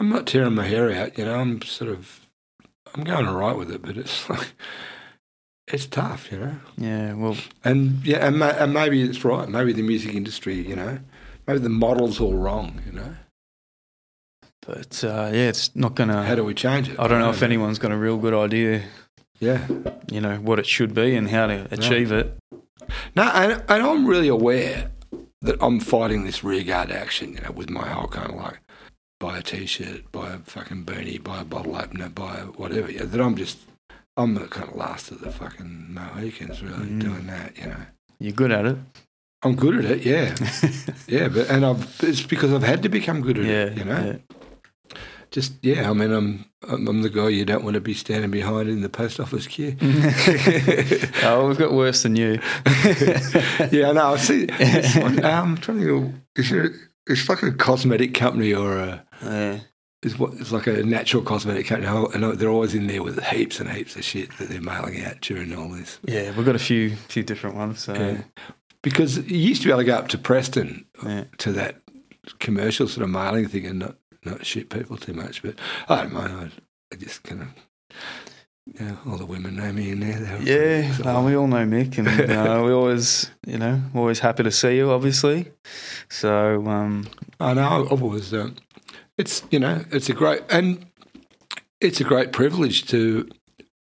I'm 0.00 0.08
not 0.08 0.26
tearing 0.26 0.54
my 0.54 0.66
hair 0.66 0.90
out, 0.90 1.16
you 1.18 1.24
know, 1.26 1.38
I'm 1.38 1.60
sort 1.62 1.90
of, 1.90 2.26
I'm 2.94 3.04
going 3.04 3.26
all 3.28 3.36
right 3.36 3.56
with 3.56 3.70
it, 3.70 3.82
but 3.82 3.96
it's 3.98 4.28
like, 4.30 4.54
it's 5.68 5.86
tough, 5.86 6.32
you 6.32 6.38
know, 6.38 6.56
yeah. 6.78 7.12
Well, 7.14 7.36
and 7.62 8.04
yeah, 8.04 8.26
and, 8.26 8.38
ma- 8.38 8.46
and 8.58 8.72
maybe 8.74 9.02
it's 9.02 9.24
right, 9.24 9.48
maybe 9.48 9.72
the 9.72 9.82
music 9.82 10.14
industry, 10.14 10.54
you 10.56 10.74
know, 10.74 10.98
maybe 11.46 11.60
the 11.60 11.68
model's 11.68 12.18
all 12.20 12.34
wrong, 12.34 12.80
you 12.86 12.92
know. 12.92 13.14
but 14.66 15.04
uh, 15.04 15.30
yeah, 15.32 15.48
it's 15.48 15.76
not 15.76 15.94
gonna. 15.94 16.24
How 16.24 16.34
do 16.34 16.44
we 16.44 16.54
change 16.54 16.88
it? 16.88 16.98
I 16.98 17.06
don't 17.06 17.20
know 17.20 17.30
if 17.30 17.42
anyone's 17.42 17.78
got 17.78 17.92
a 17.92 17.96
real 17.96 18.16
good 18.16 18.34
idea, 18.34 18.82
Yeah. 19.38 19.66
you 20.10 20.20
know, 20.20 20.36
what 20.36 20.58
it 20.58 20.66
should 20.66 20.94
be 20.94 21.14
and 21.14 21.28
how 21.30 21.46
to 21.46 21.68
achieve 21.70 22.10
it. 22.10 22.36
No, 23.14 23.22
and, 23.24 23.62
and 23.68 23.82
I'm 23.82 24.06
really 24.06 24.28
aware 24.28 24.90
that 25.42 25.56
I'm 25.62 25.78
fighting 25.78 26.24
this 26.24 26.42
rearguard 26.42 26.90
action, 26.90 27.34
you 27.34 27.40
know, 27.42 27.52
with 27.52 27.70
my 27.70 27.86
whole 27.88 28.08
kind 28.08 28.30
of 28.30 28.36
like 28.36 28.60
buy 29.20 29.38
a 29.38 29.42
t-shirt, 29.42 30.10
buy 30.10 30.30
a 30.32 30.38
fucking 30.38 30.84
beanie, 30.84 31.22
buy 31.22 31.42
a 31.42 31.44
bottle 31.44 31.76
opener, 31.76 32.08
buy 32.08 32.38
a 32.38 32.44
whatever. 32.46 32.90
Yeah, 32.90 33.04
that 33.04 33.20
I'm 33.20 33.36
just, 33.36 33.58
I'm 34.16 34.34
the 34.34 34.46
kind 34.48 34.68
of 34.68 34.74
last 34.74 35.12
of 35.12 35.20
the 35.20 35.30
fucking 35.30 35.86
Mohicans 35.94 36.62
really 36.62 36.86
Mm. 36.86 37.00
doing 37.00 37.26
that, 37.28 37.56
you 37.56 37.66
know. 37.66 37.86
You're 38.18 38.32
good 38.32 38.50
at 38.50 38.66
it. 38.66 38.76
I'm 39.42 39.54
good 39.54 39.82
at 39.84 39.90
it, 39.90 40.04
yeah, 40.04 40.34
yeah, 41.06 41.28
but 41.28 41.48
and 41.48 41.64
I've 41.64 41.98
it's 42.02 42.20
because 42.22 42.52
I've 42.52 42.62
had 42.62 42.82
to 42.82 42.90
become 42.90 43.22
good 43.22 43.38
at 43.38 43.44
yeah, 43.44 43.64
it, 43.64 43.78
you 43.78 43.84
know. 43.84 44.04
yeah. 44.04 44.96
Just 45.30 45.52
yeah, 45.62 45.88
I 45.88 45.94
mean, 45.94 46.12
I'm 46.12 46.44
I'm 46.68 46.86
I'm 46.88 47.00
the 47.02 47.08
guy 47.08 47.28
you 47.28 47.46
don't 47.46 47.64
want 47.64 47.74
to 47.74 47.80
be 47.80 47.94
standing 47.94 48.30
behind 48.30 48.68
in 48.68 48.82
the 48.82 48.90
post 48.90 49.18
office 49.18 49.46
queue. 49.46 49.76
oh, 51.22 51.46
we've 51.48 51.56
got 51.56 51.72
worse 51.72 52.02
than 52.02 52.16
you. 52.16 52.38
yeah, 53.70 53.92
no. 53.92 54.12
I 54.12 54.16
see. 54.18 54.46
Like, 54.46 55.24
um, 55.24 55.52
I'm 55.52 55.56
trying 55.56 55.80
to 55.80 56.12
it, 56.36 56.72
it's 57.06 57.28
like 57.28 57.42
a 57.42 57.52
cosmetic 57.52 58.12
company 58.12 58.52
or 58.52 58.76
a 58.76 59.06
Yeah. 59.22 59.60
is 60.02 60.18
what 60.18 60.34
it's 60.34 60.52
like 60.52 60.66
a 60.66 60.82
natural 60.82 61.22
cosmetic 61.22 61.66
company, 61.66 62.06
and 62.14 62.38
they're 62.38 62.48
always 62.48 62.74
in 62.74 62.86
there 62.86 63.02
with 63.02 63.22
heaps 63.24 63.60
and 63.60 63.70
heaps 63.70 63.96
of 63.96 64.04
shit 64.04 64.36
that 64.38 64.48
they're 64.48 64.60
mailing 64.60 65.04
out 65.04 65.20
during 65.20 65.54
all 65.54 65.68
this. 65.68 65.98
Yeah, 66.04 66.34
we've 66.36 66.46
got 66.46 66.56
a 66.56 66.60
few 66.60 66.96
few 66.96 67.22
different 67.22 67.56
ones. 67.56 67.80
So 67.80 67.94
Yeah. 67.94 68.22
Because 68.82 69.18
you 69.18 69.36
used 69.36 69.60
to 69.62 69.68
be 69.68 69.72
able 69.72 69.82
to 69.82 69.86
go 69.86 69.96
up 69.96 70.08
to 70.08 70.16
Preston 70.18 70.86
yeah. 71.04 71.24
to 71.36 71.52
that 71.52 71.82
commercial 72.38 72.88
sort 72.88 73.04
of 73.04 73.10
mailing 73.10 73.46
thing 73.46 73.66
and 73.66 73.78
not 73.78 73.96
not 74.24 74.44
shit 74.46 74.70
people 74.70 74.96
too 74.96 75.12
much, 75.12 75.42
but 75.42 75.56
I 75.88 76.02
don't 76.02 76.12
mind. 76.12 76.32
I, 76.32 76.94
I 76.94 76.96
just 76.96 77.22
kind 77.22 77.42
of. 77.42 77.48
Yeah, 78.78 78.96
all 79.06 79.16
the 79.16 79.26
women 79.26 79.56
know 79.56 79.72
me 79.72 79.90
in 79.90 80.00
there. 80.00 80.40
Yeah, 80.42 80.96
no, 81.02 81.24
we 81.24 81.34
all 81.34 81.48
know 81.48 81.66
Mick, 81.66 81.98
and 81.98 82.06
uh, 82.30 82.62
we 82.64 82.70
always, 82.72 83.30
you 83.44 83.58
know, 83.58 83.82
always 83.94 84.20
happy 84.20 84.44
to 84.44 84.50
see 84.50 84.76
you, 84.76 84.90
obviously. 84.90 85.50
So, 86.08 86.64
um, 86.66 87.08
I 87.40 87.54
know. 87.54 87.88
I've 87.90 88.02
always. 88.02 88.32
Um, 88.32 88.56
it's 89.20 89.42
you 89.50 89.58
know, 89.58 89.84
it's 89.92 90.08
a 90.08 90.12
great 90.14 90.42
and 90.50 90.86
it's 91.80 92.00
a 92.00 92.04
great 92.04 92.32
privilege 92.32 92.86
to, 92.88 93.26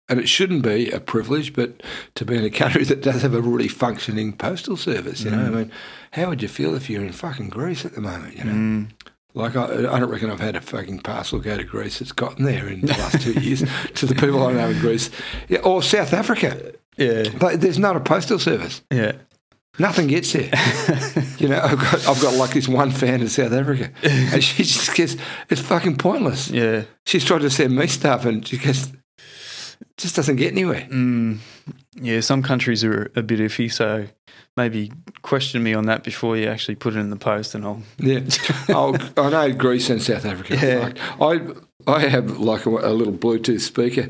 and 0.09 0.19
it 0.19 0.27
shouldn't 0.29 0.63
be 0.63 0.89
a 0.91 0.99
privilege, 0.99 1.53
but 1.53 1.83
to 2.15 2.25
be 2.25 2.35
in 2.35 2.43
a 2.43 2.49
country 2.49 2.83
that 2.85 3.01
does 3.01 3.21
have 3.21 3.33
a 3.35 3.41
really 3.41 3.67
functioning 3.67 4.33
postal 4.33 4.75
service. 4.77 5.21
You 5.23 5.31
know, 5.31 5.45
I 5.45 5.49
Mm. 5.49 5.55
mean, 5.55 5.71
how 6.13 6.29
would 6.29 6.41
you 6.41 6.47
feel 6.47 6.73
if 6.75 6.89
you're 6.89 7.03
in 7.03 7.11
fucking 7.11 7.49
Greece 7.49 7.85
at 7.85 7.93
the 7.93 8.01
moment? 8.01 8.37
You 8.37 8.43
know, 8.45 8.53
mm, 8.53 8.87
like 9.33 9.55
I, 9.55 9.65
I 9.93 9.99
don't 9.99 10.09
reckon 10.09 10.31
I've 10.31 10.39
had 10.39 10.55
a 10.55 10.61
fucking 10.61 10.99
parcel 11.01 11.39
go 11.39 11.57
to 11.57 11.63
Greece 11.63 11.99
that's 11.99 12.11
gotten 12.13 12.45
there 12.45 12.67
in 12.67 12.81
the 12.81 12.93
last 12.93 13.21
two 13.21 13.33
years 13.33 13.63
to 13.95 14.05
the 14.05 14.15
people 14.15 14.41
I 14.45 14.53
know 14.53 14.69
in 14.69 14.79
Greece, 14.79 15.09
yeah, 15.49 15.59
or 15.59 15.83
South 15.83 16.13
Africa. 16.13 16.73
yeah, 16.97 17.23
But 17.37 17.61
there's 17.61 17.77
not 17.79 17.95
a 17.95 17.99
postal 17.99 18.39
service. 18.39 18.81
yeah, 18.91 19.13
Nothing 19.77 20.07
gets 20.07 20.33
there. 20.33 20.51
You 21.37 21.49
know, 21.49 21.59
I've 21.61 21.77
got, 21.77 22.07
I've 22.07 22.21
got 22.21 22.33
like 22.35 22.51
this 22.51 22.67
one 22.67 22.91
fan 22.91 23.19
in 23.19 23.27
South 23.27 23.51
Africa, 23.51 23.91
and 24.01 24.41
she 24.41 24.63
just 24.63 24.95
gets 24.95 25.17
it's 25.49 25.59
fucking 25.59 25.97
pointless. 25.97 26.49
yeah. 26.49 26.83
She's 27.05 27.25
tried 27.25 27.41
to 27.41 27.49
send 27.49 27.75
me 27.75 27.87
stuff, 27.87 28.23
and 28.25 28.47
she 28.47 28.57
gets 28.57 28.91
just 29.97 30.15
doesn't 30.15 30.37
get 30.37 30.53
anywhere. 30.53 30.87
Mm, 30.89 31.39
yeah, 31.95 32.21
some 32.21 32.41
countries 32.41 32.83
are 32.85 33.11
a 33.15 33.21
bit 33.21 33.39
iffy, 33.39 33.71
so 33.71 34.07
maybe 34.55 34.91
question 35.21 35.61
me 35.61 35.73
on 35.73 35.85
that 35.87 36.03
before 36.03 36.37
you 36.37 36.47
actually 36.47 36.75
put 36.75 36.95
it 36.95 36.99
in 36.99 37.09
the 37.09 37.17
post, 37.17 37.53
and 37.53 37.65
I'll. 37.65 37.83
Yeah, 37.97 38.21
oh, 38.69 38.97
I 39.17 39.29
know 39.29 39.51
Greece 39.53 39.89
and 39.89 40.01
South 40.01 40.25
Africa. 40.25 40.55
Yeah. 40.55 40.89
Fuck. 40.89 41.21
I 41.21 41.95
I 41.97 41.99
have 42.07 42.39
like 42.39 42.65
a, 42.65 42.69
a 42.69 42.93
little 42.93 43.13
Bluetooth 43.13 43.61
speaker. 43.61 44.07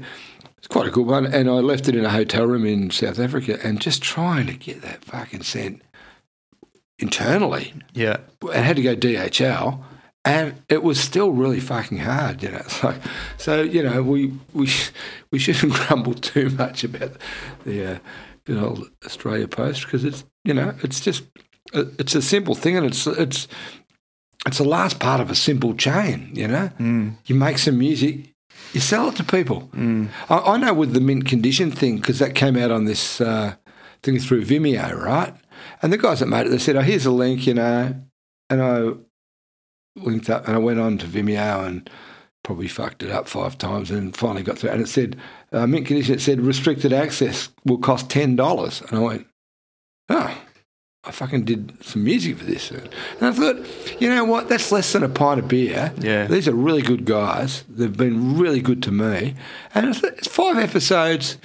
It's 0.66 0.74
quite 0.74 0.88
a 0.88 0.92
good 0.92 1.06
one, 1.06 1.28
and 1.28 1.48
I 1.48 1.60
left 1.60 1.88
it 1.88 1.96
in 1.96 2.06
a 2.06 2.10
hotel 2.10 2.48
room 2.48 2.66
in 2.66 2.90
South 2.90 3.20
Africa, 3.20 3.60
and 3.64 3.80
just 3.80 4.02
trying 4.02 4.48
to 4.48 4.54
get 4.54 4.82
that 4.82 5.06
fucking 5.06 5.44
sent 5.44 5.84
internally. 6.98 7.72
Yeah, 7.94 8.18
I 8.52 8.58
had 8.58 8.78
to 8.78 8.82
go 8.82 8.96
DHL, 8.96 9.84
and 10.26 10.60
it 10.68 10.82
was 10.82 11.00
still 11.00 11.30
really 11.34 11.60
fucking 11.60 12.00
hard. 12.00 12.42
You 12.42 12.50
know, 12.50 12.58
it's 12.58 12.84
like 12.84 13.00
so. 13.38 13.62
You 13.62 13.84
know, 13.84 14.02
we 14.02 14.34
we 14.54 14.68
we 15.30 15.38
shouldn't 15.38 15.74
grumble 15.88 16.16
too 16.16 16.50
much 16.50 16.84
about 16.84 17.12
the 17.64 17.86
uh, 17.86 18.00
good 18.46 18.58
old 18.58 18.90
Australia 19.06 19.48
Post 19.48 19.84
because 19.84 20.04
it's 20.04 20.26
you 20.46 20.56
know 20.56 20.74
it's 20.82 21.00
just 21.00 21.26
it's 21.74 22.16
a 22.16 22.24
simple 22.24 22.56
thing, 22.56 22.76
and 22.76 22.88
it's 22.88 23.06
it's 23.06 23.48
it's 24.48 24.58
the 24.58 24.64
last 24.64 25.00
part 25.00 25.22
of 25.22 25.30
a 25.30 25.36
simple 25.36 25.76
chain. 25.76 26.32
You 26.34 26.48
know, 26.48 26.70
mm, 26.80 27.18
you 27.28 27.36
make 27.36 27.60
some 27.60 27.78
music, 27.78 28.34
You 28.76 28.82
sell 28.82 29.08
it 29.10 29.16
to 29.16 29.24
people. 29.24 29.70
Mm. 29.74 30.10
I, 30.30 30.38
I 30.38 30.58
know 30.58 30.74
with 30.74 30.94
the 30.94 31.00
mint 31.00 31.26
condition 31.26 31.72
thing 31.72 31.96
because 31.96 32.20
that 32.20 32.36
came 32.36 32.58
out 32.58 32.72
on 32.72 32.86
this 32.86 33.22
uh, 33.22 33.56
thing 34.04 34.20
through 34.20 34.46
Vimeo, 34.46 34.96
right? 35.02 35.34
And 35.82 35.94
the 35.94 35.98
guys 35.98 36.20
that 36.20 36.28
made 36.28 36.46
it, 36.46 36.50
they 36.50 36.58
said, 36.58 36.76
"Oh, 36.76 36.82
here's 36.82 37.06
a 37.06 37.12
link," 37.12 37.48
you 37.48 37.54
know, 37.54 37.96
and 38.50 38.62
I 38.62 38.92
linked 39.96 40.30
up 40.30 40.48
and 40.48 40.56
I 40.56 40.60
went 40.60 40.80
on 40.80 40.98
to 41.00 41.08
Vimeo 41.08 41.66
and 41.66 41.90
probably 42.44 42.68
fucked 42.68 43.02
it 43.02 43.12
up 43.12 43.28
five 43.28 43.58
times 43.58 43.90
and 43.90 44.16
finally 44.16 44.44
got 44.44 44.60
through. 44.60 44.70
And 44.70 44.82
it 44.82 44.88
said, 44.88 45.18
uh, 45.52 45.66
mint 45.66 45.88
condition, 45.88 46.14
it 46.14 46.22
said 46.22 46.42
restricted 46.42 46.94
access 46.94 47.50
will 47.66 47.80
cost 47.80 48.08
$10. 48.10 48.90
And 48.90 49.00
I 49.00 49.02
went, 49.02 49.28
oh, 50.10 50.38
I 51.08 51.12
fucking 51.12 51.46
did 51.46 51.84
some 51.86 52.04
music 52.04 52.38
for 52.38 52.46
this. 52.46 52.72
And 52.72 52.90
I 53.22 53.32
thought, 53.32 53.58
you 54.02 54.10
know 54.10 54.26
what? 54.26 54.50
That's 54.50 54.72
less 54.72 54.92
than 54.94 55.04
a 55.04 55.10
pint 55.10 55.40
of 55.40 55.48
beer. 55.48 55.94
Yeah. 56.00 56.26
These 56.26 56.48
are 56.48 56.54
really 56.54 56.82
good 56.82 57.06
guys. 57.06 57.64
They've 57.70 57.96
been 57.96 58.38
really 58.38 58.60
good 58.62 58.82
to 58.84 58.92
me. 58.92 59.36
And 59.76 59.90
it's, 59.90 60.04
it's 60.04 60.28
five 60.28 60.58
episodes, 60.58 61.38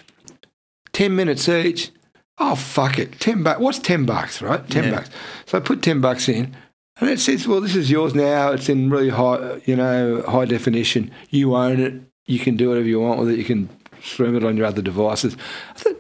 10 0.92 1.14
minutes 1.14 1.48
each. 1.48 1.90
Oh, 2.38 2.54
fuck 2.54 2.98
it. 2.98 3.20
10 3.20 3.42
bucks. 3.42 3.60
What's 3.60 3.78
10 3.80 4.06
bucks, 4.06 4.40
right? 4.40 4.66
10 4.70 4.84
Yeah. 4.84 4.90
bucks. 4.92 5.10
So 5.46 5.58
I 5.58 5.60
put 5.60 5.82
10 5.82 6.00
bucks 6.00 6.28
in. 6.28 6.56
And 6.98 7.08
it 7.10 7.20
says, 7.20 7.46
well, 7.46 7.60
this 7.60 7.76
is 7.76 7.90
yours 7.90 8.14
now. 8.14 8.52
It's 8.52 8.68
in 8.68 8.90
really 8.90 9.08
high, 9.10 9.60
you 9.66 9.76
know, 9.76 10.22
high 10.26 10.44
definition. 10.46 11.10
You 11.30 11.54
own 11.54 11.80
it. 11.80 11.94
You 12.26 12.38
can 12.38 12.56
do 12.56 12.68
whatever 12.70 12.86
you 12.86 13.00
want 13.00 13.20
with 13.20 13.30
it. 13.30 13.38
You 13.38 13.44
can 13.44 13.68
stream 14.02 14.36
it 14.36 14.44
on 14.44 14.56
your 14.56 14.66
other 14.66 14.82
devices. 14.82 15.36
I 15.74 15.78
thought, 15.78 15.96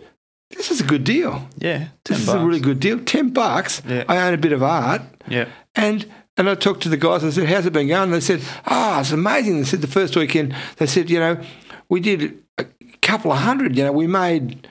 this 0.50 0.70
is 0.70 0.80
a 0.80 0.84
good 0.84 1.04
deal. 1.04 1.48
Yeah. 1.58 1.88
This 2.04 2.18
10 2.18 2.20
is 2.20 2.28
a 2.42 2.46
really 2.46 2.60
good 2.60 2.80
deal. 2.80 2.98
10 3.00 3.30
bucks. 3.30 3.82
Yeah. 3.88 4.04
I 4.08 4.18
own 4.26 4.34
a 4.34 4.38
bit 4.38 4.52
of 4.52 4.62
art. 4.62 5.02
Yeah. 5.28 5.48
And 5.74 6.06
and 6.36 6.48
I 6.48 6.54
talked 6.54 6.82
to 6.84 6.88
the 6.88 6.96
guys 6.96 7.22
and 7.22 7.32
I 7.32 7.34
said, 7.34 7.48
How's 7.48 7.66
it 7.66 7.72
been 7.72 7.88
going? 7.88 8.04
And 8.04 8.12
they 8.14 8.20
said, 8.20 8.40
Ah, 8.66 9.00
it's 9.00 9.12
amazing. 9.12 9.58
They 9.58 9.64
said 9.64 9.80
the 9.80 9.86
first 9.86 10.16
weekend, 10.16 10.54
they 10.76 10.86
said, 10.86 11.10
you 11.10 11.18
know, 11.20 11.38
we 11.88 12.00
did 12.00 12.42
a 12.58 12.64
couple 13.02 13.30
of 13.32 13.38
hundred, 13.38 13.76
you 13.76 13.84
know, 13.84 13.92
we 13.92 14.06
made 14.06 14.66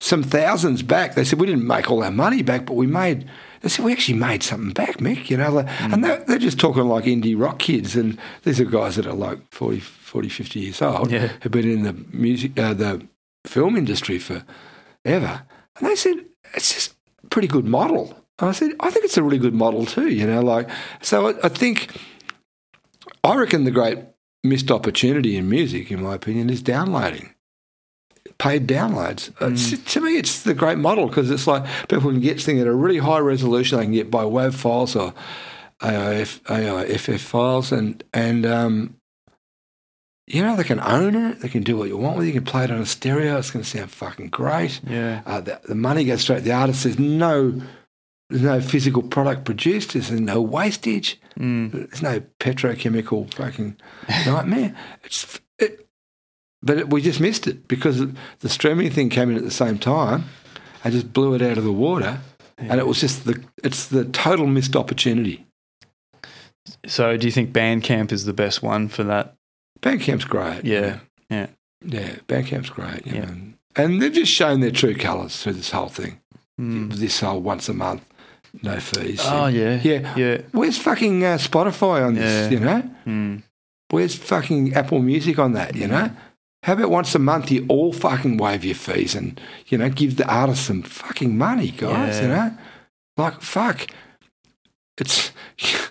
some 0.00 0.22
thousands 0.22 0.82
back. 0.82 1.14
They 1.14 1.24
said 1.24 1.38
we 1.40 1.46
didn't 1.46 1.66
make 1.66 1.90
all 1.90 2.02
our 2.02 2.10
money 2.10 2.42
back, 2.42 2.66
but 2.66 2.74
we 2.74 2.86
made 2.86 3.28
they 3.60 3.68
said 3.70 3.84
we 3.84 3.92
actually 3.92 4.18
made 4.18 4.42
something 4.42 4.72
back, 4.72 4.98
Mick, 4.98 5.30
you 5.30 5.38
know. 5.38 5.50
like- 5.50 5.68
And 5.80 6.04
they're, 6.04 6.22
they're 6.26 6.38
just 6.38 6.58
talking 6.60 6.82
like 6.84 7.04
indie 7.04 7.38
rock 7.40 7.58
kids 7.60 7.96
and 7.96 8.18
these 8.42 8.60
are 8.60 8.66
guys 8.66 8.96
that 8.96 9.06
are 9.06 9.14
like 9.14 9.38
40, 9.52 9.80
40 9.80 10.28
50 10.28 10.60
years 10.60 10.82
old 10.82 11.10
Yeah. 11.10 11.28
who've 11.40 11.50
been 11.52 11.70
in 11.70 11.82
the 11.84 11.94
music 12.12 12.58
uh, 12.58 12.74
the 12.74 13.06
film 13.46 13.76
industry 13.76 14.18
for 14.18 14.44
ever. 15.04 15.42
And 15.76 15.88
they 15.88 15.96
said, 15.96 16.24
it's 16.54 16.72
just 16.72 16.94
a 17.24 17.28
pretty 17.28 17.48
good 17.48 17.64
model. 17.64 18.14
And 18.38 18.48
I 18.48 18.52
said, 18.52 18.72
I 18.80 18.90
think 18.90 19.04
it's 19.04 19.16
a 19.16 19.22
really 19.22 19.38
good 19.38 19.54
model 19.54 19.86
too, 19.86 20.08
you 20.08 20.26
know, 20.26 20.40
like, 20.40 20.68
so 21.02 21.28
I, 21.28 21.46
I 21.46 21.48
think, 21.48 21.96
I 23.22 23.36
reckon 23.36 23.64
the 23.64 23.70
great 23.70 23.98
missed 24.42 24.70
opportunity 24.70 25.36
in 25.36 25.48
music, 25.48 25.90
in 25.90 26.02
my 26.02 26.14
opinion, 26.14 26.50
is 26.50 26.62
downloading. 26.62 27.34
Paid 28.38 28.66
downloads. 28.66 29.32
It's, 29.40 29.92
to 29.92 30.00
me, 30.00 30.16
it's 30.16 30.42
the 30.42 30.54
great 30.54 30.78
model 30.78 31.06
because 31.06 31.30
it's 31.30 31.46
like 31.46 31.64
people 31.88 32.10
can 32.10 32.20
get 32.20 32.40
things 32.40 32.60
at 32.60 32.66
a 32.66 32.72
really 32.72 32.98
high 32.98 33.18
resolution. 33.18 33.78
They 33.78 33.84
can 33.84 33.92
get 33.92 34.10
by 34.10 34.24
WAV 34.24 34.54
files 34.54 34.96
or 34.96 35.14
AIF, 35.80 36.40
AIFF 36.48 37.20
files, 37.20 37.70
and 37.70 38.02
and 38.12 38.44
um, 38.46 38.96
you 40.26 40.42
know 40.42 40.56
they 40.56 40.64
can 40.64 40.80
own 40.80 41.14
it. 41.14 41.40
They 41.40 41.48
can 41.48 41.62
do 41.62 41.76
what 41.76 41.88
you 41.88 41.96
want 41.96 42.16
with 42.16 42.26
it. 42.26 42.28
You 42.28 42.34
can 42.34 42.44
play 42.44 42.64
it 42.64 42.70
on 42.70 42.80
a 42.80 42.86
stereo. 42.86 43.38
It's 43.38 43.50
going 43.50 43.62
to 43.62 43.68
sound 43.68 43.90
fucking 43.90 44.28
great. 44.30 44.80
Yeah. 44.86 45.22
Uh, 45.26 45.40
the, 45.40 45.60
the 45.64 45.74
money 45.74 46.04
goes 46.04 46.22
straight 46.22 46.38
to 46.38 46.44
the 46.44 46.52
artist. 46.52 46.84
There's 46.84 46.98
no 46.98 47.60
there's 48.30 48.42
no 48.42 48.60
physical 48.60 49.02
product 49.02 49.44
produced. 49.44 49.92
There's 49.92 50.10
no 50.10 50.40
wastage. 50.40 51.20
Mm. 51.38 51.72
There's 51.72 52.02
no 52.02 52.20
petrochemical 52.40 53.32
fucking 53.34 53.76
nightmare. 54.26 54.74
It's 55.04 55.40
it, 55.58 55.86
but 56.62 56.78
it, 56.78 56.90
we 56.90 57.02
just 57.02 57.20
missed 57.20 57.46
it 57.46 57.68
because 57.68 58.02
the 58.40 58.48
streaming 58.48 58.90
thing 58.90 59.10
came 59.10 59.30
in 59.30 59.36
at 59.36 59.44
the 59.44 59.50
same 59.50 59.78
time 59.78 60.24
and 60.82 60.92
just 60.92 61.12
blew 61.12 61.34
it 61.34 61.42
out 61.42 61.58
of 61.58 61.64
the 61.64 61.72
water. 61.72 62.20
And 62.56 62.80
it 62.80 62.86
was 62.86 63.00
just 63.00 63.24
the 63.26 63.42
it's 63.62 63.88
the 63.88 64.06
total 64.06 64.46
missed 64.46 64.74
opportunity. 64.74 65.44
So 66.86 67.18
do 67.18 67.26
you 67.26 67.32
think 67.32 67.52
Bandcamp 67.52 68.10
is 68.10 68.24
the 68.24 68.32
best 68.32 68.62
one 68.62 68.88
for 68.88 69.04
that? 69.04 69.36
Bandcamp's 69.82 70.24
great. 70.24 70.64
Yeah. 70.64 70.98
Yeah. 71.30 71.48
yeah. 71.84 72.16
Bandcamp's 72.28 72.70
great. 72.70 73.06
You 73.06 73.12
Yeah. 73.14 73.24
know. 73.26 73.36
And 73.76 74.00
they've 74.00 74.12
just 74.12 74.32
shown 74.32 74.60
their 74.60 74.70
true 74.70 74.94
colours 74.94 75.42
through 75.42 75.54
this 75.54 75.70
whole 75.72 75.88
thing. 75.88 76.20
Mm. 76.60 76.92
This 76.94 77.18
whole 77.20 77.40
once 77.40 77.68
a 77.68 77.74
month, 77.74 78.04
no 78.62 78.78
fees. 78.78 79.20
Oh, 79.24 79.46
yeah. 79.46 79.80
Yeah. 79.82 80.14
Yeah. 80.16 80.38
Where's 80.52 80.78
fucking 80.78 81.24
uh, 81.24 81.38
Spotify 81.38 82.06
on 82.06 82.14
this? 82.14 82.52
Yeah. 82.52 82.58
You 82.58 82.64
know, 82.64 82.90
Mm. 83.06 83.42
where's 83.90 84.14
fucking 84.14 84.74
Apple 84.74 85.00
Music 85.00 85.38
on 85.40 85.52
that? 85.54 85.74
You 85.74 85.88
know, 85.88 86.10
how 86.62 86.74
about 86.74 86.90
once 86.90 87.14
a 87.16 87.18
month 87.18 87.50
you 87.50 87.66
all 87.68 87.92
fucking 87.92 88.36
waive 88.36 88.64
your 88.64 88.76
fees 88.76 89.14
and 89.16 89.40
you 89.66 89.76
know 89.76 89.88
give 89.90 90.16
the 90.16 90.26
artist 90.32 90.64
some 90.66 90.82
fucking 90.82 91.36
money, 91.36 91.70
guys? 91.72 92.20
You 92.20 92.28
know, 92.28 92.56
like 93.16 93.40
fuck, 93.42 93.88
it's. 94.98 95.32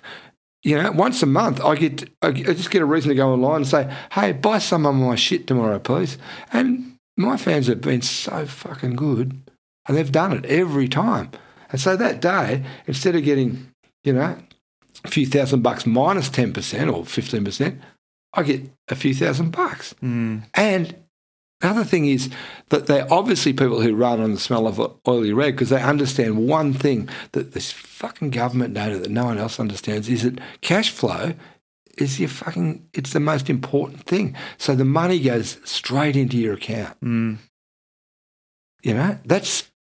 You 0.64 0.82
know, 0.82 0.92
once 0.92 1.22
a 1.22 1.26
month, 1.26 1.62
I 1.62 1.76
get 1.76 2.10
I 2.22 2.32
just 2.32 2.72
get 2.72 2.82
a 2.82 2.86
reason 2.86 3.10
to 3.10 3.16
go 3.16 3.34
online 3.34 3.58
and 3.58 3.68
say, 3.68 3.94
"Hey, 4.14 4.32
buy 4.32 4.60
some 4.60 4.86
of 4.86 4.96
my 4.96 5.16
shit 5.16 5.46
tomorrow, 5.46 5.80
please." 5.80 6.18
And 6.52 6.96
my 7.18 7.38
fans 7.38 7.68
have 7.68 7.82
been 7.82 8.02
so 8.02 8.46
fucking 8.46 8.96
good, 8.96 9.42
and 9.86 9.98
they've 9.98 10.12
done 10.12 10.32
it 10.32 10.46
every 10.46 10.88
time. 10.88 11.32
And 11.72 11.82
so 11.82 11.98
that 11.98 12.22
day, 12.22 12.64
instead 12.88 13.16
of 13.16 13.24
getting, 13.24 13.72
you 14.04 14.14
know, 14.14 14.38
a 15.04 15.08
few 15.08 15.26
thousand 15.26 15.62
bucks 15.64 15.86
minus 15.86 16.30
10% 16.30 16.94
or 16.94 17.04
15%, 17.04 17.80
I 18.34 18.44
get 18.44 18.70
a 18.90 18.96
few 18.96 19.14
thousand 19.14 19.52
bucks. 19.52 19.96
Mm. 20.02 20.44
And 20.54 20.96
another 21.64 21.84
thing 21.84 22.06
is 22.06 22.30
that 22.70 22.88
they're 22.88 23.12
obviously 23.12 23.54
people 23.54 23.82
who 23.82 23.96
run 23.96 24.20
on 24.20 24.34
the 24.34 24.40
smell 24.40 24.68
of 24.68 24.80
oily 25.08 25.34
rag 25.34 25.56
because 25.56 25.70
they 25.70 25.82
understand 25.82 26.48
one 26.48 26.74
thing 26.74 27.10
that 27.32 27.54
this 27.54 27.72
fucking 27.72 28.30
government 28.30 28.74
know 28.74 28.98
that 29.00 29.10
no 29.10 29.26
one 29.26 29.38
else 29.38 29.60
understands 29.60 30.10
is 30.10 30.24
that 30.24 30.40
cash 30.62 30.92
flow 30.92 31.34
is 31.98 32.20
your 32.20 32.30
fucking, 32.30 32.88
it's 32.94 33.14
the 33.14 33.20
most 33.20 33.50
important 33.50 34.04
thing. 34.04 34.36
So 34.58 34.76
the 34.76 34.86
money 34.86 35.20
goes 35.20 35.58
straight 35.64 36.16
into 36.16 36.38
your 36.38 36.56
account. 36.56 37.00
Mm. 37.02 37.38
You 38.82 38.96
know, 38.96 39.18
that's, 39.26 39.72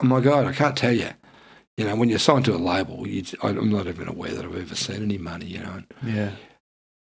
oh 0.00 0.06
my 0.06 0.20
God, 0.20 0.46
I 0.46 0.52
can't 0.52 0.76
tell 0.76 0.92
you. 0.92 1.10
You 1.76 1.86
know, 1.86 1.96
when 1.96 2.10
you're 2.10 2.18
signed 2.18 2.44
to 2.44 2.54
a 2.54 2.58
label, 2.58 3.08
you, 3.08 3.24
I'm 3.42 3.70
not 3.70 3.86
even 3.86 4.06
aware 4.06 4.32
that 4.32 4.44
I've 4.44 4.56
ever 4.56 4.74
seen 4.74 5.02
any 5.02 5.18
money, 5.18 5.46
you 5.46 5.60
know. 5.60 5.82
Yeah. 6.04 6.32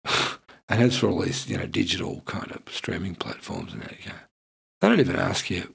And 0.70 0.82
as 0.82 0.98
for 0.98 1.08
all 1.10 1.22
these, 1.22 1.50
you 1.50 1.58
know, 1.58 1.66
digital 1.66 2.22
kind 2.26 2.52
of 2.52 2.62
streaming 2.74 3.16
platforms 3.16 3.74
and 3.74 3.82
that, 3.82 3.92
you 3.92 4.12
go, 4.12 4.18
they 4.82 4.90
don't 4.90 5.00
even 5.00 5.16
ask 5.16 5.50
you 5.50 5.74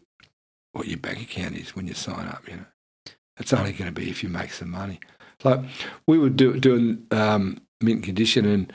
what 0.72 0.88
your 0.88 0.98
bank 0.98 1.22
account 1.22 1.56
is 1.56 1.76
when 1.76 1.86
you 1.86 1.94
sign 1.94 2.26
up, 2.26 2.48
you 2.48 2.56
know. 2.56 2.64
It's 3.38 3.52
only 3.52 3.72
going 3.72 3.92
to 3.92 4.00
be 4.00 4.10
if 4.10 4.22
you 4.22 4.28
make 4.28 4.52
some 4.52 4.70
money. 4.70 4.98
Like, 5.44 5.60
we 6.06 6.18
were 6.18 6.30
do, 6.30 6.58
doing 6.58 7.06
um, 7.12 7.60
mint 7.80 8.02
condition, 8.02 8.44
and 8.44 8.72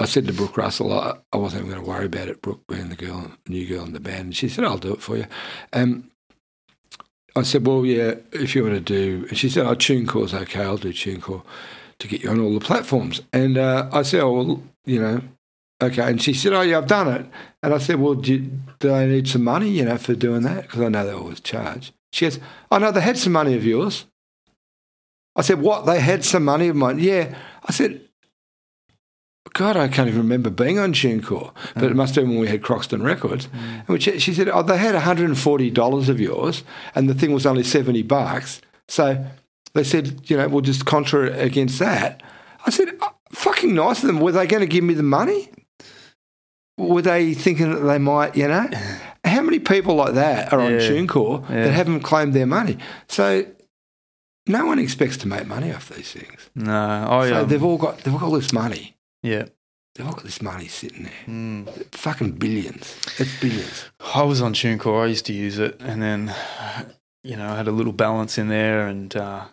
I 0.00 0.06
said 0.06 0.26
to 0.26 0.32
Brooke 0.32 0.56
Russell, 0.56 0.92
I, 0.92 1.18
I 1.32 1.36
wasn't 1.36 1.62
even 1.62 1.72
going 1.72 1.84
to 1.84 1.88
worry 1.88 2.06
about 2.06 2.28
it, 2.28 2.42
Brooke 2.42 2.66
being 2.66 2.88
the 2.88 2.96
girl, 2.96 3.30
new 3.46 3.66
girl 3.66 3.84
in 3.84 3.92
the 3.92 4.00
band. 4.00 4.24
And 4.24 4.36
she 4.36 4.48
said, 4.48 4.64
I'll 4.64 4.78
do 4.78 4.92
it 4.92 5.00
for 5.00 5.16
you. 5.16 5.26
I 7.36 7.42
said, 7.42 7.66
well, 7.66 7.84
yeah, 7.84 8.14
if 8.32 8.56
you 8.56 8.64
want 8.64 8.74
to 8.74 8.80
do, 8.80 9.26
and 9.28 9.36
she 9.36 9.50
said, 9.50 9.66
oh, 9.66 9.74
TuneCore's 9.74 10.32
okay, 10.32 10.62
I'll 10.62 10.78
do 10.78 10.92
tune 10.92 11.20
TuneCore 11.20 11.42
to 11.98 12.08
get 12.08 12.22
you 12.22 12.30
on 12.30 12.40
all 12.40 12.54
the 12.54 12.60
platforms. 12.60 13.20
And 13.32 13.58
uh, 13.58 13.88
I 13.92 14.02
said, 14.02 14.22
oh, 14.22 14.32
well, 14.32 14.62
you 14.86 15.00
know, 15.00 15.20
okay. 15.82 16.08
And 16.08 16.22
she 16.22 16.32
said, 16.32 16.52
oh, 16.52 16.62
yeah, 16.62 16.78
I've 16.78 16.86
done 16.86 17.08
it. 17.08 17.26
And 17.62 17.74
I 17.74 17.78
said, 17.78 18.00
well, 18.00 18.14
do, 18.14 18.34
you, 18.34 18.50
do 18.78 18.92
I 18.92 19.06
need 19.06 19.28
some 19.28 19.44
money, 19.44 19.68
you 19.68 19.84
know, 19.84 19.98
for 19.98 20.14
doing 20.14 20.42
that? 20.42 20.62
Because 20.62 20.80
I 20.80 20.88
know 20.88 21.04
they 21.04 21.12
always 21.12 21.40
charge. 21.40 21.92
She 22.12 22.24
goes, 22.24 22.40
oh, 22.70 22.78
no, 22.78 22.90
they 22.90 23.00
had 23.00 23.18
some 23.18 23.32
money 23.32 23.54
of 23.54 23.64
yours. 23.64 24.06
I 25.34 25.42
said, 25.42 25.60
what? 25.60 25.84
They 25.84 26.00
had 26.00 26.24
some 26.24 26.44
money 26.44 26.68
of 26.68 26.76
mine? 26.76 26.98
Yeah. 26.98 27.36
I 27.64 27.72
said, 27.72 28.00
God, 29.52 29.76
I 29.76 29.88
can't 29.88 30.08
even 30.08 30.20
remember 30.20 30.50
being 30.50 30.78
on 30.78 30.92
TuneCore, 30.92 31.52
but 31.74 31.84
it 31.84 31.92
mm. 31.92 31.96
must 31.96 32.14
have 32.14 32.24
been 32.24 32.32
when 32.32 32.40
we 32.40 32.48
had 32.48 32.62
Croxton 32.62 33.02
Records. 33.02 33.46
Mm. 33.46 33.78
And 33.80 33.88
Which 33.88 34.02
she 34.02 34.34
said, 34.34 34.48
oh, 34.48 34.62
they 34.62 34.76
had 34.76 34.94
$140 34.94 36.08
of 36.08 36.20
yours, 36.20 36.62
and 36.94 37.08
the 37.08 37.14
thing 37.14 37.32
was 37.32 37.46
only 37.46 37.64
70 37.64 38.02
bucks. 38.02 38.60
So 38.88 39.24
they 39.72 39.82
said, 39.82 40.28
you 40.28 40.36
know, 40.36 40.48
we'll 40.48 40.60
just 40.60 40.84
contra 40.84 41.32
against 41.38 41.78
that. 41.78 42.22
I 42.66 42.70
said, 42.70 42.96
oh, 43.00 43.15
fucking 43.32 43.74
nice 43.74 44.02
of 44.02 44.06
them. 44.08 44.20
Were 44.20 44.32
they 44.32 44.46
going 44.46 44.60
to 44.60 44.66
give 44.66 44.84
me 44.84 44.94
the 44.94 45.02
money? 45.02 45.50
Were 46.78 47.02
they 47.02 47.32
thinking 47.34 47.72
that 47.72 47.80
they 47.80 47.98
might, 47.98 48.36
you 48.36 48.48
know? 48.48 48.68
How 49.24 49.42
many 49.42 49.58
people 49.58 49.94
like 49.96 50.14
that 50.14 50.52
are 50.52 50.60
on 50.60 50.72
Yeah. 50.72 50.78
TuneCore 50.78 51.48
Yeah. 51.50 51.64
that 51.64 51.72
haven't 51.72 52.00
claimed 52.00 52.32
their 52.34 52.46
money? 52.46 52.78
So 53.08 53.44
no 54.46 54.66
one 54.66 54.78
expects 54.78 55.16
to 55.18 55.28
make 55.28 55.46
money 55.46 55.72
off 55.72 55.88
these 55.88 56.12
things. 56.12 56.48
No. 56.54 57.06
Oh, 57.10 57.22
So 57.22 57.28
yeah. 57.40 57.42
they've 57.44 57.64
all 57.64 57.76
got 57.78 57.98
they've 57.98 58.14
all 58.14 58.20
got 58.20 58.26
all 58.26 58.32
this 58.32 58.52
money. 58.52 58.96
yeah. 59.22 59.46
They've 59.94 60.06
all 60.06 60.12
got 60.12 60.24
this 60.24 60.42
money 60.42 60.68
sitting 60.68 61.04
there. 61.04 61.24
Mm. 61.26 61.66
Fucking 61.94 62.32
billions. 62.32 62.98
It's 63.18 63.40
billions. 63.40 63.86
I 64.14 64.22
was 64.24 64.42
on 64.42 64.52
TuneCore. 64.52 65.04
I 65.04 65.06
used 65.06 65.24
to 65.26 65.32
use 65.32 65.58
it, 65.58 65.80
and 65.80 66.02
then 66.02 66.34
you 67.24 67.34
know 67.34 67.48
I 67.48 67.56
had 67.56 67.66
a 67.66 67.72
little 67.72 67.94
balance 67.94 68.36
in 68.36 68.48
there, 68.48 68.86
and 68.86 69.16
uh, 69.16 69.46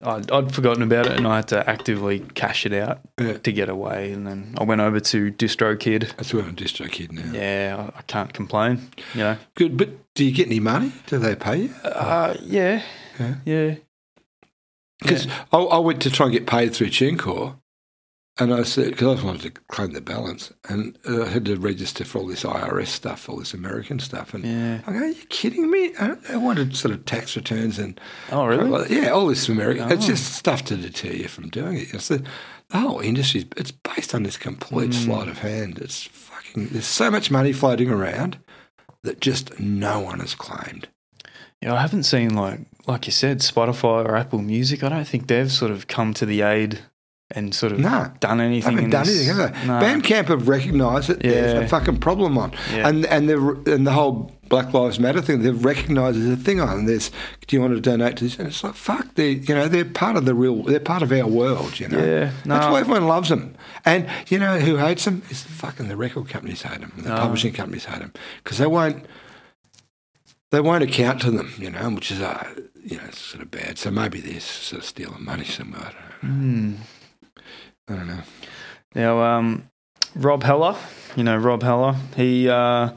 I'd, 0.00 0.30
I'd 0.30 0.54
forgotten 0.54 0.82
about 0.82 1.06
it, 1.06 1.12
and 1.16 1.26
I 1.26 1.36
had 1.36 1.48
to 1.48 1.68
actively 1.68 2.20
cash 2.20 2.64
it 2.64 2.72
out 2.72 3.00
Yeah. 3.20 3.38
to 3.38 3.52
get 3.52 3.68
away. 3.68 4.12
And 4.12 4.26
then 4.26 4.54
I 4.58 4.62
went 4.64 4.80
over 4.80 5.00
to 5.00 5.32
DistroKid. 5.32 6.14
That's 6.16 6.32
where 6.32 6.44
I'm 6.44 6.54
DistroKid 6.54 7.10
now. 7.10 7.32
Yeah, 7.32 7.90
I, 7.94 7.98
I 7.98 8.02
can't 8.02 8.32
complain. 8.32 8.90
You 9.14 9.20
know. 9.20 9.36
Good, 9.56 9.76
but 9.76 9.90
do 10.14 10.24
you 10.24 10.30
get 10.32 10.46
any 10.46 10.60
money? 10.60 10.92
Do 11.08 11.18
they 11.18 11.34
pay 11.34 11.62
you? 11.62 11.74
Uh, 11.84 12.36
yeah, 12.42 12.82
Yeah. 13.18 13.34
yeah. 13.44 13.74
Because 15.00 15.26
I, 15.52 15.58
I 15.58 15.78
went 15.78 16.02
to 16.02 16.10
try 16.10 16.26
and 16.26 16.32
get 16.32 16.46
paid 16.46 16.74
through 16.74 16.88
TuneCore, 16.88 17.56
and 18.38 18.52
I 18.54 18.62
said 18.62 18.90
because 18.90 19.08
I 19.08 19.12
just 19.14 19.24
wanted 19.24 19.42
to 19.42 19.60
claim 19.68 19.92
the 19.92 20.00
balance, 20.00 20.52
and 20.68 20.96
uh, 21.08 21.24
I 21.24 21.28
had 21.28 21.44
to 21.46 21.56
register 21.56 22.04
for 22.04 22.18
all 22.18 22.26
this 22.26 22.44
IRS 22.44 22.86
stuff, 22.88 23.28
all 23.28 23.36
this 23.38 23.54
American 23.54 23.98
stuff, 23.98 24.34
and 24.34 24.44
Yeah. 24.44 24.80
I 24.86 24.92
go, 24.92 24.98
"Are 24.98 25.06
you 25.06 25.26
kidding 25.28 25.70
me?" 25.70 25.92
I, 25.98 26.16
I 26.30 26.36
wanted 26.36 26.76
sort 26.76 26.94
of 26.94 27.04
tax 27.04 27.36
returns 27.36 27.78
and 27.78 28.00
Oh, 28.30 28.46
really? 28.46 28.68
Well, 28.70 28.86
yeah, 28.88 29.08
all 29.10 29.26
this 29.26 29.48
American. 29.48 29.90
It's 29.90 30.04
Oh. 30.04 30.08
just 30.08 30.34
stuff 30.34 30.64
to 30.66 30.76
deter 30.76 31.10
you 31.12 31.28
from 31.28 31.48
doing 31.48 31.76
it. 31.78 31.94
It's 31.94 32.08
the, 32.08 32.22
the 32.70 32.78
whole 32.78 33.00
industry. 33.00 33.46
It's 33.56 33.70
based 33.72 34.14
on 34.14 34.22
this 34.22 34.36
complete 34.36 34.90
Mm. 34.90 35.04
sleight 35.04 35.28
of 35.28 35.38
hand. 35.38 35.78
It's 35.78 36.04
fucking. 36.04 36.68
There's 36.68 36.86
so 36.86 37.10
much 37.10 37.30
money 37.30 37.52
floating 37.52 37.90
around 37.90 38.38
that 39.04 39.20
just 39.20 39.58
no 39.60 40.00
one 40.00 40.20
has 40.20 40.34
claimed. 40.34 40.88
Yeah, 41.62 41.74
I 41.74 41.80
haven't 41.80 42.04
seen 42.04 42.34
like 42.34 42.60
like 42.86 43.06
you 43.06 43.12
said, 43.12 43.40
Spotify 43.40 44.04
or 44.06 44.16
Apple 44.16 44.40
Music. 44.40 44.82
I 44.82 44.88
don't 44.88 45.06
think 45.06 45.26
they've 45.26 45.50
sort 45.52 45.70
of 45.72 45.88
come 45.88 46.14
to 46.14 46.24
the 46.24 46.40
aid 46.42 46.78
and 47.30 47.54
sort 47.54 47.72
of 47.72 47.78
No. 47.80 48.10
done 48.20 48.40
anything. 48.40 48.72
haven't 48.72 48.84
in 48.86 48.90
done 48.90 49.04
this- 49.06 49.28
anything, 49.28 49.36
have 49.36 49.60
they? 49.60 49.66
No. 49.66 49.74
Bandcamp 49.80 50.28
have 50.28 50.48
recognised 50.48 51.10
it. 51.10 51.20
There's 51.20 51.64
a 51.64 51.68
fucking 51.68 51.98
problem 51.98 52.38
on, 52.38 52.52
Yeah. 52.74 52.88
and 52.88 53.04
and 53.06 53.28
the 53.28 53.36
and 53.74 53.86
the 53.86 53.92
whole 53.92 54.32
Black 54.48 54.72
Lives 54.72 54.98
Matter 54.98 55.20
thing. 55.20 55.42
They've 55.42 55.62
recognised 55.62 56.16
there's 56.18 56.38
a 56.40 56.42
thing 56.42 56.58
on. 56.58 56.86
There's, 56.86 57.10
do 57.46 57.54
you 57.54 57.60
want 57.60 57.74
to 57.74 57.80
donate 57.82 58.16
to 58.16 58.24
this? 58.24 58.38
And 58.38 58.48
it's 58.48 58.64
like 58.64 58.72
fuck. 58.74 59.14
They, 59.14 59.32
you 59.32 59.54
know, 59.54 59.68
they're 59.68 59.84
part 59.84 60.16
of 60.16 60.24
the 60.24 60.34
real. 60.34 60.62
They're 60.62 60.80
part 60.80 61.02
of 61.02 61.12
our 61.12 61.26
world. 61.26 61.78
You 61.78 61.88
know. 61.88 61.98
Yeah, 62.02 62.30
That's 62.46 62.66
why 62.72 62.80
everyone 62.80 63.06
loves 63.06 63.28
them. 63.28 63.54
And 63.84 64.06
you 64.28 64.38
know 64.38 64.58
who 64.58 64.76
hates 64.78 65.04
them? 65.04 65.20
Is 65.28 65.42
fucking 65.42 65.88
the 65.88 65.96
record 65.98 66.30
companies 66.30 66.62
hate 66.62 66.80
them. 66.80 66.92
The 66.96 67.12
Oh. 67.14 67.18
publishing 67.18 67.52
companies 67.52 67.84
hate 67.84 67.98
them 68.00 68.12
because 68.42 68.56
they 68.56 68.66
won't. 68.66 69.04
They 70.50 70.60
won't 70.62 70.82
account 70.82 71.20
to 71.22 71.30
them, 71.30 71.52
you 71.58 71.70
know, 71.70 71.90
which 71.90 72.10
is 72.10 72.22
uh, 72.22 72.48
you 72.82 72.96
know 72.96 73.10
sort 73.12 73.42
of 73.42 73.50
bad. 73.50 73.76
So 73.76 73.90
maybe 73.90 74.18
they're 74.22 74.40
sort 74.40 74.80
of 74.80 74.86
stealing 74.88 75.22
money 75.26 75.44
somewhere. 75.44 75.82
I 75.82 75.92
don't 76.22 76.32
know. 76.32 76.38
Hmm. 76.38 76.74
I 77.88 77.94
don't 77.96 78.06
know. 78.06 78.20
Now, 78.94 79.22
um, 79.22 79.68
Rob 80.14 80.42
Heller, 80.42 80.76
you 81.16 81.24
know 81.24 81.36
Rob 81.36 81.62
Heller, 81.62 81.96
he 82.16 82.48
uh, 82.48 82.90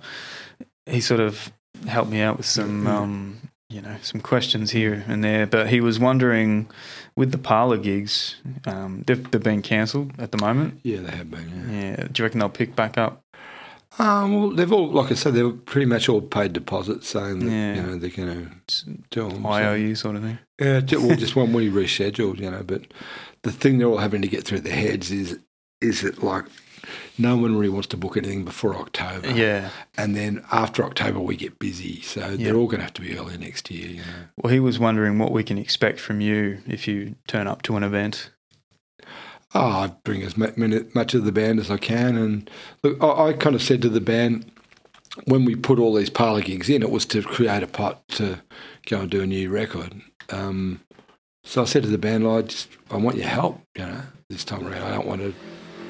he 0.85 1.01
sort 1.01 1.19
of 1.19 1.51
helped 1.87 2.11
me 2.11 2.21
out 2.21 2.37
with 2.37 2.45
some 2.45 2.87
um, 2.87 3.37
you 3.69 3.81
know 3.81 3.95
some 4.01 4.21
questions 4.21 4.71
here 4.71 5.03
and 5.07 5.23
there, 5.23 5.45
but 5.47 5.69
he 5.69 5.81
was 5.81 5.99
wondering 5.99 6.69
with 7.15 7.31
the 7.31 7.37
parlor 7.37 7.77
gigs, 7.77 8.37
um, 8.65 9.03
they've, 9.05 9.29
they've 9.31 9.43
been 9.43 9.61
cancelled 9.61 10.11
at 10.17 10.31
the 10.31 10.37
moment. 10.37 10.79
Yeah, 10.83 11.01
they 11.01 11.11
have 11.11 11.29
been. 11.29 11.49
Yeah. 11.69 11.81
Yeah, 11.81 12.07
do 12.09 12.21
you 12.21 12.25
reckon 12.25 12.39
they'll 12.39 12.49
pick 12.49 12.73
back 12.75 12.97
up? 12.97 13.21
Um, 13.99 14.33
well, 14.39 14.49
they've 14.51 14.71
all, 14.71 14.89
like 14.89 15.11
I 15.11 15.15
said, 15.15 15.33
they've 15.33 15.65
pretty 15.65 15.85
much 15.85 16.07
all 16.07 16.21
paid 16.21 16.53
deposits, 16.53 17.09
saying 17.09 17.39
that 17.39 17.51
Yeah. 17.51 17.75
you 17.75 17.81
know 17.83 17.97
they're 17.97 18.09
going 18.09 18.61
to 18.67 18.85
do 19.09 19.27
them. 19.29 19.45
IOU 19.45 19.95
sort 19.95 20.15
of 20.15 20.23
thing. 20.23 20.39
Yeah, 20.59 20.79
well, 20.93 21.15
just 21.17 21.35
one 21.35 21.51
we 21.51 21.69
rescheduled, 21.69 22.39
you 22.39 22.49
know. 22.49 22.63
But 22.65 22.83
the 23.43 23.51
thing 23.51 23.77
they're 23.77 23.87
all 23.87 23.97
having 23.97 24.21
to 24.21 24.27
get 24.27 24.43
through 24.43 24.61
their 24.61 24.75
heads 24.75 25.11
is, 25.11 25.39
is 25.81 26.01
that 26.01 26.21
like 26.23 26.45
no 27.17 27.37
one 27.37 27.55
really 27.55 27.69
wants 27.69 27.87
to 27.89 27.97
book 27.97 28.17
anything 28.17 28.43
before 28.43 28.75
October. 28.75 29.31
Yeah. 29.31 29.69
And 29.97 30.15
then 30.15 30.43
after 30.51 30.83
October, 30.83 31.19
we 31.19 31.35
get 31.35 31.59
busy, 31.59 32.01
so 32.01 32.21
Yeah. 32.29 32.35
they're 32.45 32.55
all 32.55 32.65
going 32.65 32.77
to 32.79 32.83
have 32.83 32.93
to 32.93 33.01
be 33.01 33.17
early 33.17 33.37
next 33.37 33.69
year, 33.69 33.87
you 33.89 33.97
know. 33.97 34.25
Well, 34.37 34.51
he 34.51 34.59
was 34.59 34.79
wondering 34.79 35.17
what 35.19 35.31
we 35.31 35.43
can 35.43 35.57
expect 35.57 35.99
from 35.99 36.21
you 36.21 36.59
if 36.67 36.87
you 36.87 37.15
turn 37.27 37.47
up 37.47 37.61
to 37.63 37.75
an 37.77 37.83
event. 37.83 38.31
Oh, 39.53 39.59
I 39.59 39.91
bring 40.05 40.23
as 40.23 40.37
much 40.37 41.13
of 41.13 41.25
the 41.25 41.31
band 41.31 41.59
as 41.59 41.69
I 41.69 41.77
can, 41.77 42.15
and 42.17 42.49
look, 42.83 43.03
I, 43.03 43.27
I 43.27 43.33
kind 43.33 43.53
of 43.55 43.61
said 43.61 43.81
to 43.81 43.89
the 43.89 43.99
band 44.01 44.49
when 45.25 45.43
we 45.43 45.55
put 45.57 45.77
all 45.77 45.93
these 45.93 46.09
parlor 46.09 46.41
gigs 46.41 46.69
in, 46.69 46.81
it 46.81 46.89
was 46.89 47.05
to 47.07 47.21
create 47.21 47.61
a 47.61 47.67
pot 47.67 48.07
to 48.09 48.39
go 48.87 49.01
and 49.01 49.09
do 49.11 49.21
a 49.21 49.27
new 49.27 49.49
record. 49.49 50.01
Um, 50.29 50.79
so 51.43 51.61
I 51.61 51.65
said 51.65 51.83
to 51.83 51.89
the 51.89 51.97
band, 51.97 52.27
I 52.27 52.41
just 52.43 52.69
I 52.89 52.97
want 52.97 53.17
your 53.17 53.27
help, 53.27 53.61
you 53.75 53.85
know, 53.85 54.01
this 54.29 54.43
time 54.43 54.67
around. 54.67 54.83
I 54.83 54.95
don't 54.95 55.07
want 55.07 55.21
to 55.21 55.33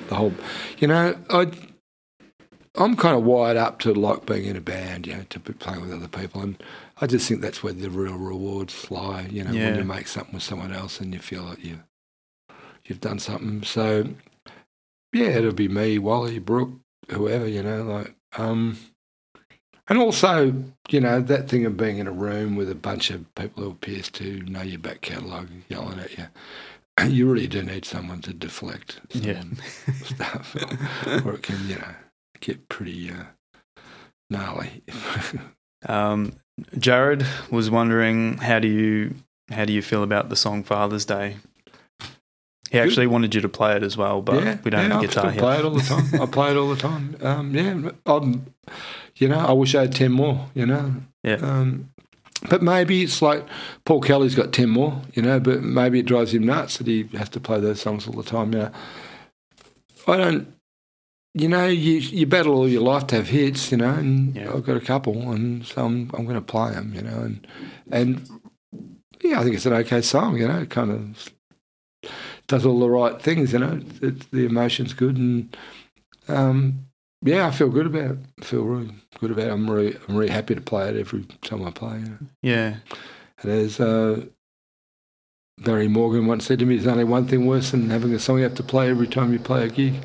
the 0.08 0.16
whole, 0.16 0.34
you 0.80 0.88
know, 0.88 1.16
I 1.30 1.52
I'm 2.76 2.96
kind 2.96 3.16
of 3.18 3.24
wired 3.24 3.58
up 3.58 3.80
to 3.80 3.94
like 3.94 4.26
being 4.26 4.46
in 4.46 4.56
a 4.56 4.62
band, 4.62 5.06
you 5.08 5.14
know, 5.16 5.26
to 5.30 5.40
be 5.40 5.54
playing 5.54 5.82
with 5.82 5.92
other 5.94 6.08
people, 6.08 6.42
and 6.42 6.62
I 7.02 7.08
just 7.08 7.28
think 7.28 7.42
that's 7.42 7.62
where 7.64 7.74
the 7.74 7.90
real 7.90 8.18
rewards 8.18 8.90
lie. 8.90 9.28
You 9.30 9.44
know, 9.44 9.52
Yeah. 9.52 9.66
when 9.66 9.76
you 9.78 9.84
make 9.84 10.08
something 10.08 10.34
with 10.36 10.44
someone 10.44 10.72
else 10.74 11.00
and 11.02 11.14
you 11.14 11.20
feel 11.20 11.44
like 11.44 11.64
you 11.64 11.82
you've 12.86 13.02
done 13.02 13.20
something. 13.20 13.64
So 13.64 14.06
yeah, 15.14 15.28
it'll 15.28 15.52
be 15.54 15.68
me, 15.68 16.00
Wally, 16.00 16.40
Brooke, 16.40 16.72
whoever, 17.10 17.48
you 17.48 17.62
know, 17.62 17.84
like 17.84 18.16
um 18.38 18.78
and 19.92 20.00
also, 20.00 20.54
you 20.90 21.00
know, 21.02 21.22
that 21.22 21.48
thing 21.50 21.66
of 21.66 21.76
being 21.78 21.98
in 22.00 22.08
a 22.08 22.12
room 22.12 22.56
with 22.56 22.72
a 22.72 22.76
bunch 22.76 23.12
of 23.12 23.34
people 23.36 23.64
who 23.64 23.70
appears 23.72 24.10
to 24.12 24.42
know 24.44 24.62
your 24.62 24.80
back 24.80 25.02
catalogue 25.02 25.50
yelling 25.70 26.00
at 26.00 26.18
you. 26.18 26.28
You 27.08 27.32
really 27.32 27.48
do 27.48 27.64
need 27.64 27.84
someone 27.86 28.22
to 28.22 28.34
deflect 28.34 29.00
some 29.10 29.22
Yeah. 29.24 29.44
stuff, 30.04 30.56
or 31.26 31.34
it 31.34 31.42
can, 31.44 31.68
you 31.68 31.76
know, 31.78 31.96
get 32.42 32.70
pretty 32.70 33.12
uh, 33.12 33.24
gnarly. 34.30 34.84
Um, 35.90 36.34
Jared 36.78 37.26
was 37.50 37.72
wondering 37.72 38.38
how 38.38 38.60
do 38.60 38.68
you 38.68 39.16
how 39.50 39.66
do 39.66 39.74
you 39.74 39.82
feel 39.82 40.04
about 40.04 40.30
the 40.30 40.36
song 40.36 40.64
Father's 40.64 41.06
Day? 41.06 41.38
He 42.70 42.80
actually 42.80 43.08
wanted 43.08 43.34
you 43.34 43.42
to 43.42 43.50
play 43.50 43.76
it 43.76 43.84
as 43.84 43.98
well, 43.98 44.22
but 44.22 44.44
yeah, 44.44 44.58
we 44.64 44.70
don't 44.70 44.82
yeah, 44.82 44.88
have 44.90 45.02
I 45.02 45.04
a 45.04 45.08
guitar 45.08 45.32
play 45.34 45.56
here. 45.58 45.66
it 45.66 45.66
all 45.66 45.72
the 45.72 45.82
time. 45.82 46.22
I 46.22 46.26
play 46.28 46.52
it 46.52 46.58
all 46.58 46.70
the 46.70 46.76
time. 46.80 47.18
Um, 47.22 47.54
yeah, 47.56 47.90
I'm, 48.06 48.46
you 49.16 49.28
know, 49.28 49.40
I 49.40 49.52
wish 49.54 49.76
I 49.76 49.82
had 49.82 49.94
ten 49.94 50.12
more. 50.12 50.48
You 50.54 50.66
know, 50.66 50.94
Yeah. 51.24 51.36
Um, 51.36 51.90
but 52.50 52.64
maybe 52.64 53.04
it's 53.04 53.22
like 53.22 53.46
Paul 53.86 54.02
Kelly's 54.02 54.36
got 54.36 54.52
ten 54.52 54.70
more. 54.70 55.02
You 55.14 55.22
know, 55.22 55.40
but 55.40 55.62
maybe 55.62 56.00
it 56.00 56.06
drives 56.06 56.34
him 56.34 56.44
nuts 56.46 56.78
that 56.78 56.88
he 56.88 57.04
has 57.14 57.30
to 57.30 57.40
play 57.40 57.60
those 57.60 57.82
songs 57.82 58.08
all 58.08 58.14
the 58.14 58.24
time. 58.24 58.54
You 58.54 58.60
know, 58.60 58.72
I 60.08 60.18
don't. 60.18 60.54
You 61.34 61.48
know, 61.48 61.66
you 61.68 61.94
you 61.94 62.26
battle 62.26 62.56
all 62.56 62.68
your 62.68 62.82
life 62.82 63.08
to 63.08 63.16
have 63.16 63.30
hits. 63.30 63.72
You 63.72 63.78
know, 63.78 63.90
and 63.94 64.36
Yeah. 64.36 64.52
I've 64.54 64.66
got 64.66 64.76
a 64.76 64.82
couple, 64.82 65.32
and 65.32 65.66
so 65.66 65.86
I'm 65.86 66.10
I'm 66.14 66.26
going 66.26 66.36
to 66.36 66.42
play 66.42 66.72
them. 66.72 66.94
You 66.94 67.04
know, 67.04 67.20
and 67.20 67.48
and 67.92 68.30
yeah, 69.22 69.40
I 69.40 69.44
think 69.44 69.56
it's 69.56 69.66
an 69.66 69.74
okay 69.74 70.02
song. 70.02 70.38
You 70.38 70.48
know, 70.48 70.60
it 70.62 70.70
kind 70.70 70.92
of 70.92 71.32
does 72.48 72.66
all 72.66 72.80
the 72.80 72.90
right 72.90 73.22
things. 73.22 73.54
You 73.54 73.60
know, 73.60 73.80
it, 74.02 74.30
the 74.32 74.46
emotion's 74.46 74.94
good, 74.94 75.16
and 75.18 75.56
um, 76.28 76.88
yeah, 77.24 77.48
I 77.48 77.52
feel 77.52 77.70
good 77.70 77.86
about 77.86 78.12
it. 78.12 78.18
I 78.42 78.46
feel 78.46 78.64
really 78.64 78.94
good 79.20 79.32
about 79.32 79.48
it. 79.48 79.52
I'm 79.52 79.70
really, 79.70 79.98
I'm 80.08 80.16
really 80.16 80.32
happy 80.32 80.56
to 80.56 80.62
play 80.62 80.90
it 80.90 80.98
every 80.98 81.24
time 81.42 81.66
I 81.66 81.72
play. 81.72 82.00
You 82.00 82.06
know? 82.06 82.18
Yeah. 82.42 82.76
And 83.42 83.52
as 83.52 83.80
uh, 83.80 84.26
Barry 85.60 85.88
Morgan 85.88 86.26
once 86.26 86.46
said 86.46 86.60
to 86.60 86.66
me, 86.66 86.76
"There's 86.76 86.88
only 86.88 87.04
one 87.04 87.28
thing 87.28 87.46
worse 87.46 87.72
than 87.72 87.90
having 87.90 88.14
a 88.14 88.20
song 88.20 88.38
you 88.38 88.44
have 88.44 88.56
to 88.56 88.64
play 88.64 88.90
every 88.90 89.08
time 89.08 89.32
you 89.34 89.40
play 89.40 89.66
a 89.66 89.70
gig. 89.70 89.96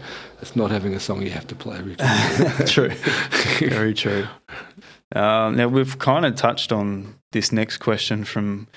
It's 0.42 0.54
not 0.54 0.70
having 0.70 0.94
a 0.94 1.00
song 1.00 1.22
you 1.22 1.30
have 1.30 1.46
to 1.46 1.54
play 1.54 1.78
every 1.78 1.96
time." 1.96 2.66
True. 2.66 2.90
Very 3.60 3.94
true. 3.94 4.26
Um, 5.14 5.56
now 5.56 5.68
we've 5.68 5.98
kind 5.98 6.26
of 6.26 6.34
touched 6.34 6.72
on 6.72 7.14
this 7.32 7.52
next 7.52 7.78
question 7.78 8.24
from 8.24 8.68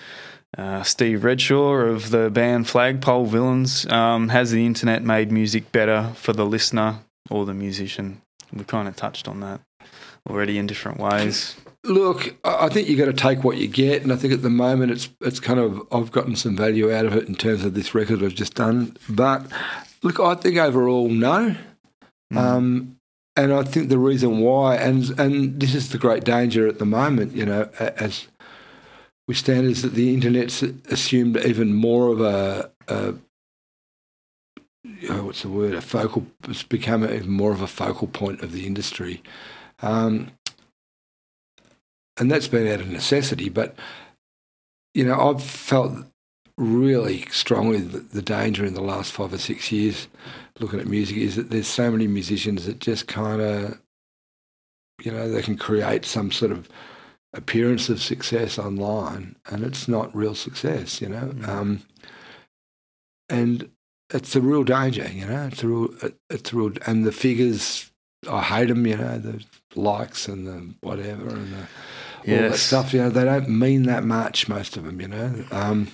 uh, 0.58 0.84
Steve 0.84 1.22
Redshaw 1.22 1.92
of 1.92 2.12
the 2.12 2.30
band 2.30 2.68
Flagpole 2.68 3.26
Villains. 3.26 3.86
Um, 3.88 4.30
has 4.30 4.52
the 4.52 4.66
internet 4.66 5.04
made 5.04 5.32
music 5.32 5.72
better 5.72 6.12
for 6.16 6.34
the 6.34 6.46
listener 6.46 7.00
or 7.30 7.46
the 7.46 7.54
musician? 7.54 8.22
We 8.54 8.64
kind 8.64 8.88
of 8.88 8.96
touched 8.96 9.28
on 9.28 9.40
that 9.42 9.62
already 10.30 10.58
in 10.58 10.68
different 10.68 11.00
ways. 11.00 11.56
Look, 11.84 12.36
I 12.44 12.68
think 12.70 12.90
you've 12.90 13.00
got 13.00 13.06
to 13.06 13.14
take 13.14 13.44
what 13.44 13.58
you 13.58 13.68
get, 13.68 14.04
and 14.04 14.12
I 14.12 14.16
think 14.16 14.34
at 14.34 14.42
the 14.42 14.50
moment 14.50 14.92
it's 14.92 15.10
it's 15.22 15.40
kind 15.40 15.60
of 15.60 15.88
I've 15.92 16.12
gotten 16.12 16.36
some 16.36 16.56
value 16.56 16.94
out 16.94 17.06
of 17.06 17.16
it 17.16 17.28
in 17.28 17.36
terms 17.36 17.64
of 17.64 17.74
this 17.74 17.96
record 17.96 18.22
I've 18.22 18.36
just 18.36 18.56
done. 18.56 18.98
But 19.08 19.46
look, 20.04 20.20
I 20.20 20.36
think 20.36 20.58
overall, 20.58 21.08
no. 21.08 21.56
Mm. 22.34 22.38
Um, 22.38 22.96
and 23.36 23.54
I 23.54 23.64
think 23.64 23.88
the 23.88 23.98
reason 23.98 24.40
why, 24.40 24.76
and 24.76 25.18
and 25.20 25.60
this 25.60 25.74
is 25.74 25.90
the 25.90 25.98
great 25.98 26.26
danger 26.26 26.68
at 26.68 26.80
the 26.80 26.86
moment, 26.86 27.34
you 27.34 27.46
know, 27.46 27.70
as 27.80 28.28
we 29.28 29.34
stand, 29.34 29.68
is 29.68 29.82
that 29.84 29.94
the 29.94 30.14
internet's 30.14 30.62
assumed 30.62 31.38
even 31.38 31.74
more 31.74 32.10
of 32.10 32.20
a, 32.20 32.70
a 32.90 33.14
oh, 35.10 35.26
what's 35.26 35.42
the 35.42 35.50
word, 35.50 35.74
a 35.74 35.82
focal, 35.82 36.26
it's 36.48 36.64
become 36.64 37.04
even 37.04 37.30
more 37.30 37.52
of 37.52 37.62
a 37.62 37.68
focal 37.68 38.08
point 38.08 38.42
of 38.42 38.52
the 38.52 38.66
industry. 38.66 39.22
Um, 39.82 40.32
and 42.18 42.30
that's 42.30 42.48
been 42.48 42.68
out 42.68 42.82
of 42.82 42.90
necessity, 42.90 43.50
but, 43.50 43.76
you 44.94 45.06
know, 45.06 45.30
I've 45.30 45.44
felt 45.44 46.06
really 46.58 47.26
strongly 47.32 47.80
the 47.80 48.22
danger 48.22 48.66
in 48.66 48.74
the 48.74 48.82
last 48.82 49.14
five 49.14 49.32
or 49.32 49.38
six 49.38 49.72
years 49.72 50.10
looking 50.60 50.80
at 50.80 50.88
music 50.88 51.16
is 51.16 51.38
that 51.38 51.50
there's 51.50 51.68
so 51.68 51.90
many 51.90 52.06
musicians 52.06 52.66
that 52.66 52.80
just 52.80 53.08
kind 53.08 53.42
of, 53.42 53.80
you 55.02 55.12
know, 55.12 55.30
they 55.30 55.42
can 55.42 55.58
create 55.58 56.04
some 56.04 56.32
sort 56.32 56.52
of 56.52 56.68
appearance 57.34 57.88
of 57.88 58.02
success 58.02 58.60
online 58.60 59.38
and 59.50 59.64
it's 59.64 59.88
not 59.88 60.14
real 60.14 60.36
success, 60.36 61.00
you 61.00 61.08
know. 61.08 61.32
Mm. 61.34 61.48
Um, 61.48 61.82
and 63.30 63.70
it's 64.12 64.36
a 64.36 64.42
real 64.42 64.64
danger. 64.64 65.10
You 65.12 65.26
know, 65.26 65.48
it's 65.52 65.64
a 65.64 65.68
real, 65.68 65.90
it's 66.30 66.54
a 66.54 66.56
real, 66.56 66.72
and 66.86 67.06
the 67.06 67.12
figures. 67.12 67.92
I 68.30 68.42
hate 68.42 68.68
them. 68.68 68.86
You 68.86 68.98
know, 68.98 69.18
the 69.18 69.46
likes 69.76 70.28
and 70.28 70.46
the 70.46 70.74
whatever 70.82 71.30
and 71.30 71.54
the, 71.54 72.34
all 72.34 72.50
that 72.50 72.58
stuff. 72.58 72.94
You 72.94 73.04
know, 73.04 73.10
they 73.10 73.24
don't 73.24 73.50
mean 73.50 73.84
that 73.84 74.04
much. 74.04 74.50
Most 74.50 74.78
of 74.78 74.84
them. 74.84 75.00
You 75.00 75.08
know. 75.08 75.46
Um, 75.52 75.88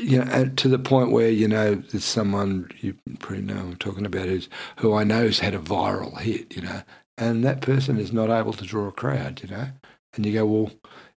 you 0.00 0.24
know, 0.24 0.46
to 0.56 0.68
the 0.68 0.78
point 0.78 1.10
where 1.10 1.30
you 1.30 1.48
know 1.48 1.74
there's 1.74 2.04
someone 2.04 2.70
you 2.80 2.96
probably 3.18 3.42
know 3.42 3.56
I'm 3.56 3.76
talking 3.76 4.06
about 4.06 4.28
who's 4.28 4.48
who 4.78 4.94
I 4.94 5.04
know 5.04 5.24
has 5.24 5.38
had 5.38 5.54
a 5.54 5.58
viral 5.58 6.18
hit, 6.20 6.56
you 6.56 6.62
know, 6.62 6.82
and 7.16 7.44
that 7.44 7.60
person 7.60 7.98
is 7.98 8.12
not 8.12 8.30
able 8.30 8.52
to 8.54 8.64
draw 8.64 8.88
a 8.88 8.92
crowd, 8.92 9.42
you 9.42 9.48
know, 9.48 9.68
and 10.14 10.26
you 10.26 10.32
go, 10.32 10.46
well, 10.46 10.70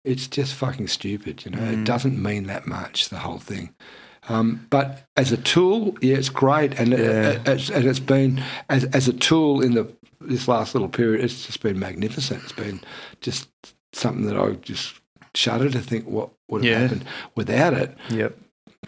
it's 0.03 0.27
just 0.27 0.53
fucking 0.53 0.87
stupid, 0.87 1.45
you 1.45 1.51
know. 1.51 1.59
Mm. 1.59 1.81
It 1.81 1.85
doesn't 1.85 2.21
mean 2.21 2.47
that 2.47 2.67
much, 2.67 3.09
the 3.09 3.19
whole 3.19 3.39
thing. 3.39 3.73
Um, 4.29 4.65
but 4.69 5.03
as 5.15 5.31
a 5.31 5.37
tool, 5.37 5.95
yeah, 6.01 6.15
it's 6.17 6.29
great, 6.29 6.77
and, 6.79 6.89
Yeah. 6.89 6.97
it, 7.31 7.47
it's, 7.47 7.69
and 7.69 7.85
it's 7.85 7.99
been 7.99 8.43
as 8.69 8.83
as 8.85 9.07
a 9.07 9.13
tool 9.13 9.61
in 9.61 9.73
the 9.73 9.91
this 10.19 10.47
last 10.47 10.73
little 10.75 10.89
period, 10.89 11.23
it's 11.23 11.45
just 11.45 11.61
been 11.61 11.79
magnificent. 11.79 12.43
It's 12.43 12.51
been 12.51 12.81
just 13.21 13.47
something 13.93 14.25
that 14.25 14.37
I 14.37 14.51
just 14.53 14.95
shudder 15.35 15.69
to 15.69 15.79
think 15.79 16.05
what 16.05 16.29
would 16.49 16.63
have 16.65 16.71
Yeah. 16.73 16.79
happened 16.79 17.05
without 17.35 17.73
it. 17.73 17.95
Yep. 18.09 18.37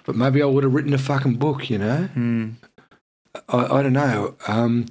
But 0.06 0.16
maybe 0.16 0.41
I 0.41 0.45
would 0.45 0.64
have 0.64 0.74
written 0.74 0.94
a 0.94 0.98
fucking 0.98 1.36
book, 1.36 1.70
you 1.70 1.78
know. 1.78 2.10
Mm. 2.16 2.56
I, 3.48 3.78
I 3.78 3.84
don't 3.84 3.94
know. 3.94 4.36
Um, 4.48 4.88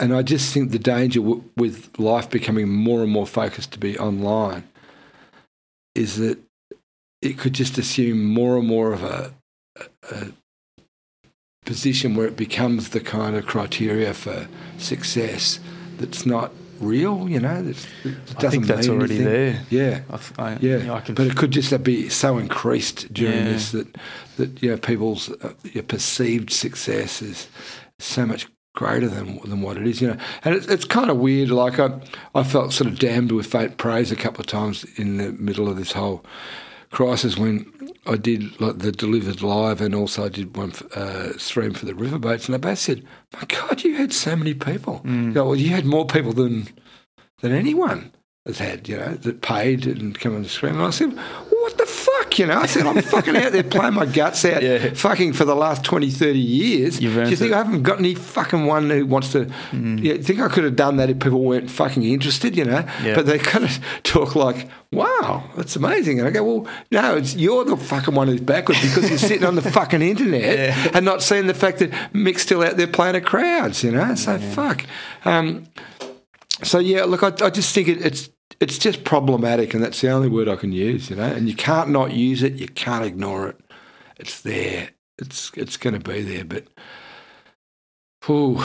and 0.00 0.12
I 0.14 0.22
just 0.22 0.52
think 0.52 0.70
the 0.72 0.78
danger 0.78 1.20
w- 1.20 1.44
with 1.56 1.96
life 1.98 2.28
becoming 2.28 2.68
more 2.68 3.02
and 3.02 3.12
more 3.12 3.26
focused 3.26 3.70
to 3.72 3.78
be 3.78 3.96
online 3.98 4.64
is 5.94 6.16
that 6.16 6.38
it 7.22 7.38
could 7.38 7.52
just 7.52 7.78
assume 7.78 8.24
more 8.24 8.58
and 8.58 8.66
more 8.66 8.92
of 8.92 9.04
a, 9.04 9.32
a, 10.10 10.26
position 11.66 12.14
where 12.14 12.26
it 12.26 12.36
becomes 12.36 12.88
the 12.90 13.00
kind 13.00 13.36
of 13.36 13.46
criteria 13.46 14.14
for 14.14 14.48
success 14.78 15.60
that's 15.98 16.24
not 16.26 16.50
real, 16.80 17.28
you 17.28 17.38
know, 17.38 17.62
that's, 17.62 17.86
that 18.02 18.24
doesn't 18.38 18.46
I 18.46 18.50
think 18.50 18.66
that's 18.66 18.88
already 18.88 19.16
anything. 19.16 19.24
there. 19.26 19.62
Yeah. 19.68 20.00
I, 20.38 20.42
I- 20.54 20.58
Yeah, 20.60 20.94
I 20.94 21.00
can. 21.00 21.14
but 21.14 21.26
it 21.26 21.36
could 21.36 21.50
just 21.50 21.82
be 21.84 22.08
so 22.08 22.38
increased 22.38 23.12
during 23.12 23.36
Yeah. 23.36 23.44
this 23.52 23.72
that 23.72 23.96
that 24.38 24.62
you 24.62 24.70
know 24.70 24.78
people's 24.78 25.30
uh, 25.30 25.52
your 25.74 25.82
perceived 25.84 26.50
success 26.50 27.20
is 27.20 27.48
so 27.98 28.24
much 28.24 28.48
greater 28.74 29.08
than 29.08 29.38
than 29.44 29.60
what 29.60 29.76
it 29.76 29.86
is. 29.86 30.00
You 30.00 30.08
know, 30.08 30.16
and 30.42 30.54
it's, 30.54 30.66
it's 30.68 30.86
kind 30.86 31.10
of 31.10 31.18
weird. 31.18 31.50
Like 31.50 31.78
I 31.78 32.00
I 32.34 32.42
felt 32.42 32.72
sort 32.72 32.88
of 32.90 32.98
damned 32.98 33.30
with 33.32 33.46
faint 33.46 33.76
praise 33.76 34.10
a 34.10 34.16
couple 34.16 34.40
of 34.40 34.46
times 34.46 34.84
in 34.96 35.18
the 35.18 35.32
middle 35.32 35.68
of 35.68 35.76
this 35.76 35.92
whole 35.92 36.24
crisis 36.90 37.38
when 37.38 37.72
I 38.06 38.16
did 38.16 38.60
like 38.60 38.78
the 38.78 38.92
delivered 38.92 39.42
live 39.42 39.80
and 39.80 39.94
also 39.94 40.24
I 40.24 40.28
did 40.28 40.56
one 40.56 40.72
for, 40.72 40.86
uh, 40.98 41.36
stream 41.38 41.72
for 41.72 41.86
the 41.86 41.92
riverboats 41.92 42.46
and 42.46 42.54
they 42.54 42.58
both 42.58 42.78
said, 42.78 43.04
"My 43.32 43.44
God, 43.46 43.84
you 43.84 43.94
had 43.96 44.12
so 44.12 44.36
many 44.36 44.54
people." 44.54 45.00
Mm. 45.04 45.34
Well, 45.34 45.56
you 45.56 45.70
had 45.70 45.86
more 45.86 46.06
people 46.06 46.32
than 46.32 46.68
than 47.40 47.52
anyone 47.52 48.12
has 48.46 48.58
had, 48.58 48.88
you 48.88 48.96
know, 48.96 49.14
that 49.16 49.42
paid 49.42 49.86
and 49.86 50.18
come 50.18 50.34
on 50.34 50.42
the 50.42 50.48
screen. 50.48 50.72
And 50.74 50.82
I 50.82 50.90
said, 50.90 51.12
what 51.12 51.76
the 51.76 51.84
fuck, 51.84 52.38
you 52.38 52.46
know? 52.46 52.56
I 52.58 52.64
said, 52.64 52.86
I'm 52.86 53.00
fucking 53.02 53.36
out 53.36 53.52
there 53.52 53.62
playing 53.62 53.92
my 53.92 54.06
guts 54.06 54.42
out 54.46 54.62
Yeah. 54.62 54.94
fucking 54.94 55.34
for 55.34 55.44
the 55.44 55.54
last 55.54 55.84
20, 55.84 56.08
30 56.10 56.38
years. 56.38 56.98
Do 56.98 57.04
you 57.04 57.36
think 57.36 57.50
it. 57.50 57.52
I 57.52 57.58
haven't 57.58 57.82
got 57.82 57.98
any 57.98 58.14
fucking 58.14 58.64
one 58.64 58.88
who 58.88 59.04
wants 59.04 59.32
to... 59.32 59.44
Yeah, 59.72 60.14
you 60.14 60.22
think 60.22 60.40
I 60.40 60.48
could 60.48 60.64
have 60.64 60.74
done 60.74 60.96
that 60.96 61.10
if 61.10 61.18
people 61.18 61.40
weren't 61.44 61.70
fucking 61.70 62.02
interested, 62.02 62.56
you 62.56 62.64
know? 62.64 62.82
Yeah. 63.02 63.14
But 63.14 63.26
they 63.26 63.38
kind 63.38 63.66
of 63.66 63.78
talk 64.04 64.34
like, 64.34 64.70
wow, 64.90 65.44
that's 65.54 65.76
amazing. 65.76 66.18
And 66.18 66.26
I 66.26 66.30
go, 66.30 66.42
well, 66.42 66.72
no, 66.90 67.16
it's 67.18 67.36
you're 67.36 67.66
the 67.66 67.76
fucking 67.76 68.14
one 68.14 68.28
who's 68.28 68.40
backwards 68.40 68.80
because 68.80 69.10
you're 69.10 69.18
sitting 69.18 69.44
on 69.44 69.54
the 69.54 69.62
fucking 69.70 70.00
internet 70.00 70.40
Yeah. 70.42 70.90
and 70.94 71.04
not 71.04 71.22
seeing 71.22 71.46
the 71.46 71.52
fact 71.54 71.80
that 71.80 71.90
Mick's 72.14 72.40
still 72.40 72.62
out 72.62 72.78
there 72.78 72.86
playing 72.86 73.12
to 73.12 73.20
crowds, 73.20 73.84
you 73.84 73.90
know? 73.90 74.14
So 74.14 74.38
fuck. 74.38 74.86
Um, 75.26 75.66
so 76.62 76.78
yeah, 76.78 77.04
look, 77.04 77.22
I, 77.22 77.32
I 77.44 77.50
just 77.50 77.74
think 77.74 77.88
it, 77.88 78.04
it's 78.04 78.30
it's 78.60 78.78
just 78.78 79.04
problematic, 79.04 79.74
and 79.74 79.82
that's 79.82 80.00
the 80.00 80.10
only 80.10 80.28
word 80.28 80.48
I 80.48 80.56
can 80.56 80.72
use, 80.72 81.10
you 81.10 81.16
know. 81.16 81.24
And 81.24 81.48
you 81.48 81.54
can't 81.54 81.90
not 81.90 82.12
use 82.12 82.42
it. 82.42 82.54
You 82.54 82.68
can't 82.68 83.04
ignore 83.04 83.48
it. 83.48 83.60
It's 84.18 84.42
there. 84.42 84.90
It's 85.18 85.50
it's 85.56 85.76
going 85.76 86.00
to 86.00 86.00
be 86.00 86.22
there. 86.22 86.44
But, 86.44 86.66
oh, 88.28 88.58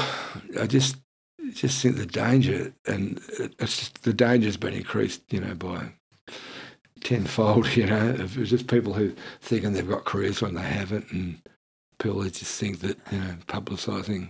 I 0.59 0.67
just 0.67 0.97
just 1.53 1.81
think 1.81 1.97
the 1.97 2.05
danger, 2.05 2.73
and 2.87 3.21
it's 3.59 3.77
just, 3.79 4.03
the 4.03 4.13
danger's 4.13 4.57
been 4.57 4.73
increased, 4.73 5.21
you 5.29 5.39
know, 5.39 5.55
by 5.55 5.91
tenfold. 7.01 7.67
You 7.77 7.85
know, 7.85 8.09
of 8.09 8.31
just 8.43 8.67
people 8.67 8.93
who 8.93 9.13
thinking 9.41 9.73
they've 9.73 9.87
got 9.87 10.05
careers 10.05 10.41
when 10.41 10.55
they 10.55 10.61
haven't, 10.61 11.11
and 11.11 11.41
people 11.99 12.21
who 12.21 12.29
just 12.29 12.59
think 12.59 12.79
that 12.79 12.97
you 13.11 13.19
know, 13.19 13.35
publicising. 13.47 14.29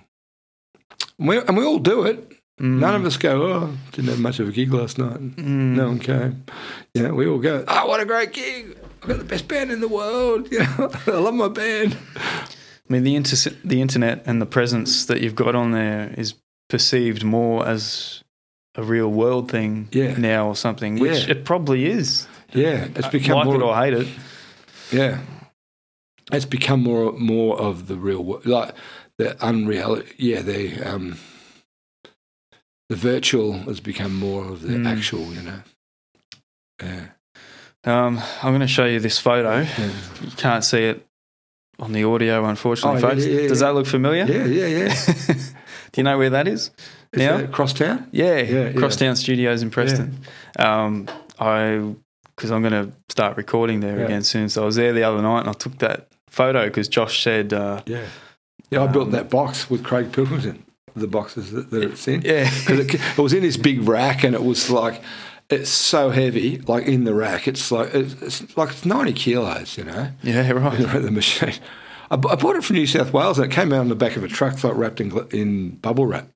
And 1.18 1.28
we, 1.28 1.38
and 1.40 1.58
we 1.58 1.66
all 1.66 1.80
do 1.80 2.04
it. 2.04 2.34
Mm. 2.60 2.80
None 2.80 2.96
of 2.96 3.06
us 3.06 3.18
go, 3.18 3.44
oh, 3.52 3.78
didn't 3.92 4.10
have 4.12 4.20
much 4.20 4.40
of 4.40 4.48
a 4.48 4.52
gig 4.52 4.74
last 4.74 4.98
night. 4.98 5.20
Mm. 5.20 5.76
No 5.76 5.88
one 5.88 6.00
came. 6.00 6.46
Yeah, 6.94 7.12
we 7.12 7.28
all 7.28 7.38
go, 7.40 7.66
oh, 7.68 7.88
what 7.88 8.00
a 8.00 8.06
great 8.06 8.32
gig. 8.32 8.78
I've 9.04 9.10
got 9.10 9.18
the 9.18 9.26
best 9.26 9.48
band 9.48 9.72
in 9.72 9.82
the 9.82 9.88
world. 9.90 10.48
You 10.52 10.60
know, 10.60 10.90
I 11.08 11.12
love 11.12 11.34
my 11.34 11.50
band. 11.50 11.98
I 12.16 12.48
mean, 12.88 13.04
the 13.04 13.16
inter- 13.16 13.52
the 13.64 13.82
internet 13.82 14.24
and 14.26 14.42
the 14.42 14.46
presence 14.46 15.06
that 15.08 15.20
you've 15.22 15.36
got 15.36 15.54
on 15.56 15.72
there 15.72 16.14
is 16.18 16.36
perceived 16.70 17.24
more 17.24 17.66
as 17.68 18.24
a 18.76 18.84
real 18.84 19.10
world 19.10 19.52
thing 19.52 19.88
Yeah. 19.92 20.18
now 20.18 20.48
or 20.48 20.56
something, 20.56 20.98
which 21.00 21.26
Yeah. 21.26 21.32
it 21.32 21.46
probably 21.46 21.86
is. 21.88 22.28
Yeah, 22.54 22.88
it's 22.96 23.08
become 23.10 23.38
like 23.38 23.46
more. 23.48 23.56
it 23.56 23.62
or 23.64 23.76
hate 23.76 23.94
it. 23.94 24.08
Yeah, 24.92 25.20
it's 26.32 26.46
become 26.46 26.82
more 26.84 27.12
more 27.14 27.60
of 27.60 27.88
the 27.88 27.96
real 27.98 28.24
world, 28.24 28.46
like 28.46 28.74
the 29.18 29.36
unreality. 29.44 30.08
Yeah, 30.18 30.42
the 30.42 30.80
um, 30.84 31.18
the 32.90 32.96
virtual 32.96 33.54
has 33.64 33.80
become 33.80 34.16
more 34.16 34.46
of 34.46 34.62
the 34.62 34.76
Mm. 34.78 34.88
actual. 34.88 35.34
You 35.34 35.42
know. 35.42 35.60
Yeah. 36.82 37.06
Um, 37.86 38.20
I'm 38.42 38.50
going 38.52 38.62
to 38.62 38.68
show 38.68 38.86
you 38.86 39.00
this 39.00 39.20
photo. 39.20 39.60
Yeah. 39.62 39.92
You 40.24 40.32
can't 40.38 40.64
see 40.64 40.86
it 40.86 41.06
on 41.78 41.92
the 41.92 42.04
audio, 42.04 42.46
unfortunately, 42.46 42.98
Oh, 43.04 43.10
folks. 43.10 43.26
yeah, 43.26 43.42
yeah, 43.42 43.48
Does 43.48 43.60
that 43.60 43.76
look 43.76 43.86
familiar? 43.86 44.26
Yeah, 44.26 44.46
yeah, 44.46 44.68
yeah. 44.88 45.34
Do 45.92 46.02
you 46.02 46.04
know 46.04 46.18
where 46.18 46.32
that 46.32 46.48
is? 46.48 46.72
Is 47.14 47.20
Now? 47.20 47.38
that 47.38 47.52
Crosstown? 47.52 48.08
Yeah, 48.12 48.38
Yeah. 48.40 48.72
Crosstown 48.74 49.16
Studios 49.16 49.62
in 49.62 49.70
Preston. 49.70 50.18
Um, 50.58 51.08
I 51.40 51.94
because 52.36 52.52
I'm 52.52 52.62
going 52.64 52.74
to 52.88 52.92
start 53.10 53.38
recording 53.38 53.80
there 53.80 54.04
again 54.04 54.24
soon. 54.24 54.50
So 54.50 54.64
I 54.64 54.66
was 54.66 54.76
there 54.76 54.92
the 54.92 55.04
other 55.04 55.22
night 55.22 55.42
and 55.42 55.50
I 55.50 55.54
took 55.54 55.78
that 55.78 56.10
photo 56.28 56.66
because 56.66 56.90
Josh 56.90 57.24
said, 57.24 57.54
uh, 57.54 57.82
Yeah. 57.86 58.04
Yeah, 58.72 58.84
I 58.84 58.88
built 58.88 59.06
Um, 59.06 59.12
that 59.12 59.30
box 59.30 59.70
with 59.70 59.84
Craig 59.84 60.12
Pilkington, 60.12 60.65
the 60.96 61.08
boxes 61.08 61.52
that, 61.52 61.70
that 61.72 61.84
it's 61.84 62.08
in. 62.08 62.22
yeah, 62.22 62.50
Because 62.60 62.80
it, 62.80 62.94
it 62.96 63.18
was 63.18 63.34
in 63.34 63.44
this 63.44 63.58
big 63.58 63.88
rack 63.88 64.24
and 64.24 64.34
it 64.36 64.44
was 64.44 64.70
like, 64.70 65.02
it's 65.50 65.70
so 65.70 66.10
heavy, 66.10 66.58
like 66.60 66.86
in 66.88 67.04
the 67.04 67.14
rack. 67.14 67.48
It's 67.48 67.72
like, 67.72 67.94
it's, 67.94 68.22
it's 68.22 68.58
like 68.58 68.70
it's 68.72 68.86
90 68.86 69.14
kilos, 69.14 69.78
you 69.78 69.84
know, 69.84 70.10
yeah, 70.24 70.50
right. 70.52 70.80
at 70.96 71.02
the 71.04 71.12
machine. 71.12 71.54
I, 72.10 72.16
I 72.16 72.18
bought 72.18 72.56
it 72.56 72.64
from 72.64 72.78
New 72.78 72.88
South 72.88 73.14
Wales 73.14 73.38
and 73.38 73.52
it 73.52 73.56
came 73.56 73.72
out 73.74 73.80
on 73.82 73.90
the 73.90 73.96
back 73.96 74.16
of 74.16 74.24
a 74.24 74.28
truck, 74.28 74.64
like 74.64 74.76
wrapped 74.76 75.02
in, 75.02 75.12
in 75.32 75.72
bubble 75.78 76.06
wrap. 76.06 76.30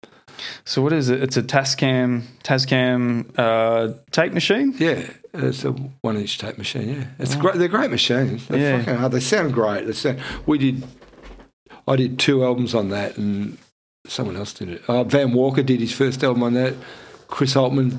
So 0.64 0.82
what 0.82 0.94
is 0.94 1.10
it? 1.10 1.22
It's 1.22 1.38
a 1.38 1.44
Tascam 1.44 2.24
Tascam 2.44 3.30
uh, 3.38 3.94
tape 4.12 4.34
machine. 4.34 4.74
Yeah, 4.78 5.10
it's 5.34 5.66
a 5.66 5.72
one 5.72 6.16
inch 6.18 6.38
tape 6.38 6.58
machine. 6.58 6.90
Yeah, 6.90 7.08
it's 7.20 7.36
great. 7.36 7.56
They're 7.56 7.68
great 7.68 7.92
machines. 7.92 8.48
They're 8.48 8.82
Yeah. 8.82 9.08
They 9.10 9.20
sound 9.20 9.54
great. 9.54 9.86
They 9.86 9.94
sound. 9.94 10.22
We 10.46 10.58
did. 10.58 10.88
I 11.88 11.96
did 11.96 12.20
two 12.20 12.44
albums 12.44 12.74
on 12.76 12.90
that, 12.90 13.18
and 13.18 13.58
someone 14.08 14.36
else 14.36 14.54
did 14.54 14.70
it. 14.70 14.84
Uh, 14.88 15.04
Van 15.04 15.34
Walker 15.34 15.64
did 15.64 15.80
his 15.80 15.92
first 15.94 16.24
album 16.24 16.44
on 16.44 16.54
that. 16.54 16.74
Chris 17.28 17.54
Altmann 17.56 17.98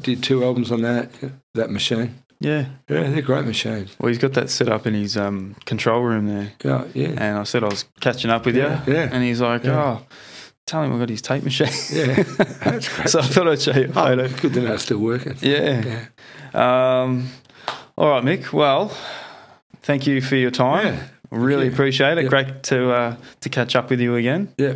did 0.00 0.22
two 0.22 0.44
albums 0.44 0.70
on 0.70 0.82
that. 0.82 1.10
That 1.54 1.70
machine. 1.70 2.22
Yeah. 2.40 2.66
Yeah, 2.88 3.10
they're 3.10 3.22
great 3.22 3.44
machines. 3.46 3.96
Well, 3.98 4.08
he's 4.08 4.18
got 4.18 4.34
that 4.34 4.48
set 4.50 4.68
up 4.68 4.86
in 4.86 4.94
his 4.94 5.16
um, 5.16 5.56
control 5.66 6.02
room 6.02 6.26
there. 6.28 6.52
Yeah, 6.62 6.84
yeah, 6.94 7.08
And 7.16 7.38
I 7.38 7.42
said 7.42 7.64
I 7.64 7.68
was 7.68 7.84
catching 8.00 8.30
up 8.30 8.46
with 8.46 8.56
Yeah, 8.56 8.84
you. 8.86 8.92
yeah. 8.94 9.08
And 9.10 9.24
he's 9.24 9.40
like, 9.40 9.64
Yeah. 9.64 9.82
oh, 10.00 10.06
tell 10.64 10.82
him 10.84 10.94
I 10.94 10.98
got 11.00 11.08
his 11.08 11.20
tape 11.22 11.42
machine. 11.42 11.66
yeah. 11.92 12.22
That's 12.62 12.88
great. 12.94 13.08
so 13.08 13.18
I 13.18 13.22
thought 13.26 13.48
I'd 13.48 13.60
show 13.60 13.72
you 13.72 13.86
a 13.86 13.88
oh, 13.88 13.92
photo. 13.92 14.28
good 14.40 14.54
to 14.54 14.60
know 14.60 14.74
it's 14.74 14.84
still 14.84 14.98
working. 14.98 15.34
Yeah. 15.40 16.06
Yeah. 16.54 17.02
Um, 17.02 17.28
all 17.96 18.08
right, 18.10 18.22
Mick. 18.22 18.52
Well, 18.52 18.96
thank 19.82 20.06
you 20.06 20.20
for 20.20 20.36
your 20.36 20.52
time. 20.52 20.94
Yeah. 20.94 21.02
Really 21.30 21.66
you. 21.66 21.72
appreciate 21.72 22.18
it. 22.18 22.22
Yeah. 22.24 22.28
Great 22.30 22.62
to 22.64 22.90
uh, 22.92 23.16
to 23.40 23.48
catch 23.48 23.74
up 23.76 23.90
with 23.90 24.00
you 24.00 24.14
again. 24.14 24.54
Yeah. 24.56 24.74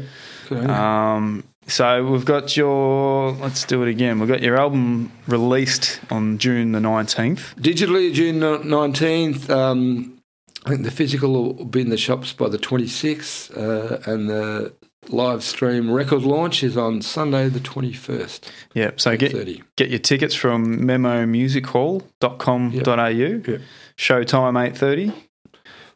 Good 0.55 0.65
on 0.65 0.69
you. 0.69 0.75
Um, 0.75 1.45
so 1.67 2.05
we've 2.05 2.25
got 2.25 2.57
your. 2.57 3.33
Let's 3.33 3.65
do 3.65 3.83
it 3.83 3.89
again. 3.89 4.19
We've 4.19 4.29
got 4.29 4.43
your 4.43 4.59
album 4.59 5.13
released 5.27 6.01
on 6.11 6.39
June 6.39 6.73
the 6.73 6.81
nineteenth. 6.81 7.55
Digitally, 7.57 8.13
June 8.13 8.41
nineteenth. 8.41 9.49
Um, 9.51 10.19
I 10.65 10.71
think 10.71 10.85
the 10.85 10.91
physical 10.91 11.33
will 11.33 11.65
be 11.65 11.81
in 11.81 11.91
the 11.91 11.97
shops 11.97 12.33
by 12.33 12.49
the 12.49 12.59
twenty 12.59 12.89
sixth, 12.89 13.57
uh, 13.57 13.99
and 14.07 14.29
the 14.29 14.73
live 15.09 15.43
stream 15.43 15.91
record 15.91 16.23
launch 16.23 16.63
is 16.63 16.77
on 16.77 17.03
Sunday 17.03 17.49
the 17.49 17.61
twenty 17.61 17.93
first. 17.93 18.51
Yep. 18.75 19.01
So 19.01 19.17
get 19.17 19.33
get 19.77 19.91
your 19.91 19.99
tickets 19.99 20.35
from 20.35 20.81
memomusichall.com.au. 20.81 23.09
Yeah. 23.09 23.59
Showtime 23.97 24.67
eight 24.67 24.77
thirty. 24.77 25.13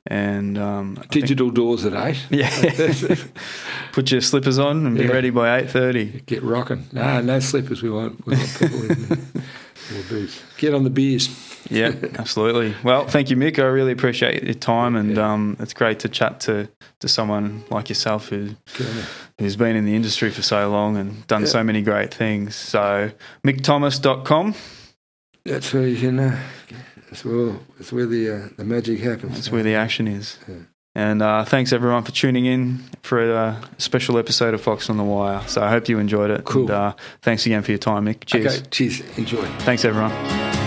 And 0.08 0.56
um, 0.56 0.96
I 0.98 1.00
think- 1.00 1.10
Digital 1.12 1.50
doors 1.50 1.84
at 1.84 1.94
eight. 1.94 2.24
yeah, 2.30 2.50
put 3.92 4.10
your 4.10 4.20
slippers 4.20 4.58
on 4.58 4.86
and 4.86 4.96
be 4.96 5.06
ready 5.06 5.30
by 5.30 5.58
eight 5.58 5.70
thirty. 5.70 6.20
Get 6.26 6.42
rocking. 6.42 6.86
No, 6.92 7.20
no 7.20 7.40
slippers. 7.40 7.82
We 7.82 7.90
want, 7.90 8.24
we 8.26 8.36
people 8.36 8.90
in 8.90 9.22
boots. 10.08 10.42
Get 10.58 10.74
on 10.74 10.84
the 10.84 10.90
beers. 10.90 11.28
Yeah, 11.70 11.94
absolutely. 12.18 12.74
Well, 12.84 13.06
thank 13.06 13.30
you, 13.30 13.36
Mick. 13.36 13.58
I 13.58 13.66
really 13.66 13.92
appreciate 13.92 14.44
your 14.44 14.54
time, 14.54 14.94
and 14.94 15.18
um, 15.18 15.56
it's 15.58 15.74
great 15.74 15.98
to 16.00 16.08
chat 16.08 16.40
to, 16.40 16.68
to 17.00 17.08
someone 17.08 17.64
like 17.70 17.88
yourself 17.88 18.28
who 18.28 18.50
yeah. 18.78 18.86
who's 19.38 19.56
been 19.56 19.74
in 19.74 19.84
the 19.84 19.96
industry 19.96 20.30
for 20.30 20.42
so 20.42 20.70
long 20.70 20.96
and 20.96 21.26
done 21.26 21.46
so 21.46 21.64
many 21.64 21.82
great 21.82 22.14
things. 22.14 22.54
So, 22.54 23.10
mickthomas.com. 23.44 24.54
That's 25.44 25.72
where 25.72 25.88
you 25.88 25.96
can. 25.96 26.20
Uh, 26.20 26.40
that's 27.08 27.24
where 27.24 27.56
that's 27.76 27.92
where 27.92 28.06
the 28.06 28.30
uh, 28.30 28.48
the 28.56 28.64
magic 28.64 29.00
happens. 29.00 29.34
That's 29.34 29.50
where 29.50 29.62
the 29.62 29.74
action 29.74 30.08
is. 30.08 30.38
Yeah. 30.48 30.54
And 30.94 31.20
uh, 31.20 31.44
thanks 31.44 31.74
everyone 31.74 32.04
for 32.04 32.12
tuning 32.12 32.46
in 32.46 32.82
for 33.02 33.22
a 33.22 33.36
uh, 33.36 33.64
special 33.76 34.16
episode 34.16 34.54
of 34.54 34.62
Fox 34.62 34.88
on 34.88 34.96
the 34.96 35.04
Wire. 35.04 35.46
So 35.46 35.62
I 35.62 35.68
hope 35.68 35.90
you 35.90 35.98
enjoyed 35.98 36.30
it. 36.30 36.46
Cool. 36.46 36.62
And, 36.62 36.70
uh, 36.70 36.94
thanks 37.20 37.44
again 37.44 37.62
for 37.62 37.70
your 37.70 37.78
time, 37.78 38.06
Mick. 38.06 38.24
Cheers. 38.24 38.60
Okay, 38.60 38.66
cheers. 38.70 39.18
Enjoy. 39.18 39.44
Thanks 39.58 39.84
everyone. 39.84 40.65